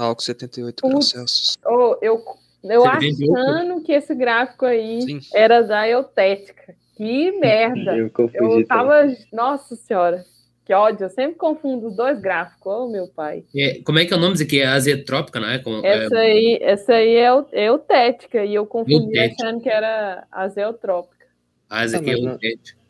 Álcool 0.00 0.22
78 0.22 0.88
graus. 0.88 1.10
Celsius. 1.10 1.58
Oh, 1.64 1.96
eu 2.02 2.20
eu 2.64 2.84
achando 2.84 3.82
que 3.82 3.92
esse 3.92 4.14
gráfico 4.14 4.66
aí 4.66 5.02
Sim. 5.02 5.20
era 5.32 5.62
da 5.62 5.88
eutética. 5.88 6.74
Que 6.98 7.30
merda! 7.38 7.96
Eu 7.96 8.10
confundi. 8.10 8.36
Eu 8.38 8.48
também. 8.50 8.66
tava. 8.66 9.16
Nossa 9.32 9.76
senhora, 9.76 10.24
que 10.64 10.72
ódio. 10.74 11.04
Eu 11.04 11.10
sempre 11.10 11.36
confundo 11.38 11.86
os 11.86 11.96
dois 11.96 12.20
gráficos. 12.20 12.66
Ô, 12.66 12.90
meu 12.90 13.06
pai. 13.08 13.44
É, 13.56 13.80
como 13.84 13.98
é 14.00 14.04
que 14.04 14.12
é 14.12 14.16
o 14.16 14.20
nome 14.20 14.32
disso 14.32 14.44
aqui? 14.44 14.60
É 14.60 14.66
azetrópica, 14.66 15.38
não 15.40 15.48
é? 15.48 15.58
Como, 15.60 15.86
é 15.86 16.04
Essa 16.04 16.18
aí, 16.18 16.58
essa 16.60 16.92
aí 16.94 17.14
é 17.14 17.28
eu- 17.30 17.48
eutética. 17.52 18.44
E 18.44 18.52
eu 18.54 18.66
confundi 18.66 19.16
Eutética. 19.16 19.46
achando 19.46 19.60
que 19.62 19.68
era 19.70 20.26
azeotrópica. 20.30 21.24
ah, 21.70 21.84
essa 21.84 21.96
Ah, 21.96 22.00
aqui 22.00 22.10
é 22.10 22.16
não- 22.20 22.38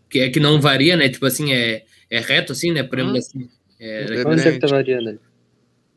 que 0.09 0.21
é 0.21 0.31
que 0.31 0.41
não 0.41 0.61
varia, 0.61 0.97
né? 0.97 1.09
Tipo 1.11 1.27
assim, 1.27 1.53
é, 1.53 1.85
é 2.11 2.19
reto 2.21 2.53
assim, 2.53 2.73
né? 2.73 2.83
Por 2.83 2.99
exemplo, 2.99 3.15
Hum. 3.15 3.19
assim. 3.19 3.49
É, 3.79 4.05
Depende. 4.07 4.49
É 4.49 4.53
que 4.53 4.59
tá 4.59 4.67
variando? 4.69 5.21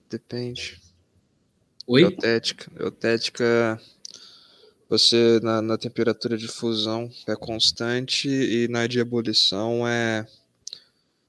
Depende. 0.10 0.78
Oi? 1.88 2.04
Eutética. 2.04 2.70
Eutética. 2.78 3.80
Você 4.92 5.40
na, 5.42 5.62
na 5.62 5.78
temperatura 5.78 6.38
de 6.38 6.50
fusão 6.50 7.10
é 7.26 7.34
constante 7.34 8.28
e 8.28 8.68
na 8.68 8.88
de 8.88 9.00
ebulição 9.00 9.88
é 9.88 10.28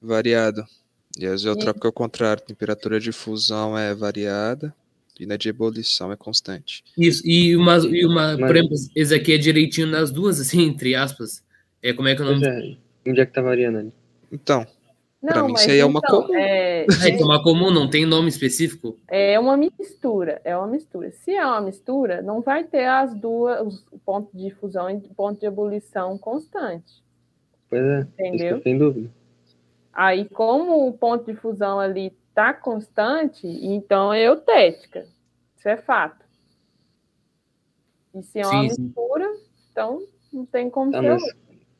variado. 0.01 0.65
E 1.17 1.25
a 1.25 1.31
azeotrópica 1.31 1.87
é 1.87 1.89
o 1.89 1.93
contrário, 1.93 2.43
a 2.43 2.45
temperatura 2.45 2.99
de 2.99 3.13
fusão 3.13 3.77
é 3.77 3.95
variada 3.95 4.75
e 5.17 5.25
na 5.25 5.37
de 5.37 5.47
ebulição 5.47 6.11
é 6.11 6.17
constante. 6.17 6.83
Isso, 6.97 7.25
e 7.25 7.55
uma, 7.55 7.77
e 7.77 8.05
uma 8.05 8.35
por 8.35 8.53
exemplo, 8.53 8.75
esse 8.93 9.15
aqui 9.15 9.31
é 9.31 9.37
direitinho 9.37 9.87
nas 9.87 10.11
duas, 10.11 10.41
assim, 10.41 10.63
entre 10.63 10.93
aspas. 10.93 11.41
É 11.81 11.93
como 11.93 12.09
é 12.09 12.15
que 12.15 12.21
o 12.21 12.25
nome? 12.25 12.45
É, 12.45 12.75
onde 13.07 13.21
é 13.21 13.25
que 13.25 13.31
tá 13.31 13.41
variando 13.41 13.77
ali? 13.77 13.93
Então, 14.29 14.67
para 15.25 15.43
mim 15.43 15.53
isso 15.53 15.69
aí 15.69 15.79
é 15.79 15.85
uma 15.85 16.01
então, 16.03 16.21
comum. 16.21 16.35
É, 16.35 16.85
é 16.85 17.23
uma 17.23 17.41
comum, 17.41 17.71
não 17.71 17.89
tem 17.89 18.05
nome 18.05 18.27
específico? 18.27 18.97
É 19.07 19.39
uma 19.39 19.55
mistura, 19.55 20.41
é 20.43 20.55
uma 20.55 20.67
mistura. 20.67 21.11
Se 21.11 21.31
é 21.31 21.45
uma 21.45 21.61
mistura, 21.61 22.21
não 22.21 22.41
vai 22.41 22.63
ter 22.63 22.85
as 22.85 23.15
duas, 23.15 23.83
o 23.91 23.99
ponto 23.99 24.35
de 24.35 24.51
fusão 24.51 24.89
e 24.89 24.95
o 24.95 25.01
ponto 25.15 25.39
de 25.39 25.45
ebulição 25.45 26.17
constante. 26.17 27.01
Pois 27.69 27.81
é, 27.81 28.01
entendeu? 28.19 28.61
Sem 28.61 28.77
dúvida. 28.77 29.09
Aí, 29.93 30.27
como 30.29 30.87
o 30.87 30.93
ponto 30.93 31.25
de 31.31 31.35
fusão 31.39 31.79
ali 31.79 32.11
está 32.29 32.53
constante, 32.53 33.47
então 33.47 34.11
é 34.11 34.23
eutética. 34.23 35.05
Isso 35.57 35.69
é 35.69 35.77
fato. 35.77 36.25
E 38.13 38.21
se 38.23 38.39
é 38.39 38.45
uma 38.45 38.51
sim, 38.51 38.83
mistura, 38.83 39.33
sim. 39.33 39.41
então 39.71 40.03
não 40.31 40.45
tem 40.45 40.69
como 40.69 40.91
tá, 40.91 40.99
ser. 40.99 41.09
Mas 41.09 41.23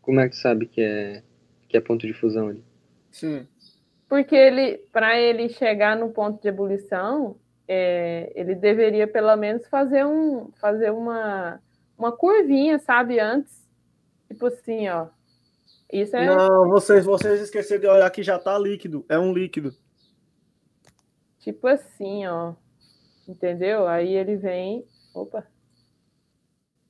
como 0.02 0.20
é 0.20 0.30
que 0.30 0.36
sabe 0.36 0.66
que 0.68 0.82
é, 0.82 1.24
que 1.68 1.76
é 1.76 1.82
ponto 1.82 2.06
de 2.06 2.14
fusão 2.14 2.50
ali? 2.50 2.64
Sim. 3.14 3.48
Porque 4.10 4.36
ele, 4.36 4.80
para 4.92 5.18
ele 5.18 5.48
chegar 5.48 5.96
no 5.96 6.10
ponto 6.10 6.42
de 6.42 6.50
ebulição, 6.50 7.38
é, 7.68 8.34
ele 8.36 8.56
deveria 8.56 9.08
pelo 9.08 9.36
menos 9.38 9.66
fazer 9.68 10.06
um, 10.06 10.52
fazer 10.60 10.92
uma, 10.92 11.62
uma 11.98 12.12
curvinha, 12.12 12.78
sabe, 12.80 13.20
antes, 13.20 13.66
tipo 14.28 14.48
assim, 14.48 14.90
ó, 14.90 15.08
isso 15.92 16.16
é... 16.18 16.26
Não, 16.26 16.68
vocês, 16.70 17.06
vocês 17.06 17.40
esqueceram 17.40 17.82
de 17.82 17.88
olhar 17.88 18.10
que 18.10 18.24
já 18.24 18.40
tá 18.40 18.58
líquido. 18.58 19.06
É 19.08 19.18
um 19.20 19.32
líquido. 19.32 19.76
Tipo 21.40 21.68
assim, 21.68 22.26
ó. 22.26 22.56
Entendeu? 23.28 23.88
Aí 23.88 24.16
ele 24.16 24.36
vem. 24.36 24.84
Opa. 25.14 25.46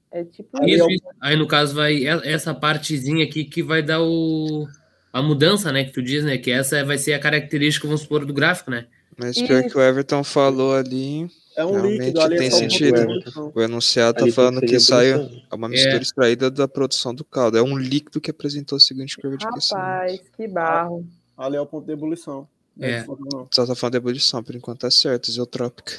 É 0.09 0.23
tipo 0.23 0.63
isso. 0.63 0.89
isso. 0.89 1.03
Aí 1.19 1.35
no 1.35 1.47
caso 1.47 1.75
vai 1.75 2.05
essa 2.05 2.53
partezinha 2.53 3.25
aqui 3.25 3.43
que 3.43 3.61
vai 3.61 3.81
dar 3.81 4.01
o 4.01 4.67
a 5.14 5.22
mudança, 5.22 5.72
né, 5.72 5.85
que 5.85 5.91
tu 5.91 6.02
diz, 6.02 6.26
né, 6.26 6.40
que 6.40 6.49
essa 6.49 6.84
vai 6.84 6.98
ser 6.98 7.14
a 7.14 7.19
característica, 7.19 7.88
vamos 7.88 8.02
supor, 8.02 8.26
do 8.26 8.34
gráfico, 8.34 8.72
né? 8.72 8.88
Mas 9.15 9.40
pior 9.40 9.64
que 9.64 9.77
o 9.77 9.81
Everton 9.81 10.23
falou 10.23 10.73
ali, 10.73 11.30
é 11.56 11.64
um 11.64 11.73
Realmente 11.73 11.99
líquido, 11.99 12.22
ali 12.22 12.38
tem 12.38 12.48
é 12.48 12.52
sentido. 12.52 13.52
O 13.53 13.61
enunciado 13.61 14.26
está 14.26 14.35
falando 14.35 14.60
que 14.61 14.80
sai 14.80 15.11
é 15.11 15.56
uma 15.56 15.69
mistura 15.69 15.98
é. 15.98 16.02
extraída 16.02 16.49
da 16.49 16.68
produção 16.68 17.14
do 17.14 17.23
caldo. 17.23 17.57
É 17.57 17.61
um 17.61 17.77
líquido 17.77 18.19
que 18.19 18.31
apresentou 18.31 18.76
a 18.76 18.80
seguinte 18.80 19.15
curva 19.18 19.38
de 19.38 19.45
crescimento. 19.48 19.84
Rapaz, 19.84 20.22
que 20.35 20.48
barro. 20.48 21.07
Ali 21.38 21.57
é 21.57 21.61
o 21.61 21.65
ponto 21.68 21.85
de 21.85 21.94
ebulição. 21.94 22.48
É. 22.80 23.06
Só 23.52 23.68
tá 23.68 23.76
falando 23.76 23.91
de 23.91 23.98
ebulição, 23.98 24.44
por 24.44 24.56
enquanto 24.56 24.80
tá 24.80 24.90
certo, 24.90 25.27
isotrópica. 25.27 25.94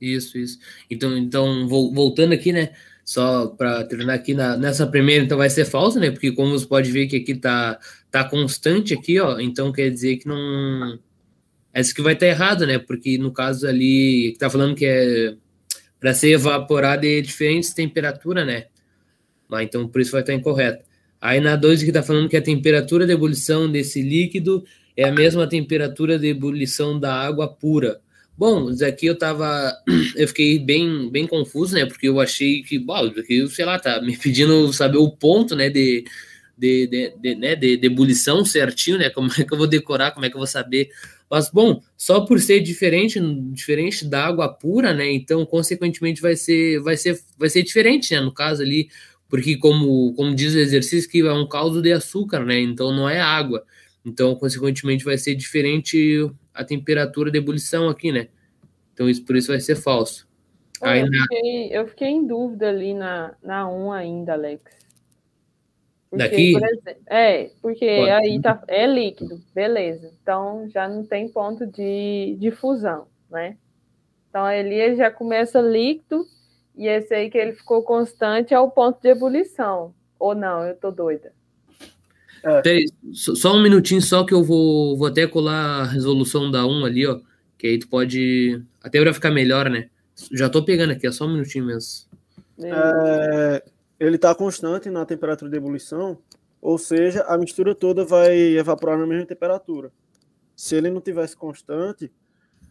Isso, 0.00 0.36
isso. 0.36 0.58
Então, 0.90 1.16
então 1.16 1.68
voltando 1.68 2.32
aqui, 2.32 2.52
né? 2.52 2.72
Só 3.10 3.48
para 3.48 3.82
terminar 3.82 4.14
aqui 4.14 4.34
na, 4.34 4.56
nessa 4.56 4.86
primeira, 4.86 5.24
então 5.24 5.36
vai 5.36 5.50
ser 5.50 5.64
falso, 5.64 5.98
né? 5.98 6.12
Porque 6.12 6.30
como 6.30 6.56
você 6.56 6.64
pode 6.64 6.92
ver 6.92 7.08
que 7.08 7.16
aqui 7.16 7.34
tá, 7.34 7.76
tá 8.08 8.22
constante 8.22 8.94
aqui, 8.94 9.18
ó. 9.18 9.40
Então 9.40 9.72
quer 9.72 9.90
dizer 9.90 10.18
que 10.18 10.28
não 10.28 10.96
essa 11.74 11.92
que 11.92 12.00
vai 12.02 12.12
estar 12.12 12.28
errado, 12.28 12.64
né? 12.64 12.78
Porque 12.78 13.18
no 13.18 13.32
caso 13.32 13.66
ali, 13.66 14.36
tá 14.38 14.48
falando 14.48 14.76
que 14.76 14.86
é 14.86 15.34
para 15.98 16.14
ser 16.14 16.30
evaporado 16.30 17.04
é 17.04 17.20
diferentes 17.20 17.74
temperatura, 17.74 18.44
né? 18.44 18.66
Mas 19.48 19.64
então 19.64 19.88
por 19.88 20.00
isso 20.00 20.12
vai 20.12 20.20
estar 20.20 20.32
incorreto. 20.32 20.84
Aí 21.20 21.40
na 21.40 21.56
2 21.56 21.82
que 21.82 21.90
tá 21.90 22.04
falando 22.04 22.28
que 22.28 22.36
a 22.36 22.42
temperatura 22.42 23.08
de 23.08 23.12
ebulição 23.12 23.68
desse 23.68 24.00
líquido 24.02 24.64
é 24.96 25.08
a 25.08 25.12
mesma 25.12 25.48
temperatura 25.48 26.16
de 26.16 26.28
ebulição 26.28 26.96
da 26.96 27.12
água 27.12 27.48
pura. 27.48 28.00
Bom, 28.40 28.70
isso 28.70 28.82
aqui 28.86 29.04
eu 29.04 29.18
tava. 29.18 29.70
Eu 30.16 30.26
fiquei 30.26 30.58
bem, 30.58 31.10
bem 31.10 31.26
confuso, 31.26 31.74
né? 31.74 31.84
Porque 31.84 32.08
eu 32.08 32.18
achei 32.18 32.62
que, 32.62 32.78
bom, 32.78 32.94
aqui, 33.08 33.46
sei 33.48 33.66
lá, 33.66 33.78
tá 33.78 34.00
me 34.00 34.16
pedindo 34.18 34.72
saber 34.72 34.96
o 34.96 35.10
ponto, 35.10 35.54
né? 35.54 35.68
De, 35.68 36.04
de, 36.56 36.86
de, 36.86 37.14
de, 37.20 37.34
né, 37.34 37.54
de, 37.54 37.76
de 37.76 37.86
ebulição 37.86 38.42
certinho, 38.42 38.96
né? 38.96 39.10
Como 39.10 39.30
é 39.38 39.44
que 39.44 39.52
eu 39.52 39.58
vou 39.58 39.66
decorar, 39.66 40.12
como 40.12 40.24
é 40.24 40.30
que 40.30 40.36
eu 40.36 40.40
vou 40.40 40.46
saber 40.46 40.88
mas, 41.30 41.48
bom, 41.48 41.80
só 41.96 42.22
por 42.22 42.40
ser 42.40 42.60
diferente, 42.60 43.20
diferente 43.52 44.04
da 44.04 44.26
água 44.26 44.48
pura, 44.48 44.92
né? 44.92 45.12
Então, 45.12 45.46
consequentemente, 45.46 46.20
vai 46.20 46.34
ser, 46.34 46.80
vai 46.80 46.96
ser, 46.96 47.20
vai 47.38 47.48
ser 47.48 47.62
diferente, 47.62 48.12
né? 48.14 48.20
No 48.20 48.32
caso 48.32 48.62
ali, 48.62 48.88
porque 49.28 49.56
como, 49.56 50.12
como 50.14 50.34
diz 50.34 50.54
o 50.54 50.58
exercício, 50.58 51.08
que 51.08 51.20
é 51.20 51.32
um 51.32 51.46
caldo 51.46 51.80
de 51.80 51.92
açúcar, 51.92 52.44
né? 52.44 52.58
Então, 52.58 52.90
não 52.90 53.08
é 53.08 53.20
água. 53.20 53.64
Então, 54.04 54.34
consequentemente, 54.34 55.04
vai 55.04 55.18
ser 55.18 55.34
diferente 55.34 56.30
a 56.54 56.64
temperatura 56.64 57.30
de 57.30 57.38
ebulição 57.38 57.88
aqui, 57.88 58.10
né? 58.10 58.28
Então, 58.94 59.08
isso 59.08 59.24
por 59.24 59.36
isso 59.36 59.48
vai 59.48 59.60
ser 59.60 59.76
falso. 59.76 60.28
Aí, 60.80 61.00
eu, 61.00 61.06
fiquei, 61.06 61.68
eu 61.70 61.88
fiquei 61.88 62.08
em 62.08 62.26
dúvida 62.26 62.68
ali 62.68 62.94
na, 62.94 63.34
na 63.42 63.70
1 63.70 63.92
ainda, 63.92 64.32
Alex. 64.32 64.80
Porque, 66.10 66.24
Daqui? 66.28 66.52
Por 66.52 66.64
exemplo, 66.64 67.02
é, 67.06 67.50
porque 67.62 67.86
Pode. 67.86 68.10
aí 68.10 68.40
tá, 68.40 68.62
é 68.66 68.84
líquido, 68.84 69.40
beleza. 69.54 70.12
Então 70.20 70.68
já 70.68 70.88
não 70.88 71.04
tem 71.04 71.28
ponto 71.28 71.64
de, 71.66 72.36
de 72.36 72.50
fusão, 72.50 73.06
né? 73.30 73.56
Então 74.28 74.50
ele 74.50 74.96
já 74.96 75.08
começa 75.08 75.60
líquido 75.60 76.26
e 76.74 76.88
esse 76.88 77.14
aí 77.14 77.30
que 77.30 77.38
ele 77.38 77.52
ficou 77.52 77.84
constante 77.84 78.52
é 78.52 78.58
o 78.58 78.70
ponto 78.70 79.00
de 79.00 79.08
ebulição. 79.08 79.94
Ou 80.18 80.34
não, 80.34 80.66
eu 80.66 80.74
tô 80.74 80.90
doida. 80.90 81.32
É. 82.44 82.62
Só 83.12 83.54
um 83.54 83.62
minutinho 83.62 84.00
só 84.00 84.24
que 84.24 84.32
eu 84.32 84.42
vou, 84.42 84.96
vou 84.96 85.06
até 85.06 85.26
colar 85.26 85.82
a 85.82 85.84
resolução 85.84 86.50
da 86.50 86.66
1 86.66 86.84
ali, 86.84 87.06
ó. 87.06 87.20
Que 87.58 87.66
aí 87.66 87.78
tu 87.78 87.88
pode. 87.88 88.62
Até 88.82 89.00
para 89.00 89.12
ficar 89.12 89.30
melhor, 89.30 89.68
né? 89.68 89.90
Já 90.32 90.48
tô 90.48 90.64
pegando 90.64 90.92
aqui, 90.92 91.06
é 91.06 91.12
só 91.12 91.26
um 91.26 91.32
minutinho 91.32 91.66
mesmo. 91.66 92.08
É, 92.62 93.62
ele 93.98 94.16
está 94.16 94.34
constante 94.34 94.90
na 94.90 95.04
temperatura 95.04 95.50
de 95.50 95.56
ebulição, 95.56 96.18
ou 96.60 96.78
seja, 96.78 97.22
a 97.22 97.38
mistura 97.38 97.74
toda 97.74 98.04
vai 98.04 98.36
evaporar 98.56 98.98
na 98.98 99.06
mesma 99.06 99.26
temperatura. 99.26 99.90
Se 100.54 100.74
ele 100.74 100.90
não 100.90 101.00
tivesse 101.00 101.36
constante, 101.36 102.12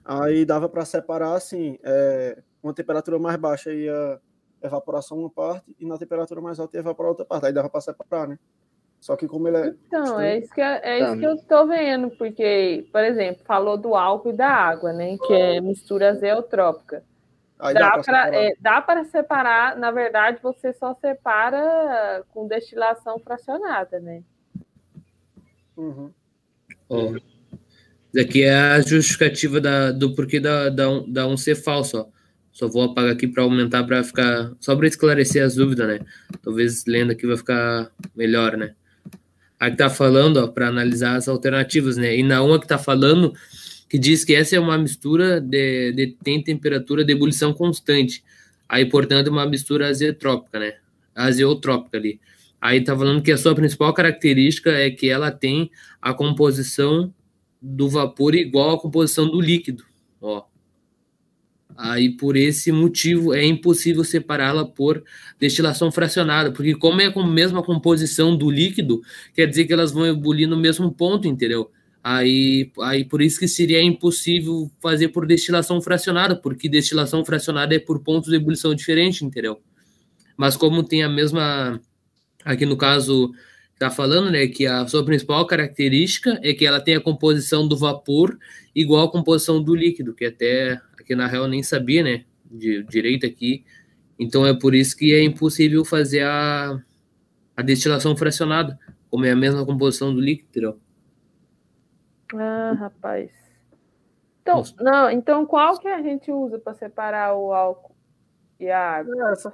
aí 0.05 0.45
dava 0.45 0.69
para 0.69 0.85
separar 0.85 1.33
assim, 1.33 1.77
é, 1.83 2.41
uma 2.61 2.73
temperatura 2.73 3.17
mais 3.17 3.37
baixa 3.37 3.73
ia 3.73 4.19
evaporação 4.61 5.17
uma 5.17 5.29
parte 5.29 5.73
e 5.79 5.85
na 5.85 5.97
temperatura 5.97 6.41
mais 6.41 6.59
alta 6.59 6.77
ia 6.77 6.81
evaporar 6.81 7.11
outra 7.11 7.25
parte. 7.25 7.45
Aí 7.45 7.53
dava 7.53 7.69
para 7.69 7.81
separar, 7.81 8.27
né? 8.27 8.37
Só 8.99 9.15
que 9.15 9.27
como 9.27 9.47
ele 9.47 9.57
é. 9.57 9.73
Então, 9.87 10.19
é 10.19 10.37
isso 10.37 10.53
que, 10.53 10.61
é, 10.61 10.81
é 10.83 10.99
isso 10.99 11.17
que 11.17 11.25
eu 11.25 11.33
estou 11.33 11.67
vendo, 11.67 12.09
porque, 12.11 12.85
por 12.91 13.03
exemplo, 13.03 13.43
falou 13.45 13.77
do 13.77 13.95
álcool 13.95 14.29
e 14.29 14.33
da 14.33 14.49
água, 14.49 14.91
né? 14.91 15.17
Que 15.25 15.33
é 15.33 15.61
mistura 15.61 16.09
azeotrópica. 16.09 17.03
Aí 17.59 17.73
dá 17.73 18.81
para 18.81 19.01
é, 19.01 19.03
separar, 19.05 19.77
na 19.77 19.91
verdade, 19.91 20.39
você 20.41 20.71
só 20.73 20.93
separa 20.95 22.23
com 22.29 22.47
destilação 22.47 23.19
fracionada, 23.19 23.99
né? 23.99 24.23
Uhum. 25.75 26.11
Oh. 26.87 27.15
Isso 28.13 28.25
aqui 28.25 28.43
é 28.43 28.53
a 28.53 28.81
justificativa 28.81 29.61
da, 29.61 29.91
do 29.91 30.15
porquê 30.15 30.39
da, 30.39 30.69
da, 30.69 30.85
da 31.07 31.27
um 31.27 31.37
ser 31.37 31.55
falso, 31.55 31.97
ó. 31.97 32.19
Só 32.51 32.67
vou 32.67 32.83
apagar 32.83 33.13
aqui 33.13 33.27
para 33.27 33.43
aumentar, 33.43 33.85
para 33.85 34.03
ficar. 34.03 34.51
Só 34.59 34.75
para 34.75 34.87
esclarecer 34.87 35.43
as 35.43 35.55
dúvidas, 35.55 35.87
né? 35.87 35.99
Talvez 36.41 36.83
lendo 36.85 37.11
aqui 37.11 37.25
vai 37.25 37.37
ficar 37.37 37.91
melhor, 38.15 38.57
né? 38.57 38.75
Aqui 39.59 39.75
tá 39.75 39.89
falando, 39.89 40.37
ó, 40.37 40.47
para 40.47 40.69
analisar 40.69 41.17
as 41.17 41.27
alternativas, 41.27 41.97
né? 41.97 42.17
E 42.17 42.23
na 42.23 42.41
uma 42.41 42.59
que 42.59 42.67
tá 42.67 42.77
falando 42.77 43.33
que 43.89 43.97
diz 43.97 44.23
que 44.23 44.33
essa 44.33 44.55
é 44.55 44.59
uma 44.59 44.77
mistura 44.77 45.41
de, 45.41 45.91
de 45.91 46.15
tem 46.23 46.41
temperatura 46.41 47.03
de 47.03 47.11
ebulição 47.11 47.53
constante. 47.53 48.23
Aí, 48.67 48.85
portanto, 48.85 49.27
é 49.27 49.29
uma 49.31 49.45
mistura 49.45 49.89
azeotrópica, 49.89 50.59
né? 50.59 50.75
Azeotrópica 51.13 51.97
ali. 51.97 52.19
Aí 52.61 52.83
tá 52.83 52.95
falando 52.95 53.21
que 53.21 53.31
a 53.31 53.37
sua 53.37 53.55
principal 53.55 53.93
característica 53.93 54.69
é 54.71 54.89
que 54.91 55.09
ela 55.09 55.31
tem 55.31 55.71
a 56.01 56.13
composição 56.13 57.13
do 57.61 57.89
vapor 57.89 58.35
igual 58.35 58.75
à 58.75 58.79
composição 58.79 59.27
do 59.27 59.41
líquido, 59.41 59.83
ó. 60.21 60.43
Aí, 61.81 62.09
por 62.09 62.35
esse 62.35 62.73
motivo, 62.73 63.33
é 63.33 63.45
impossível 63.45 64.03
separá-la 64.03 64.65
por 64.65 65.01
destilação 65.39 65.89
fracionada, 65.89 66.51
porque 66.51 66.75
como 66.75 66.99
é 66.99 67.09
com 67.09 67.21
a 67.21 67.27
mesma 67.27 67.63
composição 67.63 68.35
do 68.35 68.51
líquido, 68.51 68.99
quer 69.33 69.47
dizer 69.47 69.63
que 69.63 69.71
elas 69.71 69.93
vão 69.93 70.05
ebulir 70.05 70.45
no 70.45 70.57
mesmo 70.57 70.91
ponto, 70.91 71.25
entendeu? 71.25 71.71
Aí, 72.03 72.69
aí 72.81 73.05
por 73.05 73.21
isso 73.21 73.39
que 73.39 73.47
seria 73.47 73.81
impossível 73.81 74.69
fazer 74.81 75.07
por 75.07 75.25
destilação 75.25 75.81
fracionada, 75.81 76.35
porque 76.35 76.67
destilação 76.67 77.23
fracionada 77.23 77.73
é 77.73 77.79
por 77.79 78.01
pontos 78.01 78.29
de 78.29 78.35
ebulição 78.35 78.75
diferentes, 78.75 79.21
entendeu? 79.21 79.61
Mas 80.35 80.57
como 80.57 80.83
tem 80.83 81.01
a 81.01 81.07
mesma, 81.07 81.79
aqui 82.43 82.65
no 82.65 82.75
caso 82.75 83.31
está 83.73 83.89
falando, 83.89 84.29
né, 84.29 84.47
que 84.47 84.65
a 84.65 84.85
sua 84.85 85.05
principal 85.05 85.47
característica 85.47 86.37
é 86.43 86.53
que 86.53 86.65
ela 86.65 86.81
tem 86.81 86.95
a 86.97 87.01
composição 87.01 87.65
do 87.65 87.77
vapor 87.77 88.37
igual 88.75 89.07
à 89.07 89.09
composição 89.09 89.63
do 89.63 89.73
líquido, 89.73 90.13
que 90.13 90.25
até 90.25 90.81
aqui 91.09 91.15
na 91.15 91.25
real 91.25 91.47
nem 91.47 91.63
sabia, 91.63 92.03
né, 92.03 92.25
de 92.45 92.83
direito 92.83 93.25
aqui 93.25 93.65
Então 94.17 94.45
é 94.45 94.53
por 94.53 94.75
isso 94.75 94.95
que 94.95 95.13
é 95.13 95.23
impossível 95.23 95.83
fazer 95.83 96.21
a, 96.23 96.79
a 97.57 97.61
destilação 97.63 98.15
fracionada, 98.15 98.79
como 99.09 99.25
é 99.25 99.31
a 99.31 99.35
mesma 99.35 99.65
composição 99.65 100.13
do 100.13 100.21
líquido. 100.21 100.79
Ah, 102.35 102.75
rapaz. 102.77 103.31
Então, 104.41 104.63
não, 104.79 105.09
então 105.09 105.45
qual 105.45 105.79
que 105.79 105.87
a 105.87 106.01
gente 106.01 106.31
usa 106.31 106.59
para 106.59 106.73
separar 106.75 107.33
o 107.33 107.51
álcool 107.51 107.95
e 108.59 108.69
a 108.69 108.97
água? 108.97 109.31
Essa. 109.31 109.53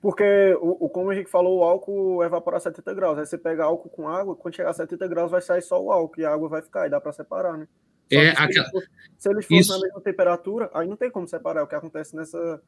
Porque, 0.00 0.56
o, 0.60 0.86
o, 0.86 0.88
como 0.88 1.10
a 1.10 1.14
gente 1.14 1.28
falou, 1.28 1.58
o 1.58 1.64
álcool 1.64 2.22
evapora 2.22 2.58
a 2.58 2.60
70 2.60 2.94
graus. 2.94 3.18
Aí 3.18 3.26
você 3.26 3.36
pega 3.36 3.64
álcool 3.64 3.90
com 3.90 4.08
água, 4.08 4.36
quando 4.36 4.54
chegar 4.54 4.70
a 4.70 4.74
70 4.74 5.08
graus 5.08 5.30
vai 5.30 5.40
sair 5.40 5.60
só 5.60 5.82
o 5.82 5.90
álcool 5.90 6.20
e 6.20 6.24
a 6.24 6.32
água 6.32 6.48
vai 6.48 6.62
ficar, 6.62 6.86
e 6.86 6.90
dá 6.90 7.00
para 7.00 7.12
separar, 7.12 7.58
né? 7.58 7.66
É, 8.10 8.30
se, 8.34 8.42
aquela... 8.42 8.46
eles 8.48 8.70
fossem, 8.70 8.88
se 9.18 9.30
eles 9.30 9.46
fossem 9.46 9.76
na 9.76 9.82
mesma 9.82 10.00
temperatura, 10.00 10.70
aí 10.74 10.88
não 10.88 10.96
tem 10.96 11.10
como 11.10 11.28
separar. 11.28 11.60
É 11.60 11.62
o 11.64 11.66
que 11.66 11.74
acontece 11.74 12.16
nessa, 12.16 12.62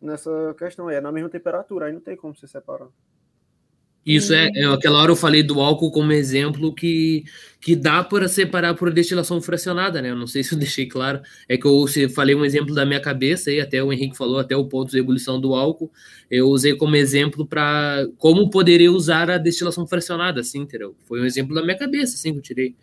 nessa 0.00 0.54
questão 0.58 0.88
aí. 0.88 0.96
É 0.96 1.00
na 1.00 1.12
mesma 1.12 1.28
temperatura, 1.28 1.86
aí 1.86 1.92
não 1.92 2.00
tem 2.00 2.16
como 2.16 2.34
se 2.34 2.46
separar. 2.48 2.88
Isso 4.04 4.34
é, 4.34 4.50
é, 4.56 4.64
aquela 4.64 5.00
hora 5.00 5.12
eu 5.12 5.16
falei 5.16 5.44
do 5.44 5.60
álcool 5.60 5.92
como 5.92 6.10
exemplo 6.10 6.74
que, 6.74 7.22
que 7.60 7.76
dá 7.76 8.02
para 8.02 8.26
separar 8.26 8.74
por 8.74 8.92
destilação 8.92 9.40
fracionada, 9.40 10.02
né? 10.02 10.10
Eu 10.10 10.16
não 10.16 10.26
sei 10.26 10.42
se 10.42 10.54
eu 10.54 10.58
deixei 10.58 10.86
claro. 10.86 11.20
É 11.48 11.56
que 11.56 11.66
eu 11.66 11.86
falei 12.12 12.34
um 12.34 12.44
exemplo 12.44 12.74
da 12.74 12.84
minha 12.84 13.00
cabeça 13.00 13.50
aí, 13.50 13.60
até 13.60 13.82
o 13.82 13.92
Henrique 13.92 14.16
falou, 14.16 14.40
até 14.40 14.56
o 14.56 14.66
ponto 14.66 14.90
de 14.90 14.98
ebulição 14.98 15.40
do 15.40 15.54
álcool. 15.54 15.90
Eu 16.28 16.48
usei 16.48 16.74
como 16.76 16.96
exemplo 16.96 17.46
para 17.46 18.08
como 18.18 18.50
poderia 18.50 18.90
usar 18.90 19.30
a 19.30 19.38
destilação 19.38 19.86
fracionada, 19.86 20.40
assim, 20.40 20.60
entendeu? 20.60 20.96
Foi 21.04 21.20
um 21.20 21.24
exemplo 21.24 21.54
da 21.54 21.62
minha 21.62 21.78
cabeça, 21.78 22.16
assim, 22.16 22.32
que 22.32 22.38
eu 22.38 22.42
tirei. 22.42 22.76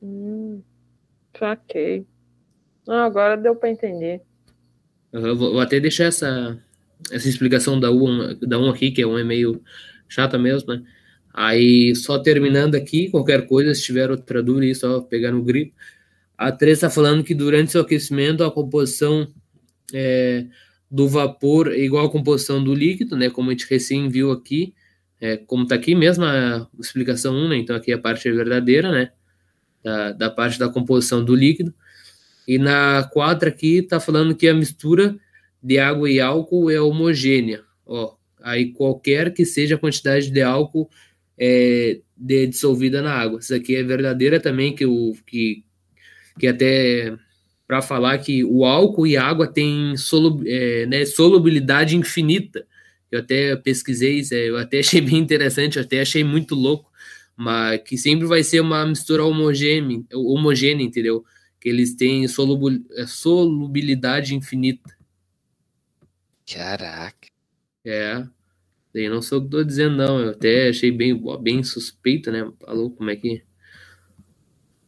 Hum, 0.00 0.62
saquei. 1.38 2.06
Ah, 2.88 3.04
agora 3.04 3.36
deu 3.36 3.54
para 3.54 3.70
entender. 3.70 4.22
Eu 5.12 5.36
vou, 5.36 5.52
vou, 5.52 5.60
até 5.60 5.78
deixar 5.78 6.04
essa, 6.04 6.58
essa 7.10 7.28
explicação 7.28 7.78
da 7.78 7.90
1 7.90 8.38
da 8.40 8.58
um 8.58 8.70
aqui, 8.70 8.90
que 8.90 9.02
é 9.02 9.06
um 9.06 9.18
e 9.18 9.24
meio 9.24 9.62
chata 10.08 10.38
mesmo, 10.38 10.74
né? 10.74 10.82
Aí, 11.34 11.94
só 11.94 12.18
terminando 12.18 12.74
aqui, 12.74 13.10
qualquer 13.10 13.46
coisa, 13.46 13.74
se 13.74 13.82
tiver 13.82 14.10
outra 14.10 14.42
dúvida, 14.42 14.66
aí 14.66 14.74
só 14.74 15.00
pegar 15.00 15.32
no 15.32 15.42
grito. 15.42 15.74
A 16.36 16.52
3 16.52 16.76
está 16.76 16.90
falando 16.90 17.24
que 17.24 17.34
durante 17.34 17.72
seu 17.72 17.80
aquecimento, 17.80 18.44
a 18.44 18.50
composição 18.50 19.26
é, 19.94 20.46
do 20.90 21.08
vapor 21.08 21.68
é 21.68 21.78
igual 21.78 22.06
à 22.06 22.10
composição 22.10 22.62
do 22.62 22.74
líquido, 22.74 23.16
né? 23.16 23.30
Como 23.30 23.48
a 23.48 23.52
gente 23.52 23.66
recém 23.68 24.08
viu 24.08 24.30
aqui, 24.30 24.74
é, 25.20 25.36
como 25.38 25.62
está 25.62 25.74
aqui 25.74 25.94
mesmo 25.94 26.24
a 26.24 26.68
explicação 26.78 27.34
1, 27.34 27.48
né? 27.48 27.56
Então, 27.56 27.76
aqui 27.76 27.92
a 27.92 27.98
parte 27.98 28.28
é 28.28 28.32
verdadeira, 28.32 28.90
né? 28.90 29.12
Da, 29.82 30.12
da 30.12 30.30
parte 30.30 30.58
da 30.58 30.68
composição 30.68 31.24
do 31.24 31.34
líquido. 31.34 31.74
E 32.46 32.58
na 32.58 33.08
4 33.12 33.48
aqui 33.48 33.78
está 33.78 33.98
falando 33.98 34.34
que 34.34 34.46
a 34.46 34.54
mistura 34.54 35.16
de 35.62 35.78
água 35.78 36.10
e 36.10 36.20
álcool 36.20 36.70
é 36.70 36.80
homogênea. 36.80 37.62
Ó, 37.86 38.14
aí 38.40 38.72
qualquer 38.72 39.32
que 39.32 39.44
seja 39.44 39.76
a 39.76 39.78
quantidade 39.78 40.30
de 40.30 40.42
álcool 40.42 40.88
é, 41.38 42.00
de, 42.16 42.46
dissolvida 42.46 43.02
na 43.02 43.12
água. 43.12 43.40
Isso 43.40 43.54
aqui 43.54 43.76
é 43.76 43.82
verdadeira 43.82 44.38
também, 44.38 44.74
que, 44.74 44.86
o, 44.86 45.12
que, 45.26 45.64
que 46.38 46.46
até 46.46 47.14
para 47.66 47.80
falar 47.80 48.18
que 48.18 48.44
o 48.44 48.64
álcool 48.64 49.06
e 49.06 49.16
água 49.16 49.46
têm 49.46 49.94
é, 50.46 50.86
né, 50.86 51.04
solubilidade 51.06 51.96
infinita. 51.96 52.66
Eu 53.10 53.20
até 53.20 53.56
pesquisei, 53.56 54.22
é, 54.30 54.50
eu 54.50 54.56
até 54.56 54.80
achei 54.80 55.00
bem 55.00 55.16
interessante, 55.16 55.78
eu 55.78 55.82
até 55.82 56.00
achei 56.00 56.22
muito 56.22 56.54
louco, 56.54 56.91
mas 57.36 57.80
que 57.82 57.96
sempre 57.96 58.26
vai 58.26 58.42
ser 58.42 58.60
uma 58.60 58.84
mistura 58.86 59.24
homogênea, 59.24 60.02
homogênea 60.14 60.84
entendeu? 60.84 61.24
Que 61.60 61.68
eles 61.68 61.94
têm 61.94 62.24
é, 62.24 63.06
solubilidade 63.06 64.34
infinita. 64.34 64.96
Caraca. 66.46 67.28
É. 67.84 68.24
Daí 68.94 69.08
não 69.08 69.22
sou 69.22 69.38
o 69.38 69.44
que 69.44 69.50
tô 69.50 69.64
dizendo, 69.64 69.96
não. 69.96 70.20
Eu 70.20 70.30
até 70.30 70.68
achei 70.68 70.90
bem, 70.90 71.18
bem 71.40 71.62
suspeito, 71.62 72.30
né? 72.30 72.50
Falou 72.60 72.90
como 72.90 73.10
é 73.10 73.16
que. 73.16 73.42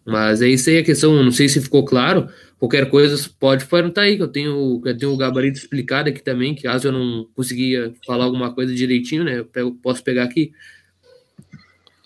Mas 0.04 0.42
é 0.42 0.48
isso 0.48 0.68
aí 0.68 0.78
a 0.78 0.84
questão. 0.84 1.22
Não 1.22 1.32
sei 1.32 1.48
se 1.48 1.60
ficou 1.60 1.84
claro. 1.84 2.28
Qualquer 2.58 2.88
coisa 2.90 3.30
pode 3.38 3.66
perguntar 3.66 4.02
aí, 4.02 4.16
que 4.16 4.22
eu 4.22 4.28
tenho, 4.28 4.82
eu 4.84 4.96
tenho 4.96 5.12
o 5.12 5.16
gabarito 5.16 5.58
explicado 5.58 6.08
aqui 6.08 6.22
também, 6.22 6.54
que 6.54 6.62
caso 6.62 6.88
eu 6.88 6.92
não 6.92 7.28
conseguia 7.34 7.94
falar 8.06 8.24
alguma 8.24 8.54
coisa 8.54 8.74
direitinho, 8.74 9.24
né? 9.24 9.38
Eu 9.38 9.46
pego, 9.46 9.74
posso 9.82 10.02
pegar 10.04 10.24
aqui. 10.24 10.52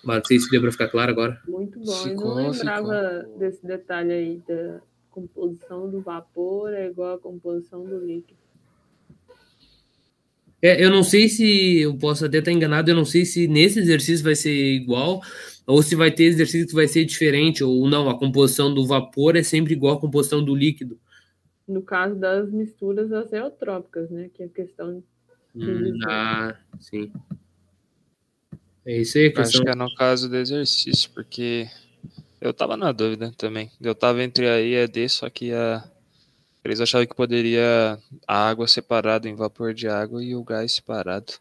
Mas 0.02 0.26
se 0.26 0.50
deu 0.50 0.60
para 0.60 0.72
ficar 0.72 0.88
claro 0.88 1.10
agora. 1.10 1.40
Muito 1.46 1.78
bom. 1.80 2.06
Eu 2.06 2.14
não 2.14 2.50
lembrava 2.50 3.20
ficou. 3.24 3.38
desse 3.38 3.66
detalhe 3.66 4.12
aí 4.12 4.42
da 4.46 4.80
composição 5.10 5.90
do 5.90 6.00
vapor 6.00 6.72
é 6.72 6.86
igual 6.88 7.16
à 7.16 7.18
composição 7.18 7.84
do 7.84 7.98
líquido. 7.98 8.38
É, 10.60 10.84
eu 10.84 10.90
não 10.90 11.04
sei 11.04 11.28
se, 11.28 11.80
eu 11.80 11.96
posso 11.96 12.24
até 12.24 12.38
estar 12.38 12.50
enganado, 12.50 12.90
eu 12.90 12.94
não 12.94 13.04
sei 13.04 13.24
se 13.24 13.46
nesse 13.46 13.78
exercício 13.78 14.24
vai 14.24 14.34
ser 14.34 14.52
igual, 14.52 15.20
ou 15.64 15.82
se 15.82 15.94
vai 15.94 16.10
ter 16.10 16.24
exercício 16.24 16.66
que 16.66 16.74
vai 16.74 16.88
ser 16.88 17.04
diferente, 17.04 17.62
ou 17.62 17.88
não, 17.88 18.10
a 18.10 18.18
composição 18.18 18.74
do 18.74 18.84
vapor 18.84 19.36
é 19.36 19.42
sempre 19.42 19.74
igual 19.74 19.96
à 19.96 20.00
composição 20.00 20.44
do 20.44 20.56
líquido. 20.56 20.98
No 21.66 21.82
caso 21.82 22.16
das 22.16 22.50
misturas 22.50 23.12
azeotrópicas, 23.12 24.10
né, 24.10 24.30
que 24.34 24.42
é 24.42 24.46
a 24.46 24.48
questão... 24.48 25.02
Hum, 25.54 25.98
ah, 26.08 26.56
sim. 26.80 27.12
É 28.88 29.02
isso 29.02 29.18
aí 29.18 29.30
questão. 29.30 29.42
Acho 29.42 29.62
que 29.64 29.68
é 29.68 29.74
no 29.74 29.94
caso 29.94 30.30
do 30.30 30.36
exercício, 30.36 31.10
porque 31.10 31.68
eu 32.40 32.54
tava 32.54 32.74
na 32.74 32.90
dúvida 32.90 33.30
também. 33.36 33.70
Eu 33.78 33.94
tava 33.94 34.22
entre 34.22 34.48
a 34.48 34.58
I 34.62 34.70
e 34.70 34.82
a 34.82 34.86
D, 34.86 35.06
só 35.10 35.28
que 35.28 35.52
a 35.52 35.84
eles 36.64 36.80
achavam 36.80 37.06
que 37.06 37.14
poderia 37.14 37.98
a 38.26 38.48
água 38.48 38.66
separada 38.66 39.28
em 39.28 39.34
vapor 39.34 39.74
de 39.74 39.86
água 39.88 40.24
e 40.24 40.34
o 40.34 40.42
gás 40.42 40.72
separado. 40.72 41.34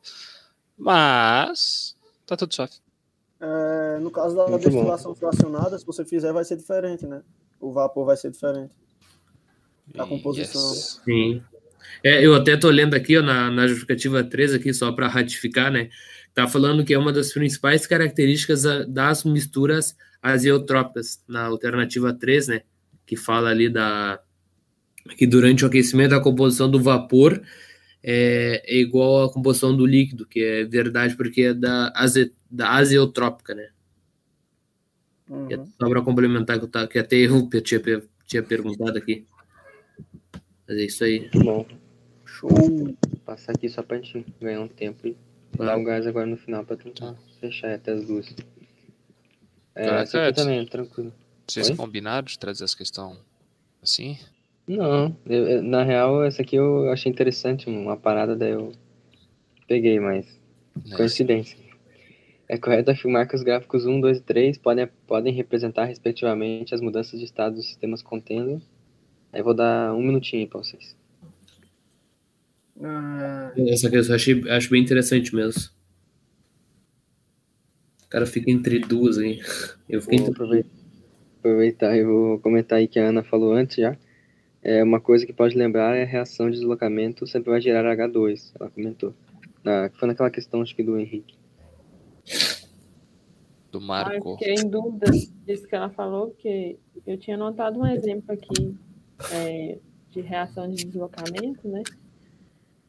Mas 0.77 1.95
tá 2.25 2.35
tudo 2.35 2.53
suave. 2.53 2.73
É, 3.39 3.97
no 3.99 4.11
caso 4.11 4.35
da 4.35 4.47
Muito 4.47 4.69
destilação 4.69 5.13
bom. 5.13 5.17
fracionada, 5.17 5.79
se 5.79 5.85
você 5.85 6.03
fizer, 6.03 6.33
vai 6.33 6.43
ser 6.43 6.57
diferente, 6.57 7.05
né? 7.05 7.21
O 7.61 7.71
vapor 7.71 8.05
vai 8.05 8.17
ser 8.17 8.29
diferente. 8.29 8.73
A 9.97 10.05
composição. 10.05 10.73
Yes. 10.73 11.01
Sim. 11.05 11.41
É, 12.03 12.25
eu 12.25 12.35
até 12.35 12.57
tô 12.57 12.69
lendo 12.69 12.93
aqui 12.93 13.17
ó, 13.17 13.21
na, 13.21 13.49
na 13.49 13.67
justificativa 13.67 14.21
3 14.21 14.53
aqui, 14.53 14.73
só 14.73 14.91
para 14.91 15.07
ratificar, 15.07 15.71
né? 15.71 15.89
Tá 16.37 16.47
falando 16.47 16.85
que 16.85 16.93
é 16.93 16.99
uma 16.99 17.11
das 17.11 17.33
principais 17.33 17.87
características 17.87 18.61
das 18.87 19.23
misturas 19.23 19.97
azeotrópicas, 20.21 21.23
na 21.27 21.45
alternativa 21.45 22.13
3, 22.13 22.47
né? 22.47 22.61
Que 23.07 23.15
fala 23.15 23.49
ali 23.49 23.67
da, 23.67 24.21
que 25.17 25.25
durante 25.25 25.63
o 25.63 25.67
aquecimento 25.67 26.13
a 26.13 26.21
composição 26.21 26.69
do 26.69 26.79
vapor 26.79 27.41
é, 28.03 28.61
é, 28.67 28.79
igual 28.79 29.23
à 29.23 29.33
composição 29.33 29.75
do 29.75 29.83
líquido, 29.83 30.27
que 30.27 30.43
é 30.43 30.63
verdade 30.63 31.15
porque 31.17 31.41
é 31.41 31.53
da, 31.55 31.91
aze, 31.95 32.31
da 32.51 32.69
azeotrópica, 32.69 33.55
né? 33.55 33.69
Uhum. 35.27 35.47
É 35.51 35.57
só 35.57 35.89
para 35.89 36.03
complementar 36.03 36.59
que, 36.59 36.65
eu 36.65 36.69
tá, 36.69 36.87
que 36.87 36.99
até 36.99 37.15
eu 37.15 37.49
tinha, 37.63 37.81
tinha 38.27 38.43
perguntado 38.43 38.95
aqui. 38.95 39.25
Mas 40.67 40.77
é 40.77 40.85
isso 40.85 41.03
aí. 41.03 41.19
Muito 41.21 41.39
bom. 41.39 41.65
Show. 42.25 42.51
Vou 42.51 42.95
passar 43.25 43.53
aqui 43.53 43.67
só 43.67 43.81
para 43.81 43.97
a 43.97 44.01
gente 44.01 44.23
ganhar 44.39 44.61
um 44.61 44.67
tempo 44.67 45.07
e 45.07 45.17
dar 45.65 45.77
o 45.77 45.83
gás 45.83 46.05
agora 46.07 46.25
no 46.25 46.37
final 46.37 46.63
para 46.65 46.77
tentar 46.77 47.15
fechar 47.39 47.73
até 47.73 47.91
as 47.91 48.05
duas. 48.05 48.33
É, 49.75 50.03
tá, 50.05 50.33
também, 50.33 50.65
tranquilo. 50.65 51.13
Vocês 51.47 51.69
Oi? 51.69 51.75
combinaram 51.75 52.25
de 52.25 52.37
trazer 52.37 52.63
as 52.63 52.73
questões 52.75 53.17
assim? 53.81 54.17
Não, 54.67 55.15
eu- 55.25 55.61
na 55.63 55.83
real, 55.83 56.23
essa 56.23 56.41
aqui 56.41 56.55
eu 56.55 56.91
achei 56.91 57.11
interessante, 57.11 57.69
uma 57.69 57.95
parada, 57.95 58.35
daí 58.35 58.51
eu 58.51 58.73
peguei, 59.67 59.99
mas 59.99 60.25
Né? 60.85 60.95
coincidência. 60.95 61.57
É 62.49 62.57
correto 62.57 62.91
afirmar 62.91 63.27
que 63.27 63.35
os 63.35 63.43
gráficos 63.43 63.85
1, 63.85 63.99
2 63.99 64.17
e 64.17 64.21
3 64.21 64.57
podem, 64.57 64.87
podem 65.05 65.33
representar, 65.33 65.85
respectivamente, 65.85 66.73
as 66.73 66.81
mudanças 66.81 67.19
de 67.19 67.25
estado 67.25 67.55
dos 67.55 67.65
sistemas 67.65 68.01
contendo. 68.01 68.61
Aí 69.33 69.41
vou 69.41 69.53
dar 69.53 69.93
um 69.93 70.01
minutinho 70.01 70.43
aí 70.43 70.47
pra 70.47 70.59
vocês. 70.59 70.95
Ah, 72.81 73.51
Essa 73.57 73.87
aqui 73.87 73.97
eu 73.97 74.15
achei, 74.15 74.49
acho 74.49 74.69
bem 74.69 74.81
interessante 74.81 75.33
mesmo. 75.35 75.71
O 78.05 78.09
cara 78.09 78.25
fica 78.25 78.49
entre 78.51 78.79
duas 78.79 79.17
aí. 79.17 79.39
Eu 79.89 80.01
fiquei 80.01 80.19
Vou 80.19 80.27
entre... 80.29 80.43
aproveitar, 80.43 80.69
aproveitar 81.39 81.97
e 81.97 82.03
vou 82.03 82.39
comentar 82.39 82.79
aí 82.79 82.87
que 82.87 82.99
a 82.99 83.09
Ana 83.09 83.23
falou 83.23 83.53
antes 83.53 83.77
já. 83.77 83.97
É, 84.61 84.83
uma 84.83 84.99
coisa 84.99 85.25
que 85.25 85.33
pode 85.33 85.57
lembrar 85.57 85.95
é 85.95 86.03
a 86.03 86.05
reação 86.05 86.49
de 86.49 86.57
deslocamento 86.57 87.25
sempre 87.27 87.49
vai 87.51 87.61
gerar 87.61 87.95
H2, 87.95 88.51
ela 88.59 88.69
comentou. 88.69 89.13
Na, 89.63 89.89
foi 89.97 90.07
naquela 90.07 90.29
questão, 90.31 90.61
acho 90.61 90.75
que 90.75 90.83
do 90.83 90.97
Henrique. 90.97 91.35
Do 93.71 93.79
Ah, 93.79 93.81
eu 93.81 93.87
Marco. 93.87 94.37
fiquei 94.37 94.55
em 94.55 94.69
dúvida 94.69 95.11
disso 95.45 95.67
que 95.67 95.75
ela 95.75 95.89
falou, 95.89 96.29
porque 96.29 96.77
eu 97.05 97.17
tinha 97.17 97.37
notado 97.37 97.79
um 97.79 97.85
exemplo 97.87 98.31
aqui 98.33 98.75
é, 99.31 99.77
de 100.11 100.21
reação 100.21 100.69
de 100.69 100.85
deslocamento, 100.85 101.67
né? 101.67 101.83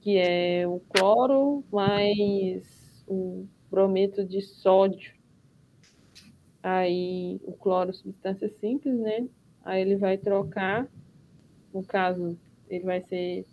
Que 0.09 0.17
é 0.17 0.67
o 0.67 0.81
cloro 0.89 1.63
mais 1.71 2.65
o 3.07 3.47
brometo 3.71 4.25
de 4.25 4.41
sódio. 4.41 5.13
Aí 6.63 7.39
o 7.45 7.53
cloro, 7.53 7.93
substância 7.93 8.49
simples, 8.59 8.99
né? 8.99 9.29
Aí 9.63 9.83
ele 9.83 9.97
vai 9.97 10.17
trocar, 10.17 10.89
no 11.75 11.83
caso, 11.83 12.39
ele 12.71 12.85
vai 12.87 13.03
ser 13.03 13.45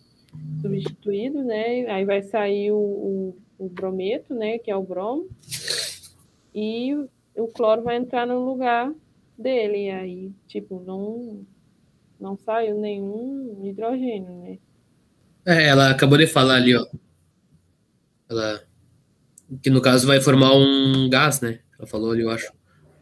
substituído, 0.61 1.43
né? 1.43 1.87
Aí 1.87 2.05
vai 2.05 2.21
sair 2.21 2.71
o, 2.71 2.77
o, 2.77 3.37
o 3.59 3.67
brometo, 3.67 4.33
né? 4.33 4.57
Que 4.57 4.71
é 4.71 4.77
o 4.77 4.81
bromo. 4.81 5.27
E 6.53 6.93
o 7.35 7.47
cloro 7.49 7.83
vai 7.83 7.97
entrar 7.97 8.25
no 8.25 8.45
lugar 8.45 8.95
dele. 9.37 9.91
Aí, 9.91 10.31
tipo, 10.47 10.79
não, 10.79 11.45
não 12.17 12.37
saiu 12.37 12.79
nenhum 12.79 13.59
hidrogênio, 13.61 14.31
né? 14.37 14.57
É, 15.45 15.67
ela 15.67 15.91
acabou 15.91 16.17
de 16.17 16.25
falar 16.25 16.55
ali, 16.55 16.75
ó. 16.75 16.85
Ela, 18.27 18.63
que 19.61 19.69
no 19.69 19.81
caso 19.81 20.07
vai 20.07 20.19
formar 20.19 20.53
um 20.53 21.07
gás, 21.09 21.39
né? 21.39 21.59
Ela 21.77 21.87
falou 21.87 22.11
ali, 22.11 22.23
eu 22.23 22.31
acho. 22.31 22.51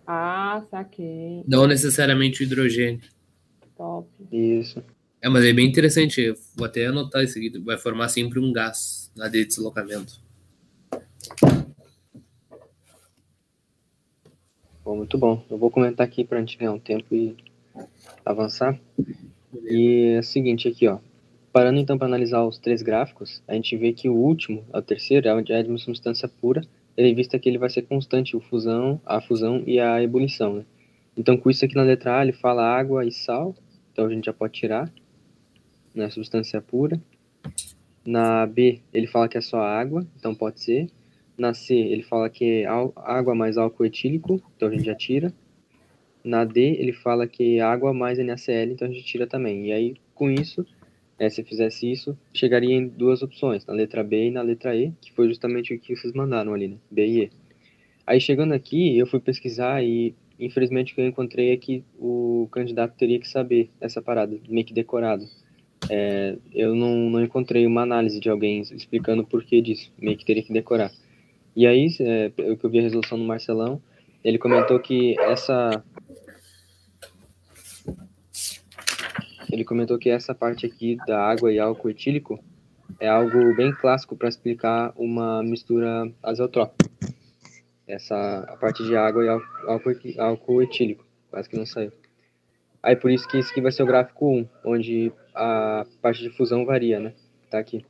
Ah, 0.05 0.61
saquei. 0.69 1.43
Não 1.47 1.65
necessariamente 1.65 2.41
o 2.41 2.43
hidrogênio. 2.43 3.01
Top. 3.77 4.09
Isso. 4.31 4.83
É, 5.21 5.29
mas 5.29 5.45
é 5.45 5.53
bem 5.53 5.65
interessante. 5.65 6.33
Vou 6.55 6.65
até 6.65 6.87
anotar 6.87 7.23
isso 7.23 7.37
aqui. 7.37 7.57
Vai 7.59 7.77
formar 7.77 8.09
sempre 8.09 8.39
um 8.39 8.51
gás 8.51 9.09
na 9.15 9.29
de 9.29 9.45
deslocamento. 9.45 10.21
Bom, 14.83 14.97
muito 14.97 15.17
bom. 15.17 15.45
Eu 15.49 15.57
vou 15.57 15.71
comentar 15.71 16.05
aqui 16.05 16.25
para 16.25 16.37
a 16.37 16.41
gente 16.41 16.57
ganhar 16.57 16.73
um 16.73 16.79
tempo 16.79 17.15
e 17.15 17.37
avançar. 18.25 18.77
E 19.63 20.15
é 20.17 20.19
o 20.19 20.23
seguinte 20.23 20.67
aqui, 20.67 20.89
ó. 20.89 20.99
Parando 21.53 21.79
então 21.79 21.99
para 21.99 22.07
analisar 22.07 22.43
os 22.43 22.57
três 22.57 22.81
gráficos, 22.81 23.43
a 23.47 23.53
gente 23.53 23.77
vê 23.77 23.93
que 23.93 24.09
o 24.09 24.15
último, 24.15 24.65
o 24.73 24.81
terceiro, 24.81 25.27
é 25.27 25.53
é 25.53 25.61
de 25.61 25.69
uma 25.69 25.77
substância 25.77 26.27
pura, 26.27 26.61
ele 26.97 27.13
vista 27.13 27.37
que 27.37 27.47
ele 27.47 27.59
vai 27.59 27.69
ser 27.69 27.83
constante, 27.83 28.35
o 28.35 28.39
fusão, 28.39 28.99
a 29.05 29.21
fusão 29.21 29.61
e 29.67 29.79
a 29.79 30.01
ebulição, 30.01 30.55
né? 30.55 30.65
Então, 31.15 31.37
com 31.37 31.51
isso 31.51 31.63
aqui 31.63 31.75
na 31.75 31.83
letra 31.83 32.17
A, 32.17 32.23
ele 32.23 32.31
fala 32.31 32.63
água 32.63 33.05
e 33.05 33.11
sal, 33.11 33.55
então 33.91 34.07
a 34.07 34.09
gente 34.09 34.25
já 34.25 34.33
pode 34.33 34.53
tirar, 34.53 34.91
né, 35.93 36.09
substância 36.09 36.59
pura. 36.59 36.99
Na 38.03 38.47
B, 38.47 38.81
ele 38.91 39.05
fala 39.05 39.29
que 39.29 39.37
é 39.37 39.41
só 39.41 39.61
água, 39.61 40.07
então 40.17 40.33
pode 40.33 40.59
ser. 40.59 40.89
Na 41.37 41.53
C, 41.53 41.75
ele 41.75 42.01
fala 42.01 42.31
que 42.31 42.63
é 42.63 42.65
água 42.65 43.35
mais 43.35 43.59
álcool 43.59 43.85
etílico, 43.85 44.41
então 44.57 44.69
a 44.69 44.71
gente 44.71 44.85
já 44.85 44.95
tira. 44.95 45.31
Na 46.23 46.45
D, 46.45 46.61
ele 46.79 46.93
fala 46.93 47.27
que 47.27 47.59
é 47.59 47.61
água 47.61 47.93
mais 47.93 48.17
NaCl, 48.17 48.71
então 48.71 48.87
a 48.87 48.91
gente 48.91 49.05
tira 49.05 49.27
também. 49.27 49.67
E 49.67 49.71
aí, 49.71 49.95
com 50.15 50.31
isso, 50.31 50.65
é, 51.17 51.29
se 51.29 51.43
fizesse 51.43 51.91
isso, 51.91 52.17
chegaria 52.33 52.75
em 52.75 52.87
duas 52.87 53.21
opções, 53.21 53.65
na 53.65 53.73
letra 53.73 54.03
B 54.03 54.27
e 54.27 54.31
na 54.31 54.41
letra 54.41 54.75
E, 54.75 54.91
que 55.01 55.11
foi 55.13 55.27
justamente 55.27 55.73
o 55.73 55.79
que 55.79 55.95
vocês 55.95 56.13
mandaram 56.13 56.53
ali, 56.53 56.67
né? 56.69 56.77
B 56.89 57.05
e 57.05 57.23
E. 57.23 57.31
Aí, 58.05 58.19
chegando 58.19 58.53
aqui, 58.53 58.97
eu 58.97 59.07
fui 59.07 59.19
pesquisar 59.19 59.83
e, 59.83 60.13
infelizmente, 60.39 60.91
o 60.91 60.95
que 60.95 61.01
eu 61.01 61.07
encontrei 61.07 61.51
é 61.51 61.57
que 61.57 61.83
o 61.97 62.47
candidato 62.51 62.95
teria 62.97 63.19
que 63.19 63.27
saber 63.27 63.69
essa 63.79 64.01
parada, 64.01 64.37
meio 64.49 64.65
que 64.65 64.73
decorado. 64.73 65.25
É, 65.89 66.37
eu 66.53 66.75
não, 66.75 67.09
não 67.09 67.23
encontrei 67.23 67.65
uma 67.65 67.81
análise 67.81 68.19
de 68.19 68.29
alguém 68.29 68.61
explicando 68.61 69.21
o 69.21 69.25
porquê 69.25 69.61
disso, 69.61 69.91
meio 69.97 70.17
que 70.17 70.25
teria 70.25 70.43
que 70.43 70.51
decorar. 70.51 70.91
E 71.55 71.67
aí, 71.67 71.87
é, 71.99 72.31
eu 72.37 72.57
que 72.57 72.65
eu 72.65 72.69
vi 72.69 72.79
a 72.79 72.81
resolução 72.81 73.17
do 73.17 73.23
Marcelão, 73.23 73.81
ele 74.23 74.37
comentou 74.37 74.79
que 74.79 75.19
essa 75.19 75.83
ele 79.53 79.63
comentou 79.63 79.99
que 79.99 80.09
essa 80.09 80.33
parte 80.33 80.65
aqui 80.65 80.97
da 81.05 81.19
água 81.23 81.53
e 81.53 81.59
álcool 81.59 81.91
etílico 81.91 82.43
é 82.99 83.07
algo 83.07 83.55
bem 83.55 83.71
clássico 83.71 84.15
para 84.15 84.27
explicar 84.27 84.91
uma 84.95 85.43
mistura 85.43 86.11
azeotrópica. 86.23 86.89
Essa 87.87 88.39
a 88.49 88.57
parte 88.57 88.83
de 88.83 88.95
água 88.95 89.23
e 89.23 89.29
álcool, 89.29 89.93
álcool 90.17 90.63
etílico, 90.63 91.05
quase 91.29 91.47
que 91.47 91.55
não 91.55 91.67
saiu. 91.67 91.91
Aí 92.81 92.95
por 92.95 93.11
isso 93.11 93.27
que 93.27 93.37
esse 93.37 93.51
aqui 93.51 93.61
vai 93.61 93.71
ser 93.71 93.83
o 93.83 93.85
gráfico 93.85 94.27
1, 94.27 94.49
onde 94.65 95.11
a 95.35 95.85
parte 96.01 96.23
de 96.23 96.31
fusão 96.31 96.65
varia, 96.65 96.99
né? 96.99 97.13
Tá 97.51 97.59
aqui. 97.59 97.85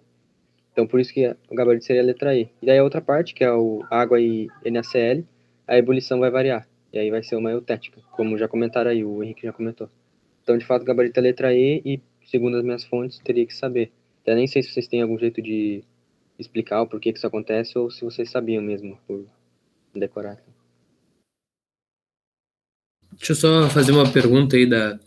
Então 0.74 0.86
por 0.86 1.00
isso 1.00 1.14
que 1.14 1.34
o 1.50 1.56
gabarito 1.56 1.86
seria 1.86 2.02
a 2.02 2.06
letra 2.06 2.36
E. 2.36 2.50
E 2.62 2.66
daí 2.66 2.78
a 2.78 2.84
outra 2.84 3.00
parte, 3.00 3.34
que 3.34 3.44
é 3.44 3.52
o 3.54 3.86
água 3.90 4.20
e 4.20 4.50
NaCl, 4.66 5.24
a 5.66 5.78
ebulição 5.78 6.20
vai 6.20 6.30
variar. 6.30 6.68
E 6.92 7.00
aí 7.00 7.10
vai 7.10 7.24
ser 7.24 7.38
uma 7.38 7.52
eutética, 7.52 8.02
como 8.12 8.38
já 8.38 8.50
comentaram 8.50 8.92
aí, 8.92 9.06
o 9.06 9.24
Henrique 9.24 9.48
já 9.48 9.54
comentou. 9.54 9.90
Então, 10.44 10.58
de 10.58 10.66
fato, 10.66 10.86
gabarito 10.86 11.20
é 11.20 11.24
letra 11.24 11.54
E 11.54 11.82
e, 11.86 12.02
segundo 12.26 12.58
as 12.58 12.64
minhas 12.64 12.84
fontes, 12.84 13.20
teria 13.20 13.46
que 13.46 13.56
saber. 13.56 13.92
Eu 14.26 14.36
nem 14.36 14.46
sei 14.46 14.62
se 14.62 14.70
vocês 14.70 14.88
têm 14.88 15.02
algum 15.02 15.18
jeito 15.18 15.42
de 15.42 15.84
explicar 16.38 16.82
o 16.82 16.88
porquê 16.88 17.12
que 17.12 17.18
isso 17.18 17.28
acontece 17.28 17.78
ou 17.78 17.90
se 17.90 18.04
vocês 18.04 18.30
sabiam 18.30 18.62
mesmo 18.62 18.98
por 19.08 19.26
decorar. 19.96 20.38
Deixa 23.18 23.32
eu 23.32 23.36
só 23.36 23.70
fazer 23.70 23.92
uma 23.92 24.12
pergunta 24.12 24.56
aí 24.56 24.66
da, 24.66 25.00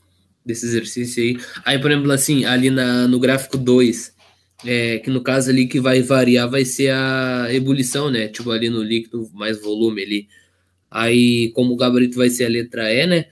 desse 0.45 0.65
exercício 0.65 1.23
aí. 1.23 1.37
Aí, 1.65 1.79
por 1.79 1.91
exemplo, 1.91 2.13
assim, 2.13 2.45
ali 2.45 2.71
na, 2.71 3.09
no 3.09 3.19
gráfico 3.19 3.59
2, 3.59 4.15
é, 4.65 4.99
que 5.01 5.11
no 5.11 5.23
caso 5.23 5.51
ali 5.51 5.67
que 5.67 5.81
vai 5.81 6.01
variar 6.03 6.49
vai 6.49 6.65
ser 6.65 6.93
a 6.93 7.49
ebulição, 7.53 8.11
né? 8.11 8.29
Tipo 8.29 8.51
ali 8.53 8.71
no 8.71 8.83
líquido 8.83 9.29
mais 9.35 9.61
volume 9.61 10.03
ali. 10.03 10.29
Aí, 10.91 11.51
como 11.53 11.75
o 11.75 11.77
gabarito 11.77 12.17
vai 12.17 12.31
ser 12.31 12.45
a 12.45 12.49
letra 12.49 12.93
E, 12.93 13.07
né? 13.07 13.27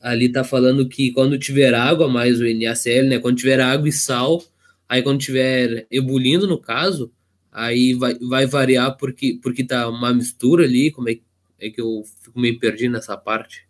Ali 0.00 0.30
tá 0.30 0.42
falando 0.42 0.88
que 0.88 1.12
quando 1.12 1.38
tiver 1.38 1.74
água, 1.74 2.08
mais 2.08 2.40
o 2.40 2.44
NaCl, 2.44 3.06
né? 3.06 3.18
Quando 3.18 3.36
tiver 3.36 3.60
água 3.60 3.88
e 3.88 3.92
sal, 3.92 4.42
aí 4.88 5.02
quando 5.02 5.20
tiver 5.20 5.86
ebulindo, 5.90 6.46
no 6.46 6.58
caso, 6.58 7.12
aí 7.52 7.92
vai, 7.92 8.14
vai 8.14 8.46
variar 8.46 8.96
porque, 8.96 9.38
porque 9.42 9.62
tá 9.62 9.88
uma 9.88 10.14
mistura 10.14 10.64
ali, 10.64 10.90
como 10.90 11.10
é, 11.10 11.18
é 11.58 11.68
que 11.68 11.80
eu 11.80 12.02
fico 12.22 12.40
meio 12.40 12.58
perdido 12.58 12.92
nessa 12.92 13.14
parte? 13.16 13.68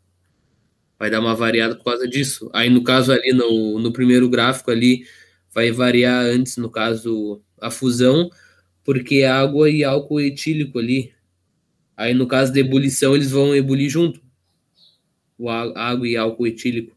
Vai 0.98 1.10
dar 1.10 1.20
uma 1.20 1.34
variada 1.34 1.74
por 1.74 1.84
causa 1.84 2.06
disso. 2.06 2.48
Aí 2.52 2.70
no 2.70 2.84
caso 2.84 3.10
ali, 3.10 3.32
no, 3.32 3.80
no 3.80 3.92
primeiro 3.92 4.28
gráfico 4.28 4.70
ali, 4.70 5.04
vai 5.52 5.72
variar 5.72 6.24
antes, 6.26 6.56
no 6.58 6.70
caso, 6.70 7.42
a 7.60 7.72
fusão, 7.72 8.30
porque 8.84 9.16
é 9.16 9.28
água 9.28 9.68
e 9.68 9.82
álcool 9.82 10.20
etílico 10.20 10.78
ali. 10.78 11.12
Aí 11.96 12.14
no 12.14 12.28
caso 12.28 12.52
da 12.52 12.60
ebulição, 12.60 13.16
eles 13.16 13.32
vão 13.32 13.54
ebulir 13.56 13.90
junto 13.90 14.20
água 15.48 16.06
e 16.06 16.16
álcool 16.16 16.46
etílico? 16.46 16.96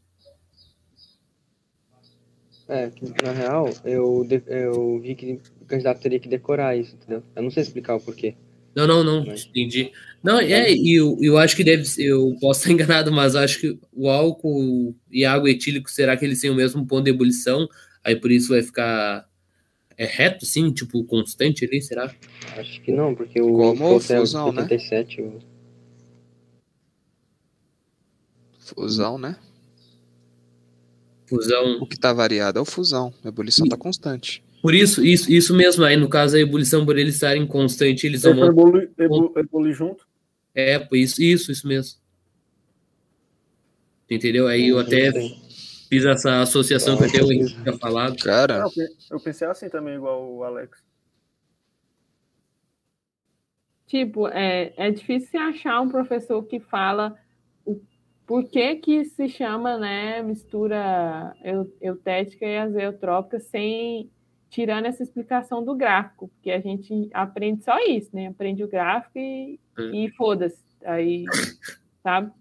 É, 2.67 2.89
na 3.23 3.31
real, 3.31 3.69
eu, 3.83 4.27
eu 4.47 4.99
vi 4.99 5.15
que 5.15 5.39
o 5.61 5.65
candidato 5.65 6.01
teria 6.01 6.19
que 6.19 6.29
decorar 6.29 6.75
isso, 6.75 6.95
entendeu? 6.95 7.23
Eu 7.35 7.43
não 7.43 7.51
sei 7.51 7.61
explicar 7.63 7.95
o 7.95 7.99
porquê. 7.99 8.35
Não, 8.75 8.87
não, 8.87 9.03
não, 9.03 9.25
mas... 9.25 9.45
entendi. 9.45 9.91
Não, 10.23 10.39
é, 10.39 10.71
e 10.71 10.95
eu, 10.95 11.17
eu 11.21 11.37
acho 11.37 11.55
que 11.55 11.63
deve 11.63 11.85
ser, 11.85 12.05
eu 12.05 12.35
posso 12.39 12.61
estar 12.61 12.71
enganado, 12.73 13.11
mas 13.11 13.35
acho 13.35 13.59
que 13.59 13.77
o 13.91 14.09
álcool 14.09 14.95
e 15.11 15.25
água 15.25 15.49
etílico, 15.49 15.91
será 15.91 16.17
que 16.17 16.25
eles 16.25 16.41
têm 16.41 16.49
o 16.49 16.55
mesmo 16.55 16.85
ponto 16.87 17.03
de 17.03 17.11
ebulição? 17.11 17.67
Aí 18.03 18.15
por 18.15 18.31
isso 18.31 18.49
vai 18.49 18.63
ficar 18.63 19.27
é 19.97 20.05
reto, 20.05 20.45
sim, 20.45 20.71
tipo, 20.71 21.03
constante 21.03 21.65
ali, 21.65 21.81
será? 21.81 22.13
Acho 22.57 22.81
que 22.81 22.91
não, 22.91 23.13
porque 23.13 23.39
o 23.41 23.53
Como 23.53 23.99
fusão, 23.99 24.51
77, 24.53 25.21
né? 25.21 25.27
O... 25.27 25.53
Fusão, 28.63 29.17
né? 29.17 29.37
Fusão. 31.25 31.79
O 31.81 31.87
que 31.87 31.95
está 31.95 32.13
variado 32.13 32.59
é 32.59 32.61
o 32.61 32.65
fusão. 32.65 33.13
A 33.23 33.27
ebulição 33.27 33.65
está 33.65 33.77
constante. 33.77 34.43
Por 34.61 34.73
isso, 34.73 35.03
isso, 35.03 35.31
isso 35.31 35.53
mesmo. 35.53 35.83
Aí, 35.83 35.97
no 35.97 36.07
caso, 36.07 36.37
a 36.37 36.39
ebulição, 36.39 36.85
por 36.85 36.97
eles 36.97 37.15
estarem 37.15 37.45
constante, 37.45 38.07
eles 38.07 38.21
vão. 38.23 38.45
Ebulir, 38.45 38.91
ebulir 39.35 39.73
junto? 39.73 40.07
É, 40.55 40.79
por 40.79 40.95
isso, 40.95 41.21
isso, 41.21 41.51
isso 41.51 41.67
mesmo. 41.67 41.99
Entendeu? 44.09 44.47
Aí 44.47 44.69
eu 44.69 44.79
até 44.79 45.11
fiz 45.89 46.05
essa 46.05 46.41
associação 46.41 46.97
que 46.97 47.05
até 47.05 47.21
o 47.21 47.31
Henrique 47.31 47.61
tinha 47.61 47.77
falado. 47.77 48.15
Cara. 48.23 48.65
Eu 49.11 49.19
pensei 49.19 49.47
assim 49.47 49.69
também, 49.69 49.95
igual 49.95 50.31
o 50.31 50.43
Alex. 50.43 50.83
Tipo, 53.87 54.27
é, 54.27 54.73
é 54.77 54.91
difícil 54.91 55.39
achar 55.39 55.81
um 55.81 55.89
professor 55.89 56.41
que 56.43 56.59
fala 56.59 57.17
por 58.25 58.43
que, 58.45 58.75
que 58.75 59.05
se 59.05 59.27
chama 59.27 59.77
né, 59.77 60.21
mistura 60.21 61.35
eutética 61.81 62.45
e 62.45 62.57
azeotrópica 62.57 63.39
sem 63.39 64.09
tirando 64.49 64.85
essa 64.85 65.01
explicação 65.01 65.65
do 65.65 65.75
gráfico, 65.75 66.27
porque 66.27 66.51
a 66.51 66.59
gente 66.59 67.09
aprende 67.11 67.63
só 67.63 67.75
isso, 67.79 68.11
né? 68.13 68.27
Aprende 68.27 68.63
o 68.63 68.67
gráfico 68.67 69.17
e, 69.17 69.59
e 69.91 70.11
foda-se. 70.11 70.63
Aí, 70.85 71.25
sabe? 72.03 72.31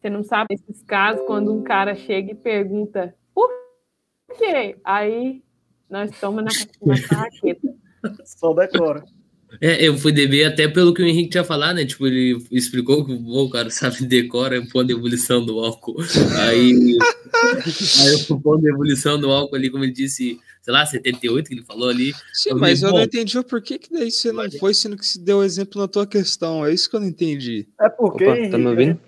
Você 0.00 0.08
não 0.08 0.22
sabe 0.22 0.54
esses 0.54 0.82
casos 0.82 1.26
quando 1.26 1.52
um 1.52 1.62
cara 1.62 1.94
chega 1.94 2.32
e 2.32 2.34
pergunta 2.34 3.14
por 3.34 3.50
quê? 4.38 4.78
Aí 4.82 5.42
nós 5.90 6.10
estamos 6.10 6.42
na, 6.42 6.50
na 6.82 7.02
carraqueta. 7.06 7.74
Só 8.24 8.54
decora. 8.54 9.04
É, 9.60 9.86
eu 9.86 9.96
fui 9.96 10.12
DB 10.12 10.44
até 10.44 10.68
pelo 10.68 10.92
que 10.92 11.02
o 11.02 11.06
Henrique 11.06 11.30
tinha 11.30 11.44
falado, 11.44 11.76
né? 11.76 11.84
Tipo, 11.84 12.06
ele 12.06 12.38
explicou 12.50 13.04
que 13.04 13.12
o 13.12 13.50
cara 13.50 13.70
sabe 13.70 14.04
decora 14.04 14.60
o 14.60 14.68
ponto 14.68 14.86
de 14.86 14.92
ebulição 14.92 15.44
do 15.44 15.58
álcool. 15.58 15.96
Aí, 16.38 16.98
aí 18.02 18.14
o 18.30 18.40
ponto 18.40 18.60
de 18.60 18.70
ebulição 18.70 19.18
do 19.18 19.30
álcool 19.30 19.56
ali, 19.56 19.70
como 19.70 19.84
ele 19.84 19.92
disse, 19.92 20.38
sei 20.62 20.72
lá, 20.72 20.84
78 20.84 21.48
que 21.48 21.54
ele 21.54 21.64
falou 21.64 21.88
ali. 21.88 22.12
Sim, 22.32 22.50
eu 22.50 22.58
mas 22.58 22.80
vi, 22.80 22.86
eu 22.86 22.92
não 22.92 23.02
entendi 23.02 23.38
o 23.38 23.44
porquê 23.44 23.78
que 23.78 23.90
daí 23.90 24.10
você 24.10 24.30
não 24.30 24.50
foi, 24.52 24.74
sendo 24.74 24.96
que 24.96 25.06
se 25.06 25.18
deu 25.18 25.42
exemplo 25.42 25.80
na 25.80 25.88
tua 25.88 26.06
questão. 26.06 26.64
É 26.64 26.72
isso 26.72 26.88
que 26.88 26.96
eu 26.96 27.00
não 27.00 27.08
entendi. 27.08 27.66
É 27.80 27.88
porque. 27.88 28.24
Opa, 28.24 28.36
Henrique, 28.36 28.52
tá 28.52 28.58
me 28.58 28.66
ouvindo? 28.66 29.00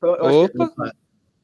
Opa! 0.00 0.24
Acho 0.30 0.46
que, 0.46 0.82
ele, 0.82 0.92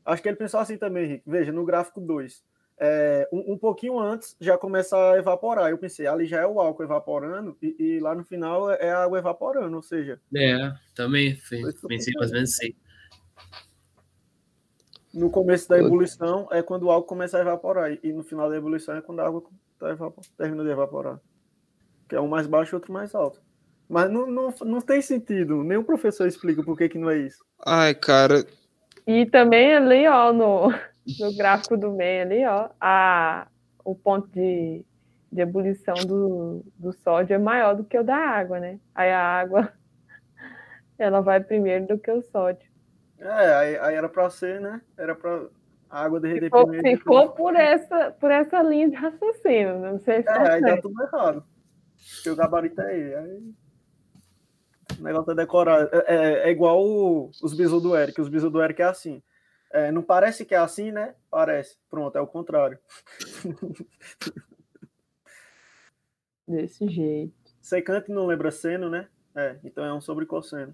acho 0.06 0.22
que 0.22 0.28
ele 0.28 0.36
pensou 0.36 0.60
assim 0.60 0.76
também, 0.76 1.04
Henrique. 1.04 1.24
Veja, 1.26 1.50
no 1.50 1.64
gráfico 1.64 2.00
2. 2.00 2.42
É, 2.78 3.28
um, 3.32 3.52
um, 3.52 3.58
pouquinho 3.58 3.98
antes 3.98 4.36
já 4.40 4.58
começa 4.58 4.96
a 4.96 5.18
evaporar. 5.18 5.70
Eu 5.70 5.78
pensei, 5.78 6.06
ali 6.06 6.26
já 6.26 6.40
é 6.40 6.46
o 6.46 6.60
álcool 6.60 6.82
evaporando 6.82 7.56
e, 7.62 7.76
e 7.78 8.00
lá 8.00 8.14
no 8.14 8.24
final 8.24 8.70
é 8.70 8.90
a 8.90 9.04
água 9.04 9.18
evaporando, 9.18 9.76
ou 9.76 9.82
seja. 9.82 10.20
É, 10.34 10.72
também 10.94 11.38
pensei 11.88 12.14
mais 12.14 12.30
ou 12.30 12.34
menos 12.34 12.52
assim. 12.52 12.74
No 15.12 15.30
começo 15.30 15.68
da 15.68 15.78
ebulição 15.78 16.48
é 16.50 16.60
quando 16.60 16.84
o 16.84 16.90
álcool 16.90 17.06
começa 17.06 17.38
a 17.38 17.40
evaporar 17.40 17.96
e 18.02 18.12
no 18.12 18.24
final 18.24 18.50
da 18.50 18.56
ebulição 18.56 18.96
é 18.96 19.00
quando 19.00 19.20
a 19.20 19.26
água 19.26 19.44
tá 19.78 19.90
evapor... 19.90 20.24
termina 20.36 20.64
de 20.64 20.70
evaporar. 20.70 21.20
Que 22.08 22.16
é 22.16 22.20
um 22.20 22.26
mais 22.26 22.48
baixo 22.48 22.74
e 22.74 22.76
outro 22.76 22.92
mais 22.92 23.14
alto. 23.14 23.40
Mas 23.88 24.10
não, 24.10 24.26
não, 24.26 24.52
não 24.62 24.80
tem 24.80 25.00
sentido. 25.00 25.62
Nenhum 25.62 25.84
professor 25.84 26.26
explica 26.26 26.64
por 26.64 26.76
que, 26.76 26.88
que 26.88 26.98
não 26.98 27.10
é 27.10 27.18
isso. 27.18 27.44
Ai, 27.64 27.94
cara. 27.94 28.44
E 29.06 29.26
também 29.26 29.74
ali, 29.74 30.06
ó, 30.08 30.32
no, 30.32 30.72
no 31.18 31.36
gráfico 31.36 31.76
do 31.76 31.92
meio 31.92 32.22
ali, 32.22 32.44
ó, 32.46 32.70
a, 32.80 33.46
o 33.84 33.94
ponto 33.94 34.28
de, 34.28 34.84
de 35.30 35.40
ebulição 35.40 35.94
do, 35.94 36.64
do 36.76 36.92
sódio 36.92 37.34
é 37.34 37.38
maior 37.38 37.74
do 37.74 37.84
que 37.84 37.98
o 37.98 38.04
da 38.04 38.16
água, 38.16 38.58
né? 38.58 38.78
Aí 38.94 39.10
a 39.10 39.20
água 39.20 39.72
ela 40.98 41.20
vai 41.20 41.40
primeiro 41.40 41.86
do 41.86 41.98
que 41.98 42.10
o 42.10 42.22
sódio. 42.22 42.68
É, 43.18 43.54
aí, 43.54 43.78
aí 43.78 43.94
era 43.94 44.08
para 44.08 44.28
ser, 44.30 44.60
né? 44.60 44.80
Era 44.96 45.14
para 45.14 45.46
a 45.90 46.02
água 46.02 46.20
derreter 46.20 46.46
se 46.46 46.50
for, 46.50 46.66
primeiro. 46.66 46.98
Se 46.98 47.04
for 47.04 47.32
por 47.32 47.54
essa, 47.54 48.10
por 48.12 48.30
essa 48.30 48.62
linha 48.62 48.88
de 48.88 48.96
raciocínio, 48.96 49.78
não 49.78 49.98
sei 50.00 50.22
se 50.22 50.28
é. 50.28 50.32
É, 50.32 50.50
aí 50.52 50.60
dá 50.60 50.80
tudo 50.80 51.02
errado. 51.02 51.44
Porque 52.14 52.30
o 52.30 52.36
gabarito 52.36 52.80
é 52.80 52.98
ele. 52.98 53.14
Aí... 53.14 53.54
O 54.98 55.02
negócio 55.02 55.32
é 55.32 55.34
decorar. 55.34 55.88
É, 55.92 56.04
é, 56.06 56.48
é 56.48 56.50
igual 56.50 56.82
o, 56.82 57.30
os 57.42 57.54
bisos 57.54 57.82
do 57.82 57.96
Eric. 57.96 58.20
Os 58.20 58.28
bisos 58.28 58.50
do 58.50 58.62
Eric 58.62 58.82
é 58.82 58.86
assim. 58.86 59.22
É, 59.74 59.90
não 59.90 60.02
parece 60.04 60.44
que 60.44 60.54
é 60.54 60.58
assim, 60.58 60.92
né? 60.92 61.16
Parece. 61.28 61.76
Pronto, 61.90 62.16
é 62.16 62.20
o 62.20 62.28
contrário. 62.28 62.78
Desse 66.46 66.88
jeito. 66.88 67.34
Secante 67.60 68.12
não 68.12 68.24
lembra 68.24 68.52
seno, 68.52 68.88
né? 68.88 69.08
É, 69.34 69.56
então 69.64 69.84
é 69.84 69.92
um 69.92 70.00
sobrecosseno. 70.00 70.72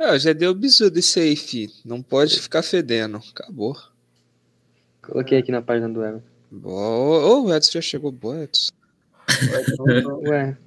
É, 0.00 0.14
é, 0.14 0.18
já 0.18 0.32
deu 0.32 0.52
bisu 0.52 0.90
de 0.90 1.00
safe. 1.00 1.68
Não 1.84 2.02
pode 2.02 2.40
ficar 2.40 2.64
fedendo. 2.64 3.20
Acabou. 3.32 3.76
Coloquei 5.00 5.38
aqui 5.38 5.52
na 5.52 5.62
página 5.62 5.88
do 5.88 6.04
Everton. 6.04 6.26
Boa. 6.50 7.24
Oh, 7.24 7.44
o 7.44 7.54
Edson 7.54 7.70
já 7.74 7.80
chegou. 7.80 8.10
Boa, 8.10 8.42
Edson. 8.42 8.72
Ué. 10.26 10.58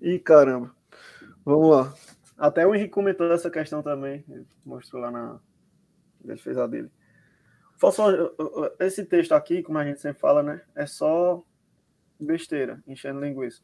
Ih, 0.00 0.18
caramba. 0.18 0.74
Vamos 1.44 1.70
lá. 1.70 1.94
Até 2.36 2.66
o 2.66 2.74
Henrique 2.74 2.90
comentou 2.90 3.30
essa 3.32 3.50
questão 3.50 3.82
também. 3.82 4.24
Mostrou 4.64 5.02
lá 5.02 5.10
na 5.10 5.40
defesa 6.20 6.66
dele. 6.66 6.90
Esse 8.80 9.04
texto 9.04 9.32
aqui, 9.32 9.62
como 9.62 9.78
a 9.78 9.84
gente 9.84 10.00
sempre 10.00 10.20
fala, 10.20 10.42
né? 10.42 10.62
É 10.74 10.86
só 10.86 11.44
besteira, 12.18 12.82
enchendo 12.86 13.20
linguiça. 13.20 13.62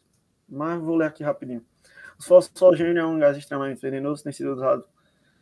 Mas 0.49 0.81
vou 0.81 0.97
ler 0.97 1.07
aqui 1.07 1.23
rapidinho. 1.23 1.65
O 2.19 2.23
fosfogênio 2.23 3.01
é 3.01 3.07
um 3.07 3.19
gás 3.19 3.37
extremamente 3.37 3.81
venenoso, 3.81 4.23
tem 4.23 4.33
sido 4.33 4.53
usado 4.53 4.85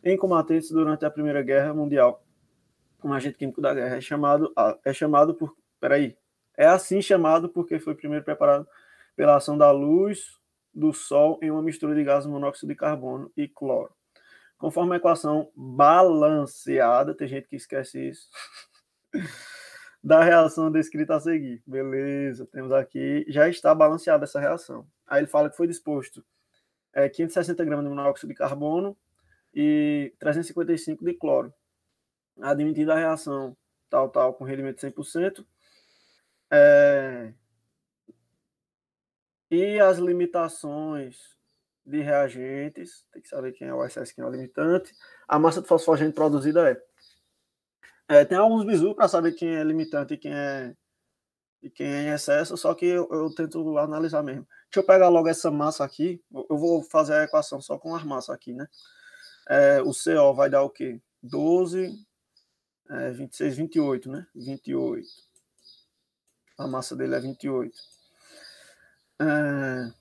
em 0.03 0.15
combatentes 0.15 0.71
durante 0.71 1.05
a 1.05 1.11
Primeira 1.11 1.41
Guerra 1.41 1.73
Mundial 1.73 2.23
como 2.99 3.13
agente 3.13 3.37
químico 3.37 3.61
da 3.61 3.73
guerra. 3.73 3.97
É 3.97 4.01
chamado, 4.01 4.53
é 4.85 4.93
chamado 4.93 5.33
por. 5.33 5.55
Peraí. 5.79 6.17
É 6.57 6.67
assim 6.67 7.01
chamado 7.01 7.49
porque 7.49 7.79
foi 7.79 7.95
primeiro 7.95 8.23
preparado 8.23 8.67
pela 9.15 9.37
ação 9.37 9.57
da 9.57 9.71
luz 9.71 10.38
do 10.73 10.93
Sol 10.93 11.39
em 11.41 11.51
uma 11.51 11.61
mistura 11.61 11.95
de 11.95 12.03
gás 12.03 12.25
monóxido 12.25 12.67
de 12.67 12.75
carbono 12.75 13.31
e 13.35 13.47
cloro. 13.47 13.93
Conforme 14.57 14.93
a 14.93 14.97
equação 14.97 15.51
balanceada, 15.55 17.15
tem 17.15 17.27
gente 17.27 17.47
que 17.47 17.55
esquece 17.55 18.09
isso, 18.09 18.29
da 20.03 20.23
reação 20.23 20.71
descrita 20.71 21.15
a 21.15 21.19
seguir. 21.19 21.63
Beleza, 21.65 22.45
temos 22.45 22.71
aqui, 22.71 23.25
já 23.29 23.47
está 23.47 23.73
balanceada 23.73 24.25
essa 24.25 24.39
reação. 24.39 24.85
Aí 25.07 25.21
ele 25.21 25.27
fala 25.27 25.49
que 25.49 25.57
foi 25.57 25.67
disposto 25.67 26.23
é, 26.93 27.07
560 27.07 27.63
gramas 27.65 27.85
de 27.85 27.89
monóxido 27.89 28.27
de 28.27 28.37
carbono 28.37 28.97
e 29.53 30.13
355 30.19 31.03
de 31.03 31.13
cloro. 31.13 31.53
Admitida 32.41 32.93
a 32.93 32.97
reação 32.97 33.55
tal, 33.89 34.09
tal, 34.09 34.33
com 34.33 34.43
rendimento 34.43 34.79
100%. 34.79 35.45
É, 36.51 37.33
e 39.49 39.79
as 39.79 39.97
limitações 39.97 41.17
de 41.85 42.01
reagentes, 42.01 43.03
tem 43.11 43.21
que 43.21 43.27
saber 43.27 43.51
quem 43.53 43.67
é 43.67 43.73
o 43.73 43.83
excesso, 43.83 44.13
quem 44.13 44.23
é 44.23 44.27
o 44.27 44.31
limitante. 44.31 44.93
A 45.27 45.39
massa 45.39 45.61
de 45.61 45.67
fosfogênio 45.67 46.13
produzida 46.13 46.69
é. 46.69 48.17
é 48.19 48.25
tem 48.25 48.37
alguns 48.37 48.65
bisus 48.65 48.93
para 48.93 49.07
saber 49.07 49.33
quem 49.33 49.55
é 49.55 49.63
limitante 49.63 50.13
e 50.13 50.17
quem 50.17 50.33
é, 50.33 50.75
e 51.61 51.69
quem 51.69 51.87
é 51.87 52.03
em 52.03 52.13
excesso, 52.13 52.55
só 52.55 52.73
que 52.73 52.85
eu, 52.85 53.07
eu, 53.11 53.33
tento 53.33 53.77
analisar 53.77 54.23
mesmo. 54.23 54.47
Deixa 54.65 54.79
eu 54.79 54.83
pegar 54.83 55.09
logo 55.09 55.27
essa 55.27 55.51
massa 55.51 55.83
aqui. 55.83 56.23
Eu 56.31 56.57
vou 56.57 56.83
fazer 56.83 57.13
a 57.13 57.23
equação 57.23 57.59
só 57.59 57.77
com 57.77 57.95
as 57.95 58.03
massas 58.03 58.29
aqui, 58.29 58.53
né? 58.53 58.67
É, 59.49 59.81
o 59.81 59.91
CO 59.91 60.33
vai 60.33 60.49
dar 60.49 60.61
o 60.63 60.69
quê? 60.69 61.01
12, 61.23 61.91
é, 62.89 63.11
26, 63.11 63.57
28, 63.57 64.09
né? 64.09 64.27
28. 64.35 65.07
A 66.59 66.67
massa 66.67 66.95
dele 66.95 67.15
é 67.15 67.19
28. 67.19 67.77
É, 69.21 69.91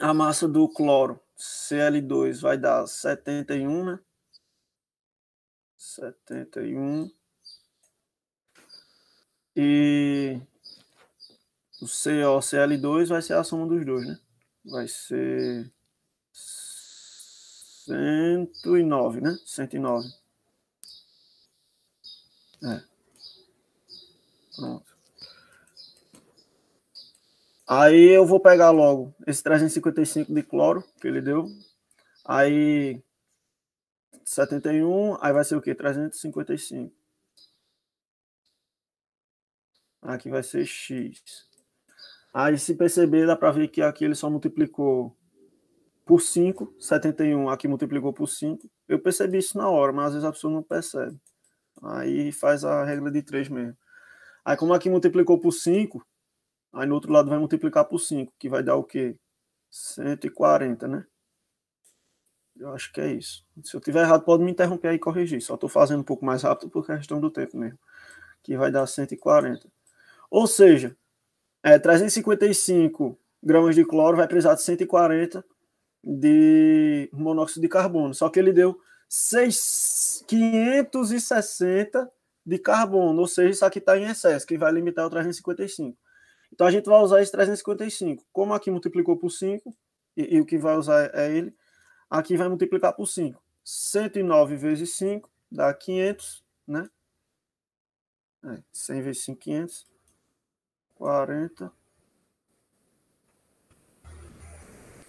a 0.00 0.12
massa 0.12 0.48
do 0.48 0.68
cloro 0.68 1.20
Cl2 1.38 2.40
vai 2.40 2.58
dar 2.58 2.84
71, 2.86 3.84
né? 3.84 4.00
71. 5.76 7.10
E 9.56 10.40
o 11.80 11.86
COCl2 11.86 13.08
vai 13.08 13.22
ser 13.22 13.34
a 13.34 13.44
soma 13.44 13.66
dos 13.66 13.84
dois, 13.84 14.06
né? 14.06 14.18
Vai 14.64 14.86
ser 14.88 15.70
109, 16.32 19.20
né? 19.20 19.36
109. 19.44 20.08
É. 22.62 22.82
Pronto. 24.56 24.93
Aí 27.66 28.10
eu 28.10 28.26
vou 28.26 28.40
pegar 28.40 28.70
logo 28.70 29.14
esse 29.26 29.42
355 29.42 30.32
de 30.32 30.42
cloro 30.42 30.84
que 31.00 31.08
ele 31.08 31.22
deu. 31.22 31.46
Aí 32.26 33.02
71, 34.24 35.16
aí 35.20 35.32
vai 35.32 35.44
ser 35.44 35.56
o 35.56 35.62
quê? 35.62 35.74
355. 35.74 36.94
Aqui 40.02 40.28
vai 40.28 40.42
ser 40.42 40.66
X. 40.66 41.22
Aí 42.34 42.58
se 42.58 42.74
perceber, 42.74 43.26
dá 43.26 43.36
para 43.36 43.52
ver 43.52 43.68
que 43.68 43.80
aqui 43.80 44.04
ele 44.04 44.14
só 44.14 44.28
multiplicou 44.28 45.16
por 46.04 46.20
5, 46.20 46.74
71 46.78 47.48
aqui 47.48 47.66
multiplicou 47.66 48.12
por 48.12 48.28
5. 48.28 48.68
Eu 48.86 48.98
percebi 48.98 49.38
isso 49.38 49.56
na 49.56 49.68
hora, 49.68 49.92
mas 49.92 50.08
às 50.08 50.12
vezes 50.14 50.28
a 50.28 50.32
pessoa 50.32 50.52
não 50.52 50.62
percebe. 50.62 51.18
Aí 51.82 52.30
faz 52.32 52.64
a 52.64 52.84
regra 52.84 53.10
de 53.10 53.22
3 53.22 53.48
mesmo. 53.48 53.76
Aí 54.44 54.56
como 54.56 54.74
aqui 54.74 54.90
multiplicou 54.90 55.40
por 55.40 55.52
5, 55.52 56.04
Aí 56.74 56.86
no 56.86 56.94
outro 56.96 57.12
lado 57.12 57.30
vai 57.30 57.38
multiplicar 57.38 57.84
por 57.84 58.00
5, 58.00 58.32
que 58.38 58.48
vai 58.48 58.62
dar 58.62 58.76
o 58.76 58.84
quê? 58.84 59.16
140, 59.70 60.88
né? 60.88 61.06
Eu 62.56 62.72
acho 62.72 62.92
que 62.92 63.00
é 63.00 63.12
isso. 63.12 63.44
Se 63.62 63.76
eu 63.76 63.80
tiver 63.80 64.02
errado, 64.02 64.24
pode 64.24 64.42
me 64.44 64.50
interromper 64.50 64.88
aí 64.88 64.96
e 64.96 64.98
corrigir. 64.98 65.40
Só 65.40 65.54
estou 65.54 65.68
fazendo 65.68 66.00
um 66.00 66.04
pouco 66.04 66.24
mais 66.24 66.42
rápido 66.42 66.70
por 66.70 66.86
questão 66.86 67.20
do 67.20 67.30
tempo 67.30 67.56
mesmo. 67.56 67.78
Que 68.42 68.56
vai 68.56 68.70
dar 68.70 68.86
140. 68.86 69.68
Ou 70.30 70.46
seja, 70.46 70.96
é, 71.62 71.78
355 71.78 73.18
gramas 73.42 73.74
de 73.74 73.84
cloro 73.84 74.16
vai 74.16 74.28
precisar 74.28 74.54
de 74.54 74.62
140 74.62 75.44
de 76.02 77.08
monóxido 77.12 77.62
de 77.62 77.68
carbono. 77.68 78.14
Só 78.14 78.28
que 78.28 78.38
ele 78.38 78.52
deu 78.52 78.78
6, 79.08 80.24
560 80.28 82.10
de 82.46 82.58
carbono. 82.58 83.20
Ou 83.20 83.26
seja, 83.26 83.50
isso 83.50 83.64
aqui 83.64 83.78
está 83.78 83.98
em 83.98 84.04
excesso, 84.04 84.46
que 84.46 84.58
vai 84.58 84.72
limitar 84.72 85.06
o 85.06 85.10
355. 85.10 85.98
Então 86.54 86.68
a 86.68 86.70
gente 86.70 86.86
vai 86.86 87.00
usar 87.02 87.20
esse 87.20 87.32
355. 87.32 88.24
Como 88.32 88.54
aqui 88.54 88.70
multiplicou 88.70 89.16
por 89.16 89.28
5, 89.30 89.76
e, 90.16 90.36
e 90.36 90.40
o 90.40 90.46
que 90.46 90.56
vai 90.56 90.76
usar 90.76 91.10
é 91.12 91.36
ele, 91.36 91.52
aqui 92.08 92.36
vai 92.36 92.48
multiplicar 92.48 92.94
por 92.94 93.06
5. 93.06 93.42
109 93.64 94.56
vezes 94.56 94.94
5 94.94 95.28
dá 95.50 95.74
500, 95.74 96.44
né? 96.66 96.88
É, 98.44 98.62
100 98.72 99.02
vezes 99.02 99.24
5, 99.24 99.40
500. 99.40 99.86
40. 100.94 101.72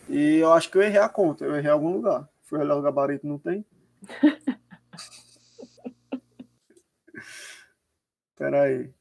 E 0.09 0.37
eu 0.37 0.51
acho 0.51 0.71
que 0.71 0.77
eu 0.79 0.81
errei 0.81 0.99
a 0.99 1.07
conta. 1.07 1.45
Eu 1.45 1.55
errei 1.55 1.69
em 1.69 1.73
algum 1.73 1.91
lugar. 1.91 2.27
Fui 2.41 2.57
olhar 2.57 2.75
o 2.75 2.81
gabarito, 2.81 3.27
não 3.27 3.37
tem? 3.37 3.63
Espera 8.33 8.63
aí. 8.63 8.91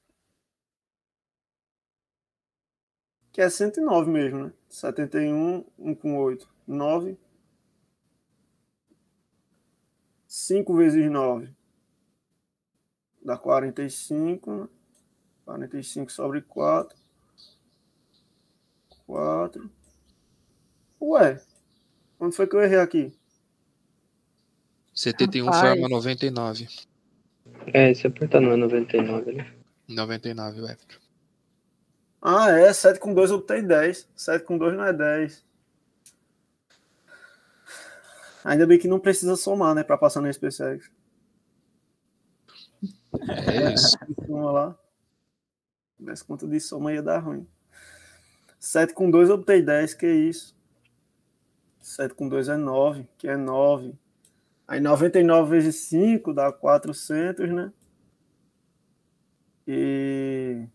Que 3.35 3.40
é 3.40 3.51
109 3.51 4.09
mesmo, 4.09 4.44
né? 4.44 4.52
71, 4.69 5.65
1 5.77 5.94
com 5.97 6.16
8, 6.16 6.48
9. 6.69 7.19
5 10.28 10.77
vezes 10.77 11.11
9 11.11 11.52
dá 13.20 13.36
45. 13.36 14.70
45 15.44 16.12
sobre 16.12 16.43
4. 16.43 16.97
4. 19.05 19.70
Ué, 21.01 21.43
onde 22.20 22.36
foi 22.36 22.47
que 22.47 22.55
eu 22.55 22.62
errei 22.62 22.78
aqui? 22.78 23.12
71 24.94 25.47
Rapaz. 25.47 25.61
forma 25.61 25.89
99. 25.89 26.69
É, 27.66 27.93
se 27.93 28.06
apertar 28.06 28.40
não 28.40 28.52
é 28.52 28.56
99, 28.56 29.32
né? 29.32 29.52
99, 29.89 30.61
o 30.61 30.65
Everton. 30.65 31.03
Ah, 32.25 32.51
é. 32.51 32.73
7 32.73 32.99
com 32.99 33.13
2 33.13 33.31
eu 33.31 33.39
botei 33.39 33.61
10. 33.61 34.09
7 34.17 34.45
com 34.45 34.57
2 34.57 34.75
não 34.75 34.85
é 34.85 34.95
10. 34.95 35.45
Ainda 38.43 38.67
bem 38.67 38.79
que 38.79 38.89
não 38.89 38.99
precisa 38.99 39.37
somar, 39.37 39.75
né? 39.75 39.85
Pra 39.85 39.99
passar 39.99 40.23
no 40.23 40.33
SpaceX. 40.33 40.91
É 43.29 43.75
isso. 43.75 43.97
Vamos 44.27 44.55
lá. 44.55 44.79
Nesse 45.99 46.25
conta 46.25 46.47
de 46.49 46.59
soma 46.61 46.93
ia 46.95 47.03
dar 47.03 47.19
ruim. 47.19 47.47
7 48.59 48.95
com 48.95 49.11
2 49.11 49.29
eu 49.29 49.37
botei 49.39 49.61
10, 49.61 49.93
que 49.93 50.07
isso? 50.07 50.57
7 51.81 52.15
com 52.15 52.29
2 52.29 52.49
é 52.49 52.57
9, 52.57 53.07
que 53.19 53.29
é 53.29 53.37
9. 53.37 53.95
Aí 54.67 54.81
99 54.81 55.51
vezes 55.51 55.77
5 55.89 56.33
dá 56.33 56.51
400, 56.51 57.51
né? 57.51 57.73
E 59.67 60.67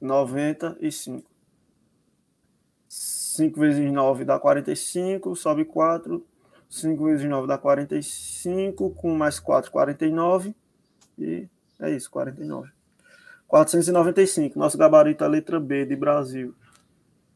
95. 0.00 1.28
5 2.88 3.60
vezes 3.60 3.92
9 3.92 4.24
dá 4.24 4.38
45, 4.38 5.36
sobe 5.36 5.64
4. 5.64 6.26
5 6.68 7.04
vezes 7.04 7.28
9 7.28 7.46
dá 7.46 7.58
45, 7.58 8.90
com 8.90 9.14
mais 9.14 9.38
4, 9.38 9.70
49. 9.70 10.54
E 11.18 11.48
é 11.78 11.90
isso, 11.90 12.10
49. 12.10 12.70
495. 13.46 14.58
Nosso 14.58 14.78
gabarito 14.78 15.24
é 15.24 15.26
a 15.26 15.30
letra 15.30 15.58
B 15.58 15.84
de 15.84 15.96
Brasil. 15.96 16.54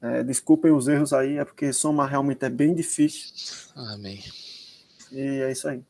É, 0.00 0.22
desculpem 0.22 0.70
os 0.70 0.86
erros 0.86 1.12
aí, 1.12 1.38
é 1.38 1.44
porque 1.44 1.72
somar 1.72 2.10
realmente 2.10 2.44
é 2.44 2.50
bem 2.50 2.74
difícil. 2.74 3.72
Amém. 3.74 4.22
E 5.10 5.20
é 5.20 5.50
isso 5.50 5.66
aí. 5.66 5.82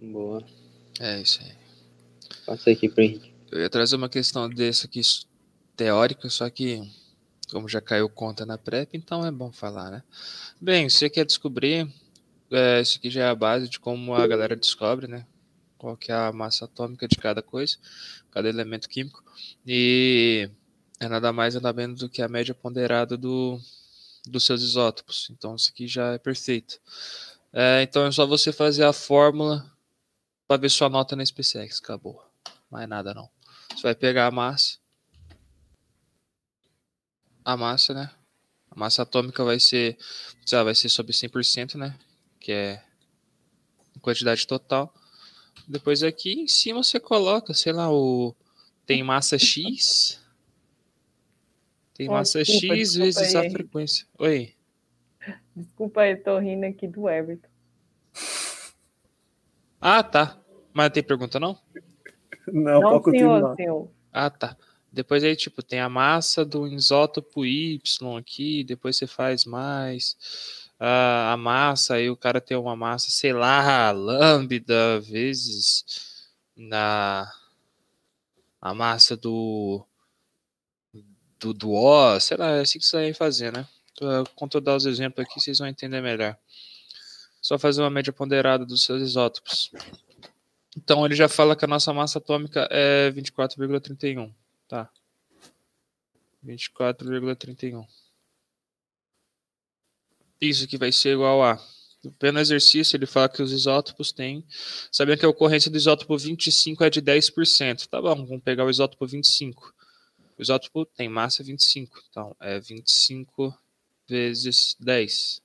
Boa. 0.00 0.44
É 1.00 1.20
isso 1.20 1.40
aí. 1.42 1.52
Passa 2.44 2.70
aqui 2.70 2.88
para 2.88 3.04
Henrique. 3.04 3.33
Eu 3.54 3.60
ia 3.60 3.70
trazer 3.70 3.94
uma 3.94 4.08
questão 4.08 4.50
dessa 4.50 4.86
aqui 4.86 5.00
teórica, 5.76 6.28
só 6.28 6.50
que 6.50 6.82
como 7.52 7.68
já 7.68 7.80
caiu 7.80 8.08
conta 8.08 8.44
na 8.44 8.58
PrEP, 8.58 8.96
então 8.96 9.24
é 9.24 9.30
bom 9.30 9.52
falar, 9.52 9.92
né? 9.92 10.02
Bem, 10.60 10.90
você 10.90 11.08
quer 11.08 11.24
descobrir, 11.24 11.88
é, 12.50 12.80
isso 12.80 12.98
aqui 12.98 13.08
já 13.08 13.26
é 13.26 13.28
a 13.28 13.34
base 13.34 13.68
de 13.68 13.78
como 13.78 14.12
a 14.12 14.26
galera 14.26 14.56
descobre, 14.56 15.06
né? 15.06 15.24
Qual 15.78 15.96
que 15.96 16.10
é 16.10 16.16
a 16.16 16.32
massa 16.32 16.64
atômica 16.64 17.06
de 17.06 17.16
cada 17.16 17.42
coisa, 17.42 17.76
cada 18.32 18.48
elemento 18.48 18.88
químico, 18.88 19.22
e 19.64 20.50
é 20.98 21.06
nada 21.06 21.32
mais 21.32 21.54
nada 21.54 21.72
menos 21.72 22.00
do 22.00 22.08
que 22.08 22.22
a 22.22 22.28
média 22.28 22.56
ponderada 22.56 23.16
do, 23.16 23.60
dos 24.26 24.44
seus 24.44 24.62
isótopos. 24.64 25.28
Então 25.30 25.54
isso 25.54 25.70
aqui 25.70 25.86
já 25.86 26.14
é 26.14 26.18
perfeito. 26.18 26.80
É, 27.52 27.82
então 27.82 28.04
é 28.04 28.10
só 28.10 28.26
você 28.26 28.52
fazer 28.52 28.82
a 28.82 28.92
fórmula 28.92 29.64
para 30.48 30.60
ver 30.60 30.70
sua 30.70 30.88
nota 30.88 31.14
na 31.14 31.24
SpaceX, 31.24 31.78
acabou. 31.78 32.20
Mais 32.68 32.88
nada 32.88 33.14
não. 33.14 33.30
Você 33.74 33.82
vai 33.82 33.94
pegar 33.94 34.26
a 34.26 34.30
massa, 34.30 34.78
a 37.44 37.56
massa, 37.56 37.92
né? 37.92 38.10
A 38.70 38.78
massa 38.78 39.02
atômica 39.02 39.44
vai 39.44 39.60
ser, 39.60 39.98
lá, 40.52 40.64
vai 40.64 40.74
ser 40.74 40.88
sobre 40.88 41.12
100%, 41.12 41.76
né? 41.76 41.98
Que 42.40 42.52
é 42.52 42.84
quantidade 44.00 44.46
total. 44.46 44.92
Depois 45.66 46.02
aqui 46.02 46.32
em 46.32 46.48
cima 46.48 46.82
você 46.82 46.98
coloca, 47.00 47.54
sei 47.54 47.72
lá, 47.72 47.92
o 47.92 48.34
tem 48.86 49.02
massa 49.02 49.38
X. 49.38 50.20
Tem 51.94 52.08
massa 52.08 52.42
desculpa, 52.42 52.76
X 52.76 52.92
desculpa 52.92 53.04
vezes 53.04 53.34
aí. 53.34 53.46
a 53.46 53.50
frequência. 53.50 54.06
Oi. 54.18 54.54
Desculpa 55.54 56.02
aí, 56.02 56.16
tô 56.16 56.38
rindo 56.38 56.66
aqui 56.66 56.86
do 56.86 57.08
Everton. 57.08 57.48
Ah, 59.80 60.02
tá. 60.02 60.38
Mas 60.72 60.90
tem 60.90 61.02
pergunta 61.02 61.38
não? 61.38 61.58
Não, 62.52 62.80
não 62.80 63.00
pode 63.00 63.18
senhor, 63.18 63.30
continuar. 63.30 63.56
senhor. 63.56 63.90
Ah, 64.12 64.30
tá. 64.30 64.56
Depois 64.92 65.24
aí, 65.24 65.34
tipo, 65.34 65.62
tem 65.62 65.80
a 65.80 65.88
massa 65.88 66.44
do 66.44 66.68
isótopo 66.68 67.44
Y 67.44 68.16
aqui, 68.16 68.62
depois 68.62 68.96
você 68.96 69.08
faz 69.08 69.44
mais 69.44 70.16
uh, 70.80 71.32
a 71.32 71.36
massa, 71.36 71.94
aí 71.94 72.08
o 72.08 72.16
cara 72.16 72.40
tem 72.40 72.56
uma 72.56 72.76
massa, 72.76 73.10
sei 73.10 73.32
lá, 73.32 73.90
lambda 73.90 75.00
vezes 75.00 76.28
na 76.56 77.28
a 78.60 78.72
massa 78.72 79.16
do 79.16 79.84
do, 81.40 81.52
do 81.52 81.72
O, 81.72 82.20
sei 82.20 82.36
lá, 82.36 82.50
é 82.52 82.60
assim 82.60 82.78
que 82.78 82.86
você 82.86 82.96
vai 82.96 83.12
fazer, 83.12 83.52
né? 83.52 83.66
Quando 84.34 84.54
eu 84.54 84.60
dar 84.60 84.76
os 84.76 84.86
exemplos 84.86 85.26
aqui, 85.26 85.40
vocês 85.40 85.58
vão 85.58 85.68
entender 85.68 86.00
melhor. 86.00 86.36
Só 87.40 87.58
fazer 87.58 87.82
uma 87.82 87.90
média 87.90 88.12
ponderada 88.12 88.64
dos 88.64 88.84
seus 88.84 89.02
isótopos. 89.02 89.70
Então 90.76 91.04
ele 91.04 91.14
já 91.14 91.28
fala 91.28 91.54
que 91.54 91.64
a 91.64 91.68
nossa 91.68 91.92
massa 91.92 92.18
atômica 92.18 92.68
é 92.70 93.10
24,31. 93.12 94.32
Tá. 94.68 94.90
24,31. 96.44 97.86
Isso 100.40 100.64
aqui 100.64 100.76
vai 100.76 100.92
ser 100.92 101.14
igual 101.14 101.42
a. 101.42 101.58
Pelo 102.18 102.38
exercício, 102.38 102.96
ele 102.96 103.06
fala 103.06 103.30
que 103.30 103.42
os 103.42 103.50
isótopos 103.50 104.12
têm. 104.12 104.44
Sabendo 104.92 105.18
que 105.18 105.24
a 105.24 105.28
ocorrência 105.28 105.70
do 105.70 105.76
isótopo 105.76 106.18
25 106.18 106.84
é 106.84 106.90
de 106.90 107.00
10%. 107.00 107.86
Tá 107.86 108.02
bom, 108.02 108.26
vamos 108.26 108.42
pegar 108.42 108.64
o 108.66 108.70
isótopo 108.70 109.06
25. 109.06 109.74
O 110.36 110.42
isótopo 110.42 110.84
tem 110.84 111.08
massa 111.08 111.42
25. 111.42 112.02
Então, 112.10 112.36
é 112.40 112.60
25 112.60 113.56
vezes 114.06 114.76
10. 114.78 115.40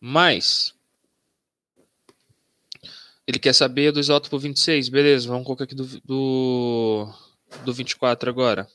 Mais 0.00 0.73
ele 3.26 3.38
quer 3.38 3.54
saber 3.54 3.92
do 3.92 4.00
isótopo 4.00 4.38
26. 4.38 4.88
Beleza, 4.88 5.28
vamos 5.28 5.44
colocar 5.44 5.64
aqui 5.64 5.74
do, 5.74 5.86
do, 6.00 7.08
do 7.64 7.72
24 7.72 8.28
agora. 8.28 8.68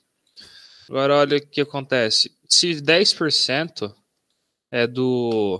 Agora, 0.90 1.18
olha 1.18 1.38
o 1.38 1.48
que 1.48 1.62
acontece. 1.62 2.36
Se 2.48 2.72
10% 2.72 3.94
é 4.72 4.88
do 4.88 5.60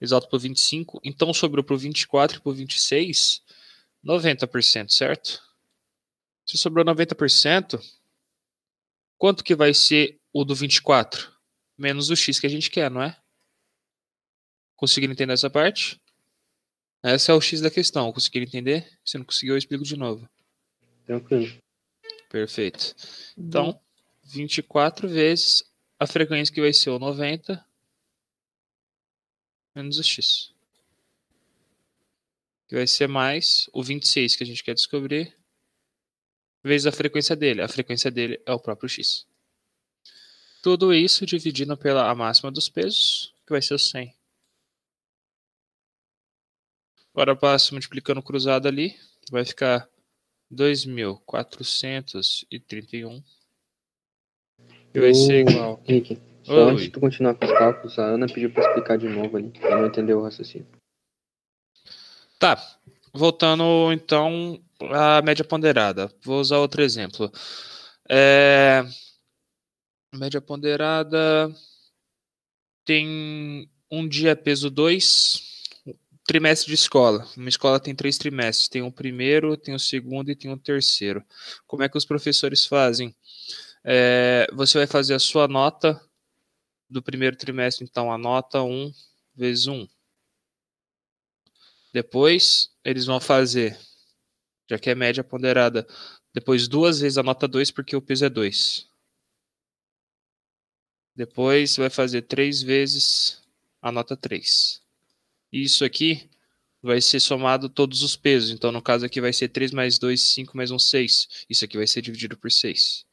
isótopo 0.00 0.38
25, 0.38 1.00
então 1.02 1.32
sobrou 1.32 1.64
para 1.64 1.74
o 1.74 1.78
24 1.78 2.36
e 2.36 2.40
para 2.40 2.50
o 2.50 2.54
26, 2.54 3.42
90%, 4.04 4.90
certo? 4.90 5.42
Se 6.46 6.56
sobrou 6.58 6.84
90%, 6.84 7.82
quanto 9.16 9.42
que 9.42 9.54
vai 9.54 9.72
ser 9.72 10.18
o 10.32 10.44
do 10.44 10.54
24? 10.54 11.32
Menos 11.76 12.10
o 12.10 12.16
x 12.16 12.38
que 12.38 12.46
a 12.46 12.50
gente 12.50 12.70
quer, 12.70 12.90
não 12.90 13.02
é? 13.02 13.16
Conseguiram 14.76 15.12
entender 15.12 15.32
essa 15.32 15.50
parte? 15.50 16.00
Essa 17.08 17.32
é 17.32 17.34
o 17.34 17.40
X 17.40 17.62
da 17.62 17.70
questão. 17.70 18.12
Conseguiram 18.12 18.46
entender? 18.46 18.86
Se 19.02 19.16
não 19.16 19.24
conseguiu, 19.24 19.54
eu 19.54 19.58
explico 19.58 19.82
de 19.82 19.96
novo. 19.96 20.28
Tranquilo. 21.06 21.58
Perfeito. 22.28 22.94
Então, 23.34 23.80
24 24.24 25.08
vezes 25.08 25.64
a 25.98 26.06
frequência 26.06 26.54
que 26.54 26.60
vai 26.60 26.70
ser 26.70 26.90
o 26.90 26.98
90 26.98 27.64
menos 29.74 29.98
o 29.98 30.04
X. 30.04 30.52
Que 32.66 32.74
vai 32.74 32.86
ser 32.86 33.06
mais 33.06 33.70
o 33.72 33.82
26 33.82 34.36
que 34.36 34.44
a 34.44 34.46
gente 34.46 34.62
quer 34.62 34.74
descobrir 34.74 35.34
vezes 36.62 36.86
a 36.86 36.92
frequência 36.92 37.34
dele. 37.34 37.62
A 37.62 37.68
frequência 37.68 38.10
dele 38.10 38.38
é 38.44 38.52
o 38.52 38.60
próprio 38.60 38.86
X. 38.86 39.26
Tudo 40.62 40.92
isso 40.92 41.24
dividindo 41.24 41.74
pela 41.74 42.10
a 42.10 42.14
máxima 42.14 42.50
dos 42.50 42.68
pesos, 42.68 43.32
que 43.46 43.52
vai 43.52 43.62
ser 43.62 43.72
o 43.72 43.78
100. 43.78 44.17
Agora 47.18 47.34
passo 47.34 47.74
multiplicando 47.74 48.22
cruzado 48.22 48.68
ali, 48.68 48.94
vai 49.28 49.44
ficar 49.44 49.88
2.431. 50.54 53.24
E 54.94 55.00
vai 55.00 55.12
ser 55.12 55.40
igual. 55.40 55.82
Henrique, 55.84 56.16
só 56.44 56.66
Oi. 56.66 56.70
antes 56.70 56.84
de 56.84 56.90
tu 56.90 57.00
continuar 57.00 57.34
com 57.34 57.44
os 57.44 57.50
cálculos, 57.50 57.98
a 57.98 58.04
Ana 58.04 58.28
pediu 58.28 58.52
para 58.52 58.68
explicar 58.68 58.96
de 58.98 59.08
novo 59.08 59.36
ali, 59.36 59.50
para 59.50 59.80
não 59.80 59.86
entender 59.86 60.14
o 60.14 60.22
raciocínio. 60.22 60.68
Tá, 62.38 62.78
voltando 63.12 63.92
então 63.92 64.62
à 64.80 65.20
média 65.20 65.44
ponderada. 65.44 66.14
Vou 66.22 66.38
usar 66.38 66.58
outro 66.58 66.82
exemplo. 66.82 67.32
É... 68.08 68.84
Média 70.14 70.40
ponderada 70.40 71.52
tem 72.84 73.68
um 73.90 74.06
dia 74.06 74.36
peso 74.36 74.70
2, 74.70 75.48
trimestre 76.28 76.68
de 76.68 76.74
escola. 76.74 77.26
Uma 77.38 77.48
escola 77.48 77.80
tem 77.80 77.94
três 77.94 78.18
trimestres, 78.18 78.68
tem 78.68 78.82
o 78.82 78.92
primeiro, 78.92 79.56
tem 79.56 79.74
o 79.74 79.78
segundo 79.78 80.30
e 80.30 80.36
tem 80.36 80.52
o 80.52 80.58
terceiro. 80.58 81.24
Como 81.66 81.82
é 81.82 81.88
que 81.88 81.96
os 81.96 82.04
professores 82.04 82.66
fazem? 82.66 83.16
É, 83.82 84.46
você 84.52 84.76
vai 84.76 84.86
fazer 84.86 85.14
a 85.14 85.18
sua 85.18 85.48
nota 85.48 85.98
do 86.88 87.02
primeiro 87.02 87.34
trimestre, 87.34 87.86
então 87.88 88.12
a 88.12 88.18
nota 88.18 88.62
1 88.62 88.92
vezes 89.34 89.66
1. 89.66 89.88
Depois, 91.94 92.68
eles 92.84 93.06
vão 93.06 93.18
fazer, 93.18 93.78
já 94.68 94.78
que 94.78 94.90
é 94.90 94.94
média 94.94 95.24
ponderada, 95.24 95.86
depois 96.34 96.68
duas 96.68 97.00
vezes 97.00 97.16
a 97.16 97.22
nota 97.22 97.48
2, 97.48 97.70
porque 97.70 97.96
o 97.96 98.02
peso 98.02 98.26
é 98.26 98.28
2. 98.28 98.86
Depois 101.16 101.76
vai 101.76 101.88
fazer 101.88 102.22
três 102.22 102.60
vezes 102.60 103.42
a 103.80 103.90
nota 103.90 104.14
3. 104.14 104.86
Isso 105.52 105.84
aqui 105.84 106.28
vai 106.82 107.00
ser 107.00 107.20
somado 107.20 107.68
todos 107.68 108.02
os 108.02 108.16
pesos. 108.16 108.50
Então, 108.50 108.70
no 108.70 108.82
caso 108.82 109.04
aqui 109.04 109.20
vai 109.20 109.32
ser 109.32 109.48
3 109.48 109.72
mais 109.72 109.98
2, 109.98 110.20
5 110.20 110.56
mais 110.56 110.70
1, 110.70 110.78
6. 110.78 111.28
Isso 111.48 111.64
aqui 111.64 111.76
vai 111.76 111.86
ser 111.86 112.02
dividido 112.02 112.36
por 112.36 112.50
6. 112.50 113.04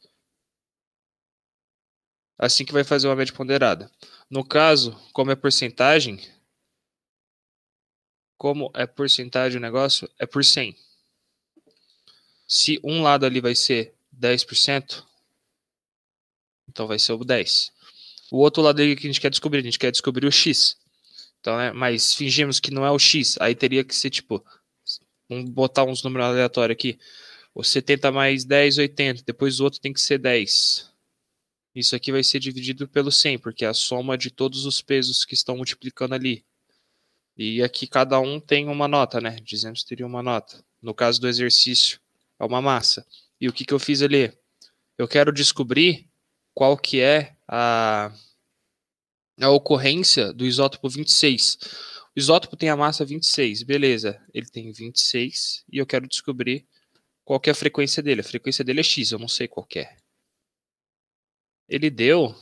Assim 2.37 2.65
que 2.65 2.73
vai 2.73 2.83
fazer 2.83 3.07
uma 3.07 3.15
média 3.15 3.33
ponderada. 3.33 3.89
No 4.29 4.45
caso, 4.45 4.91
como 5.13 5.31
é 5.31 5.35
porcentagem, 5.35 6.19
como 8.37 8.69
é 8.75 8.85
porcentagem 8.85 9.57
o 9.57 9.61
negócio, 9.61 10.09
é 10.19 10.25
por 10.25 10.43
100. 10.43 10.75
Se 12.47 12.79
um 12.83 13.01
lado 13.01 13.25
ali 13.25 13.39
vai 13.39 13.55
ser 13.55 13.95
10%, 14.13 15.03
então 16.67 16.87
vai 16.87 16.99
ser 16.99 17.13
o 17.13 17.23
10. 17.23 17.71
O 18.31 18.37
outro 18.37 18.61
lado 18.61 18.81
ali 18.81 18.95
que 18.95 19.07
a 19.07 19.09
gente 19.09 19.21
quer 19.21 19.29
descobrir, 19.29 19.59
a 19.59 19.63
gente 19.63 19.79
quer 19.79 19.91
descobrir 19.91 20.27
o 20.27 20.31
X. 20.31 20.77
Então, 21.45 21.57
né, 21.57 21.71
mas 21.71 22.11
fingimos 22.15 22.59
que 22.59 22.71
não 22.71 22.83
é 22.83 22.89
o 22.89 22.97
X, 22.97 23.37
aí 23.39 23.53
teria 23.53 23.83
que 23.83 23.95
ser 23.95 24.09
tipo, 24.09 24.43
vamos 25.29 25.47
botar 25.51 25.83
uns 25.83 26.01
números 26.01 26.29
aleatórios 26.29 26.73
aqui. 26.73 26.97
O 27.53 27.63
70 27.63 28.11
mais 28.11 28.43
10, 28.43 28.79
80. 28.79 29.21
Depois 29.23 29.59
o 29.59 29.63
outro 29.63 29.79
tem 29.79 29.93
que 29.93 30.01
ser 30.01 30.17
10. 30.17 30.91
Isso 31.75 31.95
aqui 31.95 32.11
vai 32.11 32.23
ser 32.23 32.39
dividido 32.39 32.87
pelo 32.87 33.11
100, 33.11 33.37
porque 33.37 33.63
é 33.63 33.67
a 33.67 33.75
soma 33.75 34.17
de 34.17 34.31
todos 34.31 34.65
os 34.65 34.81
pesos 34.81 35.23
que 35.23 35.35
estão 35.35 35.55
multiplicando 35.57 36.15
ali. 36.15 36.43
E 37.37 37.61
aqui 37.61 37.85
cada 37.85 38.19
um 38.19 38.39
tem 38.39 38.67
uma 38.67 38.87
nota, 38.87 39.21
né? 39.21 39.37
Dizemos 39.43 39.83
que 39.83 39.89
teria 39.89 40.07
uma 40.07 40.23
nota. 40.23 40.65
No 40.81 40.95
caso 40.95 41.21
do 41.21 41.27
exercício, 41.27 41.99
é 42.39 42.43
uma 42.43 42.59
massa. 42.59 43.05
E 43.39 43.47
o 43.47 43.53
que, 43.53 43.63
que 43.63 43.73
eu 43.73 43.79
fiz 43.79 44.01
ali? 44.01 44.33
Eu 44.97 45.07
quero 45.07 45.31
descobrir 45.31 46.09
qual 46.55 46.75
que 46.75 47.01
é 47.01 47.35
a, 47.47 48.11
a 49.39 49.49
ocorrência 49.49 50.31
do 50.31 50.45
isótopo 50.45 50.89
26. 50.89 51.57
O 52.15 52.19
isótopo 52.19 52.55
tem 52.55 52.69
a 52.69 52.77
massa 52.77 53.03
26, 53.03 53.63
beleza. 53.63 54.21
Ele 54.33 54.47
tem 54.47 54.71
26 54.71 55.65
e 55.71 55.77
eu 55.77 55.85
quero 55.85 56.07
descobrir 56.07 56.65
qual 57.23 57.39
que 57.39 57.49
é 57.49 57.51
a 57.51 57.55
frequência 57.55 58.01
dele. 58.01 58.21
A 58.21 58.23
frequência 58.23 58.63
dele 58.63 58.79
é 58.79 58.83
X, 58.83 59.11
eu 59.11 59.19
não 59.19 59.27
sei 59.27 59.47
qual 59.47 59.67
é. 59.75 59.97
Ele 61.67 61.89
deu 61.89 62.35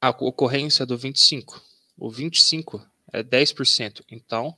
a 0.00 0.10
ocorrência 0.10 0.84
do 0.84 0.96
25. 0.96 1.62
O 1.96 2.10
25 2.10 2.84
é 3.12 3.22
10%. 3.22 4.02
Então, 4.10 4.56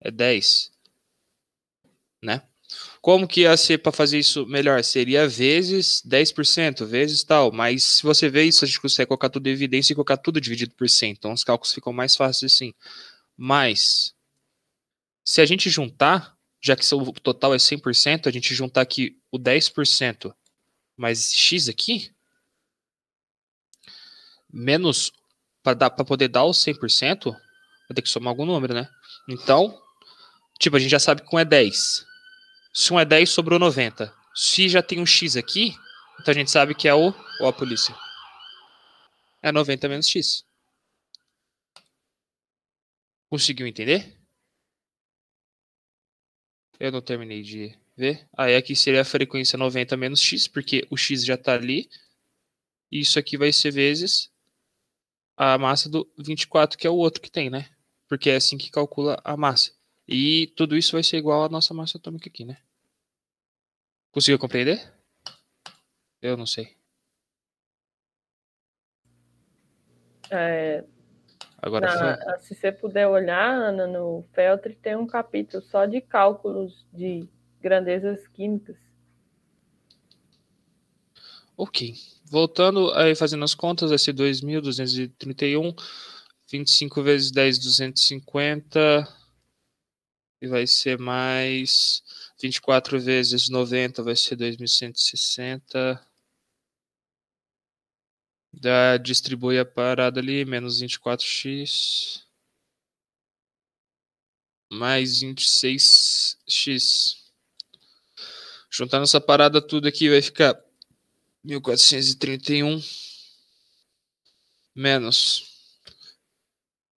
é 0.00 0.10
10. 0.10 0.72
Né? 2.22 2.48
Como 3.02 3.26
que 3.26 3.40
ia 3.40 3.56
ser 3.56 3.78
para 3.78 3.90
fazer 3.90 4.20
isso 4.20 4.46
melhor? 4.46 4.82
Seria 4.84 5.26
vezes 5.26 6.00
10%, 6.06 6.86
vezes 6.86 7.24
tal. 7.24 7.50
Mas 7.50 7.82
se 7.82 8.02
você 8.04 8.28
vê 8.30 8.44
isso, 8.44 8.64
a 8.64 8.68
gente 8.68 8.80
consegue 8.80 9.08
colocar 9.08 9.28
tudo 9.28 9.48
em 9.48 9.50
evidência 9.50 9.92
e 9.92 9.96
colocar 9.96 10.16
tudo 10.16 10.40
dividido 10.40 10.72
por 10.76 10.88
100. 10.88 11.10
Então 11.10 11.32
os 11.32 11.42
cálculos 11.42 11.74
ficam 11.74 11.92
mais 11.92 12.14
fáceis 12.14 12.52
assim. 12.54 12.72
Mas, 13.36 14.14
se 15.24 15.40
a 15.40 15.44
gente 15.44 15.68
juntar, 15.68 16.36
já 16.62 16.76
que 16.76 16.94
o 16.94 17.12
total 17.14 17.52
é 17.52 17.56
100%, 17.56 18.28
a 18.28 18.30
gente 18.30 18.54
juntar 18.54 18.82
aqui 18.82 19.18
o 19.32 19.38
10% 19.38 20.32
mais 20.96 21.32
x 21.32 21.68
aqui, 21.68 22.08
menos 24.48 25.10
para 25.60 25.90
poder 26.04 26.28
dar 26.28 26.44
o 26.44 26.52
100%, 26.52 27.32
vai 27.32 27.94
ter 27.96 28.02
que 28.02 28.08
somar 28.08 28.30
algum 28.30 28.46
número, 28.46 28.74
né? 28.74 28.88
Então, 29.28 29.76
tipo, 30.60 30.76
a 30.76 30.78
gente 30.78 30.90
já 30.92 31.00
sabe 31.00 31.22
que 31.22 31.34
um 31.34 31.38
é 31.40 31.44
10. 31.44 32.11
Se 32.72 32.92
um 32.92 32.98
é 32.98 33.04
10, 33.04 33.28
sobrou 33.28 33.58
90. 33.58 34.14
Se 34.34 34.68
já 34.68 34.82
tem 34.82 35.00
um 35.00 35.06
x 35.06 35.36
aqui, 35.36 35.76
então 36.20 36.32
a 36.32 36.34
gente 36.34 36.50
sabe 36.50 36.74
que 36.74 36.88
é 36.88 36.94
o... 36.94 37.12
Ó 37.40 37.48
a 37.48 37.52
polícia. 37.52 37.94
É 39.42 39.52
90 39.52 39.88
menos 39.88 40.08
x. 40.08 40.44
Conseguiu 43.28 43.66
entender? 43.66 44.16
Eu 46.78 46.90
não 46.92 47.02
terminei 47.02 47.42
de 47.42 47.78
ver. 47.96 48.26
Aí 48.36 48.56
aqui 48.56 48.74
seria 48.74 49.02
a 49.02 49.04
frequência 49.04 49.58
90 49.58 49.96
menos 49.96 50.20
x, 50.20 50.48
porque 50.48 50.86
o 50.90 50.96
x 50.96 51.24
já 51.24 51.34
está 51.34 51.54
ali. 51.54 51.88
E 52.90 53.00
isso 53.00 53.18
aqui 53.18 53.36
vai 53.36 53.52
ser 53.52 53.70
vezes 53.70 54.30
a 55.36 55.58
massa 55.58 55.88
do 55.88 56.10
24, 56.18 56.78
que 56.78 56.86
é 56.86 56.90
o 56.90 56.96
outro 56.96 57.20
que 57.20 57.30
tem, 57.30 57.50
né? 57.50 57.70
Porque 58.08 58.30
é 58.30 58.36
assim 58.36 58.58
que 58.58 58.70
calcula 58.70 59.20
a 59.24 59.36
massa. 59.36 59.72
E 60.06 60.52
tudo 60.56 60.76
isso 60.76 60.92
vai 60.92 61.02
ser 61.02 61.18
igual 61.18 61.44
à 61.44 61.48
nossa 61.48 61.72
massa 61.72 61.98
atômica 61.98 62.28
aqui, 62.28 62.44
né? 62.44 62.58
Conseguiu 64.10 64.38
compreender? 64.38 64.92
Eu 66.20 66.36
não 66.36 66.46
sei. 66.46 66.76
É, 70.30 70.84
Agora 71.62 71.86
na, 71.86 72.38
se 72.40 72.56
você 72.56 72.72
puder 72.72 73.06
olhar, 73.06 73.54
Ana, 73.54 73.86
no 73.86 74.24
Feltri 74.32 74.74
tem 74.74 74.96
um 74.96 75.06
capítulo 75.06 75.62
só 75.62 75.86
de 75.86 76.00
cálculos 76.00 76.84
de 76.92 77.28
grandezas 77.60 78.26
químicas. 78.28 78.76
Ok. 81.56 81.94
Voltando 82.24 82.92
aí, 82.94 83.14
fazendo 83.14 83.44
as 83.44 83.54
contas, 83.54 83.90
vai 83.90 83.98
ser 83.98 84.12
2.231, 84.12 85.72
25 86.50 87.02
vezes 87.02 87.30
10, 87.30 87.58
250 87.60 89.21
e 90.42 90.48
vai 90.48 90.66
ser 90.66 90.98
mais 90.98 92.02
24 92.42 93.00
vezes 93.00 93.48
90 93.48 94.02
vai 94.02 94.16
ser 94.16 94.34
2160. 94.34 96.04
Da, 98.52 98.96
distribui 98.96 99.56
a 99.58 99.64
parada 99.64 100.18
ali, 100.18 100.44
menos 100.44 100.82
24x. 100.82 102.24
Mais 104.68 105.22
26x. 105.22 107.22
Juntando 108.68 109.04
essa 109.04 109.20
parada 109.20 109.64
tudo 109.64 109.86
aqui 109.86 110.10
vai 110.10 110.20
ficar 110.20 110.60
1431 111.44 112.82
menos 114.74 115.44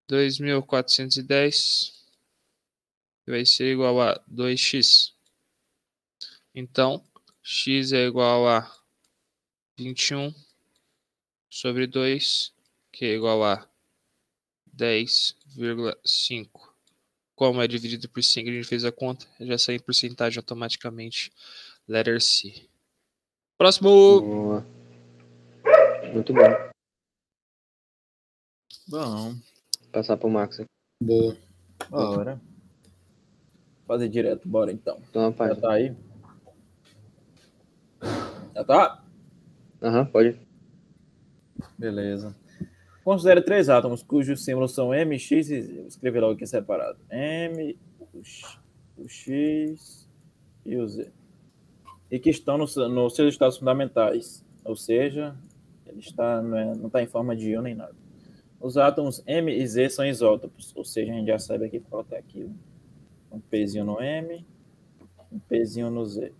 2410 0.07 1.92
vai 3.31 3.45
ser 3.45 3.71
igual 3.71 4.01
a 4.01 4.19
2x. 4.31 5.13
Então, 6.53 7.03
x 7.41 7.91
é 7.91 8.05
igual 8.05 8.47
a 8.47 8.71
21 9.77 10.33
sobre 11.49 11.87
2, 11.87 12.53
que 12.91 13.05
é 13.05 13.13
igual 13.15 13.43
a 13.43 13.67
10,5. 14.75 16.49
Como 17.35 17.61
é 17.61 17.67
dividido 17.67 18.07
por 18.09 18.23
100, 18.23 18.49
a 18.49 18.53
gente 18.53 18.67
fez 18.67 18.85
a 18.85 18.91
conta, 18.91 19.27
já 19.39 19.57
sai 19.57 19.75
em 19.75 19.79
porcentagem 19.79 20.39
automaticamente. 20.39 21.31
Letter 21.87 22.21
C. 22.21 22.69
Próximo! 23.57 24.21
Boa. 24.21 24.65
Muito 26.13 26.33
bom. 26.33 26.71
Bom. 28.87 29.35
Passar 29.91 30.17
pro 30.17 30.29
Max 30.29 30.59
aqui. 30.59 30.69
Boa. 31.01 31.37
Bora. 31.89 32.52
Fazer 33.87 34.07
direto, 34.09 34.47
bora 34.47 34.71
então. 34.71 34.97
Então, 35.09 35.29
Já 35.29 35.31
página. 35.31 35.61
tá 35.61 35.71
aí? 35.73 35.95
Já 38.55 38.63
tá? 38.63 39.03
Aham, 39.81 40.05
pode. 40.05 40.39
Beleza. 41.77 42.35
Considere 43.03 43.41
três 43.41 43.69
átomos 43.69 44.01
cujos 44.01 44.43
símbolos 44.45 44.73
são 44.73 44.93
M, 44.93 45.17
X 45.19 45.49
e 45.49 45.61
Z. 45.61 45.73
Vou 45.73 45.87
escrever 45.87 46.21
logo 46.21 46.33
aqui 46.33 46.47
separado. 46.47 46.97
M, 47.09 47.77
o 48.13 48.23
X, 48.23 48.57
o 48.97 49.07
X 49.09 50.09
e 50.65 50.77
o 50.77 50.87
Z. 50.87 51.11
E 52.09 52.19
que 52.19 52.29
estão 52.29 52.57
nos 52.57 52.75
nos 52.75 53.15
seus 53.15 53.33
estados 53.33 53.57
fundamentais. 53.57 54.45
Ou 54.63 54.75
seja, 54.77 55.35
ele 55.85 55.99
está, 55.99 56.41
não, 56.41 56.57
é- 56.57 56.75
não 56.75 56.87
está 56.87 57.01
em 57.03 57.07
forma 57.07 57.35
de 57.35 57.49
íon 57.51 57.61
nem 57.63 57.75
nada. 57.75 57.95
Os 58.61 58.77
átomos 58.77 59.21
M 59.27 59.51
e 59.51 59.67
Z 59.67 59.89
são 59.89 60.05
isótopos. 60.05 60.71
Ou 60.75 60.85
seja, 60.85 61.11
a 61.11 61.15
gente 61.15 61.27
já 61.27 61.37
sabe 61.39 61.65
aqui 61.65 61.81
falta 61.81 62.15
aqui 62.15 62.49
um 63.33 63.39
Pzinho 63.39 63.83
no 63.83 64.01
M, 64.01 64.45
um 65.31 65.39
Pzinho 65.39 65.89
no 65.89 66.05
Z. 66.05 66.31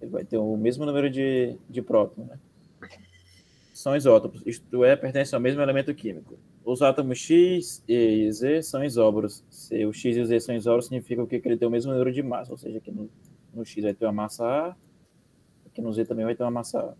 Ele 0.00 0.10
vai 0.10 0.24
ter 0.24 0.36
o 0.36 0.56
mesmo 0.56 0.84
número 0.84 1.08
de, 1.08 1.56
de 1.68 1.80
prótons, 1.80 2.26
né? 2.26 2.38
São 3.72 3.96
isótopos, 3.96 4.42
isto 4.46 4.84
é, 4.84 4.96
pertencem 4.96 5.36
ao 5.36 5.40
mesmo 5.40 5.60
elemento 5.60 5.94
químico. 5.94 6.38
Os 6.64 6.82
átomos 6.82 7.18
X 7.18 7.82
e 7.86 8.30
Z 8.32 8.62
são 8.62 8.82
isóbaros. 8.82 9.44
Se 9.50 9.84
o 9.84 9.92
X 9.92 10.16
e 10.16 10.20
o 10.20 10.26
Z 10.26 10.40
são 10.40 10.54
isóbaros, 10.54 10.86
significa 10.86 11.26
que 11.26 11.40
ele 11.44 11.56
tem 11.56 11.68
o 11.68 11.70
mesmo 11.70 11.92
número 11.92 12.12
de 12.12 12.22
massa, 12.22 12.52
ou 12.52 12.58
seja, 12.58 12.80
que 12.80 12.90
no, 12.90 13.08
no 13.54 13.64
X 13.64 13.82
vai 13.84 13.94
ter 13.94 14.06
uma 14.06 14.12
massa 14.12 14.44
A, 14.44 14.76
aqui 15.66 15.80
no 15.80 15.92
Z 15.92 16.06
também 16.06 16.24
vai 16.24 16.34
ter 16.34 16.42
uma 16.42 16.50
massa 16.50 16.80
A. 16.80 16.94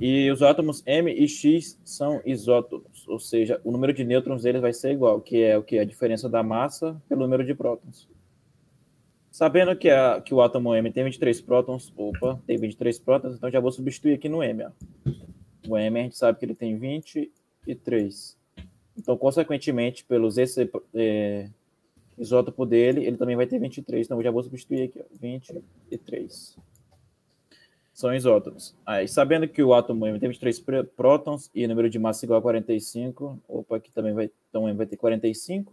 E 0.00 0.30
os 0.30 0.42
átomos 0.42 0.82
M 0.86 1.12
e 1.12 1.28
X 1.28 1.78
são 1.84 2.22
isótopos, 2.24 2.89
ou 3.10 3.18
seja, 3.18 3.60
o 3.64 3.72
número 3.72 3.92
de 3.92 4.04
nêutrons 4.04 4.42
deles 4.42 4.60
vai 4.60 4.72
ser 4.72 4.92
igual, 4.92 5.20
que 5.20 5.42
é 5.42 5.58
o 5.58 5.62
que 5.62 5.78
a 5.78 5.84
diferença 5.84 6.28
da 6.28 6.42
massa 6.42 7.00
pelo 7.08 7.22
número 7.22 7.44
de 7.44 7.54
prótons. 7.54 8.08
Sabendo 9.30 9.76
que, 9.76 9.88
a, 9.88 10.20
que 10.20 10.34
o 10.34 10.40
átomo 10.40 10.74
M 10.74 10.90
tem 10.92 11.04
23 11.04 11.40
prótons, 11.40 11.92
opa, 11.96 12.40
tem 12.46 12.56
23 12.56 12.98
prótons, 12.98 13.36
então 13.36 13.50
já 13.50 13.60
vou 13.60 13.70
substituir 13.70 14.14
aqui 14.14 14.28
no 14.28 14.42
M. 14.42 14.64
Ó. 14.64 14.70
O 15.68 15.78
M 15.78 15.98
a 15.98 16.02
gente 16.02 16.16
sabe 16.16 16.38
que 16.38 16.44
ele 16.44 16.54
tem 16.54 16.76
23. 16.76 18.36
Então, 18.96 19.16
consequentemente, 19.16 20.04
pelos 20.04 20.36
esse 20.36 20.68
é, 20.94 21.48
isótopo 22.18 22.66
dele, 22.66 23.06
ele 23.06 23.16
também 23.16 23.36
vai 23.36 23.46
ter 23.46 23.58
23. 23.58 24.06
Então, 24.06 24.18
eu 24.18 24.24
já 24.24 24.30
vou 24.30 24.42
substituir 24.42 24.82
aqui, 24.82 25.00
ó, 25.00 25.04
23. 25.20 26.56
São 28.00 28.14
isótopos. 28.14 28.74
Aí, 28.86 29.06
sabendo 29.06 29.46
que 29.46 29.62
o 29.62 29.74
átomo 29.74 30.06
M 30.06 30.18
tem 30.18 30.30
23 30.30 30.64
prótons 30.96 31.50
e 31.54 31.66
o 31.66 31.68
número 31.68 31.90
de 31.90 31.98
massa 31.98 32.24
igual 32.24 32.38
a 32.38 32.42
45, 32.42 33.38
opa, 33.46 33.76
aqui 33.76 33.92
também 33.92 34.14
vai, 34.14 34.30
então 34.48 34.66
M 34.66 34.74
vai 34.74 34.86
ter 34.86 34.96
45. 34.96 35.70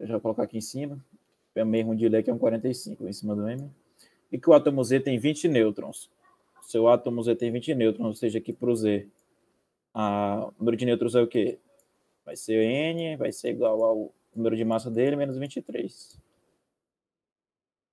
Eu 0.00 0.06
já 0.06 0.14
vou 0.14 0.22
colocar 0.22 0.44
aqui 0.44 0.56
em 0.56 0.62
cima. 0.62 0.98
É 1.54 1.62
meio 1.62 1.88
ruim 1.88 1.96
de 1.98 2.08
ler 2.08 2.22
que 2.22 2.30
é 2.30 2.32
um 2.32 2.38
45 2.38 3.06
em 3.06 3.12
cima 3.12 3.36
do 3.36 3.46
M. 3.46 3.70
E 4.32 4.38
que 4.38 4.48
o 4.48 4.54
átomo 4.54 4.82
Z 4.82 5.00
tem 5.00 5.18
20 5.18 5.46
nêutrons. 5.46 6.08
Seu 6.62 6.88
átomo 6.88 7.22
Z 7.22 7.36
tem 7.36 7.52
20 7.52 7.74
nêutrons, 7.74 8.06
ou 8.06 8.14
seja, 8.14 8.38
aqui 8.38 8.54
para 8.54 8.70
o 8.70 8.74
Z, 8.74 9.06
a, 9.92 10.46
o 10.46 10.54
número 10.58 10.78
de 10.78 10.86
nêutrons 10.86 11.14
é 11.14 11.20
o 11.20 11.26
quê? 11.26 11.58
Vai 12.24 12.34
ser 12.34 12.62
N, 12.62 13.16
vai 13.18 13.30
ser 13.30 13.50
igual 13.50 13.84
ao 13.84 14.14
número 14.34 14.56
de 14.56 14.64
massa 14.64 14.90
dele 14.90 15.16
menos 15.16 15.36
23. 15.36 16.18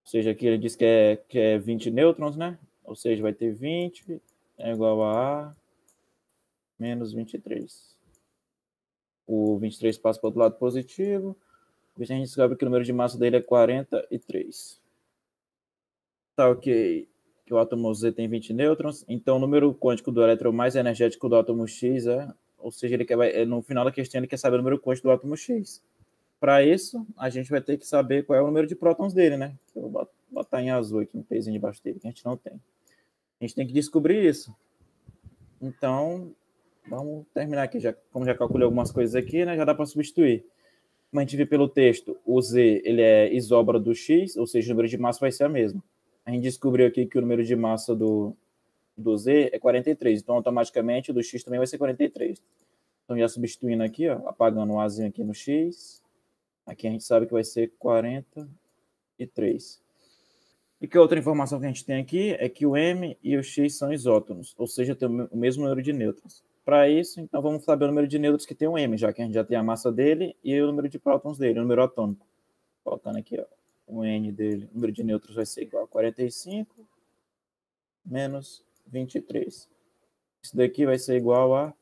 Ou 0.05 0.11
seja, 0.11 0.31
aqui 0.31 0.47
ele 0.47 0.57
diz 0.57 0.77
que 0.77 0.85
é, 0.85 1.17
que 1.27 1.37
é 1.37 1.59
20 1.59 1.91
nêutrons, 1.91 2.37
né? 2.37 2.57
Ou 2.89 2.95
seja, 2.95 3.21
vai 3.21 3.33
ter 3.33 3.53
20 3.53 4.19
é 4.57 4.71
igual 4.71 5.03
a 5.03 5.49
A 5.49 5.55
menos 6.77 7.13
23. 7.13 7.95
O 9.27 9.59
23 9.59 9.95
passa 9.99 10.19
para 10.19 10.25
o 10.25 10.29
outro 10.29 10.41
lado 10.41 10.55
positivo. 10.55 11.37
A 11.97 12.03
gente 12.03 12.25
descobre 12.25 12.57
que 12.57 12.63
o 12.63 12.65
número 12.65 12.83
de 12.83 12.91
massa 12.91 13.17
dele 13.17 13.37
é 13.37 13.41
43. 13.41 14.81
Tá 16.35 16.49
ok. 16.49 17.07
Que 17.45 17.53
o 17.53 17.59
átomo 17.59 17.93
Z 17.93 18.11
tem 18.13 18.27
20 18.27 18.53
nêutrons. 18.53 19.05
Então, 19.07 19.37
o 19.37 19.39
número 19.39 19.71
quântico 19.75 20.11
do 20.11 20.23
elétron 20.23 20.51
mais 20.51 20.75
energético 20.75 21.29
do 21.29 21.35
átomo 21.35 21.67
X 21.67 22.07
é... 22.07 22.27
Ou 22.57 22.71
seja, 22.71 22.95
ele 22.95 23.05
quer, 23.05 23.45
no 23.45 23.61
final 23.61 23.85
da 23.85 23.91
questão, 23.91 24.19
ele 24.19 24.27
quer 24.27 24.37
saber 24.37 24.55
o 24.55 24.59
número 24.59 24.79
quântico 24.79 25.07
do 25.07 25.11
átomo 25.11 25.37
X. 25.37 25.81
Para 26.39 26.63
isso, 26.63 27.05
a 27.17 27.29
gente 27.29 27.51
vai 27.51 27.61
ter 27.61 27.77
que 27.77 27.85
saber 27.85 28.25
qual 28.25 28.39
é 28.39 28.41
o 28.41 28.47
número 28.47 28.65
de 28.65 28.75
prótons 28.75 29.13
dele, 29.13 29.37
né? 29.37 29.55
Eu 29.75 29.89
vou 29.89 30.09
botar 30.29 30.61
em 30.61 30.71
azul 30.71 31.01
aqui, 31.01 31.15
um 31.15 31.23
pezinho 31.23 31.53
debaixo 31.53 31.83
dele, 31.83 31.99
que 31.99 32.07
a 32.07 32.09
gente 32.09 32.25
não 32.25 32.35
tem. 32.35 32.59
A 33.39 33.45
gente 33.45 33.55
tem 33.55 33.67
que 33.67 33.73
descobrir 33.73 34.25
isso. 34.25 34.53
Então, 35.61 36.33
vamos 36.87 37.25
terminar 37.33 37.63
aqui. 37.63 37.79
Já, 37.79 37.93
como 38.11 38.25
já 38.25 38.35
calculei 38.35 38.65
algumas 38.65 38.91
coisas 38.91 39.15
aqui, 39.15 39.45
né? 39.45 39.55
Já 39.55 39.65
dá 39.65 39.73
para 39.73 39.85
substituir. 39.85 40.45
Como 41.09 41.19
a 41.19 41.23
gente 41.23 41.37
vê 41.37 41.45
pelo 41.45 41.67
texto, 41.67 42.17
o 42.25 42.41
Z 42.41 42.81
ele 42.85 43.01
é 43.01 43.33
isóbaro 43.33 43.79
do 43.79 43.95
X, 43.95 44.37
ou 44.37 44.45
seja, 44.45 44.67
o 44.67 44.75
número 44.75 44.87
de 44.87 44.97
massa 44.97 45.19
vai 45.19 45.31
ser 45.31 45.45
a 45.45 45.49
mesma. 45.49 45.83
A 46.25 46.31
gente 46.31 46.43
descobriu 46.43 46.85
aqui 46.85 47.07
que 47.07 47.17
o 47.17 47.21
número 47.21 47.43
de 47.43 47.55
massa 47.55 47.95
do, 47.95 48.35
do 48.95 49.17
Z 49.17 49.49
é 49.51 49.57
43, 49.57 50.21
então 50.21 50.35
automaticamente 50.35 51.09
o 51.09 51.13
do 51.13 51.23
X 51.23 51.43
também 51.43 51.57
vai 51.57 51.65
ser 51.65 51.79
43. 51.79 52.39
Então 53.03 53.17
já 53.17 53.27
substituindo 53.27 53.81
aqui, 53.81 54.07
ó, 54.07 54.27
apagando 54.27 54.73
o 54.73 54.79
Azinho 54.79 55.07
aqui 55.07 55.23
no 55.23 55.33
X, 55.33 56.03
aqui 56.67 56.87
a 56.87 56.91
gente 56.91 57.03
sabe 57.03 57.25
que 57.25 57.33
vai 57.33 57.43
ser 57.43 57.71
43. 57.79 59.81
E 60.81 60.87
que 60.87 60.97
outra 60.97 61.19
informação 61.19 61.59
que 61.59 61.65
a 61.65 61.67
gente 61.67 61.85
tem 61.85 61.99
aqui 61.99 62.31
é 62.39 62.47
que 62.47 62.65
o 62.65 62.77
M 62.77 63.17
e 63.21 63.35
o 63.35 63.43
X 63.43 63.77
são 63.77 63.91
isótonos, 63.91 64.55
ou 64.57 64.65
seja, 64.65 64.95
tem 64.95 65.09
o 65.09 65.37
mesmo 65.37 65.63
número 65.63 65.81
de 65.81 65.91
nêutrons. 65.91 66.41
Para 66.63 66.89
isso, 66.89 67.19
então 67.19 67.41
vamos 67.41 67.63
saber 67.63 67.85
o 67.85 67.87
número 67.87 68.07
de 68.07 68.17
nêutrons 68.17 68.45
que 68.45 68.55
tem 68.55 68.67
o 68.67 68.77
M, 68.77 68.97
já 68.97 69.11
que 69.11 69.21
a 69.21 69.25
gente 69.25 69.33
já 69.33 69.43
tem 69.43 69.57
a 69.57 69.63
massa 69.63 69.91
dele 69.91 70.35
e 70.43 70.59
o 70.61 70.67
número 70.67 70.87
de 70.87 70.97
prótons 70.97 71.37
dele, 71.37 71.59
o 71.59 71.63
número 71.63 71.83
atômico. 71.83 72.25
Colocando 72.83 73.17
aqui, 73.17 73.39
ó, 73.39 73.45
o 73.87 74.05
N 74.05 74.31
dele, 74.31 74.69
o 74.71 74.75
número 74.75 74.93
de 74.93 75.03
nêutrons 75.03 75.35
vai 75.35 75.45
ser 75.45 75.63
igual 75.63 75.83
a 75.83 75.87
45 75.87 76.73
menos 78.05 78.63
23. 78.87 79.67
Isso 80.41 80.55
daqui 80.55 80.85
vai 80.85 80.97
ser 80.97 81.17
igual 81.17 81.55
a 81.55 81.73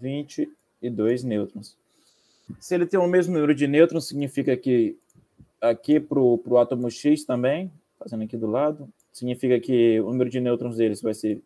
22 0.00 1.22
nêutrons. 1.22 1.76
Se 2.58 2.74
ele 2.74 2.86
tem 2.86 2.98
o 2.98 3.06
mesmo 3.06 3.34
número 3.34 3.54
de 3.54 3.66
nêutrons, 3.68 4.08
significa 4.08 4.56
que 4.56 4.96
aqui 5.60 6.00
para 6.00 6.18
o 6.18 6.58
átomo 6.58 6.90
X 6.90 7.24
também, 7.24 7.70
fazendo 8.02 8.24
aqui 8.24 8.36
do 8.36 8.46
lado, 8.46 8.92
significa 9.12 9.58
que 9.60 10.00
o 10.00 10.10
número 10.10 10.28
de 10.28 10.40
nêutrons 10.40 10.76
deles 10.76 11.00
vai 11.00 11.14
ser 11.14 11.42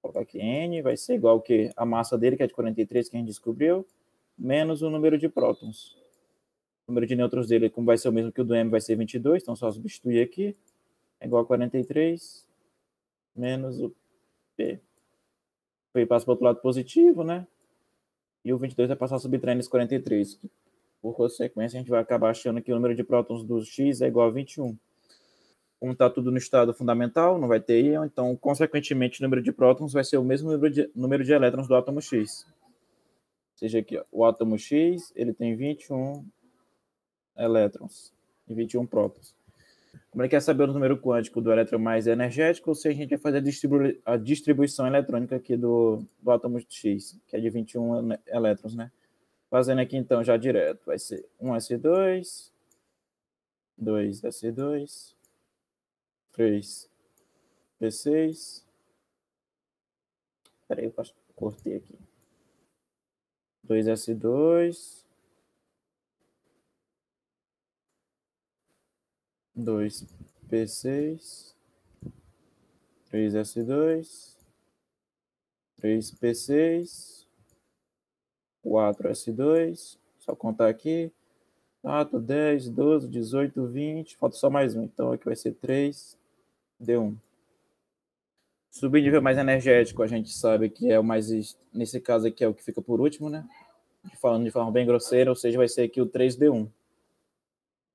colocar 0.00 0.20
aqui 0.20 0.38
N, 0.38 0.82
vai 0.82 0.96
ser 0.96 1.14
igual 1.14 1.40
que 1.40 1.70
a 1.76 1.84
massa 1.84 2.16
dele, 2.16 2.36
que 2.36 2.42
é 2.42 2.46
de 2.46 2.54
43, 2.54 3.08
que 3.08 3.16
a 3.16 3.18
gente 3.18 3.28
descobriu, 3.28 3.86
menos 4.38 4.82
o 4.82 4.90
número 4.90 5.18
de 5.18 5.28
prótons. 5.28 5.96
O 6.86 6.92
número 6.92 7.06
de 7.06 7.14
nêutrons 7.14 7.48
dele, 7.48 7.70
como 7.70 7.86
vai 7.86 7.98
ser 7.98 8.08
o 8.08 8.12
mesmo 8.12 8.32
que 8.32 8.40
o 8.40 8.44
do 8.44 8.54
M, 8.54 8.70
vai 8.70 8.80
ser 8.80 8.96
22, 8.96 9.42
então 9.42 9.54
só 9.54 9.70
substituir 9.70 10.22
aqui, 10.22 10.56
é 11.20 11.26
igual 11.26 11.42
a 11.42 11.46
43, 11.46 12.46
menos 13.36 13.80
o 13.80 13.94
P. 14.56 14.80
P 15.92 16.06
passa 16.06 16.24
para 16.24 16.30
o 16.30 16.34
outro 16.34 16.44
lado 16.44 16.60
positivo, 16.60 17.22
né? 17.22 17.46
E 18.44 18.52
o 18.52 18.58
22 18.58 18.88
vai 18.88 18.96
passar 18.96 19.16
a 19.16 19.18
subtrair 19.18 19.56
nesse 19.56 19.68
43. 19.68 20.40
Por 21.02 21.14
consequência, 21.14 21.76
a 21.76 21.80
gente 21.80 21.90
vai 21.90 22.00
acabar 22.00 22.30
achando 22.30 22.62
que 22.62 22.72
o 22.72 22.74
número 22.74 22.94
de 22.94 23.04
prótons 23.04 23.44
do 23.44 23.62
X 23.62 24.00
é 24.00 24.06
igual 24.06 24.28
a 24.28 24.30
21 24.30 24.76
como 25.80 25.92
está 25.92 26.10
tudo 26.10 26.30
no 26.30 26.36
estado 26.36 26.74
fundamental, 26.74 27.38
não 27.38 27.48
vai 27.48 27.58
ter 27.58 27.82
íon, 27.82 28.04
então, 28.04 28.36
consequentemente, 28.36 29.18
o 29.18 29.22
número 29.22 29.42
de 29.42 29.50
prótons 29.50 29.94
vai 29.94 30.04
ser 30.04 30.18
o 30.18 30.24
mesmo 30.24 30.52
número 30.52 30.72
de, 30.72 30.90
número 30.94 31.24
de 31.24 31.32
elétrons 31.32 31.66
do 31.66 31.74
átomo 31.74 32.02
X. 32.02 32.46
Ou 32.46 33.56
seja, 33.56 33.78
aqui, 33.78 33.96
ó, 33.96 34.04
o 34.12 34.24
átomo 34.26 34.58
X 34.58 35.10
ele 35.16 35.32
tem 35.32 35.56
21 35.56 36.22
elétrons 37.34 38.12
e 38.46 38.54
21 38.54 38.86
prótons. 38.86 39.34
Como 40.10 40.22
ele 40.22 40.28
quer 40.28 40.42
saber 40.42 40.64
o 40.64 40.72
número 40.72 40.98
quântico 40.98 41.40
do 41.40 41.50
elétron 41.50 41.78
mais 41.78 42.06
energético, 42.06 42.70
ou 42.70 42.74
seja, 42.74 42.94
a 42.94 43.00
gente 43.00 43.10
vai 43.10 43.18
fazer 43.18 43.38
a, 43.38 43.40
distribu 43.40 43.78
a 44.04 44.16
distribuição 44.18 44.86
eletrônica 44.86 45.34
aqui 45.34 45.56
do, 45.56 46.04
do 46.20 46.30
átomo 46.30 46.60
X, 46.68 47.18
que 47.26 47.36
é 47.36 47.40
de 47.40 47.48
21 47.48 48.10
elétrons, 48.26 48.74
né? 48.74 48.92
Fazendo 49.48 49.80
aqui, 49.80 49.96
então, 49.96 50.22
já 50.22 50.36
direto. 50.36 50.84
Vai 50.84 50.98
ser 50.98 51.26
1s2, 51.42 52.50
2s2, 53.80 55.14
3 56.32 56.90
P6. 57.80 58.64
Peraí, 60.68 60.84
eu 60.84 60.94
cortei 61.34 61.76
aqui. 61.76 61.98
2S2. 63.66 65.04
2 69.54 70.06
P6. 70.48 71.54
3S2. 73.10 74.36
3 75.76 76.12
P6. 76.12 77.26
4S2. 78.64 79.98
Só 80.18 80.36
contar 80.36 80.68
aqui. 80.68 81.12
4, 81.82 82.20
10, 82.20 82.68
12, 82.68 83.08
18, 83.08 83.66
20. 83.66 84.16
Falta 84.16 84.36
só 84.36 84.50
mais 84.50 84.76
um. 84.76 84.84
Então 84.84 85.12
aqui 85.12 85.24
vai 85.24 85.36
ser 85.36 85.52
3 85.54 86.19
D1. 86.80 87.16
Subnível 88.70 89.20
mais 89.20 89.36
energético, 89.36 90.02
a 90.02 90.06
gente 90.06 90.30
sabe 90.32 90.70
que 90.70 90.90
é 90.90 90.98
o 90.98 91.04
mais. 91.04 91.56
Nesse 91.72 92.00
caso 92.00 92.28
aqui 92.28 92.44
é 92.44 92.48
o 92.48 92.54
que 92.54 92.62
fica 92.62 92.80
por 92.80 93.00
último, 93.00 93.28
né? 93.28 93.44
Falando 94.20 94.44
de 94.44 94.50
forma 94.50 94.70
bem 94.70 94.86
grosseira, 94.86 95.30
ou 95.30 95.36
seja, 95.36 95.58
vai 95.58 95.68
ser 95.68 95.82
aqui 95.82 96.00
o 96.00 96.06
3D1. 96.06 96.52
Ou 96.52 96.70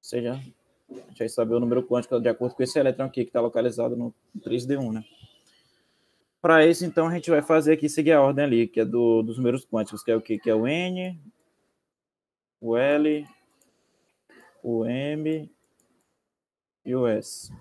seja, 0.01 0.33
a 0.33 0.93
gente 0.93 1.19
vai 1.19 1.29
saber 1.29 1.55
o 1.55 1.59
número 1.59 1.81
quântico 1.81 2.19
de 2.19 2.29
acordo 2.29 2.55
com 2.55 2.61
esse 2.61 2.77
elétron 2.77 3.05
aqui 3.05 3.23
que 3.23 3.29
está 3.29 3.41
localizado 3.41 3.95
no 3.95 4.13
3D1, 4.39 4.91
né? 4.91 5.03
Para 6.41 6.63
isso, 6.63 6.85
então, 6.85 7.07
a 7.07 7.13
gente 7.15 7.31
vai 7.31 7.41
fazer 7.41 7.73
aqui, 7.73 7.89
seguir 7.89 8.11
a 8.11 8.21
ordem 8.21 8.45
ali, 8.45 8.67
que 8.67 8.79
é 8.79 8.85
do, 8.85 9.23
dos 9.23 9.37
números 9.37 9.65
quânticos, 9.65 10.03
que 10.03 10.11
é 10.11 10.15
o 10.15 10.21
que? 10.21 10.37
Que 10.37 10.49
é 10.49 10.53
o 10.53 10.67
N, 10.67 11.19
o 12.61 12.77
L, 12.77 13.27
o 14.61 14.85
M 14.85 15.49
e 16.85 16.95
o 16.95 17.07
S. 17.07 17.51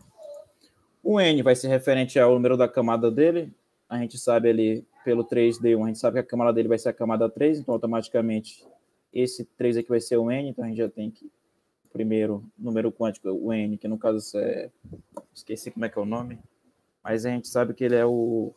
O 1.05 1.21
N 1.21 1.43
vai 1.43 1.55
ser 1.55 1.69
referente 1.69 2.19
ao 2.19 2.33
número 2.33 2.57
da 2.57 2.67
camada 2.67 3.11
dele. 3.11 3.53
A 3.89 3.99
gente 3.99 4.19
sabe 4.19 4.49
ali, 4.49 4.85
pelo 5.05 5.23
3D1, 5.23 5.85
a 5.85 5.87
gente 5.87 5.99
sabe 5.99 6.15
que 6.15 6.21
a 6.21 6.29
camada 6.29 6.53
dele 6.53 6.67
vai 6.67 6.79
ser 6.79 6.89
a 6.89 6.93
camada 6.93 7.29
3, 7.29 7.59
então 7.59 7.75
automaticamente 7.75 8.67
esse 9.13 9.45
3 9.45 9.77
aqui 9.77 9.89
vai 9.89 10.01
ser 10.01 10.17
o 10.17 10.31
N, 10.31 10.49
então 10.49 10.65
a 10.65 10.69
gente 10.69 10.79
já 10.79 10.89
tem 10.89 11.11
que 11.11 11.31
primeiro 11.95 12.45
número 12.59 12.91
quântico, 12.91 13.29
o 13.31 13.53
N, 13.53 13.79
que 13.79 13.87
no 13.87 13.97
caso 13.97 14.37
é. 14.37 14.69
Esqueci 15.33 15.71
como 15.71 15.85
é 15.85 15.89
que 15.89 15.97
é 15.97 16.03
o 16.03 16.05
nome, 16.05 16.39
mas 17.03 17.25
a 17.25 17.31
gente 17.31 17.47
sabe 17.47 17.73
que 17.73 17.85
ele 17.85 17.95
é 17.95 18.05
o. 18.05 18.53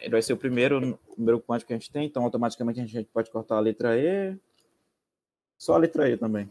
Ele 0.00 0.10
vai 0.10 0.22
ser 0.22 0.32
o 0.32 0.36
primeiro 0.36 0.98
número 1.16 1.38
quântico 1.38 1.68
que 1.68 1.74
a 1.74 1.76
gente 1.76 1.92
tem, 1.92 2.06
então 2.06 2.24
automaticamente 2.24 2.80
a 2.80 2.86
gente 2.86 3.08
pode 3.12 3.30
cortar 3.30 3.56
a 3.56 3.60
letra 3.60 3.98
E. 3.98 4.34
Só 5.58 5.74
a 5.74 5.78
letra 5.78 6.08
E 6.08 6.16
também. 6.16 6.50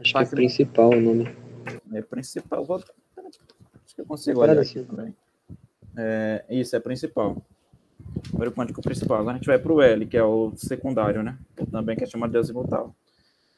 Acho 0.00 0.12
que 0.12 0.18
é 0.18 0.26
principal 0.26 0.90
o 0.90 1.00
nome. 1.00 1.24
É 1.92 2.02
principal. 2.02 2.64
Vou 2.64 2.82
que 3.96 4.02
eu 4.02 4.06
consigo 4.06 4.40
olhar 4.40 4.58
aqui 4.58 4.82
também. 4.82 5.14
É, 5.96 6.44
isso, 6.50 6.76
é 6.76 6.80
principal. 6.80 7.42
número 8.32 8.52
quântico 8.52 8.82
principal. 8.82 9.18
Agora 9.18 9.34
a 9.34 9.38
gente 9.38 9.46
vai 9.46 9.58
para 9.58 9.72
o 9.72 9.80
L, 9.80 10.06
que 10.06 10.16
é 10.16 10.22
o 10.22 10.52
secundário, 10.56 11.22
né? 11.22 11.36
Ou 11.58 11.66
também 11.66 11.96
que 11.96 12.04
é 12.04 12.06
chamado 12.06 12.30
de 12.30 12.38
azimutal. 12.38 12.94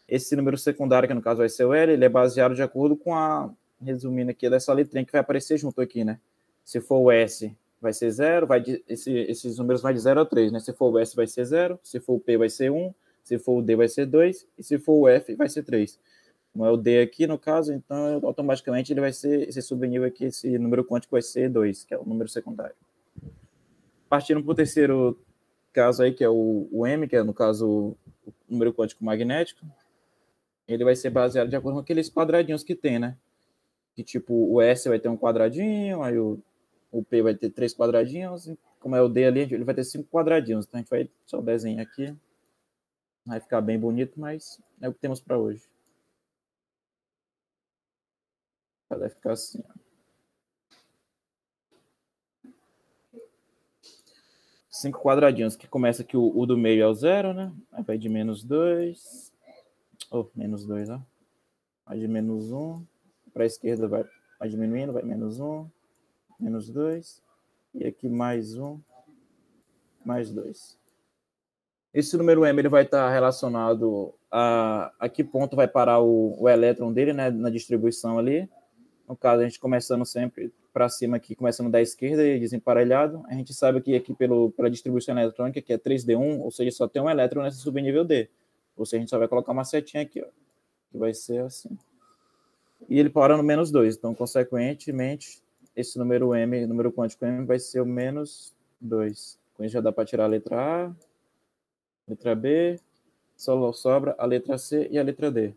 Esse 0.09 0.35
número 0.37 0.57
secundário, 0.57 1.09
que 1.09 1.15
no 1.15 1.21
caso 1.21 1.39
vai 1.39 1.49
ser 1.49 1.65
o 1.65 1.75
L, 1.75 1.93
ele 1.93 2.05
é 2.05 2.09
baseado 2.09 2.55
de 2.55 2.63
acordo 2.63 2.97
com 2.97 3.15
a, 3.15 3.51
resumindo 3.83 4.31
aqui, 4.31 4.49
dessa 4.49 4.73
letrinha 4.73 5.05
que 5.05 5.13
vai 5.13 5.21
aparecer 5.21 5.59
junto 5.59 5.81
aqui, 5.81 6.05
né? 6.05 6.19
Se 6.65 6.81
for 6.81 6.99
o 6.99 7.11
S, 7.11 7.55
vai 7.81 7.93
ser 7.93 8.11
0, 8.11 8.47
vai 8.47 8.61
de, 8.61 8.83
esse, 8.89 9.13
esses 9.13 9.59
números 9.59 9.83
vai 9.83 9.93
de 9.93 10.01
0 10.01 10.21
a 10.21 10.25
3, 10.25 10.53
né? 10.53 10.61
Se 10.61 10.73
for 10.73 10.93
o 10.93 10.99
S, 10.99 11.15
vai 11.15 11.27
ser 11.27 11.45
0, 11.45 11.79
se 11.83 11.99
for 11.99 12.15
o 12.15 12.21
P, 12.21 12.39
vai 12.39 12.49
ser 12.49 12.71
1, 12.71 12.95
se 13.25 13.39
for 13.39 13.59
o 13.59 13.63
D, 13.63 13.77
vai 13.77 13.89
ser 13.89 14.07
2, 14.07 14.47
e 14.59 14.63
se 14.63 14.79
for 14.79 14.95
o 14.95 15.09
F, 15.09 15.35
vai 15.35 15.49
ser 15.49 15.65
3. 15.65 15.99
Não 16.59 16.67
é 16.67 16.73
o 16.73 16.77
D 16.77 17.01
aqui, 17.01 17.25
no 17.25 17.39
caso, 17.39 17.73
então 17.73 18.19
automaticamente 18.25 18.93
ele 18.93 19.01
vai 19.01 19.13
ser, 19.13 19.49
esse 19.49 19.63
subnível 19.63 20.09
aqui, 20.09 20.25
esse 20.25 20.59
número 20.59 20.85
quântico 20.85 21.13
vai 21.13 21.23
ser 21.23 21.49
2, 21.49 21.85
que 21.85 21.95
é 21.95 21.97
o 21.97 22.05
número 22.05 22.29
secundário. 22.29 22.75
Partindo 24.09 24.43
para 24.43 24.51
o 24.51 24.55
terceiro 24.57 25.17
caso 25.73 26.03
aí, 26.03 26.13
que 26.13 26.25
é 26.25 26.29
o, 26.29 26.69
o 26.73 26.85
M, 26.85 27.07
que 27.07 27.15
é 27.15 27.23
no 27.23 27.33
caso 27.33 27.97
o 28.27 28.33
número 28.49 28.75
quântico 28.75 29.05
magnético, 29.05 29.65
ele 30.67 30.83
vai 30.83 30.97
ser 30.97 31.11
baseado 31.11 31.49
de 31.49 31.55
acordo 31.55 31.77
com 31.77 31.81
aqueles 31.81 32.11
quadradinhos 32.11 32.65
que 32.65 32.75
tem, 32.75 32.99
né? 32.99 33.17
Que 33.95 34.03
tipo, 34.03 34.35
o 34.35 34.61
S 34.61 34.89
vai 34.89 34.99
ter 34.99 35.09
um 35.09 35.17
quadradinho, 35.17 36.03
aí 36.03 36.19
o, 36.19 36.41
o 36.91 37.05
P 37.05 37.23
vai 37.23 37.37
ter 37.37 37.51
três 37.51 37.73
quadradinhos, 37.73 38.51
como 38.81 38.97
é 38.97 39.01
o 39.01 39.09
D 39.09 39.27
ali, 39.27 39.43
ele 39.43 39.63
vai 39.63 39.77
ter 39.77 39.85
cinco 39.85 40.09
quadradinhos. 40.11 40.67
Então 40.67 40.79
a 40.79 40.83
gente 40.83 40.91
vai 40.91 41.09
só 41.25 41.41
desenhar 41.41 41.87
aqui. 41.87 42.13
Vai 43.25 43.39
ficar 43.39 43.61
bem 43.61 43.79
bonito, 43.79 44.19
mas 44.19 44.61
é 44.81 44.89
o 44.89 44.93
que 44.93 44.99
temos 44.99 45.21
para 45.21 45.39
hoje. 45.39 45.63
Vai 48.89 49.09
ficar 49.09 49.33
assim, 49.33 49.63
ó. 49.69 49.89
Cinco 54.71 55.03
quadradinhos, 55.03 55.57
que 55.57 55.67
começa 55.67 56.03
aqui, 56.03 56.17
o, 56.17 56.33
o 56.39 56.47
do 56.47 56.57
meio 56.57 56.83
é 56.83 56.87
o 56.87 56.95
zero, 56.95 57.35
né? 57.35 57.53
Aí 57.73 57.83
vai 57.83 57.99
de 57.99 58.09
menos 58.09 58.45
dois. 58.45 59.33
Oh, 60.11 60.27
menos 60.35 60.65
dois, 60.65 60.89
ó. 60.89 61.01
Vai 61.85 61.99
de 61.99 62.07
menos 62.07 62.53
um. 62.53 62.85
Para 63.33 63.43
a 63.43 63.47
esquerda 63.47 63.89
vai, 63.89 64.05
vai 64.39 64.49
diminuindo, 64.49 64.93
vai 64.93 65.03
menos 65.03 65.41
um. 65.41 65.67
Menos 66.39 66.71
dois. 66.71 67.21
E 67.75 67.87
aqui 67.87 68.09
mais 68.09 68.57
um. 68.57 68.79
Mais 70.05 70.31
dois. 70.31 70.79
Esse 71.93 72.17
número 72.17 72.47
M 72.47 72.61
ele 72.61 72.69
vai 72.69 72.85
estar 72.85 73.11
relacionado 73.11 74.15
a, 74.31 74.93
a 75.01 75.09
que 75.09 75.25
ponto 75.25 75.57
vai 75.57 75.67
parar 75.67 75.99
o, 76.01 76.41
o 76.41 76.49
elétron 76.49 76.93
dele, 76.93 77.13
né? 77.13 77.31
Na 77.31 77.51
distribuição 77.51 78.19
ali. 78.19 78.49
No 79.09 79.17
caso, 79.17 79.41
a 79.41 79.45
gente 79.45 79.59
começando 79.59 80.05
sempre 80.05 80.53
para 80.71 80.87
cima 80.89 81.17
aqui, 81.17 81.35
começando 81.35 81.71
da 81.71 81.81
esquerda 81.81 82.23
e 82.27 82.39
desemparelhado. 82.39 83.25
A 83.27 83.35
gente 83.35 83.55
sabe 83.55 83.81
que 83.81 83.97
aqui 83.97 84.13
pelo, 84.13 84.51
pela 84.51 84.71
distribuição 84.71 85.19
eletrônica, 85.19 85.63
que 85.63 85.73
é 85.73 85.79
3D1, 85.79 86.41
ou 86.41 86.51
seja, 86.51 86.71
só 86.73 86.87
tem 86.87 87.01
um 87.01 87.09
elétron 87.09 87.43
nesse 87.43 87.57
subnível 87.57 88.05
D. 88.05 88.29
Ou 88.77 88.85
seja, 88.85 88.99
a 88.99 89.01
gente 89.01 89.09
só 89.09 89.19
vai 89.19 89.27
colocar 89.27 89.51
uma 89.53 89.65
setinha 89.65 90.03
aqui, 90.03 90.21
ó, 90.21 90.27
que 90.93 90.99
vai 90.99 91.15
ser 91.15 91.41
assim. 91.43 91.71
E 92.87 92.99
ele 92.99 93.09
para 93.09 93.35
no 93.35 93.43
menos 93.43 93.71
2. 93.71 93.97
Então, 93.97 94.15
consequentemente, 94.15 95.43
esse 95.75 95.99
número 95.99 96.35
M, 96.35 96.67
número 96.67 96.93
quântico 96.93 97.25
M, 97.25 97.47
vai 97.47 97.59
ser 97.59 97.81
o 97.81 97.87
menos 97.87 98.55
2. 98.79 99.39
Com 99.55 99.65
isso 99.65 99.73
já 99.73 99.81
dá 99.81 99.91
para 99.91 100.05
tirar 100.05 100.25
a 100.25 100.29
letra 100.29 100.87
A, 100.87 100.93
letra 102.07 102.35
B, 102.35 102.79
só 103.35 103.73
sobra 103.73 104.15
a 104.19 104.27
letra 104.27 104.59
C 104.59 104.87
e 104.91 104.99
a 104.99 105.03
letra 105.03 105.31
D. 105.31 105.55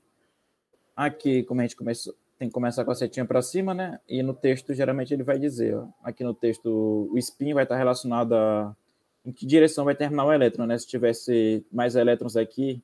Aqui, 0.96 1.44
como 1.44 1.60
a 1.60 1.64
gente 1.64 1.76
começou, 1.76 2.16
tem 2.42 2.48
que 2.48 2.54
começar 2.56 2.84
com 2.84 2.90
a 2.90 2.96
setinha 2.96 3.24
para 3.24 3.40
cima, 3.40 3.72
né? 3.72 4.00
E 4.10 4.24
no 4.24 4.34
texto, 4.34 4.74
geralmente, 4.74 5.14
ele 5.14 5.22
vai 5.22 5.38
dizer, 5.38 5.78
ó, 5.78 5.86
aqui 6.04 6.24
no 6.24 6.34
texto, 6.34 7.08
o 7.12 7.16
spin 7.20 7.54
vai 7.54 7.66
estar 7.66 7.78
relacionado 7.78 8.34
a 8.34 8.76
em 9.24 9.32
que 9.32 9.46
direção 9.46 9.86
vai 9.86 9.94
terminar 9.94 10.26
o 10.26 10.34
elétron, 10.34 10.66
né? 10.66 10.76
Se 10.76 10.88
tivesse 10.88 11.64
mais 11.72 11.96
elétrons 11.96 12.36
aqui, 12.36 12.82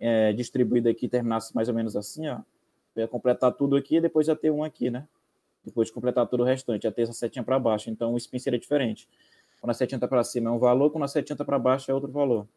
é, 0.00 0.32
distribuído 0.32 0.88
aqui, 0.88 1.06
terminasse 1.06 1.54
mais 1.54 1.68
ou 1.68 1.74
menos 1.74 1.96
assim, 1.96 2.28
ó, 2.28 2.38
ia 2.96 3.06
completar 3.06 3.52
tudo 3.52 3.76
aqui 3.76 3.96
e 3.96 4.00
depois 4.00 4.26
já 4.26 4.34
ter 4.34 4.50
um 4.50 4.64
aqui, 4.64 4.88
né? 4.88 5.06
Depois 5.62 5.88
de 5.88 5.92
completar 5.92 6.26
todo 6.26 6.40
o 6.40 6.44
restante, 6.44 6.84
já 6.84 6.90
ter 6.90 7.02
essa 7.02 7.12
setinha 7.12 7.42
para 7.42 7.58
baixo. 7.58 7.90
Então, 7.90 8.14
o 8.14 8.16
spin 8.16 8.38
seria 8.38 8.58
diferente. 8.58 9.06
Quando 9.60 9.72
a 9.72 9.74
setinha 9.74 9.98
está 9.98 10.08
para 10.08 10.24
cima 10.24 10.48
é 10.48 10.52
um 10.54 10.58
valor, 10.58 10.88
quando 10.88 11.04
a 11.04 11.08
setinha 11.08 11.34
está 11.34 11.44
para 11.44 11.58
baixo 11.58 11.90
é 11.90 11.94
outro 11.94 12.10
valor. 12.10 12.48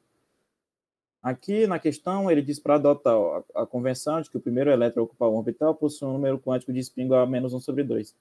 Aqui 1.21 1.67
na 1.67 1.77
questão, 1.77 2.31
ele 2.31 2.41
diz 2.41 2.59
para 2.59 2.75
adotar 2.75 3.13
a, 3.13 3.61
a, 3.61 3.65
convenção 3.65 4.19
de 4.21 4.29
que 4.29 4.37
o 4.37 4.41
primeiro 4.41 4.71
elétron 4.71 5.01
a 5.01 5.03
ocupar 5.03 5.29
um 5.29 5.35
orbital 5.35 5.75
possui 5.75 6.07
um 6.07 6.13
número 6.13 6.39
quântico 6.39 6.73
de 6.73 6.79
spin 6.79 7.03
igual 7.03 7.21
a 7.21 7.27
menos 7.27 7.53
1 7.53 7.59
sobre 7.59 7.83
2. 7.83 8.09
Ou 8.09 8.15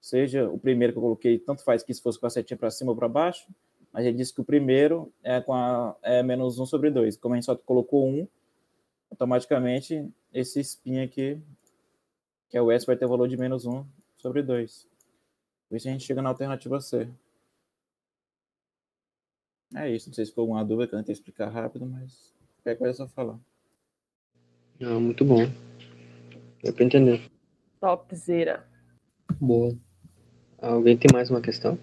seja, 0.00 0.48
o 0.48 0.58
primeiro 0.58 0.92
que 0.92 0.98
eu 0.98 1.02
coloquei, 1.02 1.38
tanto 1.38 1.64
faz 1.64 1.82
que 1.82 1.92
se 1.92 2.00
fosse 2.00 2.18
com 2.18 2.26
a 2.26 2.30
setinha 2.30 2.56
para 2.56 2.70
cima 2.70 2.92
ou 2.92 2.96
para 2.96 3.08
baixo, 3.08 3.48
mas 3.92 4.06
ele 4.06 4.16
disse 4.16 4.32
que 4.32 4.40
o 4.40 4.44
primeiro 4.44 5.12
é 5.22 5.40
com 5.40 5.52
a 5.52 5.96
é 6.00 6.22
menos 6.22 6.58
1 6.58 6.66
sobre 6.66 6.90
2. 6.90 7.16
Como 7.16 7.34
a 7.34 7.36
gente 7.36 7.46
só 7.46 7.56
colocou 7.56 8.06
1, 8.08 8.28
automaticamente 9.10 10.08
esse 10.32 10.60
spin 10.60 11.00
aqui, 11.00 11.40
que 12.48 12.56
é 12.56 12.62
o 12.62 12.70
S, 12.70 12.86
vai 12.86 12.96
ter 12.96 13.06
valor 13.06 13.28
de 13.28 13.36
menos 13.36 13.66
1 13.66 13.84
sobre 14.16 14.42
2. 14.42 14.88
Por 15.68 15.76
isso 15.76 15.88
a 15.88 15.90
gente 15.92 16.04
chega 16.04 16.22
na 16.22 16.28
alternativa 16.28 16.80
C. 16.80 17.08
É 19.74 19.90
isso, 19.90 20.08
não 20.08 20.14
sei 20.14 20.24
se 20.24 20.30
ficou 20.30 20.42
alguma 20.42 20.64
dúvida 20.64 20.88
que 20.88 20.94
eu 20.94 20.98
tentei 20.98 21.12
explicar 21.12 21.48
rápido, 21.48 21.86
mas 21.86 22.33
Qualquer 22.64 22.78
coisa 22.78 22.92
é 22.92 22.96
só 22.96 23.08
falar. 23.08 23.38
Ah, 24.80 24.98
muito 24.98 25.22
bom. 25.22 25.46
Deu 26.62 26.72
pra 26.72 26.84
entender. 26.84 27.30
Topzera. 27.78 28.66
Boa. 29.38 29.76
Alguém 30.56 30.96
tem 30.96 31.10
mais 31.12 31.28
uma 31.28 31.42
questão? 31.42 31.78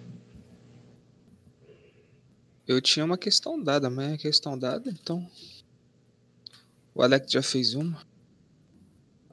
Eu 2.66 2.80
tinha 2.80 3.04
uma 3.04 3.16
questão 3.16 3.62
dada, 3.62 3.88
mas 3.88 4.14
é 4.14 4.16
questão 4.16 4.58
dada, 4.58 4.90
então. 4.90 5.24
O 6.92 7.00
Alex 7.00 7.30
já 7.30 7.42
fez 7.42 7.74
uma. 7.74 8.02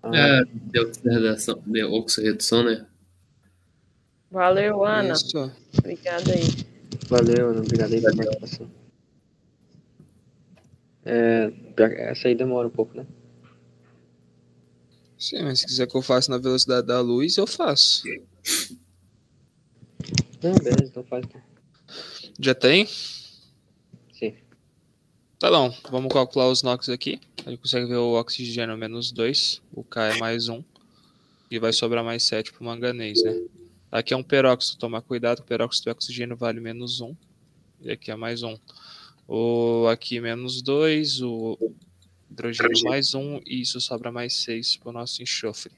Ah. 0.03 0.15
É, 0.15 0.45
deu 0.45 0.91
redação, 1.03 1.63
deu 1.65 1.91
oxirredução, 1.93 2.63
né? 2.63 2.85
Valeu, 4.29 4.85
Ana. 4.85 5.13
Isso. 5.13 5.51
Obrigada 5.79 6.31
aí. 6.31 6.43
Valeu, 7.07 7.49
Ana. 7.49 7.61
Obrigado 7.61 7.93
aí 7.93 8.01
pela 8.01 8.15
participação. 8.15 8.69
É, 11.11 11.51
essa 12.11 12.27
aí 12.27 12.35
demora 12.35 12.67
um 12.67 12.71
pouco, 12.71 12.95
né? 12.95 13.03
Sim, 15.17 15.41
mas 15.41 15.59
se 15.59 15.65
quiser 15.65 15.87
que 15.87 15.97
eu 15.97 16.03
faça 16.03 16.29
na 16.29 16.37
velocidade 16.37 16.85
da 16.85 17.01
luz, 17.01 17.35
eu 17.35 17.47
faço. 17.47 18.03
Não, 20.41 20.53
beleza, 20.53 20.83
então 20.83 21.03
faz. 21.03 21.25
Já 22.39 22.53
tem? 22.53 22.87
Sim. 24.13 24.35
Tá 25.39 25.49
bom, 25.49 25.75
vamos 25.89 26.13
calcular 26.13 26.47
os 26.47 26.61
NOx 26.61 26.89
aqui. 26.89 27.19
A 27.43 27.49
gente 27.49 27.59
consegue 27.59 27.87
ver 27.87 27.97
o 27.97 28.13
oxigênio 28.13 28.77
menos 28.77 29.11
2, 29.11 29.63
o 29.73 29.83
K 29.83 30.15
é 30.15 30.19
mais 30.19 30.47
1. 30.47 30.63
E 31.49 31.57
vai 31.57 31.73
sobrar 31.73 32.03
mais 32.03 32.21
7 32.21 32.53
pro 32.53 32.63
manganês, 32.63 33.23
né? 33.23 33.35
Aqui 33.91 34.13
é 34.13 34.17
um 34.17 34.21
peróxido, 34.21 34.77
tomar 34.77 35.01
cuidado, 35.01 35.39
o 35.39 35.43
peróxido 35.43 35.85
de 35.85 35.89
oxigênio 35.89 36.37
vale 36.37 36.59
menos 36.59 37.01
1. 37.01 37.15
E 37.81 37.91
aqui 37.91 38.11
é 38.11 38.15
mais 38.15 38.43
1. 38.43 38.55
O 39.31 39.85
aqui 39.87 40.19
menos 40.19 40.59
2, 40.59 41.21
o 41.21 41.55
hidrogênio 42.31 42.83
mais 42.85 43.13
1, 43.13 43.19
um, 43.19 43.39
e 43.45 43.61
isso 43.61 43.79
sobra 43.79 44.11
mais 44.11 44.33
6 44.37 44.77
para 44.77 44.89
o 44.89 44.91
nosso 44.91 45.21
enxofre. 45.21 45.71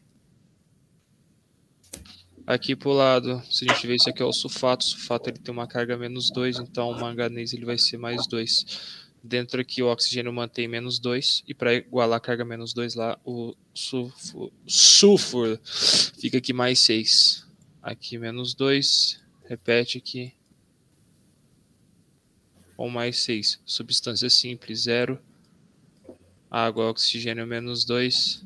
Aqui 2.48 2.78
para 2.78 2.88
o 2.88 2.94
lado, 2.94 3.44
se 3.52 3.70
a 3.70 3.74
gente 3.74 3.86
ver 3.86 3.96
isso 3.96 4.10
aqui 4.10 4.22
é 4.22 4.26
o 4.26 4.32
sulfato, 4.32 4.86
o 4.86 4.88
sulfato 4.88 5.30
ele 5.30 5.38
tem 5.38 5.54
uma 5.54 5.68
carga 5.68 5.98
menos 5.98 6.32
2, 6.32 6.60
então 6.60 6.90
o 6.92 6.98
manganês 6.98 7.52
ele 7.52 7.66
vai 7.66 7.78
ser 7.78 7.98
mais 7.98 8.26
2. 8.26 9.02
Dentro 9.22 9.60
aqui 9.60 9.84
o 9.84 9.92
oxigênio 9.92 10.32
mantém 10.32 10.70
menos 10.70 10.98
2, 10.98 11.44
e 11.46 11.54
para 11.54 11.74
igualar 11.74 12.20
a 12.20 12.22
carga 12.22 12.46
menos 12.46 12.72
2 12.72 12.96
lá, 12.96 13.20
o 13.26 13.54
sulfur, 14.66 15.60
fica 16.22 16.38
aqui 16.38 16.54
mais 16.54 16.80
6. 16.80 17.46
Aqui 17.84 18.18
menos 18.18 18.54
2, 18.54 19.20
repete 19.44 19.98
aqui, 19.98 20.34
ou 22.82 22.90
mais 22.90 23.20
6. 23.20 23.62
Substância 23.64 24.28
simples, 24.28 24.82
0. 24.82 25.22
Água, 26.50 26.90
oxigênio, 26.90 27.46
menos 27.46 27.86
2. 27.86 28.44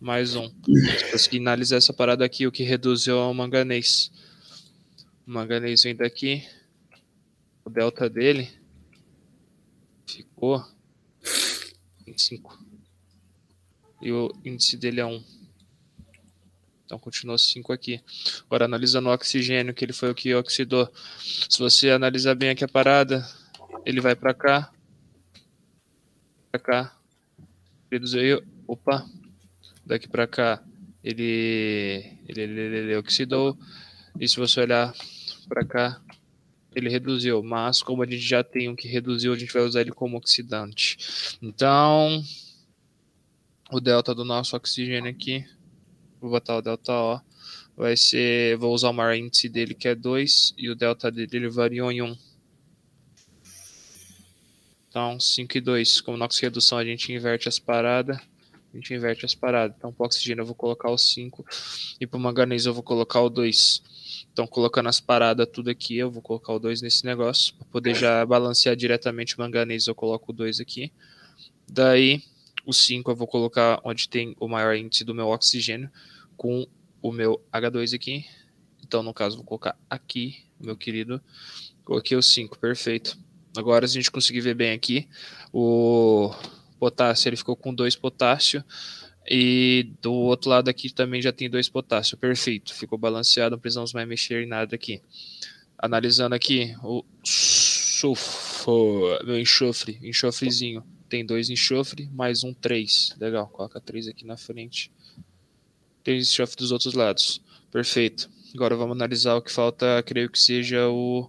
Mais 0.00 0.36
1. 0.36 0.54
Consegui 1.10 1.38
analisar 1.38 1.78
essa 1.78 1.92
parada 1.92 2.24
aqui, 2.24 2.46
o 2.46 2.52
que 2.52 2.62
reduziu 2.62 3.18
ao 3.18 3.34
manganês. 3.34 4.12
O 5.26 5.32
manganês 5.32 5.82
vem 5.82 5.96
daqui. 5.96 6.46
O 7.64 7.68
delta 7.68 8.08
dele 8.08 8.48
ficou 10.06 10.64
25. 12.06 12.64
E 14.00 14.12
o 14.12 14.30
índice 14.44 14.76
dele 14.76 15.00
é 15.00 15.06
1. 15.06 15.24
Então 16.84 17.00
continuou 17.00 17.36
5 17.36 17.72
aqui. 17.72 18.00
Agora 18.44 18.66
analisando 18.66 19.08
o 19.08 19.12
oxigênio, 19.12 19.74
que 19.74 19.84
ele 19.84 19.92
foi 19.92 20.08
o 20.08 20.14
que 20.14 20.32
oxidou. 20.36 20.88
Se 21.50 21.58
você 21.58 21.90
analisar 21.90 22.36
bem 22.36 22.50
aqui 22.50 22.62
a 22.62 22.68
parada, 22.68 23.26
ele 23.86 24.00
vai 24.00 24.16
para 24.16 24.34
cá, 24.34 24.72
para 26.50 26.60
cá, 26.60 26.98
reduziu 27.90 28.42
opa, 28.66 29.08
daqui 29.86 30.08
para 30.08 30.26
cá 30.26 30.60
ele, 31.04 32.18
ele, 32.26 32.42
ele, 32.42 32.60
ele, 32.78 32.96
oxidou, 32.96 33.56
e 34.18 34.26
se 34.26 34.36
você 34.38 34.60
olhar 34.60 34.92
para 35.48 35.64
cá, 35.64 36.02
ele 36.74 36.88
reduziu, 36.88 37.44
mas 37.44 37.80
como 37.80 38.02
a 38.02 38.06
gente 38.06 38.18
já 38.18 38.42
tem 38.42 38.68
um 38.68 38.74
que 38.74 38.88
reduziu, 38.88 39.32
a 39.32 39.38
gente 39.38 39.52
vai 39.52 39.62
usar 39.62 39.82
ele 39.82 39.92
como 39.92 40.16
oxidante. 40.16 41.38
Então, 41.40 42.20
o 43.70 43.78
delta 43.78 44.12
do 44.12 44.24
nosso 44.24 44.56
oxigênio 44.56 45.08
aqui, 45.08 45.46
vou 46.20 46.28
botar 46.28 46.56
o 46.56 46.62
delta 46.62 46.92
O, 46.92 47.20
vai 47.76 47.96
ser, 47.96 48.56
vou 48.56 48.74
usar 48.74 48.90
o 48.90 48.92
maior 48.92 49.14
índice 49.14 49.48
dele 49.48 49.74
que 49.74 49.86
é 49.86 49.94
2 49.94 50.54
e 50.58 50.68
o 50.68 50.74
delta 50.74 51.08
dele 51.08 51.36
ele 51.36 51.48
variou 51.48 51.92
em 51.92 52.02
1. 52.02 52.04
Um. 52.04 52.25
Então, 54.96 55.20
5 55.20 55.58
e 55.58 55.60
2, 55.60 56.00
como 56.00 56.16
na 56.16 56.26
redução 56.40 56.78
a 56.78 56.84
gente 56.84 57.12
inverte 57.12 57.50
as 57.50 57.58
paradas, 57.58 58.16
a 58.16 58.76
gente 58.76 58.94
inverte 58.94 59.26
as 59.26 59.34
paradas. 59.34 59.76
Então, 59.76 59.92
para 59.92 60.04
o 60.04 60.06
oxigênio 60.06 60.40
eu 60.40 60.46
vou 60.46 60.54
colocar 60.54 60.90
o 60.90 60.96
5 60.96 61.44
e 62.00 62.06
para 62.06 62.16
o 62.16 62.20
manganês 62.20 62.64
eu 62.64 62.72
vou 62.72 62.82
colocar 62.82 63.20
o 63.20 63.28
2. 63.28 63.82
Então, 64.32 64.46
colocando 64.46 64.88
as 64.88 64.98
paradas 64.98 65.46
tudo 65.52 65.68
aqui, 65.68 65.98
eu 65.98 66.10
vou 66.10 66.22
colocar 66.22 66.54
o 66.54 66.58
2 66.58 66.80
nesse 66.80 67.04
negócio. 67.04 67.54
Para 67.56 67.66
poder 67.66 67.94
já 67.94 68.24
balancear 68.24 68.74
diretamente 68.74 69.36
o 69.36 69.40
manganês, 69.42 69.86
eu 69.86 69.94
coloco 69.94 70.32
o 70.32 70.34
2 70.34 70.60
aqui. 70.60 70.90
Daí, 71.68 72.22
o 72.64 72.72
5 72.72 73.10
eu 73.10 73.14
vou 73.14 73.26
colocar 73.26 73.78
onde 73.84 74.08
tem 74.08 74.34
o 74.40 74.48
maior 74.48 74.74
índice 74.74 75.04
do 75.04 75.14
meu 75.14 75.28
oxigênio, 75.28 75.90
com 76.38 76.66
o 77.02 77.12
meu 77.12 77.38
H2 77.52 77.94
aqui. 77.94 78.24
Então, 78.82 79.02
no 79.02 79.12
caso, 79.12 79.36
vou 79.36 79.44
colocar 79.44 79.78
aqui, 79.90 80.42
meu 80.58 80.74
querido. 80.74 81.20
Coloquei 81.84 82.16
o 82.16 82.22
5, 82.22 82.58
perfeito. 82.58 83.25
Agora, 83.58 83.86
se 83.86 83.96
a 83.96 84.00
gente 84.00 84.10
conseguir 84.10 84.40
ver 84.40 84.54
bem 84.54 84.72
aqui, 84.72 85.08
o 85.52 86.34
potássio 86.78 87.28
ele 87.28 87.36
ficou 87.36 87.56
com 87.56 87.74
2 87.74 87.96
potássio. 87.96 88.64
E 89.28 89.90
do 90.00 90.12
outro 90.12 90.48
lado 90.50 90.68
aqui 90.68 90.92
também 90.92 91.20
já 91.20 91.32
tem 91.32 91.50
dois 91.50 91.68
potássio. 91.68 92.16
Perfeito. 92.16 92.72
Ficou 92.72 92.96
balanceado, 92.96 93.56
não 93.56 93.60
precisamos 93.60 93.92
mais 93.92 94.06
mexer 94.06 94.44
em 94.44 94.46
nada 94.46 94.74
aqui. 94.74 95.02
Analisando 95.76 96.34
aqui, 96.34 96.74
o 96.82 97.04
sulfo, 97.24 99.02
meu 99.24 99.38
enxofre, 99.38 99.98
enxofrezinho. 100.02 100.84
Tem 101.08 101.24
dois 101.24 101.50
enxofre, 101.50 102.08
mais 102.12 102.44
um 102.44 102.54
três. 102.54 103.14
Legal, 103.20 103.48
coloca 103.48 103.80
três 103.80 104.08
aqui 104.08 104.24
na 104.24 104.36
frente. 104.36 104.90
Tem 106.02 106.18
enxofre 106.18 106.56
dos 106.56 106.70
outros 106.72 106.94
lados. 106.94 107.42
Perfeito. 107.70 108.30
Agora 108.54 108.76
vamos 108.76 108.96
analisar 108.96 109.34
o 109.34 109.42
que 109.42 109.52
falta, 109.52 110.02
creio 110.04 110.30
que 110.30 110.38
seja 110.38 110.88
o 110.88 111.28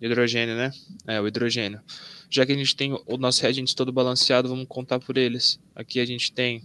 hidrogênio, 0.00 0.56
né? 0.56 0.72
É, 1.06 1.20
o 1.20 1.26
hidrogênio. 1.26 1.80
Já 2.28 2.44
que 2.44 2.52
a 2.52 2.56
gente 2.56 2.74
tem 2.74 2.92
o 3.06 3.16
nosso 3.16 3.42
reagente 3.42 3.74
todo 3.74 3.92
balanceado, 3.92 4.48
vamos 4.48 4.66
contar 4.68 4.98
por 4.98 5.16
eles. 5.16 5.60
Aqui 5.74 6.00
a 6.00 6.04
gente 6.04 6.32
tem 6.32 6.62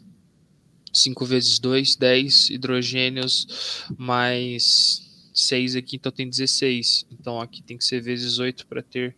5 0.94 1.26
vezes 1.26 1.60
2, 1.60 1.95
10 1.95 2.49
hidrogênios, 2.49 3.86
mais 3.98 5.30
6 5.34 5.76
aqui, 5.76 5.95
então 5.95 6.12
tem 6.12 6.30
16. 6.30 7.06
Então 7.12 7.40
aqui 7.40 7.62
tem 7.62 7.78
que 7.78 7.86
ser 7.86 8.02
vezes 8.02 8.40
8 8.40 8.66
para 8.68 8.82
ter 8.82 9.16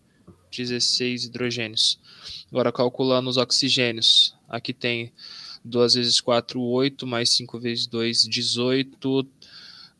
16 0.52 1.26
hidrogênios. 1.26 1.99
Agora 2.52 2.72
calculando 2.72 3.30
os 3.30 3.38
oxigênios, 3.38 4.35
aqui 4.48 4.73
tem 4.73 5.11
2 5.65 5.95
vezes 5.95 6.22
4, 6.22 6.61
8, 6.61 7.07
mais 7.07 7.30
5 7.30 7.60
vezes 7.60 7.88
2, 7.88 8.23
18, 8.23 9.23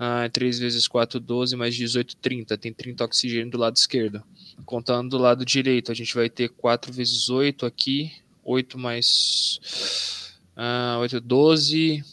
ah, 0.06 0.30
3 0.30 0.60
vezes 0.60 0.88
4, 0.88 1.20
12, 1.20 1.56
mais 1.56 1.76
18, 1.76 2.16
30. 2.18 2.58
Tem 2.58 2.74
30 2.74 3.04
oxigênio 3.06 3.52
do 3.52 3.58
lado 3.58 3.76
esquerdo. 3.76 4.24
Contando 4.66 5.12
do 5.12 5.18
lado 5.18 5.46
direito, 5.46 5.92
a 5.92 5.96
gente 5.96 6.14
vai 6.14 6.30
ter 6.30 6.50
4 6.50 6.92
vezes 6.92 7.30
8 7.30 7.66
aqui, 7.66 8.12
8 8.44 8.78
mais 8.78 9.60
Uh, 10.56 11.00
8, 11.02 11.20
12. 11.20 12.04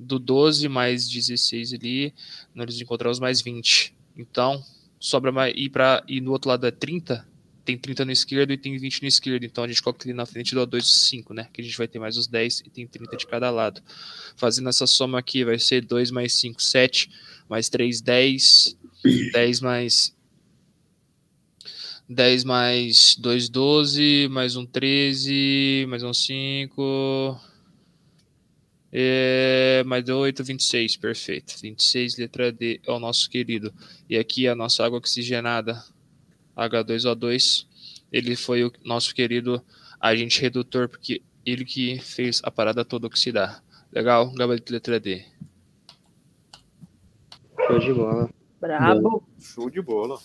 Do 0.00 0.18
12 0.20 0.68
mais 0.68 1.08
16 1.08 1.72
ali, 1.74 2.14
nós 2.54 2.80
encontramos 2.80 3.18
mais 3.18 3.40
20. 3.40 3.92
Então, 4.16 4.62
sobra 5.00 5.32
mais. 5.32 5.52
E, 5.56 5.68
pra, 5.68 6.04
e 6.06 6.20
no 6.20 6.30
outro 6.30 6.48
lado 6.48 6.64
é 6.66 6.70
30. 6.70 7.26
Tem 7.64 7.76
30 7.76 8.04
no 8.04 8.12
esquerdo 8.12 8.52
e 8.52 8.56
tem 8.56 8.78
20 8.78 9.02
no 9.02 9.08
esquerdo. 9.08 9.44
Então 9.44 9.64
a 9.64 9.68
gente 9.68 9.82
coloca 9.82 10.04
ali 10.04 10.14
na 10.14 10.24
frente 10.24 10.54
do 10.54 10.60
O2 10.64 10.82
5, 10.82 11.34
né? 11.34 11.48
Que 11.52 11.60
a 11.60 11.64
gente 11.64 11.76
vai 11.76 11.88
ter 11.88 11.98
mais 11.98 12.16
os 12.16 12.28
10 12.28 12.60
e 12.60 12.70
tem 12.70 12.86
30 12.86 13.16
de 13.16 13.26
cada 13.26 13.50
lado. 13.50 13.82
Fazendo 14.36 14.68
essa 14.68 14.86
soma 14.86 15.18
aqui, 15.18 15.44
vai 15.44 15.58
ser 15.58 15.84
2 15.84 16.12
mais 16.12 16.32
5, 16.34 16.62
7. 16.62 17.10
Mais 17.48 17.68
3, 17.68 18.00
10. 18.00 18.76
10 19.32 19.60
mais 19.60 20.14
10 22.08 22.44
mais 22.44 23.16
2, 23.18 23.50
12, 23.50 24.28
mais 24.30 24.56
um 24.56 24.64
13, 24.64 25.84
mais 25.88 26.02
um 26.02 26.14
5, 26.14 27.38
é, 28.90 29.82
mais 29.84 30.08
8, 30.08 30.42
26, 30.42 30.96
perfeito. 30.96 31.54
26, 31.60 32.16
letra 32.16 32.50
D, 32.50 32.80
é 32.86 32.90
o 32.90 32.98
nosso 32.98 33.28
querido. 33.28 33.72
E 34.08 34.16
aqui 34.16 34.48
a 34.48 34.54
nossa 34.54 34.84
água 34.84 34.98
oxigenada, 34.98 35.84
H2O2, 36.56 37.66
ele 38.10 38.34
foi 38.34 38.64
o 38.64 38.72
nosso 38.82 39.14
querido 39.14 39.62
agente 40.00 40.40
redutor, 40.40 40.88
porque 40.88 41.20
ele 41.44 41.64
que 41.64 41.98
fez 41.98 42.40
a 42.42 42.50
parada 42.50 42.86
toda 42.86 43.06
oxidar. 43.06 43.62
Legal? 43.92 44.32
Gabarito 44.32 44.72
letra 44.72 44.98
D. 44.98 45.24
Show 47.68 47.78
de 47.78 47.92
bola. 47.92 48.30
Brabo. 48.58 49.22
Show 49.38 49.68
de 49.68 49.82
bola. 49.82 50.18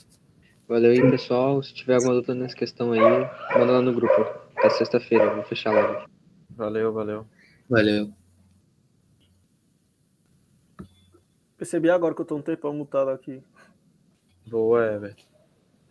Valeu 0.65 0.91
aí, 0.91 1.11
pessoal. 1.11 1.61
Se 1.61 1.73
tiver 1.73 1.95
alguma 1.95 2.13
dúvida 2.13 2.33
nessa 2.33 2.55
questão 2.55 2.93
aí, 2.93 2.99
manda 2.99 3.73
lá 3.73 3.81
no 3.81 3.93
grupo. 3.93 4.13
Até 4.55 4.69
sexta-feira. 4.69 5.35
Vou 5.35 5.43
fechar 5.43 5.73
live. 5.73 6.07
Valeu, 6.51 6.93
valeu. 6.93 7.27
Valeu. 7.69 8.13
Percebi 11.57 11.89
agora 11.89 12.15
que 12.15 12.21
eu 12.21 12.25
tô 12.25 12.37
um 12.37 12.41
tempão 12.41 12.73
mutado 12.73 13.09
aqui. 13.09 13.43
Boa, 14.47 14.85
Everton. 14.85 15.32